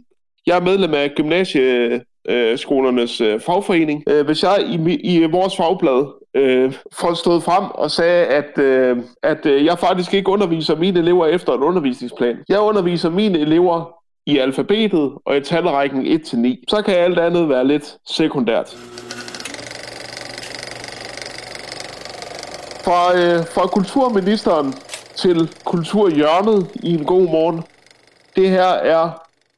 jeg 0.46 0.56
er 0.56 0.60
medlem 0.60 0.94
af 0.94 1.12
gymnasieskolernes 1.16 3.20
øh, 3.20 3.40
fagforening, 3.40 4.02
øh, 4.08 4.26
hvis 4.26 4.42
jeg 4.42 4.64
i, 4.68 4.94
i 4.94 5.24
vores 5.24 5.56
fagblad 5.56 6.06
øh, 6.34 6.72
får 6.92 7.14
stået 7.14 7.42
frem 7.42 7.64
og 7.70 7.90
sagde, 7.90 8.26
at, 8.26 8.58
øh, 8.58 8.96
at 9.22 9.46
øh, 9.46 9.64
jeg 9.64 9.78
faktisk 9.78 10.14
ikke 10.14 10.30
underviser 10.30 10.76
mine 10.76 11.00
elever 11.00 11.26
efter 11.26 11.52
en 11.52 11.62
undervisningsplan. 11.62 12.36
Jeg 12.48 12.60
underviser 12.60 13.10
mine 13.10 13.38
elever 13.38 13.94
i 14.26 14.38
alfabetet 14.38 15.12
og 15.26 15.36
i 15.36 15.40
talrækken 15.40 16.06
1-9. 16.06 16.64
Så 16.68 16.82
kan 16.82 16.94
alt 16.94 17.18
andet 17.18 17.48
være 17.48 17.66
lidt 17.66 17.96
sekundært. 18.06 18.76
Fra, 22.84 23.18
øh, 23.18 23.46
fra 23.54 23.66
kulturministeren 23.66 24.72
til 25.16 25.50
kulturhjørnet 25.64 26.70
i 26.82 26.94
en 26.94 27.04
god 27.04 27.22
morgen. 27.22 27.62
Det 28.36 28.50
her 28.50 28.72
er 28.94 29.10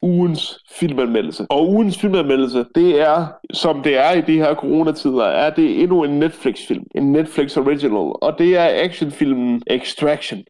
ugens 0.03 0.59
filmanmeldelse. 0.71 1.47
Og 1.51 1.69
ugens 1.69 1.99
filmanmeldelse, 1.99 2.65
det 2.75 3.01
er, 3.01 3.27
som 3.53 3.83
det 3.83 3.99
er 3.99 4.13
i 4.13 4.21
de 4.21 4.37
her 4.37 4.55
coronatider, 4.55 5.25
er 5.25 5.51
det 5.51 5.83
endnu 5.83 6.05
en 6.05 6.19
Netflix-film. 6.19 6.85
En 6.95 7.13
Netflix 7.13 7.57
original. 7.57 8.13
Og 8.23 8.35
det 8.39 8.57
er 8.57 8.85
actionfilmen 8.85 9.63
Extraction. 9.67 10.43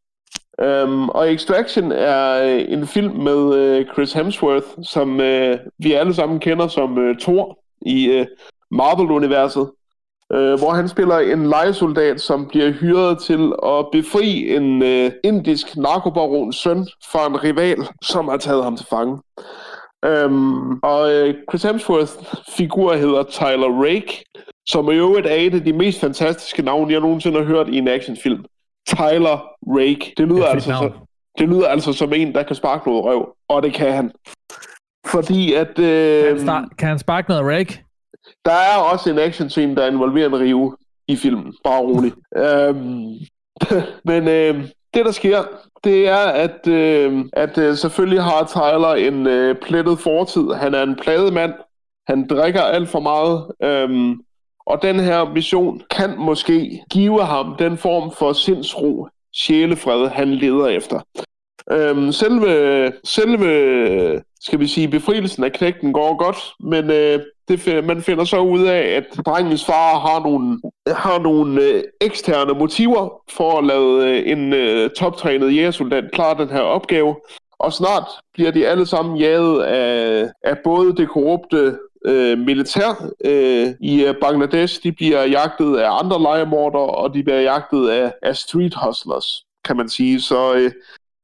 Um, 0.62 1.08
og 1.08 1.32
Extraction 1.32 1.92
er 1.92 2.42
øh, 2.42 2.64
en 2.68 2.86
film 2.86 3.14
med 3.14 3.34
uh, 3.36 3.94
Chris 3.94 4.12
Hemsworth, 4.12 4.66
som 4.82 5.10
uh, 5.10 5.56
vi 5.78 5.92
alle 5.92 6.14
sammen 6.14 6.40
kender 6.40 6.68
som 6.68 6.98
uh, 6.98 7.16
Thor 7.20 7.58
i 7.86 8.20
uh, 8.20 8.26
Marvel-universet. 8.70 9.70
Uh, 10.34 10.58
hvor 10.58 10.70
han 10.70 10.88
spiller 10.88 11.18
en 11.18 11.46
lejesoldat, 11.46 12.20
som 12.20 12.46
bliver 12.48 12.70
hyret 12.70 13.18
til 13.18 13.52
at 13.66 13.86
befri 13.92 14.56
en 14.56 14.82
uh, 14.82 15.12
indisk 15.24 15.76
narkobarons 15.76 16.56
søn 16.56 16.86
fra 17.12 17.26
en 17.26 17.44
rival, 17.44 17.78
som 18.02 18.28
har 18.28 18.36
taget 18.36 18.64
ham 18.64 18.76
til 18.76 18.86
fange. 18.86 19.18
Um, 20.24 20.80
og 20.82 21.00
uh, 21.02 21.34
Chris 21.50 21.62
Hemsworth 21.62 22.12
figur 22.56 22.94
hedder 22.94 23.22
Tyler 23.22 23.82
Rake, 23.84 24.24
som 24.68 24.90
i 24.90 24.94
øvrigt 24.94 25.26
er 25.26 25.34
et 25.34 25.54
af 25.54 25.64
de 25.64 25.72
mest 25.72 26.00
fantastiske 26.00 26.62
navne, 26.62 26.92
jeg 26.92 27.00
nogensinde 27.00 27.38
har 27.38 27.44
hørt 27.44 27.68
i 27.68 27.78
en 27.78 27.88
actionfilm. 27.88 28.44
Tyler 28.88 29.48
Rake. 29.66 30.12
Det 30.16 30.28
lyder, 30.28 30.46
altså, 30.46 30.70
så, 30.70 30.90
det 31.38 31.48
lyder 31.48 31.68
altså 31.68 31.92
som 31.92 32.12
en, 32.12 32.34
der 32.34 32.42
kan 32.42 32.56
sparke 32.56 32.88
noget 32.88 33.04
røv. 33.04 33.28
Og 33.48 33.62
det 33.62 33.74
kan 33.74 33.92
han. 33.92 34.12
Fordi 35.06 35.52
at... 35.52 35.78
Øh, 35.78 36.22
Kan 36.22 36.32
han, 36.32 36.40
start, 36.40 36.64
kan 36.78 36.88
han 36.88 36.98
sparke 36.98 37.28
noget 37.28 37.58
rake? 37.58 37.85
Der 38.46 38.52
er 38.52 38.76
også 38.76 39.10
en 39.10 39.18
actionscene, 39.18 39.76
der 39.76 39.86
involverer 39.86 40.28
en 40.28 40.40
rive 40.40 40.76
i 41.08 41.16
filmen. 41.16 41.54
Bare 41.64 41.80
rolig. 41.80 42.12
øhm, 42.44 43.12
men 44.04 44.28
øh, 44.28 44.64
det, 44.94 45.04
der 45.04 45.12
sker, 45.12 45.44
det 45.84 46.08
er, 46.08 46.26
at, 46.26 46.68
øh, 46.68 47.24
at 47.32 47.58
øh, 47.58 47.76
selvfølgelig 47.76 48.22
har 48.22 48.46
Tyler 48.46 48.94
en 48.94 49.26
øh, 49.26 49.56
plettet 49.56 49.98
fortid. 49.98 50.52
Han 50.52 50.74
er 50.74 50.82
en 50.82 50.96
pladet 50.96 51.32
mand. 51.32 51.52
Han 52.08 52.26
drikker 52.26 52.62
alt 52.62 52.88
for 52.88 53.00
meget. 53.00 53.46
Øhm, 53.62 54.20
og 54.66 54.82
den 54.82 55.00
her 55.00 55.32
mission 55.34 55.82
kan 55.90 56.14
måske 56.18 56.82
give 56.90 57.24
ham 57.24 57.56
den 57.58 57.78
form 57.78 58.12
for 58.12 58.32
sindsro, 58.32 59.08
sjælefred, 59.36 60.08
han 60.08 60.34
leder 60.34 60.66
efter. 60.66 61.00
Øhm, 61.72 62.12
selve, 62.12 62.92
selve, 63.04 64.22
skal 64.40 64.60
vi 64.60 64.66
sige, 64.66 64.88
befrielsen 64.88 65.44
af 65.44 65.52
knægten 65.52 65.92
går 65.92 66.16
godt, 66.16 66.38
men 66.60 66.90
øh, 66.90 67.20
det, 67.48 67.84
man 67.84 68.02
finder 68.02 68.24
så 68.24 68.38
ud 68.40 68.62
af, 68.66 68.80
at 68.80 69.26
drengens 69.26 69.64
far 69.64 69.98
har 69.98 70.22
nogle, 70.22 70.60
har 70.86 71.18
nogle 71.18 71.62
øh, 71.62 71.82
eksterne 72.00 72.58
motiver 72.58 73.22
for 73.30 73.58
at 73.58 73.64
lade 73.64 74.10
øh, 74.10 74.32
en 74.32 74.52
øh, 74.52 74.90
toptrænet 74.90 75.56
jægersoldat 75.56 76.04
klare 76.12 76.38
den 76.38 76.48
her 76.48 76.60
opgave. 76.60 77.16
Og 77.58 77.72
snart 77.72 78.04
bliver 78.34 78.50
de 78.50 78.66
alle 78.66 78.86
sammen 78.86 79.16
jaget 79.16 79.62
af, 79.62 80.28
af 80.44 80.58
både 80.64 80.96
det 80.96 81.08
korrupte 81.08 81.78
øh, 82.06 82.38
militær 82.38 83.10
øh, 83.24 83.68
i 83.80 84.04
øh, 84.04 84.14
Bangladesh. 84.20 84.82
De 84.82 84.92
bliver 84.92 85.24
jagtet 85.24 85.76
af 85.76 85.98
andre 85.98 86.22
legemordere, 86.22 86.90
og 86.90 87.14
de 87.14 87.22
bliver 87.22 87.40
jagtet 87.40 87.88
af, 87.88 88.12
af 88.22 88.36
street 88.36 88.74
hustlers, 88.74 89.44
kan 89.64 89.76
man 89.76 89.88
sige. 89.88 90.20
Så 90.20 90.54
øh, 90.54 90.70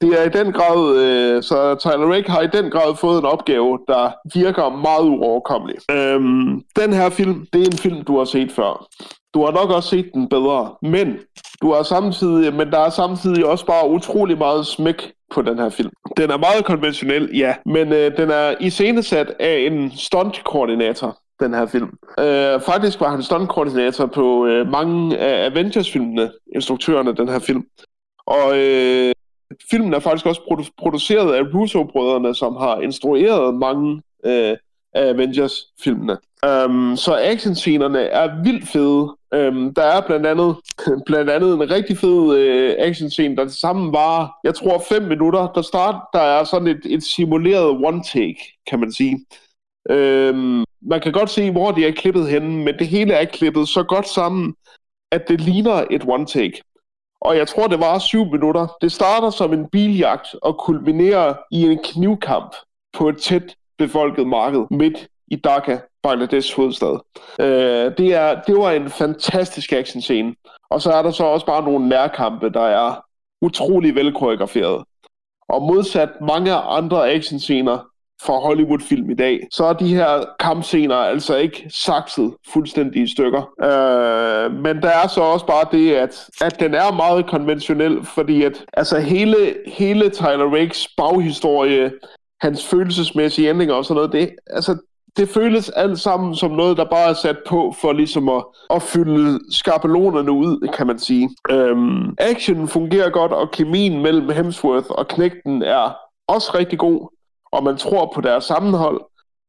det 0.03 0.21
er 0.21 0.25
i 0.25 0.45
den 0.45 0.53
grad, 0.53 0.97
øh, 0.97 1.43
så 1.43 1.75
Tyler 1.75 2.13
Rake 2.13 2.31
har 2.31 2.41
i 2.41 2.47
den 2.47 2.71
grad 2.71 2.97
fået 2.97 3.19
en 3.19 3.25
opgave, 3.25 3.79
der 3.89 4.13
virker 4.35 4.69
meget 4.69 5.09
uoverkommelig. 5.09 5.77
Øhm, 5.91 6.63
den 6.77 6.93
her 6.93 7.11
film, 7.11 7.47
det 7.53 7.63
er 7.63 7.67
en 7.67 7.79
film, 7.79 8.05
du 8.05 8.19
har 8.19 8.25
set 8.25 8.53
før. 8.53 8.87
Du 9.35 9.45
har 9.45 9.53
nok 9.53 9.71
også 9.71 9.89
set 9.89 10.11
den 10.15 10.29
bedre, 10.29 10.75
men 10.83 11.19
du 11.63 11.73
har 11.73 11.83
samtidig, 11.83 12.55
men 12.55 12.71
der 12.71 12.79
er 12.79 12.91
samtidig 12.91 13.47
også 13.47 13.67
bare 13.67 13.89
utrolig 13.89 14.39
meget 14.39 14.67
smæk 14.67 15.13
på 15.35 15.43
den 15.43 15.59
her 15.59 15.69
film. 15.69 15.91
Den 16.17 16.31
er 16.31 16.37
meget 16.37 16.65
konventionel, 16.65 17.31
ja, 17.35 17.55
men 17.67 17.93
øh, 17.93 18.17
den 18.17 18.31
er 18.31 18.55
iscenesat 18.61 19.33
af 19.41 19.69
en 19.71 19.93
stuntkoordinator, 19.97 21.19
den 21.41 21.55
her 21.55 21.67
film. 21.67 21.91
Øh, 22.19 22.61
faktisk 22.61 23.01
var 23.01 23.11
han 23.11 23.23
stuntkoordinator 23.23 24.07
på 24.07 24.47
øh, 24.47 24.69
mange 24.69 25.19
af 25.19 25.51
Avengers-filmene, 25.51 26.31
instruktørerne 26.55 27.11
af 27.11 27.17
den 27.17 27.29
her 27.29 27.39
film. 27.39 27.65
Og 28.27 28.59
øh, 28.59 29.13
filmen 29.71 29.95
er 29.95 29.99
faktisk 29.99 30.27
også 30.27 30.41
produ- 30.41 30.75
produceret 30.79 31.35
af 31.35 31.43
Russo-brødrene, 31.55 32.35
som 32.35 32.57
har 32.57 32.81
instrueret 32.81 33.55
mange 33.55 34.03
øh, 34.27 34.57
af 34.95 35.09
Avengers-filmene. 35.09 36.17
Um, 36.47 36.97
så 36.97 37.19
actionscenerne 37.23 37.99
er 37.99 38.43
vildt 38.43 38.69
fede. 38.69 39.17
Um, 39.37 39.75
der 39.75 39.83
er 39.83 40.07
blandt 40.07 40.27
andet, 40.27 40.57
blandt 41.07 41.31
andet 41.31 41.55
en 41.55 41.71
rigtig 41.71 41.99
fed 41.99 42.11
uh, 42.11 42.87
actionscene, 42.87 43.37
der 43.37 43.49
sammen 43.49 43.93
var, 43.93 44.41
jeg 44.45 44.55
tror, 44.55 44.85
5 44.89 45.03
minutter. 45.03 45.53
Der 45.55 45.63
start, 45.63 45.95
der 46.13 46.21
er 46.21 46.45
sådan 46.45 46.69
et, 46.69 46.81
et 46.85 47.03
simuleret 47.03 47.71
one-take, 47.71 48.63
kan 48.71 48.81
man 48.81 48.93
sige. 48.93 49.27
Um, 49.91 50.65
man 50.83 51.01
kan 51.03 51.13
godt 51.13 51.31
se, 51.31 51.51
hvor 51.51 51.71
de 51.71 51.87
er 51.87 51.93
klippet 51.93 52.29
henne, 52.29 52.65
men 52.65 52.79
det 52.79 52.87
hele 52.87 53.15
er 53.15 53.25
klippet 53.25 53.69
så 53.69 53.83
godt 53.83 54.09
sammen, 54.09 54.55
at 55.11 55.29
det 55.29 55.41
ligner 55.41 55.85
et 55.91 56.03
one-take. 56.05 56.72
Og 57.25 57.37
jeg 57.37 57.49
tror, 57.49 57.66
det 57.66 57.81
var 57.81 57.99
syv 57.99 58.25
minutter. 58.25 58.66
Det 58.81 58.93
starter 58.93 59.31
som 59.31 59.53
en 59.53 59.66
biljagt 59.68 60.29
og 60.43 60.59
kulminerer 60.59 61.35
i 61.51 61.62
en 61.62 61.79
knivkamp 61.85 62.55
på 62.93 63.09
et 63.09 63.16
tæt 63.16 63.57
befolket 63.79 64.27
marked 64.27 64.66
midt 64.70 65.09
i 65.27 65.37
Dhaka, 65.37 65.79
Bangladesh 66.03 66.57
hovedstad. 66.57 66.99
Øh, 67.41 67.97
det, 67.99 68.14
er, 68.14 68.41
det 68.47 68.57
var 68.57 68.70
en 68.70 68.91
fantastisk 68.91 69.73
actionscene. 69.73 70.35
Og 70.70 70.83
så 70.83 70.93
er 70.93 71.03
der 71.03 71.11
så 71.11 71.25
også 71.25 71.47
bare 71.47 71.64
nogle 71.64 71.89
nærkampe, 71.89 72.51
der 72.51 72.66
er 72.66 73.05
utrolig 73.43 73.95
velkoreograferet. 73.95 74.85
Og 75.49 75.62
modsat 75.62 76.11
mange 76.20 76.55
andre 76.55 77.12
actionscener 77.12 77.79
fra 78.27 78.39
Hollywood-film 78.39 79.11
i 79.11 79.14
dag, 79.14 79.41
så 79.53 79.64
er 79.64 79.73
de 79.73 79.95
her 79.95 80.25
kampscener 80.41 80.97
altså 80.97 81.37
ikke 81.37 81.70
sakset 81.70 82.35
fuldstændig 82.53 83.03
i 83.03 83.11
stykker. 83.11 83.43
Øh, 83.62 84.53
men 84.53 84.83
der 84.83 84.89
er 84.89 85.09
så 85.09 85.20
også 85.20 85.47
bare 85.47 85.66
det, 85.73 85.95
at, 85.95 86.25
at 86.41 86.61
den 86.61 86.75
er 86.75 86.93
meget 86.93 87.27
konventionel, 87.27 88.05
fordi 88.05 88.43
at 88.43 88.64
altså 88.73 88.99
hele, 88.99 89.37
hele 89.66 90.11
Tyler 90.11 90.55
Rakes 90.55 90.89
baghistorie, 90.97 91.93
hans 92.41 92.66
følelsesmæssige 92.66 93.49
ændringer 93.49 93.75
og 93.75 93.85
sådan 93.85 93.97
noget, 93.97 94.12
det, 94.12 94.31
altså, 94.47 94.77
det 95.16 95.29
føles 95.29 95.70
alt 95.70 95.99
sammen 95.99 96.37
som 96.37 96.51
noget, 96.51 96.77
der 96.77 96.85
bare 96.85 97.11
er 97.11 97.14
sat 97.14 97.37
på 97.47 97.75
for 97.81 97.93
ligesom 97.93 98.29
at, 98.29 98.45
at 98.70 98.83
fylde 98.83 99.41
skabelonerne 99.51 100.33
ud, 100.33 100.68
kan 100.77 100.87
man 100.87 100.99
sige. 100.99 101.31
Øhm, 101.51 102.14
actionen 102.18 102.68
fungerer 102.68 103.11
godt, 103.11 103.33
og 103.33 103.51
kemien 103.51 104.03
mellem 104.03 104.31
Hemsworth 104.31 104.87
og 104.91 105.09
Knægten 105.09 105.62
er 105.62 105.97
også 106.29 106.51
rigtig 106.55 106.79
god, 106.79 107.09
og 107.53 107.65
man 107.65 107.77
tror 107.77 108.13
på 108.15 108.21
deres 108.21 108.45
sammenhold. 108.45 109.01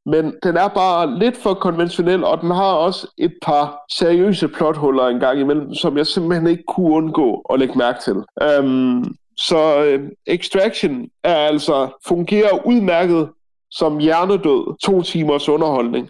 Men 0.05 0.35
den 0.43 0.57
er 0.57 0.67
bare 0.67 1.19
lidt 1.19 1.37
for 1.37 1.53
konventionel, 1.53 2.23
og 2.23 2.41
den 2.41 2.51
har 2.51 2.73
også 2.73 3.07
et 3.17 3.33
par 3.41 3.85
seriøse 3.91 4.47
plothuller 4.47 5.07
en 5.07 5.19
gang 5.19 5.39
imellem, 5.39 5.73
som 5.73 5.97
jeg 5.97 6.07
simpelthen 6.07 6.47
ikke 6.47 6.63
kunne 6.67 6.95
undgå 6.95 7.45
at 7.53 7.59
lægge 7.59 7.77
mærke 7.77 7.99
til. 8.01 8.23
Øhm, 8.41 9.15
så 9.37 9.83
øh, 9.85 10.09
Extraction 10.25 11.09
er 11.23 11.35
altså 11.35 11.89
fungerer 12.07 12.65
udmærket 12.65 13.29
som 13.71 13.97
hjernedød 13.97 14.77
to 14.83 15.01
timers 15.01 15.49
underholdning 15.49 16.09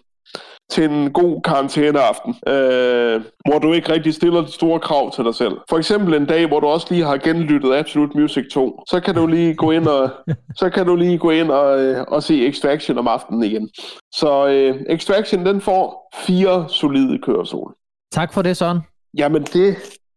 til 0.71 0.89
en 0.89 1.11
god 1.11 1.41
karantæneaften, 1.41 2.35
øh, 2.47 3.21
hvor 3.49 3.59
du 3.59 3.73
ikke 3.73 3.93
rigtig 3.93 4.13
stiller 4.13 4.41
de 4.41 4.51
store 4.51 4.79
krav 4.79 5.11
til 5.11 5.23
dig 5.23 5.35
selv. 5.35 5.57
For 5.69 5.77
eksempel 5.77 6.13
en 6.13 6.25
dag, 6.25 6.47
hvor 6.47 6.59
du 6.59 6.67
også 6.67 6.87
lige 6.89 7.05
har 7.05 7.17
genlyttet 7.17 7.73
Absolute 7.73 8.17
Music 8.19 8.45
2, 8.51 8.83
så 8.89 8.99
kan 8.99 9.15
du 9.15 9.27
lige 9.27 9.55
gå 9.55 9.71
ind 9.71 9.87
og 9.87 10.09
så 10.61 10.69
kan 10.69 10.85
du 10.85 10.95
lige 10.95 11.17
gå 11.17 11.29
ind 11.29 11.51
og, 11.51 11.79
øh, 11.79 12.05
og 12.07 12.23
se 12.23 12.47
Extraction 12.47 12.97
om 12.97 13.07
aftenen 13.07 13.43
igen. 13.43 13.69
Så 14.13 14.47
øh, 14.47 14.81
Extraction 14.89 15.45
den 15.45 15.61
får 15.61 16.09
fire 16.15 16.69
solide 16.69 17.19
køresol. 17.19 17.73
Tak 18.11 18.33
for 18.33 18.41
det, 18.41 18.57
Søren. 18.57 18.79
Jamen 19.17 19.43
det 19.43 19.75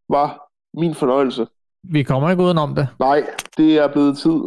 var 0.09 0.49
min 0.80 0.94
fornøjelse. 0.94 1.47
Vi 1.92 2.03
kommer 2.03 2.30
ikke 2.30 2.42
udenom 2.42 2.74
det. 2.74 2.88
Nej, 2.99 3.26
det 3.57 3.78
er 3.78 3.88
blevet 3.88 4.18
tid. 4.18 4.40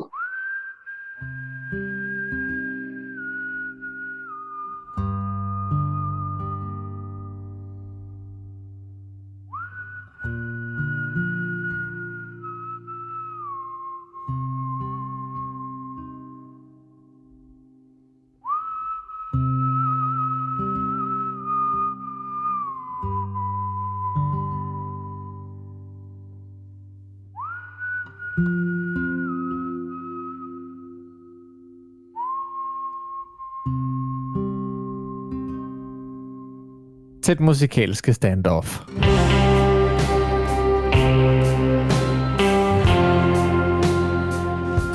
Til 37.29 37.33
et 37.33 37.39
musikalske 37.39 38.13
standoff. 38.13 38.79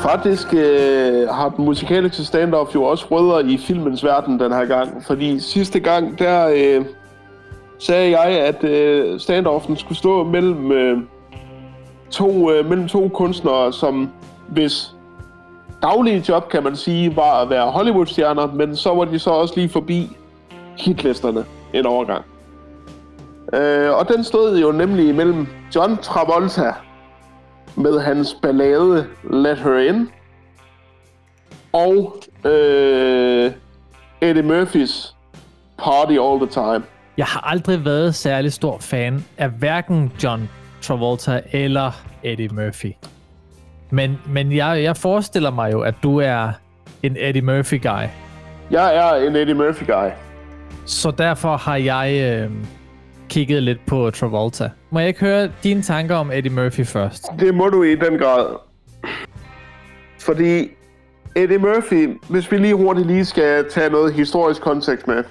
Faktisk 0.03 0.55
øh, 0.55 1.29
har 1.29 1.53
den 1.57 1.65
musikalske 1.65 2.25
standoff 2.25 2.75
jo 2.75 2.83
også 2.83 3.07
rødder 3.11 3.49
i 3.49 3.57
filmens 3.57 4.05
verden 4.05 4.41
den 4.41 4.53
her 4.53 4.65
gang. 4.65 5.05
Fordi 5.07 5.41
sidste 5.41 5.81
gang, 5.81 6.19
der 6.19 6.49
øh, 6.57 6.85
sagde 7.79 8.21
jeg, 8.21 8.41
at 8.41 8.65
øh, 8.65 9.21
standoffen 9.21 9.77
skulle 9.77 9.99
stå 9.99 10.25
mellem, 10.25 10.73
øh, 10.73 10.99
to, 12.11 12.51
øh, 12.53 12.69
mellem 12.69 12.89
to 12.89 13.09
kunstnere, 13.09 13.73
som 13.73 14.11
hvis 14.49 14.95
daglige 15.83 16.25
job, 16.29 16.49
kan 16.49 16.63
man 16.63 16.77
sige, 16.77 17.17
var 17.17 17.43
at 17.43 17.51
være 17.51 17.71
Hollywood-stjerner, 17.71 18.47
men 18.47 18.77
så 18.77 18.95
var 18.95 19.05
de 19.05 19.19
så 19.19 19.31
også 19.31 19.55
lige 19.57 19.69
forbi 19.69 20.11
hitlisterne 20.79 21.45
en 21.75 21.87
overgang. 21.87 22.25
Øh, 23.53 23.91
og 23.91 24.09
den 24.09 24.25
stod 24.25 24.59
jo 24.59 24.73
nemlig 24.73 25.15
mellem 25.15 25.47
John 25.75 25.97
Travolta 25.97 26.73
med 27.77 28.01
hans 28.01 28.37
ballade 28.43 29.07
Let 29.31 29.59
Her 29.59 29.79
In 29.79 30.09
og 31.73 32.17
øh, 32.45 33.53
Eddie 34.21 34.43
Murphys 34.43 35.15
Party 35.79 36.13
All 36.13 36.39
The 36.39 36.47
Time. 36.47 36.83
jeg 37.17 37.27
har 37.27 37.41
aldrig 37.41 37.85
været 37.85 38.15
særlig 38.15 38.53
stor 38.53 38.79
fan 38.81 39.25
af 39.39 39.51
hverken 39.51 40.13
John 40.23 40.51
Travolta 40.83 41.41
eller 41.53 41.91
Eddie 42.23 42.49
Murphy. 42.49 42.93
Men, 43.91 44.19
men 44.27 44.57
jeg, 44.57 44.83
jeg 44.83 44.97
forestiller 44.97 45.51
mig 45.51 45.73
jo, 45.73 45.81
at 45.81 45.95
du 46.03 46.21
er 46.21 46.53
en 47.03 47.17
Eddie 47.19 47.43
Murphy-guy. 47.43 48.09
Jeg 48.71 48.97
er 48.97 49.27
en 49.27 49.37
Eddie 49.37 49.55
Murphy-guy. 49.55 50.11
Så 50.87 51.11
derfor 51.11 51.57
har 51.57 51.77
jeg 51.77 52.41
øh, 52.45 52.51
kigget 53.29 53.63
lidt 53.63 53.87
på 53.87 54.11
Travolta. 54.11 54.71
Må 54.91 54.99
jeg 54.99 55.09
ikke 55.09 55.21
høre 55.21 55.51
dine 55.63 55.83
tanker 55.83 56.17
om 56.17 56.31
Eddie 56.33 56.53
Murphy 56.53 56.87
først? 56.87 57.27
Det 57.39 57.55
må 57.55 57.69
du 57.69 57.83
i 57.83 57.95
den 57.95 58.19
grad. 58.19 58.47
Fordi 60.21 60.69
Eddie 61.37 61.59
Murphy, 61.59 62.19
hvis 62.29 62.53
vi 62.53 62.59
lige 62.59 62.75
hurtigt 62.75 63.07
lige 63.07 63.25
skal 63.25 63.71
tage 63.71 63.91
noget 63.91 64.15
historisk 64.15 64.63
kontekst 64.63 65.07
med, 65.07 65.25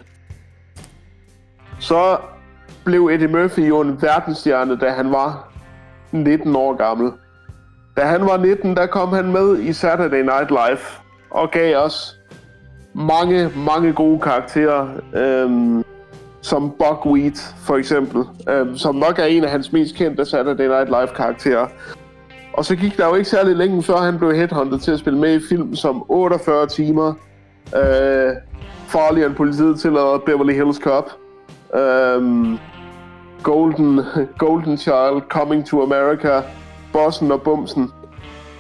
så 1.80 2.18
blev 2.86 3.08
Eddie 3.08 3.28
Murphy 3.28 3.70
jo 3.70 3.82
en 3.82 4.02
verdensstjerne, 4.02 4.80
da 4.80 4.90
han 4.90 5.12
var 5.12 5.54
19 6.12 6.56
år 6.56 6.78
gammel. 6.78 7.12
Da 7.98 8.02
han 8.02 8.26
var 8.26 8.38
19, 8.38 8.76
der 8.76 8.86
kom 8.86 9.14
han 9.14 9.32
med 9.32 9.60
i 9.60 9.74
Saturday 9.74 10.22
Night 10.22 10.50
Live 10.50 10.80
og 11.30 11.52
gav 11.52 11.78
os 11.78 12.16
mange, 12.94 13.52
mange 13.56 13.94
gode 13.94 14.20
karakterer. 14.20 14.88
Øhm, 15.16 15.84
som 16.44 16.72
Buckwheat 16.80 17.56
for 17.58 17.76
eksempel, 17.76 18.24
øhm, 18.50 18.78
som 18.78 18.96
nok 18.96 19.20
er 19.20 19.26
en 19.26 19.44
af 19.44 19.50
hans 19.50 19.72
mest 19.72 19.96
kendte 19.96 20.26
Saturday 20.26 20.68
Night 20.68 20.88
Live 20.88 21.08
karakterer. 21.16 21.68
Og 22.54 22.66
så 22.66 22.76
gik 22.76 22.98
der 22.98 23.08
jo 23.08 23.16
ikke 23.16 23.30
særlig 23.30 23.56
længe 23.56 23.84
før 23.84 23.98
han 23.98 24.18
blev 24.18 24.36
headhunted 24.36 24.80
til 24.80 24.92
at 24.92 25.00
spille 25.00 25.20
med 25.20 25.36
i 25.36 25.40
film 25.50 25.76
som 25.76 26.06
48 26.10 26.68
timer, 26.68 27.14
øh, 27.76 28.34
Farlig 28.88 29.24
end 29.24 29.36
politiet 29.36 29.80
til 29.80 29.90
at 29.90 30.24
Beverly 30.26 30.54
Hills 30.54 30.78
Cop, 30.78 31.12
øhm, 31.76 32.58
Golden, 33.44 34.02
Golden 34.38 34.78
Child, 34.78 35.22
Coming 35.30 35.66
to 35.66 35.84
America, 35.84 36.42
Bossen 36.94 37.32
og 37.32 37.42
Bumsen. 37.42 37.92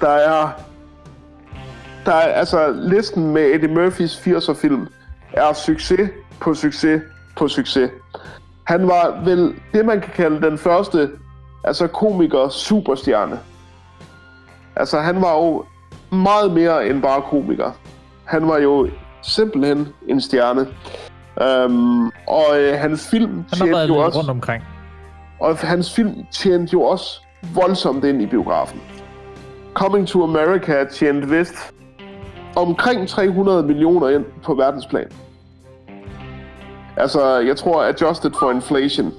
Der 0.01 0.09
er, 0.09 0.49
der 2.05 2.13
er 2.13 2.33
altså 2.33 2.71
listen 2.71 3.33
med 3.33 3.41
Eddie 3.41 3.67
Murphys 3.67 4.27
80'er 4.27 4.53
film 4.53 4.87
er 5.33 5.53
succes 5.53 6.09
på 6.39 6.53
succes 6.53 7.01
på 7.37 7.47
succes. 7.47 7.91
Han 8.63 8.87
var 8.87 9.21
vel 9.25 9.53
det, 9.73 9.85
man 9.85 10.01
kan 10.01 10.11
kalde 10.15 10.41
den 10.41 10.57
første 10.57 11.09
altså 11.63 11.87
komiker 11.87 12.49
superstjerne. 12.49 13.39
Altså, 14.75 14.99
han 14.99 15.21
var 15.21 15.35
jo 15.37 15.65
meget 16.11 16.51
mere 16.51 16.87
end 16.87 17.01
bare 17.01 17.21
komiker. 17.21 17.71
Han 18.23 18.47
var 18.47 18.57
jo 18.57 18.89
simpelthen 19.21 19.87
en 20.07 20.21
stjerne. 20.21 20.67
Um, 21.65 22.11
og 22.27 22.45
øh, 22.59 22.79
hans 22.79 23.07
film 23.07 23.35
Han 23.35 23.45
tjente 23.57 23.79
jo 23.79 23.95
også... 23.95 24.19
rundt 24.19 24.29
omkring. 24.29 24.63
Og 25.39 25.57
hans 25.57 25.93
film 25.95 26.15
tjente 26.31 26.73
jo 26.73 26.81
også 26.81 27.21
voldsomt 27.55 28.03
ind 28.03 28.21
i 28.21 28.25
biografen. 28.25 28.81
Coming 29.73 30.07
to 30.07 30.23
America 30.23 30.83
tjente 30.83 31.29
vist 31.29 31.72
omkring 32.55 33.07
300 33.07 33.63
millioner 33.63 34.09
ind 34.09 34.25
på 34.43 34.53
verdensplan. 34.53 35.07
Altså, 36.97 37.39
jeg 37.39 37.57
tror, 37.57 37.83
adjusted 37.83 38.31
for 38.39 38.51
inflation, 38.51 39.13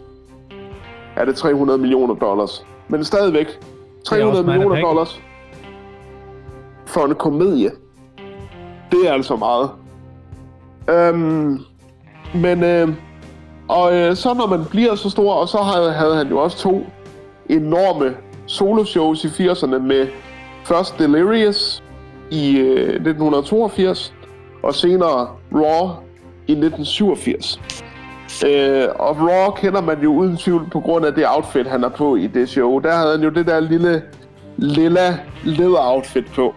er 1.16 1.24
det 1.24 1.36
300 1.36 1.78
millioner 1.78 2.14
dollars. 2.14 2.66
Men 2.88 3.04
stadigvæk, 3.04 3.46
300 4.04 4.44
mange 4.46 4.58
millioner 4.58 4.88
dollars 4.88 5.20
for 6.86 7.04
en 7.04 7.14
komedie. 7.14 7.70
Det 8.92 9.08
er 9.08 9.12
altså 9.12 9.36
meget. 9.36 9.70
Øhm, 10.90 11.58
men, 12.34 12.64
øh, 12.64 12.88
og 13.68 13.94
øh, 13.94 14.16
så 14.16 14.34
når 14.34 14.46
man 14.46 14.64
bliver 14.70 14.94
så 14.94 15.10
stor, 15.10 15.32
og 15.32 15.48
så 15.48 15.58
havde, 15.58 15.92
havde 15.92 16.16
han 16.16 16.28
jo 16.28 16.38
også 16.38 16.58
to 16.58 16.86
enorme 17.50 18.16
soloshows 18.46 19.24
i 19.24 19.26
80'erne 19.26 19.78
med 19.78 20.08
først 20.64 20.98
Delirious 20.98 21.83
i 22.30 22.58
øh, 22.58 22.88
1982, 22.88 24.14
og 24.62 24.74
senere 24.74 25.28
Raw 25.52 25.88
i 26.46 26.52
1987. 26.52 27.60
Øh, 28.46 28.88
og 28.98 29.16
Raw 29.20 29.50
kender 29.50 29.80
man 29.80 30.02
jo 30.02 30.12
uden 30.12 30.36
tvivl 30.36 30.68
på 30.72 30.80
grund 30.80 31.06
af 31.06 31.14
det 31.14 31.24
outfit, 31.28 31.66
han 31.66 31.82
har 31.82 31.88
på 31.88 32.16
i 32.16 32.26
det 32.26 32.48
show. 32.48 32.78
Der 32.78 32.94
havde 32.96 33.16
han 33.16 33.24
jo 33.24 33.30
det 33.30 33.46
der 33.46 33.60
lille 33.60 34.02
lilla 34.56 35.18
leder-outfit 35.44 36.32
på, 36.34 36.54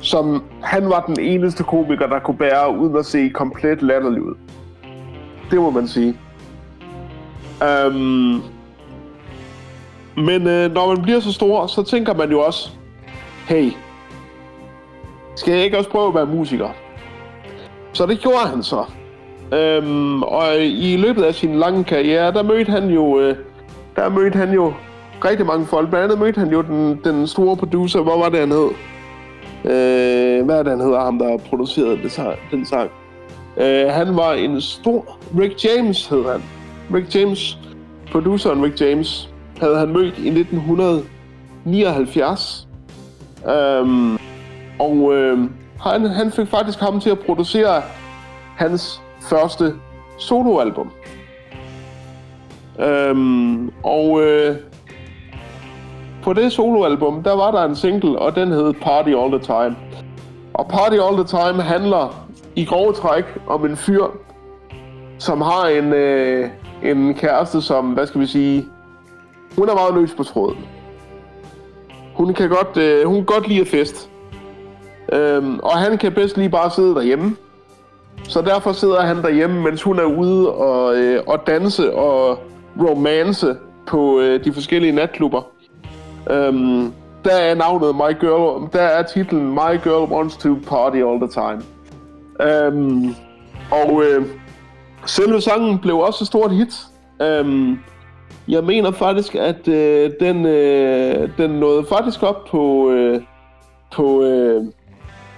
som 0.00 0.44
han 0.62 0.88
var 0.88 1.04
den 1.06 1.20
eneste 1.20 1.62
komiker, 1.62 2.06
der 2.06 2.18
kunne 2.18 2.36
bære 2.36 2.78
uden 2.78 2.96
at 2.96 3.06
se 3.06 3.28
komplet 3.28 3.82
latterlig 3.82 4.22
ud. 4.22 4.34
Det 5.50 5.60
må 5.60 5.70
man 5.70 5.88
sige. 5.88 6.18
Um, 7.86 8.42
men 10.16 10.46
øh, 10.46 10.74
når 10.74 10.94
man 10.94 11.02
bliver 11.02 11.20
så 11.20 11.32
stor, 11.32 11.66
så 11.66 11.82
tænker 11.82 12.14
man 12.14 12.30
jo 12.30 12.40
også, 12.40 12.70
hey, 13.48 13.70
skal 15.36 15.54
jeg 15.54 15.64
ikke 15.64 15.78
også 15.78 15.90
prøve 15.90 16.08
at 16.08 16.14
være 16.14 16.26
musiker? 16.26 16.68
Så 17.92 18.06
det 18.06 18.20
gjorde 18.20 18.38
han 18.38 18.62
så. 18.62 18.84
Øhm, 19.52 20.22
og 20.22 20.58
i 20.60 20.96
løbet 20.96 21.22
af 21.22 21.34
sin 21.34 21.54
lange 21.54 21.84
karriere, 21.84 22.32
der 22.32 22.42
mødte 22.42 22.70
han 22.70 22.88
jo, 22.88 23.20
øh, 23.20 23.36
der 23.96 24.08
mødte 24.08 24.38
han 24.38 24.52
jo 24.52 24.72
rigtig 25.24 25.46
mange 25.46 25.66
folk. 25.66 25.88
Blandt 25.88 26.04
andet 26.04 26.18
mødte 26.18 26.40
han 26.40 26.50
jo 26.50 26.62
den, 26.62 27.00
den 27.04 27.26
store 27.26 27.56
producer, 27.56 28.00
hvor 28.00 28.18
var 28.18 28.28
det 28.28 28.38
han 28.38 28.52
hed? 28.52 28.68
Øh, 29.64 30.44
hvad 30.44 30.58
er 30.58 30.62
det 30.62 30.72
han 30.72 30.80
hedder, 30.80 31.00
ham 31.00 31.18
der 31.18 31.36
producerede 31.36 32.02
det, 32.02 32.20
den 32.50 32.66
sang? 32.66 32.90
Øh, 33.56 33.86
han 33.86 34.16
var 34.16 34.32
en 34.32 34.60
stor... 34.60 35.18
Rick 35.38 35.64
James 35.64 36.06
hed 36.06 36.24
han. 36.24 36.42
Rick 36.94 37.14
James, 37.14 37.58
produceren 38.12 38.64
Rick 38.64 38.80
James, 38.80 39.30
havde 39.60 39.78
han 39.78 39.88
mødt 39.88 40.18
i 40.18 40.28
1979. 40.28 42.68
Øhm, 43.48 44.18
og 44.82 45.14
øh, 45.14 45.38
han, 45.80 46.06
han 46.06 46.30
fik 46.30 46.48
faktisk 46.48 46.80
ham 46.80 47.00
til 47.00 47.10
at 47.10 47.18
producere 47.18 47.82
hans 48.56 49.02
første 49.20 49.74
soloalbum. 50.18 50.90
Øhm, 52.78 53.72
og 53.82 54.22
øh, 54.22 54.56
på 56.22 56.32
det 56.32 56.52
soloalbum, 56.52 57.22
der 57.22 57.36
var 57.36 57.50
der 57.50 57.64
en 57.64 57.76
single, 57.76 58.18
og 58.18 58.34
den 58.36 58.48
hed 58.48 58.72
Party 58.72 59.08
All 59.08 59.30
The 59.30 59.38
Time. 59.38 59.76
Og 60.54 60.68
Party 60.68 60.96
All 60.96 61.16
The 61.16 61.24
Time 61.24 61.62
handler 61.62 62.26
i 62.56 62.64
grove 62.64 62.92
træk 62.92 63.24
om 63.46 63.64
en 63.64 63.76
fyr, 63.76 64.04
som 65.18 65.40
har 65.40 65.66
en, 65.66 65.92
øh, 65.92 66.50
en 66.82 67.14
kæreste, 67.14 67.62
som, 67.62 67.92
hvad 67.92 68.06
skal 68.06 68.20
vi 68.20 68.26
sige, 68.26 68.64
hun 69.58 69.68
er 69.68 69.74
meget 69.74 69.94
løs 69.94 70.14
på 70.14 70.22
tråden. 70.22 70.58
Hun 72.14 72.34
kan 72.34 72.48
godt, 72.48 72.76
øh, 72.76 73.06
hun 73.06 73.16
kan 73.16 73.24
godt 73.24 73.48
lide 73.48 73.60
at 73.60 73.68
fest. 73.68 74.11
Øhm, 75.12 75.58
og 75.58 75.78
han 75.78 75.98
kan 75.98 76.12
bedst 76.12 76.36
lige 76.36 76.48
bare 76.48 76.70
sidde 76.70 76.94
derhjemme. 76.94 77.36
Så 78.28 78.42
derfor 78.42 78.72
sidder 78.72 79.00
han 79.00 79.16
derhjemme, 79.16 79.62
mens 79.62 79.82
hun 79.82 79.98
er 79.98 80.04
ude 80.04 80.52
og, 80.52 80.96
øh, 80.96 81.22
og 81.26 81.46
danse 81.46 81.94
og 81.94 82.38
romance 82.80 83.56
på 83.86 84.20
øh, 84.20 84.44
de 84.44 84.52
forskellige 84.52 84.92
natklubber. 84.92 85.42
Øhm, 86.30 86.92
der 87.24 87.34
er 87.34 87.54
navnet 87.54 87.94
My 87.94 88.20
Girl, 88.20 88.68
der 88.72 88.80
er 88.82 89.02
titlen 89.02 89.50
My 89.50 89.82
Girl 89.82 90.12
Wants 90.12 90.36
to 90.36 90.56
Party 90.68 90.96
All 90.96 91.20
The 91.20 91.28
Time. 91.28 91.62
Øhm, 92.50 93.14
og 93.70 94.02
øh, 94.04 94.26
selve 95.06 95.40
sangen 95.40 95.78
blev 95.78 95.98
også 95.98 96.24
et 96.24 96.26
stort 96.26 96.50
hit. 96.50 96.74
Øhm, 97.22 97.78
jeg 98.48 98.64
mener 98.64 98.90
faktisk, 98.90 99.34
at 99.34 99.68
øh, 99.68 100.10
den, 100.20 100.46
øh, 100.46 101.28
den 101.38 101.50
nåede 101.50 101.84
faktisk 101.88 102.22
op 102.22 102.44
på, 102.50 102.90
øh, 102.90 103.20
på 103.92 104.22
øh, 104.22 104.64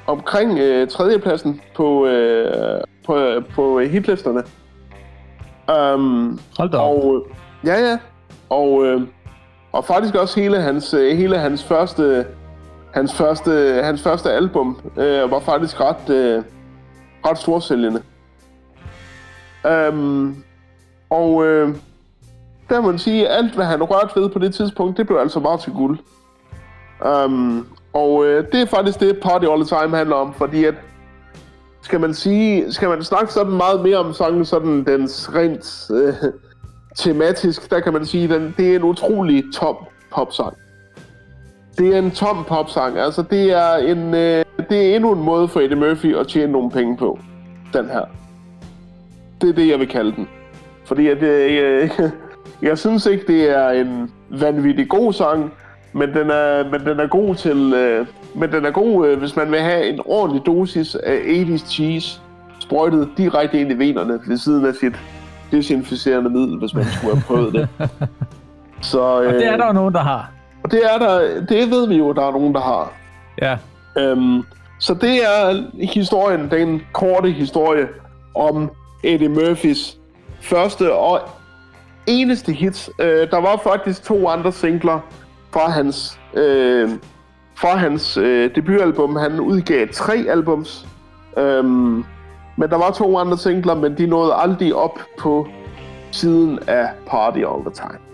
omkring 0.07 0.59
øh, 0.59 0.89
tredjepladsen 0.89 1.61
på, 1.77 2.07
øh, 2.07 2.81
på, 3.07 3.43
på 3.55 3.79
hitlisterne. 3.79 4.43
Um, 5.95 6.41
Hold 6.59 6.71
da 6.71 6.77
op. 6.77 7.05
og 7.05 7.27
ja, 7.65 7.81
ja. 7.81 7.99
Og, 8.51 8.87
øh, 8.87 9.03
og 9.73 9.85
faktisk 9.85 10.15
også 10.15 10.41
hele 10.41 10.61
hans, 10.61 10.95
øh, 10.95 11.17
hele 11.17 11.39
hans 11.39 11.65
første 11.65 12.27
hans 12.95 13.15
første, 13.15 13.81
hans 13.85 14.03
første 14.03 14.33
album 14.33 14.81
øh, 14.97 15.31
var 15.31 15.41
faktisk 15.41 15.81
ret, 15.81 16.11
øh, 16.11 16.43
ret 17.27 17.39
storsælgende. 17.39 18.03
Um, 19.89 20.45
og 21.11 21.47
øh, 21.47 21.75
der 22.69 22.81
må 22.81 22.91
man 22.91 22.99
sige, 22.99 23.29
at 23.29 23.37
alt 23.37 23.55
hvad 23.55 23.65
han 23.65 23.83
rørte 23.83 24.21
ved 24.21 24.29
på 24.31 24.39
det 24.39 24.55
tidspunkt, 24.55 24.97
det 24.97 25.07
blev 25.07 25.19
altså 25.19 25.41
bare 25.41 25.59
til 25.59 25.73
guld. 25.73 25.99
Um, 27.07 27.67
og 27.95 28.27
øh, 28.27 28.45
det 28.53 28.61
er 28.61 28.67
faktisk 28.67 29.01
det, 29.01 29.21
Party 29.23 29.47
All 29.47 29.67
The 29.67 29.79
Time 29.79 29.97
handler 29.97 30.17
om, 30.17 30.35
fordi 30.35 30.65
at 30.65 30.75
skal 31.83 32.01
man 32.01 32.15
sige, 32.15 32.73
skal 32.73 32.89
man 32.89 33.03
snakke 33.03 33.33
sådan 33.33 33.53
meget 33.53 33.83
mere 33.83 33.97
om 33.97 34.13
sangen, 34.13 34.45
sådan 34.45 34.85
dens 34.85 35.31
rent 35.35 35.91
øh, 35.93 36.15
tematisk, 36.97 37.71
der 37.71 37.81
kan 37.81 37.93
man 37.93 38.07
sige, 38.07 38.29
den, 38.29 38.55
det 38.57 38.73
er 38.73 38.77
en 38.77 38.85
utrolig 38.85 39.45
tom 39.55 39.77
popsang. 40.13 40.57
Det 41.79 41.95
er 41.95 41.99
en 41.99 42.11
tom 42.11 42.45
popsang, 42.49 42.99
altså 42.99 43.23
det 43.23 43.53
er 43.53 43.75
en, 43.75 44.15
øh, 44.15 44.45
det 44.71 44.91
er 44.91 44.97
endnu 44.97 45.13
en 45.13 45.23
måde 45.23 45.49
for 45.49 45.61
Eddie 45.61 45.77
Murphy 45.77 46.17
at 46.17 46.29
tjene 46.29 46.53
nogle 46.53 46.71
penge 46.71 46.97
på, 46.97 47.19
den 47.73 47.89
her. 47.89 48.05
Det 49.41 49.49
er 49.49 49.55
det, 49.55 49.69
jeg 49.69 49.79
vil 49.79 49.89
kalde 49.89 50.13
den. 50.17 50.29
Fordi 50.85 51.09
at, 51.09 51.23
øh, 51.23 51.91
jeg 52.69 52.79
synes 52.79 53.07
ikke, 53.07 53.27
det 53.27 53.51
er 53.51 53.69
en 53.69 54.11
vanvittig 54.31 54.89
god 54.89 55.13
sang, 55.13 55.53
men 55.95 56.15
den 56.15 56.31
er, 56.31 56.71
men 56.71 56.87
den 56.87 57.01
er 57.01 57.07
god 57.07 57.35
til... 57.35 57.73
Øh, 57.73 58.07
men 58.35 58.53
den 58.53 58.65
er 58.65 58.71
god, 58.71 59.07
øh, 59.07 59.19
hvis 59.19 59.37
man 59.37 59.51
vil 59.51 59.61
have 59.61 59.89
en 59.89 60.01
ordentlig 60.05 60.47
dosis 60.47 60.95
af 60.95 61.17
80's 61.17 61.71
cheese, 61.73 62.21
sprøjtet 62.59 63.09
direkte 63.17 63.61
ind 63.61 63.71
i 63.73 63.75
venerne 63.75 64.19
ved 64.27 64.39
siden 64.39 64.67
af 64.67 64.75
sit 64.75 64.95
desinficerende 65.53 66.31
middel, 66.31 66.59
hvis 66.59 66.75
man 66.75 66.85
skulle 66.85 67.15
have 67.15 67.23
prøvet 67.27 67.53
det. 67.55 67.69
Så, 68.83 69.01
Og 69.01 69.25
det 69.25 69.47
er 69.47 69.53
øh, 69.53 69.59
der 69.59 69.67
jo 69.67 69.73
nogen, 69.73 69.95
der 69.95 70.01
har. 70.01 70.31
og 70.65 70.71
det 70.71 70.81
er 70.95 70.99
der, 70.99 71.41
det 71.49 71.71
ved 71.71 71.89
vi 71.89 71.97
jo, 71.97 72.13
der 72.13 72.27
er 72.27 72.33
nogen, 72.33 72.55
der 72.55 72.61
har. 72.61 72.93
Ja. 73.43 73.57
Øhm, 73.99 74.43
så 74.79 74.95
det 74.95 75.17
er 75.17 75.63
historien, 75.87 76.51
den 76.51 76.83
korte 76.93 77.31
historie 77.31 77.89
om 78.35 78.71
Eddie 79.03 79.29
Murphys 79.29 79.97
første 80.41 80.93
og 80.93 81.21
eneste 82.07 82.53
hit. 82.53 82.91
Øh, 83.01 83.31
der 83.31 83.41
var 83.41 83.61
faktisk 83.65 84.03
to 84.05 84.29
andre 84.29 84.53
singler 84.53 85.01
fra 85.55 85.71
hans, 85.71 86.21
øh, 86.35 86.91
fra 87.55 87.77
hans 87.77 88.17
øh, 88.17 88.55
debutalbum. 88.55 89.17
Han 89.17 89.41
udgav 89.41 89.89
tre 89.93 90.15
albums. 90.29 90.87
øh, 91.39 91.65
men 92.57 92.71
der 92.71 92.77
var 92.77 92.91
to 92.91 93.19
andre 93.19 93.39
singler, 93.39 93.75
men 93.75 93.99
de 93.99 94.07
nåede 94.07 94.35
aldrig 94.35 94.75
op 94.75 94.99
på 95.19 95.47
siden 96.11 96.59
af 96.67 96.89
Party 97.07 97.39
All 97.39 97.63
The 97.67 97.75
Time. 97.75 98.14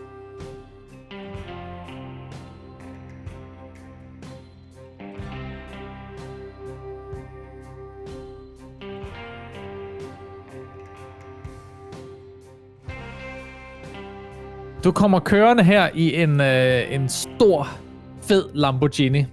Du 14.84 14.92
kommer 14.92 15.20
kørende 15.20 15.62
her 15.64 15.88
i 15.94 16.14
en, 16.22 16.40
øh, 16.40 16.94
en 16.94 17.08
stor, 17.08 17.68
fed 18.22 18.44
Lamborghini. 18.54 19.24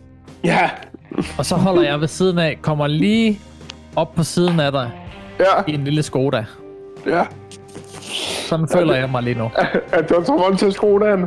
Ja, 0.43 0.69
Og 1.37 1.45
så 1.45 1.55
holder 1.55 1.81
jeg 1.83 2.01
ved 2.01 2.07
siden 2.07 2.37
af, 2.39 2.57
kommer 2.61 2.87
lige 2.87 3.39
op 3.95 4.15
på 4.15 4.23
siden 4.23 4.59
af 4.59 4.71
dig 4.71 4.91
ja, 5.39 5.45
i 5.67 5.73
en 5.73 5.83
lille 5.83 6.03
Skoda. 6.03 6.45
ja. 7.05 7.23
Sådan 8.49 8.67
føler 8.73 8.95
jeg 8.95 9.09
mig 9.09 9.23
lige 9.23 9.37
nu. 9.37 9.49
Er 9.91 10.01
John 10.11 10.25
Travolta 10.25 10.69
Skodaen? 10.69 11.25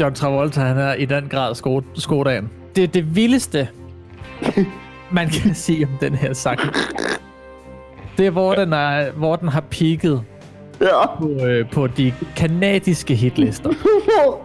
John 0.00 0.14
Travolta, 0.14 0.60
han 0.60 0.78
er 0.78 0.94
i 0.94 1.04
den 1.04 1.28
grad 1.28 1.54
sko 1.54 1.82
Skodaen. 1.94 2.50
Det 2.76 2.84
er 2.84 2.88
det 2.88 3.16
vildeste, 3.16 3.68
man 5.10 5.28
kan 5.28 5.54
sige 5.54 5.84
om 5.86 5.90
den 6.00 6.14
her 6.14 6.32
sang. 6.32 6.60
Det 8.18 8.26
er, 8.26 8.30
hvor 8.30 8.54
den, 8.54 8.72
er, 8.72 9.10
hvor 9.10 9.36
den 9.36 9.48
har 9.48 9.60
peaked 9.60 10.18
Ja. 10.80 11.16
på, 11.16 11.28
øh, 11.28 11.70
på 11.70 11.86
de 11.86 12.12
kanadiske 12.36 13.14
hitlister. 13.14 13.70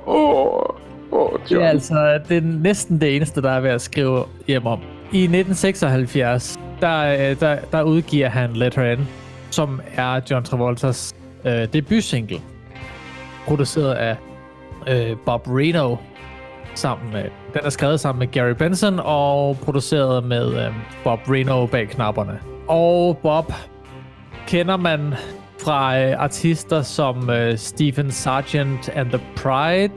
Oh, 0.07 0.75
oh, 1.11 1.39
Det 1.49 1.61
er 1.61 1.67
altså 1.67 2.19
det 2.29 2.37
er 2.37 2.41
næsten 2.41 3.01
det 3.01 3.15
eneste, 3.15 3.41
der 3.41 3.51
er 3.51 3.59
ved 3.59 3.69
at 3.69 3.81
skrive 3.81 4.23
hjem 4.47 4.65
om. 4.65 4.79
I 5.11 5.23
1976, 5.23 6.59
der, 6.81 7.29
øh, 7.31 7.39
der, 7.39 7.57
der 7.71 7.81
udgiver 7.81 8.29
han 8.29 8.53
Let 8.53 8.75
Her 8.75 8.91
In, 8.91 9.07
som 9.51 9.81
er 9.95 10.21
John 10.31 10.43
Travoltas 10.43 11.15
øh, 11.45 11.67
debutsingle. 11.73 12.41
Produceret 13.47 13.93
af 13.93 14.15
øh, 14.87 15.17
Bob 15.25 15.47
Reno. 15.47 15.95
Sammen 16.75 17.13
med, 17.13 17.23
den 17.53 17.61
er 17.63 17.69
skrevet 17.69 17.99
sammen 17.99 18.19
med 18.19 18.27
Gary 18.27 18.51
Benson 18.51 18.99
og 19.03 19.57
produceret 19.57 20.23
med 20.23 20.65
øh, 20.65 20.73
Bob 21.03 21.19
Reno 21.29 21.65
bag 21.65 21.87
knapperne. 21.89 22.39
Og 22.67 23.17
Bob 23.17 23.53
kender 24.47 24.77
man 24.77 25.13
fra 25.59 25.99
øh, 25.99 26.19
artister 26.19 26.81
som 26.81 27.29
øh, 27.29 27.57
Stephen 27.57 28.11
Sargent 28.11 28.89
and 28.89 29.09
the 29.09 29.21
Pride, 29.35 29.93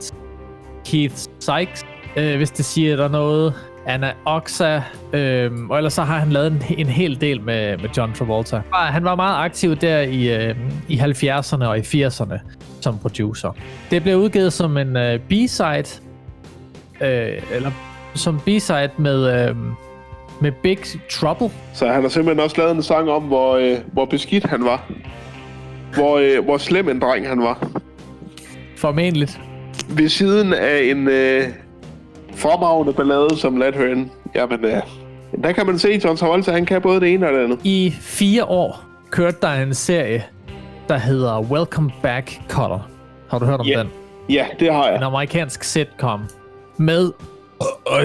Keith 0.85 1.15
Sykes, 1.39 1.85
øh, 2.15 2.37
hvis 2.37 2.51
det 2.51 2.65
siger 2.65 2.95
der 2.95 3.07
noget. 3.07 3.53
Anna 3.85 4.13
Oxa, 4.25 4.81
øh, 5.13 5.51
og 5.69 5.77
ellers 5.77 5.93
så 5.93 6.03
har 6.03 6.19
han 6.19 6.29
lavet 6.29 6.47
en, 6.47 6.63
en 6.77 6.87
hel 6.87 7.21
del 7.21 7.41
med, 7.41 7.77
med 7.77 7.89
John 7.97 8.13
Travolta. 8.13 8.61
Han 8.73 9.03
var 9.03 9.15
meget 9.15 9.45
aktiv 9.45 9.75
der 9.75 9.99
i, 9.99 10.47
øh, 10.47 10.55
i 10.87 10.97
70'erne 10.97 11.65
og 11.65 11.77
i 11.77 11.81
80'erne 11.81 12.39
som 12.81 12.99
producer. 12.99 13.51
Det 13.91 14.03
blev 14.03 14.17
udgivet 14.17 14.53
som 14.53 14.77
en 14.77 14.97
øh, 14.97 15.19
B-side, 15.19 16.01
øh, 17.01 17.41
eller 17.51 17.71
som 18.15 18.39
B-side 18.39 18.89
med, 18.97 19.49
øh, 19.49 19.55
med 20.41 20.51
Big 20.51 20.79
Trouble. 21.11 21.49
Så 21.73 21.87
han 21.87 22.01
har 22.01 22.09
simpelthen 22.09 22.43
også 22.43 22.57
lavet 22.57 22.75
en 22.75 22.83
sang 22.83 23.09
om, 23.09 23.23
hvor, 23.23 23.55
øh, 23.55 23.77
hvor 23.93 24.05
beskidt 24.05 24.45
han 24.45 24.63
var. 24.63 24.91
Hvor, 25.95 26.17
øh, 26.17 26.43
hvor 26.45 26.57
slem 26.57 26.89
en 26.89 27.01
dreng 27.01 27.27
han 27.27 27.41
var. 27.41 27.67
Formentligt. 28.77 29.39
Ved 29.89 30.09
siden 30.09 30.53
af 30.53 30.81
en 30.83 31.07
øh, 31.07 31.43
fremragende 32.35 32.93
ballade 32.93 33.37
som 33.37 33.57
Let 33.57 33.75
Her 33.75 33.85
In. 33.87 34.11
Jamen, 34.35 34.65
øh, 34.65 34.73
der 35.43 35.51
kan 35.51 35.65
man 35.65 35.79
se, 35.79 35.89
at 35.93 36.03
John 36.05 36.17
Travolta, 36.17 36.51
han 36.51 36.65
kan 36.65 36.81
både 36.81 36.99
det 36.99 37.13
ene 37.13 37.27
og 37.27 37.33
det 37.33 37.43
andet. 37.43 37.59
I 37.63 37.93
fire 37.99 38.45
år 38.45 38.83
kørte 39.09 39.37
der 39.41 39.53
en 39.53 39.73
serie, 39.73 40.23
der 40.89 40.97
hedder 40.97 41.39
Welcome 41.41 41.91
Back 42.01 42.39
Cutter. 42.49 42.89
Har 43.29 43.39
du 43.39 43.45
hørt 43.45 43.59
om 43.59 43.65
Ja. 43.65 43.79
den? 43.79 43.87
Ja, 44.29 44.45
det 44.59 44.73
har 44.73 44.87
En 44.87 44.93
jeg. 44.93 45.03
amerikansk 45.03 45.63
sitcom 45.63 46.21
med 46.77 47.11
øh, 48.01 48.03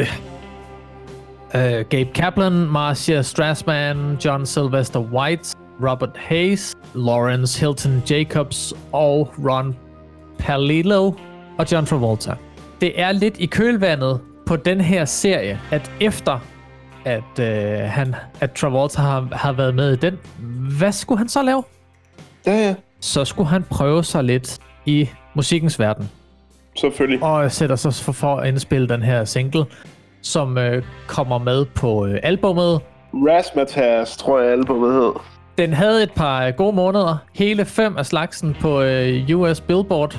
øh, 1.54 1.84
Gabe 1.90 2.10
Kaplan, 2.14 2.52
Marcia 2.52 3.22
Strassman, 3.22 4.18
John 4.24 4.46
Sylvester 4.46 5.00
White, 5.00 5.56
Robert 5.82 6.16
Hayes, 6.16 6.74
Lawrence 6.94 7.60
Hilton 7.60 8.02
Jacobs 8.10 8.74
og 8.92 9.32
Ron 9.44 9.76
Palillo 10.38 11.12
og 11.58 11.72
John 11.72 11.86
Travolta. 11.86 12.34
Det 12.80 13.00
er 13.00 13.12
lidt 13.12 13.38
i 13.38 13.46
kølvandet 13.46 14.20
på 14.46 14.56
den 14.56 14.80
her 14.80 15.04
serie, 15.04 15.60
at 15.70 15.90
efter 16.00 16.38
at, 17.04 17.38
øh, 17.40 17.78
han, 17.78 18.14
at 18.40 18.52
Travolta 18.52 19.00
har, 19.02 19.28
har 19.32 19.52
været 19.52 19.74
med 19.74 19.92
i 19.92 19.96
den, 19.96 20.18
hvad 20.78 20.92
skulle 20.92 21.18
han 21.18 21.28
så 21.28 21.42
lave? 21.42 21.62
Ja, 22.46 22.52
ja. 22.52 22.74
Så 23.00 23.24
skulle 23.24 23.48
han 23.48 23.62
prøve 23.70 24.04
sig 24.04 24.24
lidt 24.24 24.58
i 24.86 25.08
musikkens 25.34 25.78
verden 25.80 26.10
Selvfølgelig. 26.76 27.22
og 27.22 27.52
sætter 27.52 27.76
sig 27.76 27.94
for, 27.94 28.12
for 28.12 28.36
at 28.36 28.48
indspille 28.48 28.88
den 28.88 29.02
her 29.02 29.24
single, 29.24 29.64
som 30.22 30.58
øh, 30.58 30.82
kommer 31.06 31.38
med 31.38 31.64
på 31.64 32.06
øh, 32.06 32.20
albummet. 32.22 32.80
Razzmatazz, 33.14 34.16
tror 34.16 34.40
jeg, 34.40 34.52
albumet 34.52 34.92
hed. 34.92 35.12
Den 35.58 35.72
havde 35.72 36.02
et 36.02 36.12
par 36.12 36.46
øh, 36.46 36.54
gode 36.54 36.76
måneder. 36.76 37.16
Hele 37.34 37.64
fem 37.64 37.96
af 37.96 38.06
slagsen 38.06 38.56
på 38.60 38.82
øh, 38.82 39.36
US 39.36 39.60
Billboard 39.60 40.18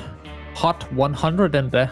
Hot 0.56 0.88
100 0.90 1.58
endda, 1.58 1.88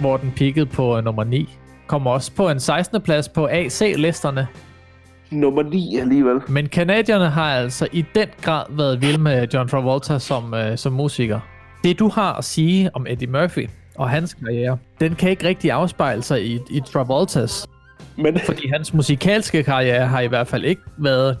hvor 0.00 0.16
den 0.16 0.32
peakede 0.36 0.66
på 0.66 0.96
øh, 0.96 1.04
nummer 1.04 1.24
9. 1.24 1.48
Kommer 1.86 2.10
også 2.10 2.32
på 2.32 2.48
en 2.48 2.60
16. 2.60 3.02
plads 3.02 3.28
på 3.28 3.48
AC-listerne. 3.50 4.46
Nummer 5.30 5.62
9 5.62 5.98
alligevel. 6.00 6.40
Men 6.48 6.68
kanadierne 6.68 7.30
har 7.30 7.56
altså 7.56 7.88
i 7.92 8.04
den 8.14 8.28
grad 8.42 8.64
været 8.70 9.00
vilde 9.00 9.18
med 9.18 9.48
John 9.54 9.68
Travolta 9.68 10.18
som, 10.18 10.54
øh, 10.54 10.78
som 10.78 10.92
musiker. 10.92 11.40
Det 11.84 11.98
du 11.98 12.08
har 12.08 12.32
at 12.32 12.44
sige 12.44 12.90
om 12.94 13.06
Eddie 13.08 13.28
Murphy 13.28 13.68
og 13.98 14.10
hans 14.10 14.34
karriere, 14.34 14.78
den 15.00 15.14
kan 15.14 15.30
ikke 15.30 15.48
rigtig 15.48 15.70
afspejle 15.70 16.22
sig 16.22 16.46
i, 16.46 16.60
i 16.70 16.80
Travoltas. 16.92 17.66
Men 18.16 18.38
Fordi 18.38 18.68
hans 18.68 18.94
musikalske 18.94 19.62
karriere 19.62 20.06
har 20.06 20.20
i 20.20 20.26
hvert 20.26 20.46
fald 20.46 20.64
ikke 20.64 20.82
været 20.98 21.38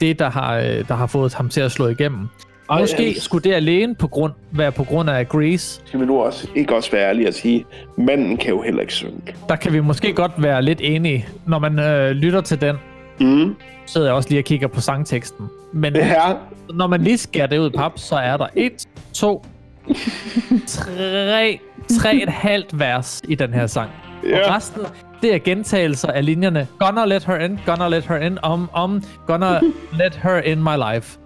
det, 0.00 0.18
der 0.18 0.30
har, 0.30 0.56
øh, 0.56 0.88
der 0.88 0.94
har 0.94 1.06
fået 1.06 1.34
ham 1.34 1.48
til 1.48 1.60
at 1.60 1.72
slå 1.72 1.86
igennem. 1.88 2.28
Ej, 2.70 2.80
Måske 2.80 3.04
han- 3.04 3.20
skulle 3.20 3.44
det 3.44 3.52
alene 3.54 3.94
på 3.94 4.08
grund, 4.08 4.32
være 4.50 4.72
på 4.72 4.84
grund 4.84 5.10
af 5.10 5.28
Grease. 5.28 5.80
skal 5.84 6.00
vi 6.00 6.06
nu 6.06 6.20
også, 6.20 6.48
ikke 6.54 6.74
også 6.76 6.90
være 6.92 7.08
ærlige 7.08 7.28
at 7.28 7.34
sige, 7.34 7.64
manden 7.98 8.36
kan 8.36 8.50
jo 8.50 8.62
heller 8.62 8.80
ikke 8.80 8.92
synge. 8.94 9.20
Der 9.48 9.56
kan 9.56 9.72
vi 9.72 9.80
måske 9.80 10.12
godt 10.12 10.32
være 10.38 10.62
lidt 10.62 10.80
enige. 10.82 11.28
Når 11.46 11.58
man 11.58 11.78
øh, 11.78 12.10
lytter 12.10 12.40
til 12.40 12.60
den, 12.60 12.76
Mm. 13.20 13.54
sidder 13.86 14.06
jeg 14.06 14.14
også 14.14 14.28
lige 14.28 14.40
og 14.40 14.44
kigger 14.44 14.68
på 14.68 14.80
sangteksten. 14.80 15.46
Men 15.72 15.96
Ja, 15.96 16.32
når 16.74 16.86
man 16.86 17.00
lige 17.00 17.18
skærer 17.18 17.46
det 17.46 17.58
ud 17.58 17.70
pap, 17.70 17.92
så 17.96 18.14
er 18.16 18.36
der 18.36 18.46
et, 18.56 18.84
to, 19.12 19.44
tre, 20.66 21.60
tre 22.00 22.14
et 22.16 22.28
halvt 22.28 22.78
vers 22.78 23.22
i 23.28 23.34
den 23.34 23.54
her 23.54 23.66
sang. 23.66 23.90
Ja. 24.28 24.48
Og 24.48 24.54
resten, 24.56 24.82
det 25.22 25.34
er 25.34 25.38
gentagelser 25.38 26.08
af 26.08 26.24
linjerne. 26.24 26.68
Gonna 26.78 27.04
let 27.04 27.24
her 27.24 27.36
in, 27.36 27.60
gonna 27.66 27.88
let 27.88 28.06
her 28.06 28.16
in, 28.16 28.38
om, 28.42 28.70
om, 28.72 29.02
gonna 29.26 29.60
let 30.00 30.14
her 30.22 30.36
in 30.36 30.62
my 30.62 30.94
life. 30.94 31.18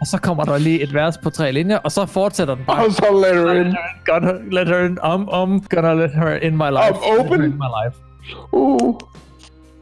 Og 0.00 0.06
så 0.06 0.18
kommer 0.22 0.44
der 0.44 0.58
lige 0.58 0.82
et 0.82 0.94
vers 0.94 1.18
på 1.18 1.30
tre 1.30 1.52
linjer, 1.52 1.78
og 1.78 1.92
så 1.92 2.06
fortsætter 2.06 2.54
den 2.54 2.64
bare. 2.64 2.84
og 2.86 2.92
så 2.92 3.04
let 3.32 3.56
her 3.56 3.64
in. 3.64 3.76
Gonna 4.06 4.32
let 4.50 4.68
her 4.68 4.78
in, 4.84 4.98
om, 5.00 5.28
om, 5.28 5.60
gonna 5.70 5.94
let 5.94 6.10
her 6.14 6.28
in 6.34 6.56
my 6.56 6.68
life. 6.70 6.92
Om, 7.18 7.20
open. 7.26 7.44
In 7.44 7.50
my 7.50 7.66
life. 7.84 7.96
Uh. 8.52 8.94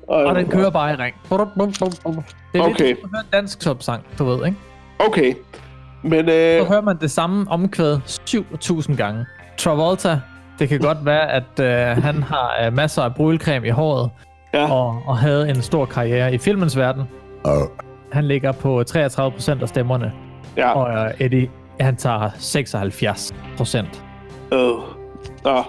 Og 0.08 0.34
den 0.34 0.46
kører 0.48 0.70
bare 0.70 0.92
i 0.92 0.96
ring. 0.96 1.14
Det 2.52 2.60
er 2.60 2.62
Okay. 2.62 2.86
lidt 2.86 2.98
som 3.00 3.04
at 3.04 3.10
høre 3.10 3.20
en 3.20 3.26
dansk 3.32 3.60
topsang, 3.60 4.02
du 4.18 4.24
ved, 4.24 4.46
ikke? 4.46 4.58
Okay. 4.98 5.34
Men 6.02 6.28
øh, 6.28 6.60
Så 6.60 6.64
hører 6.68 6.80
man 6.80 6.96
det 7.00 7.10
samme 7.10 7.46
omkvæd 7.50 7.98
7000 8.06 8.96
gange. 8.96 9.26
Travolta, 9.58 10.20
det 10.60 10.68
kan 10.68 10.78
godt 10.80 10.98
være, 11.04 11.30
at 11.32 11.60
øh, 11.60 12.02
han 12.04 12.22
har 12.22 12.52
øh, 12.66 12.72
masser 12.72 13.02
af 13.02 13.14
brylcreme 13.14 13.66
i 13.66 13.70
håret, 13.70 14.10
Ja. 14.54 14.72
og, 14.72 15.02
og 15.06 15.18
havde 15.18 15.48
en 15.50 15.62
stor 15.62 15.84
karriere 15.84 16.34
i 16.34 16.38
filmens 16.38 16.76
verden. 16.76 17.02
Han 18.12 18.24
ligger 18.24 18.52
på 18.52 18.80
33% 18.90 19.62
af 19.62 19.68
stemmerne. 19.68 20.12
Ja. 20.56 20.70
Og 20.72 21.06
øh, 21.06 21.10
Eddie, 21.20 21.50
han 21.80 21.96
tager 21.96 22.30
76 22.38 23.32
procent. 23.56 24.04
Øh. 24.52 24.58
Nå. 25.44 25.62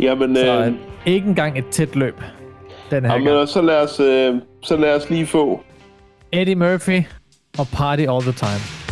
Jamen, 0.00 0.36
Så 0.36 0.58
øh, 0.60 0.66
øh, 0.66 0.72
ikke 1.06 1.28
engang 1.28 1.58
et 1.58 1.68
tæt 1.70 1.96
løb 1.96 2.20
den 2.90 3.04
her 3.04 3.12
jamen, 3.12 3.28
gang. 3.34 3.48
så, 3.48 3.62
lad 3.62 3.82
os, 3.82 4.00
øh, 4.00 4.34
så 4.62 4.76
lad 4.76 4.96
os 4.96 5.10
lige 5.10 5.26
få... 5.26 5.60
Eddie 6.32 6.54
Murphy 6.54 7.02
og 7.58 7.66
Party 7.72 8.02
All 8.02 8.22
The 8.22 8.32
Time. 8.32 8.83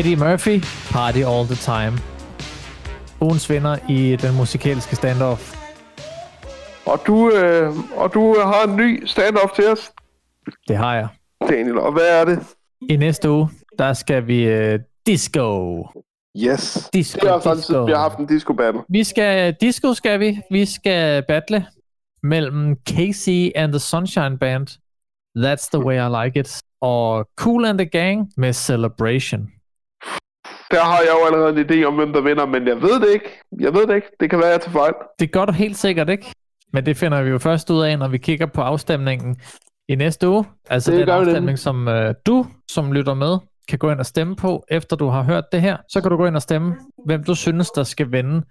Eddie 0.00 0.16
Murphy, 0.16 0.60
Party 0.92 1.18
All 1.18 1.46
The 1.46 1.54
Time. 1.54 1.98
Ugens 3.20 3.50
vinder 3.50 3.78
i 3.88 4.16
den 4.16 4.36
musikalske 4.36 4.96
standoff. 4.96 5.54
Og 6.86 7.00
du, 7.06 7.30
øh, 7.30 7.76
og 7.96 8.14
du 8.14 8.36
har 8.40 8.64
en 8.68 8.76
ny 8.76 9.06
stand-off 9.06 9.54
til 9.54 9.68
os, 9.68 9.92
Det 10.68 10.76
har 10.76 10.94
jeg. 10.94 11.08
Daniel. 11.48 11.78
Og 11.78 11.92
hvad 11.92 12.20
er 12.20 12.24
det? 12.24 12.38
I 12.90 12.96
næste 12.96 13.30
uge, 13.30 13.50
der 13.78 13.92
skal 13.92 14.26
vi 14.26 14.72
uh, 14.74 14.80
disco. 15.06 15.82
Yes. 16.36 16.90
Disco, 16.92 17.20
Det 17.20 17.28
er 17.28 17.32
også 17.32 17.54
tid, 17.54 17.60
disco. 17.60 17.84
vi 17.84 17.92
har 17.92 17.98
haft 18.00 18.18
en 18.18 18.26
disco 18.26 18.52
battle. 18.52 18.80
Vi 18.88 19.04
skal, 19.04 19.54
disco 19.60 19.94
skal 19.94 20.20
vi. 20.20 20.40
Vi 20.50 20.64
skal 20.64 21.22
battle 21.28 21.66
mellem 22.22 22.76
Casey 22.88 23.50
and 23.56 23.72
the 23.72 23.80
Sunshine 23.80 24.38
Band. 24.38 24.66
That's 25.38 25.68
the 25.72 25.84
way 25.86 25.96
I 25.96 26.24
like 26.24 26.40
it. 26.40 26.62
Og 26.80 27.26
Cool 27.36 27.64
and 27.64 27.78
the 27.78 27.88
Gang 27.88 28.32
med 28.36 28.52
Celebration. 28.52 29.50
Der 30.70 30.80
har 30.80 30.98
jeg 30.98 31.10
jo 31.20 31.26
allerede 31.26 31.60
en 31.60 31.70
idé 31.70 31.86
om, 31.86 31.94
hvem 31.94 32.12
der 32.12 32.20
vinder, 32.20 32.46
men 32.46 32.66
jeg 32.68 32.82
ved 32.82 33.00
det 33.00 33.08
ikke. 33.14 33.30
Jeg 33.60 33.74
ved 33.74 33.86
det 33.86 33.94
ikke. 33.94 34.08
Det 34.20 34.30
kan 34.30 34.38
være, 34.38 34.48
jeg 34.48 34.60
tager 34.60 34.72
fejl. 34.72 34.92
Det 35.18 35.32
gør 35.32 35.44
du 35.44 35.52
helt 35.52 35.76
sikkert 35.76 36.08
ikke. 36.08 36.32
Men 36.72 36.86
det 36.86 36.96
finder 36.96 37.22
vi 37.22 37.30
jo 37.30 37.38
først 37.38 37.70
ud 37.70 37.82
af, 37.82 37.98
når 37.98 38.08
vi 38.08 38.18
kigger 38.18 38.46
på 38.46 38.60
afstemningen 38.60 39.36
i 39.88 39.94
næste 39.94 40.28
uge. 40.28 40.44
Altså 40.70 40.90
Det 40.92 41.00
den 41.00 41.08
afstemning, 41.08 41.58
som 41.58 41.88
øh, 41.88 42.14
du, 42.26 42.46
som 42.70 42.92
lytter 42.92 43.14
med, 43.14 43.38
kan 43.68 43.78
gå 43.78 43.90
ind 43.90 43.98
og 43.98 44.06
stemme 44.06 44.36
på, 44.36 44.64
efter 44.70 44.96
du 44.96 45.08
har 45.08 45.22
hørt 45.22 45.44
det 45.52 45.60
her. 45.60 45.76
Så 45.88 46.00
kan 46.00 46.10
du 46.10 46.16
gå 46.16 46.26
ind 46.26 46.36
og 46.36 46.42
stemme, 46.42 46.76
hvem 47.06 47.24
du 47.24 47.34
synes, 47.34 47.70
der 47.70 47.82
skal 47.82 48.12
vinde 48.12 48.42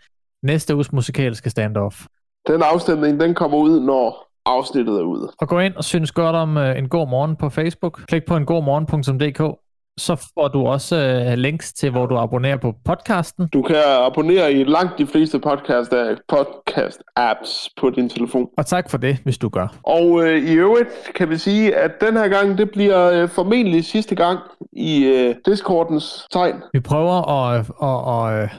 næste 0.43 0.75
uges 0.75 0.91
musikalske 0.93 1.49
standoff. 1.49 2.05
den 2.47 2.61
afstemning, 2.63 3.19
den 3.19 3.35
kommer 3.35 3.57
ud, 3.57 3.79
når 3.79 4.29
afsnittet 4.45 4.95
er 4.99 5.03
ude. 5.03 5.31
Og 5.39 5.47
gå 5.47 5.59
ind 5.59 5.75
og 5.75 5.83
synes 5.83 6.11
godt 6.11 6.35
om 6.35 6.57
uh, 6.57 6.77
En 6.77 6.89
God 6.89 7.07
Morgen 7.09 7.35
på 7.35 7.49
Facebook. 7.49 8.01
Klik 8.07 8.25
på 8.27 8.35
engodmorgen.dk. 8.37 9.59
Så 9.97 10.31
får 10.33 10.47
du 10.47 10.65
også 10.65 11.25
uh, 11.27 11.33
links 11.33 11.73
til, 11.73 11.91
hvor 11.91 12.05
du 12.05 12.17
abonnerer 12.17 12.57
på 12.57 12.73
podcasten. 12.85 13.47
Du 13.53 13.61
kan 13.61 13.75
abonnere 13.77 14.53
i 14.53 14.63
langt 14.63 14.97
de 14.97 15.07
fleste 15.07 15.39
podcast, 15.39 15.93
podcast 16.27 17.03
apps 17.15 17.69
på 17.79 17.89
din 17.89 18.09
telefon. 18.09 18.47
Og 18.57 18.65
tak 18.65 18.89
for 18.89 18.97
det, 18.97 19.17
hvis 19.23 19.37
du 19.37 19.49
gør. 19.49 19.67
Og 19.83 20.23
øh, 20.27 20.37
i 20.37 20.53
øvrigt 20.53 20.89
kan 21.15 21.29
vi 21.29 21.37
sige, 21.37 21.75
at 21.75 21.91
den 22.01 22.17
her 22.17 22.27
gang, 22.27 22.57
det 22.57 22.71
bliver 22.71 23.11
øh, 23.11 23.29
formentlig 23.29 23.85
sidste 23.85 24.15
gang 24.15 24.39
i 24.71 25.05
øh, 25.05 25.35
Discordens 25.45 26.27
tegn. 26.31 26.55
Vi 26.73 26.79
prøver 26.79 27.31
at, 27.31 27.59
at, 27.81 28.33
at, 28.33 28.43
at 28.43 28.49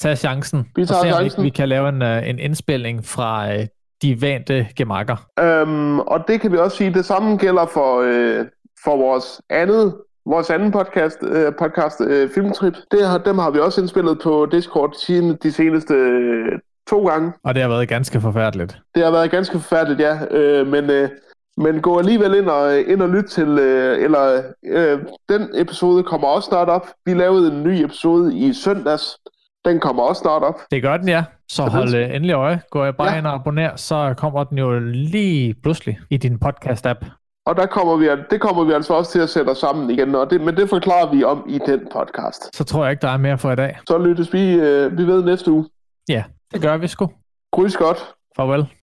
tage 0.00 0.16
chancen. 0.16 0.66
Vi 0.76 0.86
tager 0.86 0.98
og 0.98 1.06
se, 1.06 1.12
om 1.12 1.18
chancen. 1.20 1.42
vi, 1.42 1.46
vi 1.46 1.50
kan 1.50 1.68
lave 1.68 1.88
en, 1.88 2.02
uh, 2.02 2.28
en 2.28 2.38
indspilning 2.38 3.04
fra 3.04 3.54
uh, 3.54 3.64
de 4.02 4.22
vante 4.22 4.66
gemakker. 4.76 5.16
Øhm, 5.40 5.98
og 5.98 6.28
det 6.28 6.40
kan 6.40 6.52
vi 6.52 6.56
også 6.56 6.76
sige, 6.76 6.94
det 6.94 7.04
samme 7.04 7.36
gælder 7.36 7.66
for, 7.66 8.00
øh, 8.00 8.46
for 8.84 8.96
vores 8.96 9.40
andet 9.50 9.94
vores 10.26 10.50
anden 10.50 10.70
podcast, 10.72 11.18
øh, 11.22 11.52
podcast 11.58 12.00
øh, 12.00 12.30
Filmtrip. 12.34 12.74
Det 12.90 13.06
har, 13.06 13.18
dem 13.18 13.38
har 13.38 13.50
vi 13.50 13.58
også 13.58 13.80
indspillet 13.80 14.18
på 14.22 14.46
Discord 14.52 14.94
siden 15.06 15.38
de 15.42 15.52
seneste 15.52 15.94
øh, 15.94 16.58
to 16.90 17.06
gange. 17.08 17.32
Og 17.44 17.54
det 17.54 17.62
har 17.62 17.68
været 17.68 17.88
ganske 17.88 18.20
forfærdeligt. 18.20 18.78
Det 18.94 19.04
har 19.04 19.10
været 19.10 19.30
ganske 19.30 19.58
forfærdeligt, 19.58 20.00
ja. 20.00 20.18
Øh, 20.30 20.66
men, 20.66 20.90
øh, 20.90 21.08
men 21.56 21.80
gå 21.80 21.98
alligevel 21.98 22.34
ind 22.34 22.46
og, 22.48 22.80
ind 22.80 23.02
og 23.02 23.08
lyt 23.08 23.24
til, 23.24 23.48
øh, 23.58 24.04
eller 24.04 24.42
øh, 24.66 24.98
den 25.28 25.48
episode 25.54 26.02
kommer 26.02 26.28
også 26.28 26.46
snart 26.46 26.68
op. 26.68 26.86
Vi 27.06 27.14
lavede 27.14 27.52
en 27.52 27.62
ny 27.62 27.84
episode 27.84 28.34
i 28.36 28.52
søndags. 28.52 29.18
Den 29.64 29.80
kommer 29.80 30.02
også 30.02 30.20
snart 30.20 30.42
op. 30.42 30.54
Det 30.70 30.82
gør 30.82 30.96
den, 30.96 31.08
ja. 31.08 31.24
Så 31.48 31.62
hold 31.62 31.94
øh, 31.94 32.14
endelig 32.14 32.34
øje. 32.34 32.60
Gå 32.70 32.92
bare 32.92 33.12
Ja. 33.12 33.18
ind 33.18 33.26
og 33.26 33.34
abonner, 33.34 33.76
så 33.76 34.14
kommer 34.16 34.44
den 34.44 34.58
jo 34.58 34.78
lige 34.88 35.54
pludselig 35.62 35.98
i 36.10 36.16
din 36.16 36.38
podcast-app. 36.44 37.04
Og 37.46 37.56
der 37.56 37.66
kommer 37.66 37.96
vi, 37.96 38.08
det 38.30 38.40
kommer 38.40 38.64
vi 38.64 38.72
altså 38.72 38.94
også 38.94 39.12
til 39.12 39.18
at 39.18 39.30
sætte 39.30 39.50
os 39.50 39.58
sammen 39.58 39.90
igen, 39.90 40.14
og 40.14 40.30
det, 40.30 40.40
men 40.40 40.56
det 40.56 40.68
forklarer 40.68 41.10
vi 41.14 41.24
om 41.24 41.44
i 41.48 41.58
den 41.66 41.88
podcast. 41.92 42.56
Så 42.56 42.64
tror 42.64 42.84
jeg 42.84 42.90
ikke, 42.90 43.00
der 43.02 43.08
er 43.08 43.16
mere 43.16 43.38
for 43.38 43.52
i 43.52 43.56
dag. 43.56 43.78
Så 43.88 43.98
lyttes 43.98 44.32
vi, 44.32 44.52
øh, 44.54 44.98
vi 44.98 45.06
ved 45.06 45.24
næste 45.24 45.50
uge. 45.52 45.68
Ja, 46.08 46.24
det 46.52 46.62
gør 46.62 46.76
vi 46.76 46.88
sgu. 46.88 47.10
Grys 47.52 47.76
godt. 47.76 48.14
Farvel. 48.36 48.66